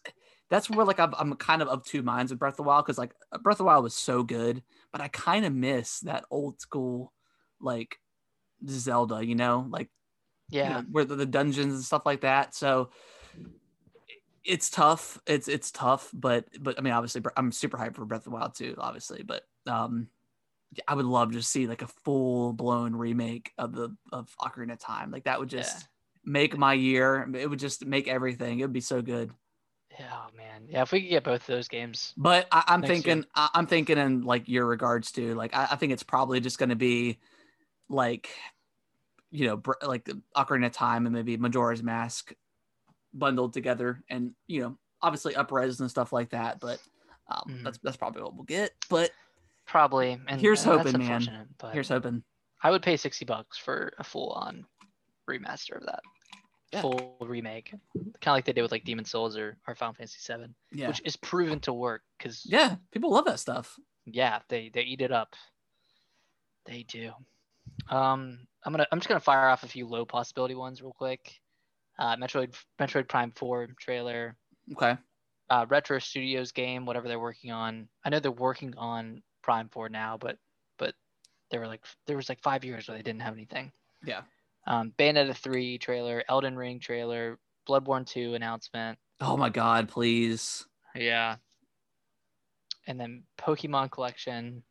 that's 0.50 0.68
where 0.68 0.84
like 0.84 1.00
I'm, 1.00 1.14
I'm 1.18 1.34
kind 1.36 1.62
of 1.62 1.68
of 1.68 1.84
two 1.84 2.02
minds 2.02 2.30
with 2.32 2.38
Breath 2.38 2.54
of 2.54 2.58
the 2.58 2.62
Wild 2.64 2.84
because 2.84 2.98
like 2.98 3.14
Breath 3.42 3.54
of 3.54 3.58
the 3.58 3.64
Wild 3.64 3.84
was 3.84 3.94
so 3.94 4.22
good, 4.22 4.62
but 4.95 5.01
I 5.01 5.09
kind 5.09 5.45
of 5.45 5.53
miss 5.53 5.99
that 6.01 6.24
old 6.30 6.61
school 6.61 7.12
like 7.61 7.99
Zelda, 8.64 9.26
you 9.26 9.34
know, 9.34 9.66
like 9.68 9.90
you 10.53 10.59
Yeah. 10.59 10.74
know, 10.74 10.84
where 10.88 11.05
the, 11.05 11.16
the 11.16 11.26
dungeons 11.26 11.74
and 11.74 11.82
stuff 11.82 12.07
like 12.07 12.20
that. 12.20 12.55
So 12.55 12.90
it's 14.45 14.70
tough. 14.70 15.20
It's 15.26 15.49
it's 15.49 15.72
tough, 15.72 16.12
but 16.14 16.47
but 16.61 16.78
I 16.78 16.82
mean, 16.82 16.92
obviously, 16.92 17.22
I'm 17.36 17.51
super 17.51 17.76
hyped 17.76 17.97
for 17.97 18.05
Breath 18.05 18.20
of 18.20 18.24
the 18.26 18.30
Wild 18.30 18.55
too, 18.55 18.76
obviously. 18.78 19.24
But 19.24 19.42
um, 19.66 20.07
I 20.86 20.95
would 20.95 21.07
love 21.07 21.32
to 21.32 21.42
see 21.42 21.66
like 21.66 21.82
a 21.82 21.88
full 22.05 22.53
blown 22.53 22.95
remake 22.95 23.51
of 23.59 23.74
the 23.74 23.97
of 24.12 24.32
Ocarina 24.40 24.74
of 24.74 24.78
Time. 24.78 25.11
Like 25.11 25.24
that 25.24 25.40
would 25.40 25.51
just 25.51 25.74
Yeah. 25.76 25.82
make 26.24 26.57
my 26.57 26.74
year. 26.74 27.28
It 27.34 27.51
would 27.51 27.59
just 27.59 27.84
make 27.84 28.07
everything. 28.07 28.61
It 28.61 28.62
would 28.62 28.72
be 28.72 28.80
so 28.80 29.03
good. 29.03 29.32
Yeah, 29.99 30.11
oh 30.12 30.36
man. 30.36 30.66
Yeah, 30.68 30.82
if 30.82 30.92
we 30.92 31.01
could 31.03 31.11
get 31.11 31.24
both 31.24 31.42
of 31.42 31.47
those 31.47 31.68
games. 31.68 32.12
But 32.16 32.49
I, 32.51 32.64
year. 32.80 32.88
thinking, 32.88 33.24
I, 33.34 33.49
I'm 33.55 33.66
thinking 33.66 33.99
in 33.99 34.22
like 34.22 34.49
your 34.49 34.66
regards 34.66 35.12
to 35.12 35.34
Like 35.34 35.55
I, 35.55 35.68
I 35.72 35.76
think 35.76 35.92
it's 35.92 36.03
probably 36.03 36.40
just 36.40 36.59
going 36.59 36.70
to 36.70 36.76
be 36.76 37.18
like, 37.88 38.30
you 39.30 39.47
know, 39.47 39.57
br- 39.57 39.72
like 39.82 40.05
the 40.05 40.20
Ocarina 40.36 40.66
of 40.66 40.72
Time 40.72 41.07
and 41.07 41.14
maybe 41.14 41.36
Majora's 41.36 41.82
Mask 41.82 42.32
bundled 43.12 43.53
together, 43.53 44.03
and 44.09 44.32
you 44.47 44.61
know, 44.62 44.78
obviously 45.03 45.34
upres 45.34 45.80
and 45.80 45.90
stuff 45.90 46.12
like 46.12 46.30
that. 46.30 46.61
But 46.61 46.80
um, 47.28 47.45
Mhm. 47.49 47.64
that's 47.64 47.78
that's 47.82 47.97
probably 47.97 48.22
what 48.22 48.34
we'll 48.34 48.45
get. 48.45 48.72
But 48.88 49.11
Probably. 49.66 50.20
And 50.28 50.40
Here's 50.40 50.64
that's 50.64 50.84
hoping, 50.92 50.99
man. 51.07 51.49
But 51.59 51.72
here's 51.72 51.88
hoping. 51.88 52.22
I 52.62 52.70
would 52.70 52.82
pay 52.82 52.97
sixty 52.97 53.24
bucks 53.24 53.59
for 53.59 53.92
a 53.99 54.05
full 54.05 54.30
on 54.32 54.66
remaster 55.28 55.76
of 55.76 55.86
that. 55.86 56.01
Yeah. 56.75 56.81
Full 56.83 57.16
remake. 57.20 57.70
Kind 57.70 57.81
of 58.27 58.33
like 58.33 58.45
they 58.45 58.53
did 58.53 58.62
with 58.62 58.72
like 58.72 58.85
Demon's 58.85 59.11
Souls 59.11 59.37
or, 59.37 59.57
or 59.66 59.75
Final 59.75 59.95
Fantasy 59.95 60.18
VII, 60.33 60.55
Yeah, 60.72 60.89
which 60.89 61.01
is 61.05 61.16
proven 61.16 61.61
to 61.61 61.72
work 61.72 62.03
because 62.18 62.43
yeah, 62.45 62.77
people 62.93 63.11
love 63.11 63.25
that 63.27 63.41
stuff. 63.41 63.79
yeah, 64.07 64.41
they 64.49 64.70
they 64.72 64.83
eat 64.83 65.01
it 65.01 65.12
up. 65.12 65.35
They 66.66 66.83
do. 66.85 67.12
Um, 67.89 68.47
I'm 68.64 68.72
gonna 68.72 68.87
I'm 68.91 68.99
just 68.99 69.09
gonna 69.09 69.20
fire 69.20 69.49
off 69.49 69.62
a 69.62 69.68
few 69.68 69.87
low 69.87 70.05
possibility 70.05 70.55
ones 70.55 70.83
real 70.83 70.93
quick. 70.93 71.41
Uh, 71.99 72.16
Metroid 72.16 72.55
Metroid 72.81 73.09
Prime 73.09 73.31
Four 73.37 73.68
trailer. 73.79 74.37
Okay, 74.72 74.97
Uh, 75.51 75.66
Retro 75.68 75.99
Studios 75.99 76.53
game, 76.53 76.87
whatever 76.87 77.07
they're 77.09 77.20
working 77.20 77.51
on. 77.53 77.89
I 78.05 78.09
know 78.11 78.18
they're 78.20 78.31
working 78.33 78.75
on 78.77 79.22
Prime 79.43 79.68
Four 79.68 79.89
now, 79.91 80.16
but 80.18 80.39
but 80.79 80.95
there 81.51 81.61
were 81.61 81.66
like 81.68 81.85
there 82.07 82.16
was 82.16 82.29
like 82.29 82.41
five 82.43 82.64
years 82.64 82.89
where 82.89 82.97
they 82.97 83.03
didn't 83.03 83.22
have 83.22 83.35
anything. 83.35 83.70
yeah. 84.05 84.22
Um, 84.66 84.92
Bayonetta 84.98 85.34
3 85.36 85.78
trailer, 85.78 86.22
Elden 86.28 86.56
Ring 86.56 86.80
trailer, 86.80 87.38
Bloodborne 87.68 88.06
2 88.06 88.34
announcement. 88.34 88.98
Oh 89.20 89.36
my 89.36 89.48
God, 89.50 89.88
please. 89.88 90.66
Yeah. 90.94 91.36
And 92.86 92.98
then 93.00 93.24
Pokemon 93.38 93.90
collection, 93.90 94.62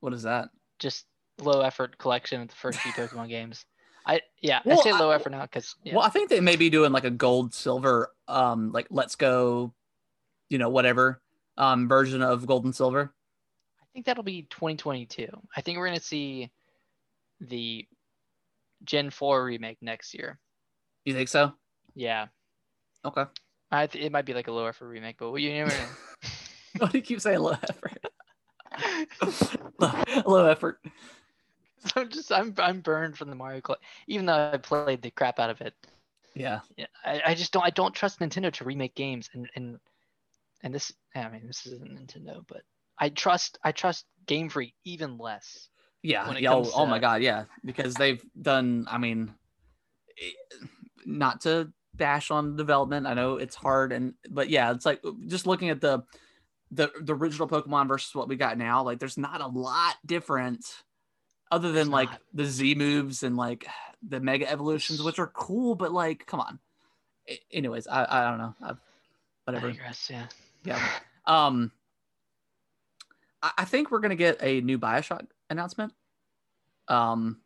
What 0.00 0.12
is 0.12 0.22
that? 0.24 0.48
just 0.78 1.06
low 1.40 1.60
effort 1.60 1.96
collection 1.98 2.40
of 2.42 2.48
the 2.48 2.54
first 2.54 2.78
few 2.80 2.92
Pokemon 2.92 3.28
games. 3.28 3.64
I 4.04 4.20
yeah, 4.40 4.60
Well, 4.64 4.80
I 4.80 4.82
say 4.82 4.92
low 4.92 5.10
I- 5.10 5.14
effort 5.14 5.30
now 5.30 5.42
because 5.42 5.76
yeah, 5.84 5.94
Well, 5.94 6.02
I 6.04 6.08
think 6.08 6.28
they 6.28 6.40
may 6.40 6.56
be 6.56 6.70
doing 6.70 6.90
like 6.92 7.04
a 7.04 7.10
gold 7.10 7.54
silver, 7.54 8.12
um, 8.26 8.72
like 8.72 8.88
let's 8.90 9.14
go, 9.14 9.72
you 10.48 10.58
know, 10.58 10.68
whatever, 10.70 11.22
um, 11.56 11.88
version 11.88 12.20
of 12.22 12.46
gold 12.46 12.64
and 12.64 12.74
silver. 12.74 13.14
I 13.80 13.84
think 13.92 14.06
that'll 14.06 14.24
be 14.24 14.42
2022. 14.50 15.28
I 15.56 15.60
think 15.60 15.78
we're 15.78 15.86
gonna 15.86 16.00
see 16.00 16.50
the 17.40 17.86
Gen 18.84 19.10
4 19.10 19.44
remake 19.44 19.78
next 19.80 20.14
year. 20.14 20.38
You 21.04 21.14
think 21.14 21.28
so? 21.28 21.52
Yeah, 21.94 22.26
Okay. 23.04 23.24
I 23.70 23.86
th- 23.86 24.04
it 24.04 24.12
might 24.12 24.26
be 24.26 24.34
like 24.34 24.48
a 24.48 24.52
low 24.52 24.66
effort 24.66 24.88
remake, 24.88 25.16
but 25.18 25.34
you 25.34 25.52
never 25.52 25.70
know. 25.70 25.86
Why 26.78 26.88
do 26.88 26.98
you 26.98 27.02
keep 27.02 27.20
saying 27.20 27.40
low 27.40 27.52
effort? 27.52 27.98
low, 29.78 29.92
low 30.26 30.46
effort. 30.46 30.80
I'm 31.96 32.08
just 32.10 32.30
I'm 32.32 32.54
I'm 32.58 32.80
burned 32.80 33.18
from 33.18 33.28
the 33.28 33.34
Mario 33.36 33.60
Cl- 33.66 33.78
even 34.06 34.26
though 34.26 34.50
I 34.52 34.56
played 34.56 35.02
the 35.02 35.10
crap 35.10 35.40
out 35.40 35.50
of 35.50 35.60
it. 35.60 35.74
Yeah. 36.34 36.60
Yeah, 36.76 36.86
I, 37.04 37.22
I 37.26 37.34
just 37.34 37.52
don't 37.52 37.64
I 37.64 37.70
don't 37.70 37.94
trust 37.94 38.20
Nintendo 38.20 38.52
to 38.52 38.64
remake 38.64 38.94
games 38.94 39.28
and 39.34 39.50
and 39.56 39.78
and 40.62 40.74
this 40.74 40.92
I 41.14 41.28
mean 41.28 41.46
this 41.46 41.66
isn't 41.66 41.90
Nintendo, 41.98 42.44
but 42.46 42.62
I 42.98 43.08
trust 43.08 43.58
I 43.64 43.72
trust 43.72 44.06
Game 44.26 44.48
Freak 44.48 44.74
even 44.84 45.18
less. 45.18 45.68
Yeah. 46.02 46.30
Yeah 46.38 46.52
oh, 46.52 46.70
oh 46.74 46.86
my 46.86 46.98
God. 46.98 47.22
Yeah. 47.22 47.44
Because 47.64 47.94
they've 47.94 48.22
done, 48.40 48.86
I 48.90 48.98
mean, 48.98 49.32
not 51.06 51.42
to 51.42 51.72
bash 51.94 52.30
on 52.30 52.56
development. 52.56 53.06
I 53.06 53.14
know 53.14 53.36
it's 53.36 53.54
hard. 53.54 53.92
And, 53.92 54.14
but 54.30 54.50
yeah, 54.50 54.72
it's 54.72 54.86
like 54.86 55.02
just 55.26 55.46
looking 55.46 55.70
at 55.70 55.80
the, 55.80 56.02
the, 56.70 56.90
the 57.00 57.14
original 57.14 57.48
Pokemon 57.48 57.88
versus 57.88 58.14
what 58.14 58.28
we 58.28 58.36
got 58.36 58.58
now, 58.58 58.82
like 58.82 58.98
there's 58.98 59.18
not 59.18 59.40
a 59.40 59.46
lot 59.46 59.94
different 60.06 60.64
other 61.50 61.68
than 61.68 61.74
There's 61.74 61.88
like 61.88 62.10
not. 62.10 62.20
the 62.32 62.44
Z 62.46 62.74
moves 62.76 63.22
and 63.22 63.36
like 63.36 63.66
the 64.02 64.20
mega 64.20 64.50
evolutions, 64.50 65.02
which 65.02 65.18
are 65.18 65.26
cool, 65.26 65.74
but 65.74 65.92
like, 65.92 66.26
come 66.26 66.40
on. 66.40 66.58
A- 67.28 67.40
Anyways, 67.52 67.86
I, 67.86 68.06
I 68.08 68.30
don't 68.30 68.38
know. 68.38 68.54
I've, 68.62 68.80
I 69.46 69.50
whatever. 69.50 69.70
digress, 69.70 70.08
yeah. 70.10 70.26
Yeah. 70.64 70.82
Um, 71.26 71.70
I, 73.42 73.50
I 73.58 73.64
think 73.66 73.90
we're 73.90 74.00
gonna 74.00 74.16
get 74.16 74.38
a 74.42 74.62
new 74.62 74.78
Bioshock 74.78 75.26
announcement. 75.52 75.92
Um, 76.88 77.40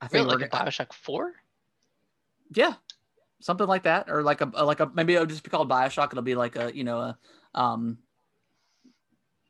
I 0.00 0.08
think 0.08 0.26
like 0.26 0.40
a 0.42 0.48
gonna, 0.48 0.64
Bioshock 0.70 0.92
Four? 0.92 1.32
yeah, 2.54 2.74
something 3.40 3.66
like 3.66 3.84
that, 3.84 4.10
or 4.10 4.22
like 4.22 4.40
a 4.40 4.46
like 4.64 4.80
a 4.80 4.90
maybe 4.94 5.14
it'll 5.14 5.26
just 5.26 5.42
be 5.44 5.50
called 5.50 5.70
Bioshock. 5.70 6.08
It'll 6.12 6.22
be 6.22 6.34
like 6.34 6.56
a 6.56 6.74
you 6.76 6.84
know 6.84 6.98
a 6.98 7.18
um 7.54 7.98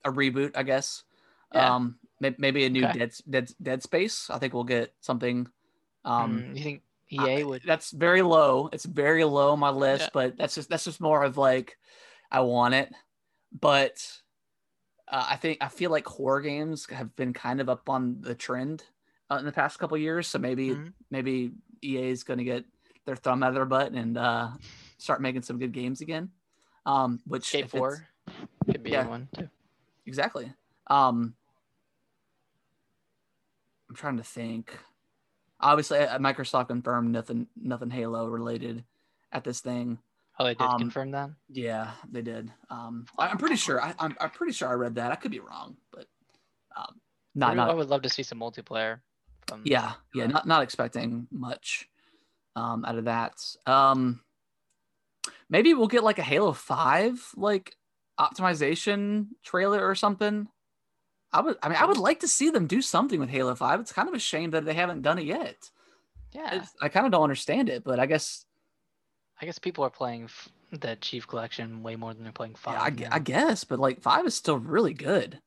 a 0.05 0.13
reboot, 0.13 0.53
I 0.55 0.63
guess. 0.63 1.03
Yeah. 1.55 1.75
Um, 1.75 1.99
may- 2.21 2.35
maybe 2.39 2.65
a 2.65 2.71
new 2.71 2.85
Okay. 2.85 2.99
Dead 2.99 3.13
Dead 3.29 3.51
Dead 3.63 3.83
Space. 3.83 4.29
I 4.31 4.39
think 4.39 4.53
we'll 4.55 4.65
get 4.65 4.95
something. 5.01 5.49
Um, 6.05 6.39
Mm, 6.43 6.57
you 6.57 6.63
think 6.63 6.83
I- 7.19 7.39
EA 7.41 7.45
would? 7.45 7.63
that's 7.65 7.91
very 7.91 8.23
low. 8.23 8.69
It's 8.73 8.85
very 8.85 9.25
low 9.25 9.51
on 9.53 9.59
my 9.59 9.71
list, 9.71 10.03
Yeah. 10.05 10.11
but 10.13 10.37
that's 10.37 10.55
just 10.55 10.69
that's 10.69 10.85
just 10.85 11.01
more 11.01 11.23
of 11.25 11.37
like 11.37 11.77
I 12.31 12.41
want 12.41 12.75
it. 12.75 12.93
But 13.59 13.99
uh, 15.09 15.27
I 15.31 15.37
think 15.37 15.59
I 15.61 15.69
feel 15.69 15.91
like 15.91 16.07
horror 16.07 16.41
games 16.41 16.87
have 16.91 17.15
been 17.17 17.33
kind 17.33 17.61
of 17.61 17.69
up 17.69 17.89
on 17.89 18.21
the 18.21 18.35
trend 18.35 18.85
uh, 19.31 19.37
in 19.37 19.45
the 19.45 19.53
past 19.53 19.79
couple 19.79 19.97
years. 19.99 20.27
So 20.29 20.39
maybe 20.39 20.71
Mhm. 20.71 20.93
maybe 21.11 21.53
EA 21.83 22.11
is 22.11 22.25
going 22.25 22.39
to 22.39 22.45
get 22.45 22.65
their 23.05 23.17
thumb 23.17 23.43
out 23.43 23.51
of 23.51 23.55
their 23.55 23.65
butt 23.65 23.93
and 23.93 24.19
uh, 24.19 24.51
start 24.99 25.21
making 25.21 25.43
some 25.43 25.59
good 25.59 25.73
games 25.73 26.01
again. 26.01 26.31
Um, 26.85 27.21
which 27.27 27.45
Skate 27.49 27.71
Four 27.71 28.07
could 28.65 28.83
be 28.83 28.91
yeah. 28.91 29.07
one 29.07 29.29
too. 29.37 29.49
exactly. 30.07 30.53
Um, 30.89 31.35
I'm 33.89 33.95
trying 33.97 34.17
to 34.17 34.23
think. 34.25 34.77
Obviously, 35.61 35.99
uh, 36.01 36.19
Microsoft 36.19 36.69
confirmed 36.69 37.11
nothing 37.13 37.47
nothing 37.57 37.91
Halo 37.91 38.27
related 38.27 38.85
at 39.33 39.45
this 39.45 39.61
thing. 39.61 39.99
Oh, 40.39 40.45
they 40.45 40.55
did 40.55 40.63
Um, 40.63 40.79
confirm 40.79 41.13
that. 41.13 41.31
Yeah, 41.49 41.93
they 42.11 42.21
did. 42.23 42.53
Um, 42.69 43.07
I, 43.19 43.29
I'm 43.29 43.39
pretty 43.39 43.57
sure. 43.57 43.83
I, 43.83 43.95
I'm, 43.99 44.15
I'm 44.21 44.31
pretty 44.31 44.53
sure 44.53 44.69
I 44.69 44.75
read 44.75 44.97
that. 44.97 45.11
I 45.13 45.15
could 45.17 45.31
be 45.31 45.41
wrong, 45.41 45.77
but 45.93 46.07
um, 46.77 47.01
I 47.01 47.39
not 47.39 47.49
would- 47.51 47.57
not 47.57 47.71
I 47.71 47.75
would 47.75 47.89
love 47.89 48.03
to 48.03 48.11
see 48.11 48.23
some 48.23 48.39
multiplayer. 48.41 49.01
From, 49.49 49.63
yeah 49.65 49.93
yeah 50.13 50.27
not 50.27 50.45
not 50.45 50.63
expecting 50.65 51.29
much 51.31 51.89
um, 52.57 52.85
out 52.85 52.99
of 52.99 53.05
that. 53.05 53.35
Um, 53.65 54.21
maybe 55.49 55.73
we'll 55.73 55.87
get 55.87 56.03
like 56.03 56.19
a 56.19 56.23
Halo 56.25 56.53
Five 56.53 57.31
like 57.37 57.77
optimization 58.19 59.29
trailer 59.45 59.87
or 59.89 59.95
something. 59.95 60.49
I 61.33 61.41
would. 61.43 61.57
I 61.63 61.69
mean, 61.69 61.79
I 61.79 61.85
would 61.85 61.97
like 61.99 62.21
to 62.21 62.29
see 62.29 62.51
them 62.51 62.67
do 62.67 62.81
something 62.83 63.21
with 63.21 63.29
Halo 63.29 63.55
Five. 63.55 63.79
It's 63.81 63.93
kind 63.93 64.09
of 64.09 64.15
a 64.15 64.19
shame 64.19 64.51
that 64.51 64.65
they 64.65 64.75
haven't 64.75 65.03
done 65.03 65.19
it 65.19 65.27
yet. 65.27 65.71
yeah. 66.33 66.57
It's, 66.57 66.75
I 66.81 66.89
kind 66.89 67.07
of 67.07 67.13
don't 67.13 67.23
understand 67.23 67.69
it, 67.69 67.85
but 67.85 68.01
I 68.01 68.07
guess 68.07 68.45
I 69.41 69.47
guess 69.47 69.59
people 69.59 69.85
are 69.85 69.91
playing 69.91 70.25
f- 70.25 70.49
the 70.73 70.97
Chief 70.97 71.27
Collection 71.27 71.83
way 71.83 71.97
more 71.97 72.15
than 72.15 72.23
they're 72.23 72.33
playing 72.33 72.55
Five. 72.55 72.81
I, 72.81 72.89
now. 72.91 73.09
I 73.13 73.19
guess. 73.19 73.65
But 73.65 73.79
like 73.79 74.01
Five 74.01 74.27
is 74.27 74.35
still 74.35 74.59
really 74.59 74.95
good. 74.95 75.41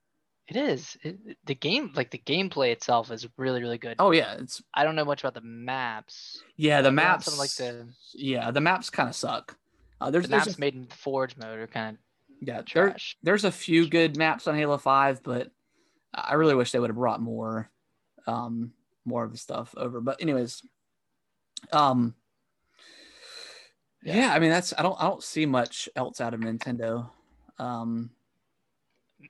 It 0.48 0.56
is. 0.56 0.98
It, 1.04 1.38
the 1.46 1.54
game, 1.56 1.92
like 1.96 2.10
the 2.10 2.18
gameplay 2.18 2.72
itself, 2.72 3.12
is 3.12 3.28
really, 3.38 3.62
really 3.62 3.78
good. 3.78 3.96
Oh 4.00 4.12
yeah, 4.12 4.34
it's 4.40 4.62
I 4.74 4.84
don't 4.84 4.96
know 4.96 5.06
much 5.06 5.22
about 5.22 5.36
the 5.36 5.42
maps. 5.48 6.42
yeah. 6.58 6.82
The 6.82 6.92
but 6.92 7.02
I 7.02 7.06
want 7.06 7.12
maps 7.12 7.26
something 7.26 7.40
like 7.40 7.56
the 7.56 7.88
yeah 8.16 8.52
the 8.52 8.62
maps 8.62 8.90
kind 8.90 9.10
of 9.10 9.16
suck. 9.16 9.56
Uh, 10.02 10.10
there's 10.10 10.24
the 10.24 10.30
there's 10.30 10.48
maps 10.48 10.58
a, 10.58 10.60
made 10.60 10.76
in 10.76 10.86
Forge 10.88 11.38
mode 11.38 11.60
are 11.60 11.68
kind 11.68 11.98
yeah 12.42 12.60
of 12.60 12.66
there, 12.74 12.96
there's 13.22 13.44
a 13.44 13.52
few 13.52 13.88
good 13.88 14.18
maps 14.18 14.48
on 14.48 14.56
Halo 14.56 14.78
Five, 14.78 15.22
but 15.22 15.52
I 16.14 16.34
really 16.34 16.56
wish 16.56 16.72
they 16.72 16.80
would 16.80 16.90
have 16.90 16.98
brought 16.98 17.22
more, 17.22 17.70
um, 18.26 18.72
more 19.06 19.24
of 19.24 19.32
the 19.32 19.38
stuff 19.38 19.76
over. 19.78 20.02
But 20.02 20.22
anyways, 20.22 20.64
um, 21.72 22.16
Yeah. 24.02 24.16
yeah, 24.16 24.34
I 24.34 24.40
mean 24.40 24.50
that's 24.50 24.74
I 24.78 24.82
don't 24.82 25.00
I 25.02 25.04
don't 25.08 25.24
see 25.24 25.46
much 25.46 25.90
else 25.96 26.22
out 26.22 26.34
of 26.34 26.40
Nintendo. 26.40 27.10
Um, 27.58 28.12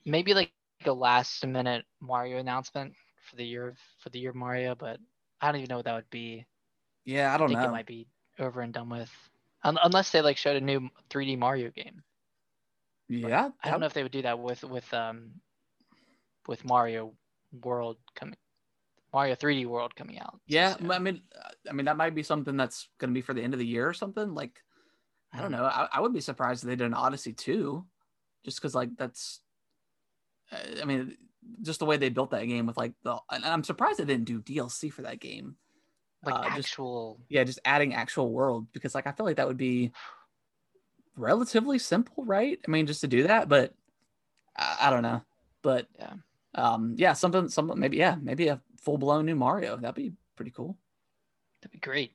Maybe 0.06 0.34
like 0.34 0.52
a 0.86 0.94
last 0.94 1.46
minute 1.46 1.86
Mario 2.00 2.38
announcement 2.38 2.94
for 3.30 3.36
the 3.36 3.46
year 3.46 3.76
for 4.00 4.10
the 4.10 4.20
year 4.20 4.34
Mario, 4.34 4.76
but 4.76 5.00
I 5.42 5.52
don't 5.52 5.62
even 5.62 5.70
know 5.70 5.78
what 5.78 5.86
that 5.86 5.96
would 5.96 6.10
be. 6.10 6.46
yeah, 7.06 7.32
I 7.32 7.36
I 7.36 7.38
don't 7.38 7.48
think 7.50 7.60
know. 7.60 7.66
it 7.66 7.72
might 7.72 7.86
be 7.88 8.08
over 8.38 8.62
and 8.62 8.74
done 8.74 8.90
with, 8.90 9.12
Un- 9.64 9.78
unless 9.84 10.12
they 10.12 10.22
like 10.22 10.38
showed 10.38 10.56
a 10.58 10.62
new 10.62 10.90
3D 11.10 11.38
Mario 11.38 11.72
game. 11.72 12.04
yeah, 13.08 13.50
I 13.64 13.72
don't 13.72 13.80
know 13.80 13.88
if 13.88 13.94
they 13.94 14.04
would 14.04 14.12
do 14.12 14.22
that 14.22 14.40
with 14.40 14.64
with 14.64 14.94
um 14.94 15.42
with 16.48 16.64
Mario 16.64 17.14
World 17.64 17.98
coming, 18.16 18.38
Mario 19.14 19.36
3D 19.36 19.66
World 19.66 19.96
coming 19.96 20.20
out. 20.20 20.40
Yeah, 20.48 20.76
soon. 20.76 20.92
I 20.92 21.00
mean, 21.00 21.22
I 21.70 21.74
mean 21.74 21.86
that 21.86 21.98
might 21.98 22.16
be 22.16 22.24
something 22.24 22.56
that's 22.58 22.88
going 23.00 23.10
to 23.12 23.14
be 23.14 23.22
for 23.22 23.34
the 23.34 23.42
end 23.42 23.54
of 23.54 23.60
the 23.60 23.66
year 23.66 23.88
or 23.88 23.94
something. 23.94 24.34
Like, 24.34 24.62
I 25.34 25.42
don't 25.42 25.50
Mhm. 25.52 25.58
know. 25.58 25.64
I, 25.66 25.88
I 25.94 26.00
would 26.02 26.14
be 26.14 26.22
surprised 26.22 26.64
if 26.64 26.68
they 26.70 26.76
did 26.76 26.86
an 26.88 26.94
Odyssey 26.94 27.34
too, 27.34 27.86
just 28.44 28.58
because 28.60 28.76
like 28.76 28.90
that's. 28.98 29.42
I 30.82 30.86
mean, 30.86 31.16
just 31.62 31.80
the 31.80 31.86
way 31.86 31.98
they 31.98 32.10
built 32.10 32.32
that 32.32 32.46
game 32.46 32.66
with 32.66 32.78
like 32.78 32.94
the, 33.04 33.18
and 33.32 33.46
I'm 33.46 33.64
surprised 33.64 34.00
they 34.00 34.06
didn't 34.06 34.26
do 34.26 34.42
DLC 34.42 34.92
for 34.92 35.04
that 35.04 35.20
game. 35.20 35.56
like 36.24 36.36
uh, 36.36 36.44
just- 36.56 36.70
actual. 36.70 37.22
Yeah, 37.30 37.44
just 37.44 37.60
adding 37.66 37.94
actual 37.94 38.32
world 38.32 38.68
because 38.74 38.94
like 38.96 39.08
I 39.08 39.12
feel 39.12 39.26
like 39.26 39.38
that 39.38 39.48
would 39.48 39.58
be 39.58 39.92
relatively 41.16 41.80
simple, 41.80 42.26
right? 42.26 42.60
I 42.68 42.72
mean, 42.72 42.88
just 42.88 43.02
to 43.02 43.08
do 43.08 43.24
that, 43.24 43.50
but 43.50 43.74
I, 44.58 44.78
I 44.82 44.90
don't 44.90 45.04
know. 45.04 45.22
But 45.62 45.88
Yeah. 45.98 46.14
um, 46.56 46.96
yeah, 46.98 47.14
something, 47.14 47.50
something 47.50 47.78
maybe 47.80 47.98
yeah, 47.98 48.16
maybe 48.22 48.48
a 48.48 48.62
full 48.84 48.98
blown 48.98 49.26
new 49.26 49.36
Mario. 49.36 49.78
That'd 49.78 49.96
be 49.96 50.14
pretty 50.36 50.52
cool. 50.52 50.78
That'd 51.62 51.72
be 51.72 51.80
great. 51.80 52.14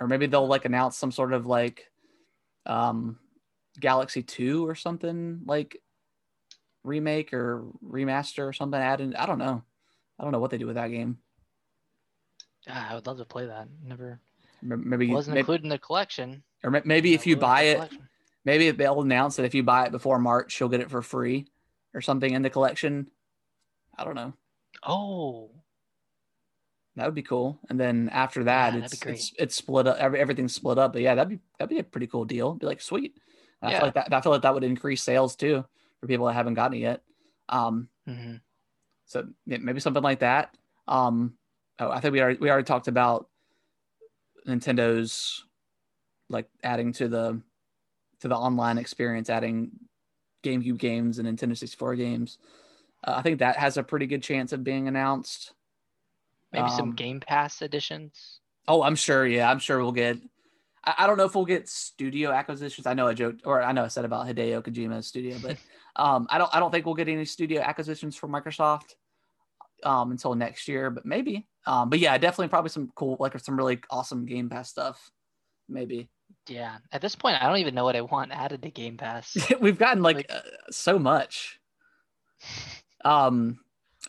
or 0.00 0.06
maybe 0.06 0.26
they'll 0.26 0.46
like 0.46 0.64
announce 0.64 0.96
some 0.96 1.10
sort 1.12 1.32
of 1.32 1.46
like 1.46 1.90
um 2.66 3.18
galaxy 3.80 4.22
2 4.22 4.66
or 4.66 4.74
something 4.74 5.40
like 5.46 5.80
remake 6.84 7.32
or 7.32 7.64
remaster 7.84 8.46
or 8.48 8.52
something 8.52 8.80
added 8.80 9.14
i 9.16 9.26
don't 9.26 9.38
know 9.38 9.62
i 10.18 10.22
don't 10.22 10.32
know 10.32 10.38
what 10.38 10.50
they 10.50 10.58
do 10.58 10.66
with 10.66 10.76
that 10.76 10.88
game 10.88 11.18
Ah, 12.68 12.90
I 12.90 12.94
would 12.96 13.06
love 13.06 13.18
to 13.18 13.24
play 13.24 13.46
that. 13.46 13.68
Never 13.84 14.18
maybe, 14.60 15.08
wasn't 15.12 15.34
maybe 15.34 15.40
included 15.40 15.62
in 15.64 15.68
the 15.68 15.78
collection. 15.78 16.42
or 16.64 16.70
maybe 16.84 17.14
if 17.14 17.24
you 17.26 17.36
buy 17.36 17.62
it 17.62 17.74
collection. 17.76 18.08
maybe 18.44 18.70
they'll 18.72 19.00
announce 19.02 19.36
that 19.36 19.44
if 19.44 19.54
you 19.54 19.62
buy 19.62 19.84
it 19.86 19.92
before 19.92 20.18
march 20.18 20.58
you'll 20.58 20.68
get 20.68 20.80
it 20.80 20.90
for 20.90 21.00
free 21.02 21.46
or 21.94 22.00
something 22.00 22.32
in 22.32 22.42
the 22.42 22.50
collection 22.50 23.08
i 23.96 24.02
don't 24.04 24.16
know 24.16 24.32
Oh, 24.86 25.50
that 26.96 27.04
would 27.04 27.14
be 27.14 27.22
cool 27.22 27.58
and 27.68 27.78
then 27.78 28.08
after 28.10 28.44
that 28.44 28.74
Yeah, 28.74 28.84
it's, 28.84 29.02
it's 29.04 29.32
it's 29.38 29.54
split 29.54 29.86
up 29.86 29.96
every, 29.98 30.18
everything's 30.18 30.54
split 30.54 30.78
up 30.78 30.92
but 30.92 31.02
yeah 31.02 31.14
that'd 31.14 31.28
be 31.28 31.40
that'd 31.58 31.68
be 31.68 31.78
a 31.78 31.84
pretty 31.84 32.06
cool 32.06 32.24
deal 32.24 32.54
be 32.54 32.66
like 32.66 32.80
sweet 32.80 33.18
I 33.62 33.70
Yeah. 33.70 33.78
feel 33.78 33.86
like 33.88 33.94
that 33.94 34.12
I 34.12 34.20
feel 34.20 34.32
like 34.32 34.42
that 34.42 34.54
would 34.54 34.64
increase 34.64 35.02
sales 35.02 35.36
too 35.36 35.64
for 36.00 36.06
people 36.06 36.26
that 36.26 36.34
haven't 36.34 36.54
gotten 36.54 36.76
it 36.76 36.80
yet. 36.80 37.02
Um, 37.48 37.88
hmm 38.06 38.36
so 39.06 39.28
maybe 39.46 39.80
something 39.80 40.02
like 40.02 40.20
that. 40.20 40.56
Um, 40.88 41.38
oh, 41.78 41.90
I 41.90 42.00
think 42.00 42.12
we 42.12 42.20
already 42.20 42.38
we 42.38 42.50
already 42.50 42.64
talked 42.64 42.88
about 42.88 43.28
Nintendo's 44.46 45.44
like 46.28 46.48
adding 46.62 46.92
to 46.94 47.08
the 47.08 47.42
to 48.20 48.28
the 48.28 48.36
online 48.36 48.78
experience, 48.78 49.30
adding 49.30 49.72
GameCube 50.44 50.78
games 50.78 51.18
and 51.18 51.28
Nintendo 51.28 51.56
64 51.56 51.96
games. 51.96 52.38
Uh, 53.04 53.14
I 53.16 53.22
think 53.22 53.38
that 53.40 53.56
has 53.56 53.76
a 53.76 53.82
pretty 53.82 54.06
good 54.06 54.22
chance 54.22 54.52
of 54.52 54.64
being 54.64 54.88
announced. 54.88 55.52
maybe 56.52 56.68
some 56.70 56.90
Um, 56.90 56.94
Game 56.94 57.20
Pass 57.20 57.60
editions. 57.62 58.40
Oh, 58.68 58.82
I'm 58.82 58.96
sure. 58.96 59.26
Yeah, 59.26 59.50
I'm 59.50 59.58
sure 59.58 59.78
we'll 59.78 59.92
get. 59.92 60.18
I, 60.84 60.94
I 60.98 61.06
don't 61.06 61.16
know 61.18 61.24
if 61.24 61.34
we'll 61.34 61.44
get 61.44 61.68
studio 61.68 62.30
acquisitions. 62.30 62.86
I 62.86 62.94
know 62.94 63.06
I 63.06 63.14
joked, 63.14 63.42
or 63.44 63.62
I 63.62 63.72
know 63.72 63.84
I 63.84 63.88
said 63.88 64.04
about 64.04 64.26
Hideo 64.26 64.62
Kojima's 64.62 65.06
studio, 65.06 65.36
but 65.42 65.56
um, 65.96 66.26
I 66.30 66.38
don't. 66.38 66.54
I 66.54 66.58
don't 66.60 66.70
think 66.70 66.86
we'll 66.86 66.94
get 66.94 67.08
any 67.08 67.24
studio 67.24 67.60
acquisitions 67.60 68.16
from 68.16 68.30
Microsoft 68.32 68.94
um, 69.84 70.10
until 70.10 70.34
next 70.34 70.66
year, 70.68 70.90
but 70.90 71.04
maybe. 71.04 71.46
Um, 71.66 71.90
but 71.90 71.98
yeah, 71.98 72.16
definitely 72.16 72.48
probably 72.48 72.70
some 72.70 72.90
cool, 72.94 73.16
like 73.20 73.38
some 73.40 73.56
really 73.56 73.80
awesome 73.90 74.24
Game 74.24 74.48
Pass 74.48 74.70
stuff. 74.70 75.10
Maybe 75.68 76.08
Yeah. 76.48 76.76
At 76.92 77.00
this 77.00 77.16
point, 77.16 77.42
I 77.42 77.48
don't 77.48 77.58
even 77.58 77.74
know 77.74 77.82
what 77.84 77.96
I 77.96 78.00
want 78.02 78.30
added 78.30 78.62
to 78.62 78.70
Game 78.70 78.96
Pass. 78.96 79.36
we've 79.60 79.78
gotten 79.78 80.00
like, 80.02 80.16
Like- 80.16 80.30
uh, 80.30 80.40
so 80.70 80.96
much. 80.98 81.58
Um, 83.06 83.60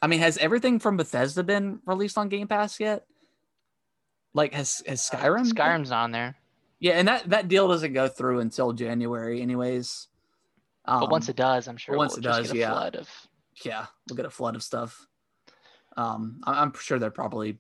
I 0.02 0.08
mean, 0.08 0.20
has 0.20 0.38
everything 0.38 0.80
from 0.80 0.98
Bethesda 0.98 1.44
been 1.44 1.80
released 1.86 2.18
on 2.18 2.30
Game 2.30 2.48
Pass 2.48 2.80
yet? 2.80 3.06
Like, 4.34 4.54
has 4.54 4.82
has 4.88 5.02
Skyrim? 5.10 5.44
been- 5.44 5.56
Skyrim's 5.56 5.92
on 5.92 6.12
there, 6.12 6.36
Yeah, 6.80 6.94
and 6.94 7.08
that 7.08 7.30
that 7.30 7.48
deal 7.48 7.68
doesn't 7.68 7.94
go 7.94 8.08
through 8.08 8.40
until 8.40 8.74
January, 8.74 9.42
anyways. 9.42 10.08
Um, 10.86 11.02
but 11.02 11.12
once 11.12 11.28
it 11.30 11.36
does, 11.36 11.68
I'm 11.68 11.78
sure 11.78 11.98
once 11.98 12.14
we'll 12.14 12.20
it 12.20 12.24
does, 12.24 12.48
get 12.48 12.56
a 12.56 12.60
yeah. 12.60 12.72
flood 12.72 12.96
of. 12.96 13.10
yeah, 13.64 13.86
we'll 14.08 14.16
get 14.18 14.26
a 14.26 14.30
flood 14.30 14.56
of 14.56 14.64
stuff. 14.64 15.06
Um, 15.96 16.42
I- 16.44 16.62
I'm 16.62 16.74
sure 16.74 17.00
they're 17.00 17.10
probably, 17.12 17.58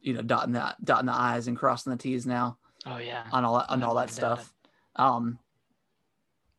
you 0.00 0.12
know, 0.14 0.22
dotting 0.22 0.52
the 0.52 0.74
dotting 0.84 1.06
the 1.06 1.14
i's 1.14 1.48
and 1.48 1.56
crossing 1.56 1.90
the 1.92 1.96
t's 1.98 2.26
now 2.26 2.58
Oh 2.86 2.98
yeah. 2.98 3.24
on 3.32 3.44
all 3.44 3.64
on 3.68 3.82
all 3.82 3.94
that 3.96 4.10
stuff. 4.10 4.52
Um, 4.96 5.38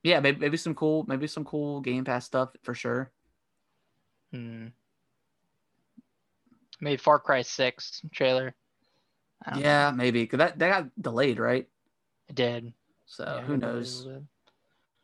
yeah, 0.04 0.20
maybe, 0.20 0.40
maybe 0.40 0.58
some 0.58 0.76
cool, 0.76 1.06
maybe 1.08 1.28
some 1.28 1.46
cool 1.46 1.82
Game 1.82 2.04
Pass 2.06 2.26
stuff 2.26 2.50
for 2.64 2.74
sure. 2.74 3.12
Hmm. 4.32 4.68
Maybe 6.80 6.98
Far 6.98 7.20
Cry 7.20 7.42
Six 7.44 8.02
trailer. 8.12 8.56
Don't 9.46 9.56
know. 9.56 9.62
Yeah, 9.62 9.92
maybe 9.92 10.24
because 10.24 10.38
that 10.40 10.60
that 10.60 10.70
got 10.70 11.02
delayed, 11.02 11.40
right? 11.40 11.68
it 12.30 12.36
did. 12.36 12.74
So 13.06 13.24
Yeah, 13.26 13.42
who 13.42 13.54
it 13.54 13.60
did 13.60 13.70
a 13.70 13.74
knows? 13.74 14.08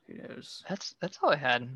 Who 0.07 0.13
knows? 0.13 0.63
That's 0.69 0.95
that's 1.01 1.19
all 1.21 1.31
I 1.31 1.35
had. 1.35 1.67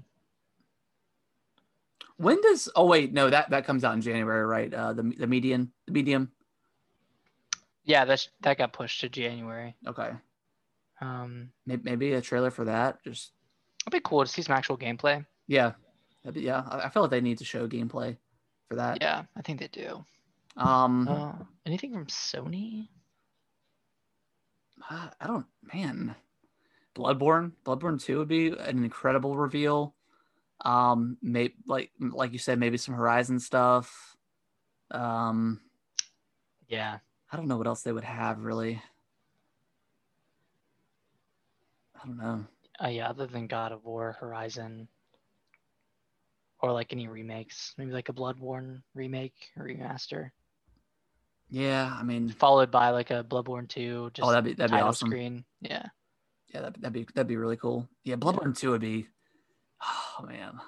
When 2.18 2.42
does? 2.42 2.70
Oh 2.76 2.86
wait, 2.86 3.12
no 3.14 3.30
that 3.30 3.50
that 3.50 3.66
comes 3.66 3.84
out 3.84 3.96
in 3.96 4.02
January, 4.02 4.46
right? 4.46 4.74
Uh, 4.74 4.94
the 4.94 5.04
the 5.04 5.28
median, 5.28 5.72
the 5.86 5.92
medium. 5.92 6.32
Yeah, 7.84 8.06
that's 8.06 8.30
that 8.42 8.58
got 8.58 8.74
pushed 8.74 9.02
to 9.02 9.10
January. 9.10 9.76
Okay, 9.88 10.12
Um, 11.02 11.52
maybe, 11.66 12.14
a 12.14 12.22
trailer 12.22 12.52
for 12.52 12.66
that. 12.66 13.04
Just 13.04 13.32
it'd 13.84 13.92
be 13.92 14.00
cool 14.04 14.24
to 14.24 14.30
see 14.32 14.42
some 14.44 14.56
actual 14.56 14.78
gameplay. 14.78 15.26
yeah, 15.48 15.74
be, 16.32 16.42
yeah. 16.42 16.64
I 16.68 16.82
I 16.86 16.90
feel 16.90 17.02
like 17.04 17.12
they 17.12 17.22
need 17.22 17.40
to 17.40 17.46
show 17.46 17.68
gameplay 17.68 18.18
for 18.70 18.76
that. 18.76 19.02
Yeah, 19.02 19.24
I 19.36 19.42
think 19.42 19.60
they 19.60 19.68
do. 19.68 20.06
Um, 20.58 21.08
Uh, 21.08 21.34
anything 21.66 21.94
from 21.94 22.06
Sony? 22.08 22.88
uh, 24.90 25.10
I 25.20 25.28
don't, 25.28 25.46
man. 25.74 26.16
Bloodborne, 26.96 27.54
Bloodborne 27.66 28.02
Two 28.04 28.20
would 28.20 28.28
be 28.28 28.50
an 28.50 28.84
incredible 28.84 29.36
reveal. 29.36 29.96
Um, 30.64 31.18
maybe 31.22 31.56
like 31.66 31.92
like 32.00 32.34
you 32.34 32.40
said, 32.40 32.60
maybe 32.60 32.78
some 32.78 32.94
Horizon 32.96 33.40
stuff. 33.40 34.16
Um, 34.92 35.62
Yeah, 36.68 37.00
I 37.32 37.38
don't 37.38 37.48
know 37.48 37.58
what 37.58 37.68
else 37.68 37.82
they 37.82 37.92
would 37.94 38.04
have 38.04 38.40
really. 38.40 38.82
I 42.04 42.08
don't 42.08 42.18
know. 42.18 42.46
uh, 42.84 42.88
yeah. 42.88 43.10
Other 43.10 43.28
than 43.28 43.48
God 43.48 43.72
of 43.72 43.84
War, 43.86 44.18
Horizon, 44.20 44.88
or 46.62 46.72
like 46.72 46.94
any 46.94 47.08
remakes, 47.08 47.74
maybe 47.78 47.92
like 47.92 48.10
a 48.10 48.14
Bloodborne 48.14 48.82
remake 48.94 49.34
or 49.58 49.66
remaster, 49.66 50.32
Yeah, 51.50 51.96
I 52.00 52.04
mean, 52.04 52.30
followed 52.30 52.72
by 52.72 52.90
like 52.92 53.12
a 53.12 53.24
Bloodborne 53.24 53.68
Two, 53.68 54.12
just 54.14 54.28
oh, 54.28 54.32
that'd 54.32 54.44
be 54.46 54.54
that'd 54.54 54.76
be 54.76 54.82
awesome. 54.82 55.10
screen. 55.10 55.44
Yeah, 55.62 55.86
Yeah, 56.54 56.62
that'd, 56.62 56.82
that'd 56.82 56.94
be 56.94 57.06
that'd 57.14 57.28
be 57.28 57.38
really 57.38 57.58
cool. 57.58 57.88
Yeah, 58.04 58.16
Bloodborne 58.16 58.58
Two 58.58 58.72
would 58.72 58.82
be. 58.82 59.08
Oh 59.84 60.26
man. 60.26 60.60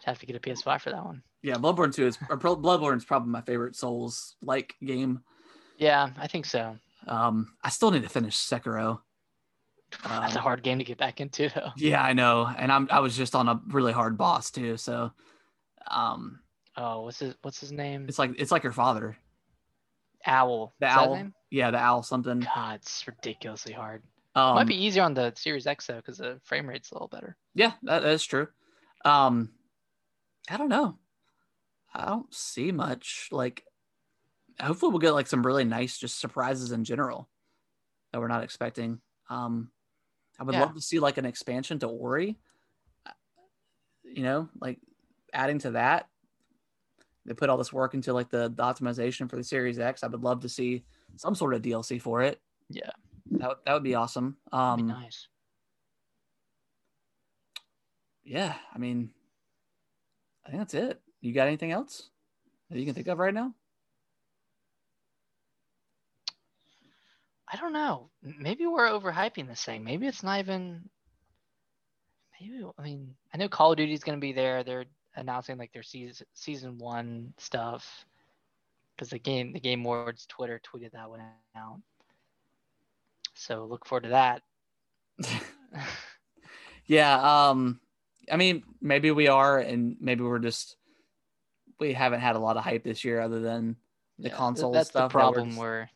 I'd 0.00 0.12
have 0.12 0.18
to 0.20 0.26
get 0.26 0.36
a 0.36 0.40
PS5 0.40 0.80
for 0.80 0.90
that 0.90 1.04
one. 1.04 1.22
Yeah, 1.42 1.56
Bloodborne 1.56 1.94
Two 1.94 2.06
is 2.06 2.16
or 2.30 2.36
Pro- 2.38 2.56
Bloodborne 2.56 2.96
is 2.96 3.04
probably 3.04 3.30
my 3.30 3.42
favorite 3.42 3.76
Souls 3.76 4.36
like 4.42 4.74
game. 4.82 5.20
Yeah, 5.76 6.10
I 6.16 6.26
think 6.26 6.46
so. 6.46 6.76
Um, 7.06 7.54
I 7.62 7.68
still 7.68 7.90
need 7.90 8.02
to 8.02 8.08
finish 8.08 8.36
Sekiro. 8.36 9.00
That's 10.04 10.34
a 10.34 10.38
Um, 10.38 10.42
hard 10.42 10.62
game 10.62 10.78
to 10.78 10.84
get 10.84 10.98
back 10.98 11.20
into, 11.20 11.48
though. 11.54 11.70
Yeah, 11.76 12.02
I 12.02 12.12
know, 12.12 12.46
and 12.56 12.70
I'm 12.70 12.88
I 12.90 13.00
was 13.00 13.16
just 13.16 13.34
on 13.34 13.48
a 13.48 13.60
really 13.68 13.92
hard 13.92 14.18
boss 14.18 14.50
too, 14.50 14.76
so 14.76 15.12
um, 15.90 16.40
Oh, 16.76 17.02
what's 17.02 17.18
his 17.18 17.34
What's 17.42 17.60
his 17.60 17.72
name? 17.72 18.06
it's 18.08 18.18
like 18.18 18.32
it's 18.38 18.50
like 18.52 18.62
your 18.62 18.72
father, 18.72 19.16
Owl. 20.26 20.74
the 20.80 20.86
Is 20.86 20.92
owl. 20.92 21.30
Yeah, 21.50 21.70
the 21.70 21.78
owl 21.78 22.02
something. 22.02 22.40
God, 22.54 22.76
it's 22.76 23.06
ridiculously 23.06 23.72
hard. 23.72 24.02
Um, 24.34 24.54
Might 24.56 24.66
be 24.66 24.84
easier 24.84 25.02
on 25.02 25.14
the 25.14 25.32
Series 25.34 25.66
X 25.66 25.86
though, 25.86 25.96
because 25.96 26.18
the 26.18 26.38
frame 26.44 26.68
rate's 26.68 26.90
a 26.90 26.94
little 26.94 27.08
better. 27.08 27.36
Yeah, 27.54 27.72
that, 27.84 28.02
that 28.02 28.12
is 28.12 28.24
true. 28.24 28.48
Um, 29.04 29.50
I 30.50 30.56
don't 30.56 30.68
know. 30.68 30.98
I 31.94 32.04
don't 32.04 32.32
see 32.32 32.70
much. 32.70 33.28
Like, 33.32 33.64
hopefully, 34.60 34.90
we'll 34.90 34.98
get 35.00 35.14
like 35.14 35.26
some 35.26 35.44
really 35.44 35.64
nice 35.64 35.98
just 35.98 36.20
surprises 36.20 36.70
in 36.72 36.84
general 36.84 37.28
that 38.12 38.20
we're 38.20 38.28
not 38.28 38.44
expecting. 38.44 39.00
Um, 39.30 39.70
I 40.38 40.44
would 40.44 40.54
Yeah. 40.54 40.60
love 40.62 40.74
to 40.74 40.80
see 40.80 40.98
like 41.00 41.18
an 41.18 41.24
expansion 41.26 41.78
to 41.80 41.86
Ori. 41.88 42.38
Uh, 43.06 43.12
You 44.04 44.22
know, 44.22 44.48
like 44.60 44.78
adding 45.32 45.58
to 45.60 45.72
that. 45.72 46.08
They 47.26 47.34
put 47.34 47.50
all 47.50 47.58
this 47.58 47.72
work 47.72 47.92
into 47.94 48.12
like 48.12 48.30
the, 48.30 48.48
the 48.48 48.62
optimization 48.62 49.28
for 49.28 49.36
the 49.36 49.44
Series 49.44 49.78
X. 49.78 50.02
I 50.02 50.06
would 50.06 50.22
love 50.22 50.40
to 50.40 50.48
see 50.48 50.84
some 51.16 51.34
sort 51.34 51.54
of 51.54 51.62
DLC 51.62 52.00
for 52.00 52.22
it. 52.22 52.40
Yeah. 52.70 52.90
That, 53.32 53.48
would- 53.48 53.58
that 53.66 53.72
would 53.74 53.82
be 53.82 53.94
awesome. 53.94 54.36
Um, 54.52 54.76
be 54.78 54.82
nice. 54.84 55.28
yeah, 58.24 58.54
I 58.74 58.78
mean, 58.78 59.10
I 60.46 60.50
think 60.50 60.60
that's 60.60 60.74
it. 60.74 61.00
You 61.20 61.32
got 61.32 61.46
anything 61.48 61.72
else 61.72 62.10
that 62.70 62.78
you 62.78 62.84
can 62.86 62.94
think 62.94 63.08
of 63.08 63.18
right 63.18 63.34
now? 63.34 63.54
I 67.52 67.56
don't 67.56 67.72
know. 67.72 68.10
Maybe 68.22 68.66
we're 68.66 68.88
overhyping 68.88 69.48
this 69.48 69.64
thing. 69.64 69.82
Maybe 69.84 70.06
it's 70.06 70.22
not 70.22 70.38
even. 70.40 70.88
Maybe 72.40 72.62
I 72.78 72.82
mean 72.82 73.14
I 73.32 73.38
know 73.38 73.48
Call 73.48 73.72
of 73.72 73.76
Duty 73.78 73.92
is 73.94 74.04
going 74.04 74.18
to 74.18 74.20
be 74.20 74.32
there. 74.32 74.62
They're 74.62 74.84
announcing 75.16 75.58
like 75.58 75.72
their 75.72 75.82
season 75.82 76.26
season 76.34 76.78
one 76.78 77.32
stuff 77.38 78.04
because 78.94 79.10
the 79.10 79.18
game 79.18 79.52
the 79.52 79.60
Game 79.60 79.80
Awards 79.84 80.26
Twitter 80.26 80.60
tweeted 80.64 80.92
that 80.92 81.08
one 81.10 81.20
out. 81.56 81.80
So 83.34 83.64
look 83.64 83.86
forward 83.86 84.04
to 84.04 84.08
that. 84.10 84.42
Yeah, 86.86 87.50
um 87.50 87.80
I 88.32 88.36
mean 88.36 88.62
maybe 88.80 89.10
we 89.10 89.28
are 89.28 89.58
and 89.58 89.96
maybe 90.00 90.22
we're 90.24 90.38
just 90.38 90.76
we 91.78 91.92
haven't 91.92 92.20
had 92.20 92.34
a 92.34 92.38
lot 92.38 92.56
of 92.56 92.64
hype 92.64 92.82
this 92.84 93.04
year 93.04 93.20
other 93.20 93.40
than 93.40 93.76
the 94.18 94.28
Yeah, 94.30 94.34
console 94.34 94.72
That's 94.72 94.88
stuff. 94.88 95.12
the 95.12 95.18
that 95.18 95.24
we're 95.24 95.30
problem. 95.32 95.48
just- 95.50 95.60
We're 95.60 95.90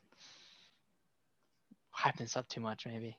hyping 2.03 2.19
this 2.19 2.37
up 2.37 2.49
too 2.49 2.61
much. 2.61 2.87
Maybe. 2.87 3.16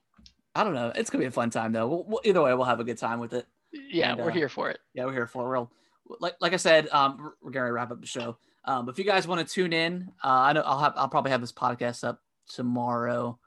I 0.55 0.63
don't 0.63 0.73
know. 0.75 0.91
It's 0.95 1.09
gonna 1.09 1.23
be 1.23 1.27
a 1.27 1.31
fun 1.31 1.49
time 1.49 1.71
though. 1.71 1.87
We'll, 1.87 2.03
we'll- 2.07 2.21
either 2.23 2.41
way, 2.41 2.53
we'll 2.53 2.65
have 2.65 2.79
a 2.79 2.83
good 2.83 2.97
time 2.97 3.19
with 3.19 3.33
it. 3.33 3.45
Yeah, 3.71 4.11
And, 4.11 4.21
we're 4.21 4.29
uh, 4.29 4.33
here 4.33 4.49
for 4.49 4.69
it. 4.69 4.79
Yeah, 4.93 5.05
we're 5.05 5.13
here 5.13 5.25
for 5.27 5.45
it. 5.45 5.49
Real, 5.49 5.71
like 6.19 6.35
like 6.41 6.53
I 6.53 6.57
said, 6.57 6.87
um, 6.89 7.17
we're- 7.41 7.53
gonna 7.53 7.71
wrap 7.71 7.91
up 7.91 8.01
the 8.01 8.07
show. 8.07 8.37
Um, 8.65 8.87
if 8.87 8.97
you 8.97 9.03
guys 9.03 9.27
want 9.27 9.45
to 9.45 9.51
tune 9.53 9.73
in, 9.73 10.09
uh, 10.23 10.27
I 10.27 10.53
know 10.53 10.61
I'll 10.61 10.79
have 10.79 10.93
I'll 10.95 11.09
probably 11.09 11.31
have 11.31 11.41
this 11.41 11.51
podcast 11.51 12.03
up 12.03 12.21
tomorrow 12.47 13.39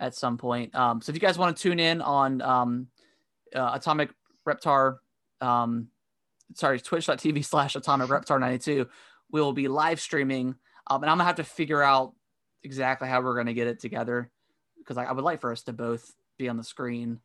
at 0.00 0.14
some 0.14 0.38
point. 0.38 0.74
Um, 0.74 1.00
so 1.02 1.10
if 1.10 1.16
you 1.16 1.20
guys 1.20 1.38
want 1.38 1.56
to 1.56 1.62
tune 1.62 1.78
in 1.78 2.00
on 2.00 2.40
um, 2.40 2.86
uh, 3.54 3.72
Atomic 3.74 4.10
Reptar, 4.48 4.96
um, 5.40 5.88
sorry, 6.54 6.80
twitch.tv 6.80 7.44
slash 7.44 7.76
Atomic 7.76 8.08
Reptar 8.08 8.40
92, 8.40 8.88
we'll 9.30 9.52
be 9.52 9.68
live 9.68 10.00
streaming. 10.00 10.54
Um, 10.88 11.02
and 11.02 11.10
I'm 11.10 11.18
gonna 11.18 11.24
have 11.24 11.36
to 11.36 11.44
figure 11.44 11.82
out 11.82 12.14
exactly 12.62 13.08
how 13.08 13.20
we're 13.20 13.36
gonna 13.36 13.52
get 13.54 13.66
it 13.66 13.80
together 13.80 14.30
because 14.88 14.96
I, 14.98 15.04
I 15.04 15.12
would 15.12 15.24
like 15.24 15.40
for 15.40 15.52
us 15.52 15.62
to 15.64 15.72
both 15.74 16.14
be 16.38 16.48
on 16.48 16.56
the 16.56 16.64
screen 16.64 17.20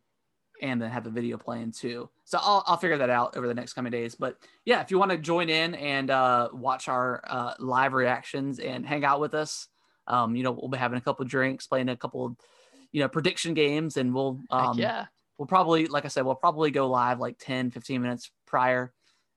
and 0.61 0.81
then 0.81 0.91
have 0.91 1.03
the 1.05 1.09
video 1.09 1.37
playing 1.37 1.71
too. 1.71 2.09
So 2.25 2.37
I'll, 2.41 2.63
I'll 2.67 2.77
figure 2.77 2.97
that 2.97 3.09
out 3.09 3.37
over 3.37 3.47
the 3.47 3.53
next 3.53 3.73
coming 3.73 3.91
days. 3.91 4.15
But 4.15 4.37
yeah, 4.65 4.81
if 4.81 4.91
you 4.91 4.99
want 4.99 5.11
to 5.11 5.17
join 5.17 5.49
in 5.49 5.73
and 5.75 6.09
uh, 6.09 6.49
watch 6.51 6.87
our 6.89 7.21
uh, 7.25 7.53
live 7.59 7.93
reactions 7.93 8.59
and 8.59 8.85
hang 8.85 9.05
out 9.05 9.19
with 9.21 9.33
us, 9.33 9.67
um, 10.07 10.35
you 10.35 10.43
know, 10.43 10.51
we'll 10.51 10.67
be 10.69 10.77
having 10.77 10.97
a 10.97 11.01
couple 11.01 11.23
of 11.23 11.29
drinks, 11.29 11.65
playing 11.65 11.87
a 11.89 11.95
couple 11.95 12.25
of, 12.25 12.35
you 12.91 13.01
know, 13.01 13.07
prediction 13.07 13.53
games, 13.53 13.97
and 13.97 14.13
we'll, 14.13 14.39
um, 14.51 14.77
yeah. 14.77 15.05
we'll 15.37 15.47
probably, 15.47 15.87
like 15.87 16.05
I 16.05 16.09
said, 16.09 16.25
we'll 16.25 16.35
probably 16.35 16.69
go 16.69 16.89
live 16.89 17.19
like 17.19 17.37
10, 17.39 17.71
15 17.71 18.01
minutes 18.01 18.29
prior 18.45 18.93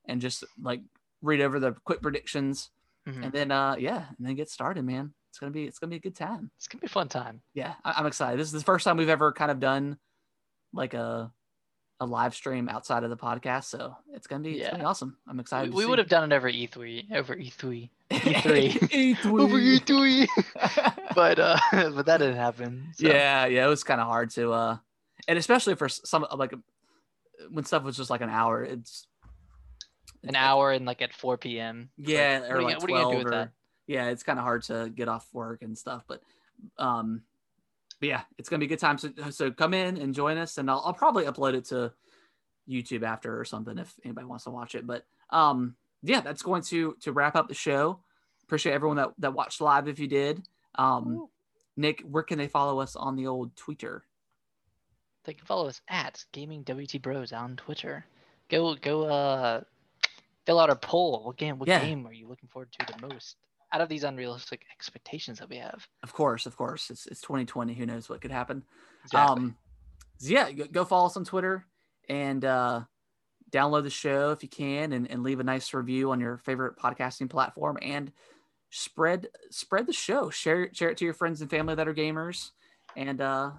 and 0.06 0.20
just 0.20 0.42
like 0.60 0.80
read 1.22 1.40
over 1.40 1.60
the 1.60 1.72
quick 1.84 2.02
predictions 2.02 2.70
Mhm. 3.08 3.22
and 3.22 3.32
then, 3.32 3.50
uh, 3.52 3.76
yeah, 3.78 4.06
and 4.18 4.26
then 4.26 4.34
get 4.34 4.50
started, 4.50 4.84
man. 4.84 5.14
It's 5.36 5.40
going 5.40 5.52
to 5.52 5.54
be, 5.54 5.64
it's 5.66 5.78
to 5.80 5.86
be 5.86 5.96
a 5.96 5.98
good 5.98 6.16
time 6.16 6.50
It's 6.56 6.66
gonna 6.66 6.80
be 6.80 6.86
a 6.86 6.88
fun 6.88 7.08
time. 7.08 7.42
yeah 7.52 7.74
I, 7.84 7.92
i'm 7.98 8.06
excited 8.06 8.40
this 8.40 8.46
is 8.46 8.52
the 8.54 8.60
first 8.64 8.84
time 8.84 8.96
we've 8.96 9.10
ever 9.10 9.32
kind 9.32 9.50
of 9.50 9.60
done 9.60 9.98
like 10.72 10.94
a 10.94 11.30
a 12.00 12.06
live 12.06 12.34
stream 12.34 12.70
outside 12.70 13.04
of 13.04 13.10
the 13.10 13.18
podcast 13.18 13.64
so 13.64 13.94
it's 14.14 14.26
gonna 14.26 14.42
be, 14.44 14.58
it's 14.60 14.68
gonna 14.70 14.78
be 14.82 14.84
awesome 14.86 15.18
i'm 15.28 15.38
excited 15.38 15.74
we 15.74 15.84
would 15.84 15.98
have 15.98 16.08
done 16.08 16.32
it 16.32 16.34
over 16.34 16.50
E3, 16.50 17.12
over 17.14 17.36
E3, 17.36 17.90
E3, 18.10 19.14
E3 19.16 19.40
over 19.40 19.56
E3, 19.58 20.26
but 21.14 21.38
uh, 21.38 21.58
but 21.94 22.06
that 22.06 22.16
didn't 22.16 22.36
happen. 22.36 22.88
so- 22.94 23.06
yeah 23.06 23.44
yeah 23.44 23.66
it 23.66 23.68
was 23.68 23.84
kind 23.84 24.00
of 24.00 24.06
hard 24.06 24.30
to 24.30 24.52
uh 24.52 24.78
and 25.28 25.38
especially 25.38 25.74
for 25.74 25.88
some 25.90 26.24
like 26.34 26.54
when 27.50 27.66
stuff 27.66 27.82
was 27.82 27.98
just 27.98 28.08
like 28.08 28.22
an 28.22 28.30
hour 28.30 28.64
it's 28.64 29.06
an 30.24 30.34
hour 30.34 30.72
and 30.72 30.86
like 30.86 31.02
at 31.02 31.12
4 31.12 31.36
p.m. 31.36 31.90
yeah 31.98 32.40
Like, 32.42 32.50
or 32.50 32.54
what, 32.54 32.56
are 32.56 32.60
you, 32.60 32.66
like 32.68 32.80
what 32.80 32.90
are 32.90 32.94
you 32.96 33.02
gonna 33.02 33.10
do 33.12 33.18
with 33.18 33.26
or- 33.26 33.30
that? 33.36 33.50
Yeah 33.86 34.08
it's 34.08 34.22
kind 34.22 34.38
of 34.38 34.44
hard 34.44 34.62
to 34.62 34.90
get 34.94 35.08
off 35.08 35.28
work 35.32 35.62
and 35.62 35.76
stuff 35.76 36.04
but 36.08 36.22
um 36.78 37.22
but 38.00 38.08
yeah 38.08 38.22
it's 38.38 38.48
gonna 38.48 38.60
be 38.60 38.66
a 38.66 38.68
good 38.68 38.78
time 38.78 38.98
so, 38.98 39.10
so 39.30 39.50
come 39.50 39.74
in 39.74 39.96
and 39.96 40.14
join 40.14 40.36
us 40.38 40.58
and 40.58 40.70
I'll, 40.70 40.82
I'll 40.84 40.94
probably 40.94 41.24
upload 41.24 41.54
it 41.54 41.64
to 41.66 41.92
youtube 42.68 43.02
after 43.04 43.38
or 43.38 43.44
something 43.44 43.78
if 43.78 43.94
anybody 44.04 44.26
wants 44.26 44.44
to 44.44 44.50
watch 44.50 44.74
it 44.74 44.86
but 44.86 45.04
um 45.30 45.76
yeah 46.02 46.20
that's 46.20 46.42
going 46.42 46.62
to 46.62 46.96
to 47.00 47.12
wrap 47.12 47.36
up 47.36 47.48
the 47.48 47.54
show 47.54 48.00
appreciate 48.42 48.72
everyone 48.72 48.96
that 48.96 49.12
that 49.18 49.34
watched 49.34 49.60
live 49.60 49.86
if 49.88 49.98
you 49.98 50.08
did 50.08 50.42
um 50.76 51.28
nick 51.76 52.02
where 52.10 52.22
can 52.22 52.38
they 52.38 52.48
follow 52.48 52.80
us 52.80 52.96
on 52.96 53.14
the 53.16 53.26
old 53.26 53.54
twitter 53.56 54.04
They 55.24 55.34
can 55.34 55.46
follow 55.46 55.66
us 55.68 55.80
at 55.88 56.24
Gaming 56.32 56.62
WT 56.64 57.02
Bros 57.02 57.32
on 57.32 57.56
Twitter. 57.56 58.06
Go 58.48 58.76
go 58.76 59.04
uh 59.04 59.60
fill 60.44 60.60
out 60.60 60.70
our 60.70 60.76
poll. 60.76 61.24
What 61.24 61.36
game 61.36 61.58
what 61.58 61.68
Yeah. 61.68 61.80
game 61.80 62.06
are 62.06 62.12
you 62.12 62.28
looking 62.28 62.48
forward 62.48 62.70
to 62.78 62.86
the 62.86 63.08
most 63.08 63.36
out 63.76 63.82
of 63.82 63.88
these 63.88 64.04
unrealistic 64.04 64.64
expectations 64.72 65.38
that 65.38 65.48
we 65.48 65.56
have? 65.56 65.86
of 66.02 66.12
course 66.12 66.46
of 66.46 66.56
course 66.56 66.90
it's, 66.90 67.06
it's 67.06 67.20
2020 67.20 67.74
who 67.74 67.86
knows 67.86 68.08
what 68.08 68.20
could 68.20 68.30
happen 68.30 68.64
Exactly. 69.06 69.44
Um, 69.44 69.56
so 70.18 70.32
yeah, 70.32 70.50
go, 70.50 70.84
follow 70.84 71.06
us 71.06 71.16
on 71.16 71.24
Twitter 71.24 71.66
and 72.08 72.44
uh, 72.44 72.82
download 73.50 73.84
the 73.84 73.90
show 73.90 74.30
if 74.32 74.42
you 74.42 74.48
can, 74.48 74.92
and, 74.92 75.10
and 75.10 75.22
leave 75.22 75.40
a 75.40 75.44
nice 75.44 75.72
review 75.74 76.10
on 76.10 76.20
your 76.20 76.38
favorite 76.38 76.76
podcasting 76.78 77.28
platform, 77.28 77.78
and 77.82 78.12
spread 78.70 79.28
spread 79.50 79.86
the 79.86 79.92
show. 79.92 80.30
Share 80.30 80.72
share 80.72 80.90
it 80.90 80.96
to 80.98 81.04
your 81.04 81.14
friends 81.14 81.40
and 81.40 81.50
family 81.50 81.74
that 81.74 81.88
are 81.88 81.94
gamers, 81.94 82.52
and 82.96 83.20
uh, 83.20 83.50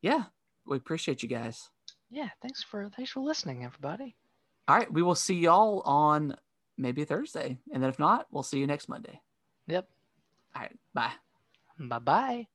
yeah, 0.00 0.24
we 0.66 0.76
appreciate 0.76 1.22
you 1.22 1.28
guys. 1.28 1.68
yeah, 2.10 2.28
thanks 2.40 2.62
for 2.62 2.88
thanks 2.96 3.10
for 3.10 3.20
listening, 3.20 3.64
everybody. 3.64 4.16
All 4.68 4.76
right, 4.76 4.92
we 4.92 5.02
will 5.02 5.16
see 5.16 5.34
y'all 5.34 5.80
on 5.80 6.36
maybe 6.78 7.04
Thursday, 7.04 7.58
and 7.72 7.82
then 7.82 7.90
if 7.90 7.98
not, 7.98 8.26
we'll 8.30 8.44
see 8.44 8.58
you 8.58 8.66
next 8.66 8.88
Monday. 8.88 9.20
Yep. 9.70 9.88
All 10.56 10.62
right, 10.62 10.78
bye. 10.94 11.14
Bye 11.78 11.98
bye. 12.00 12.48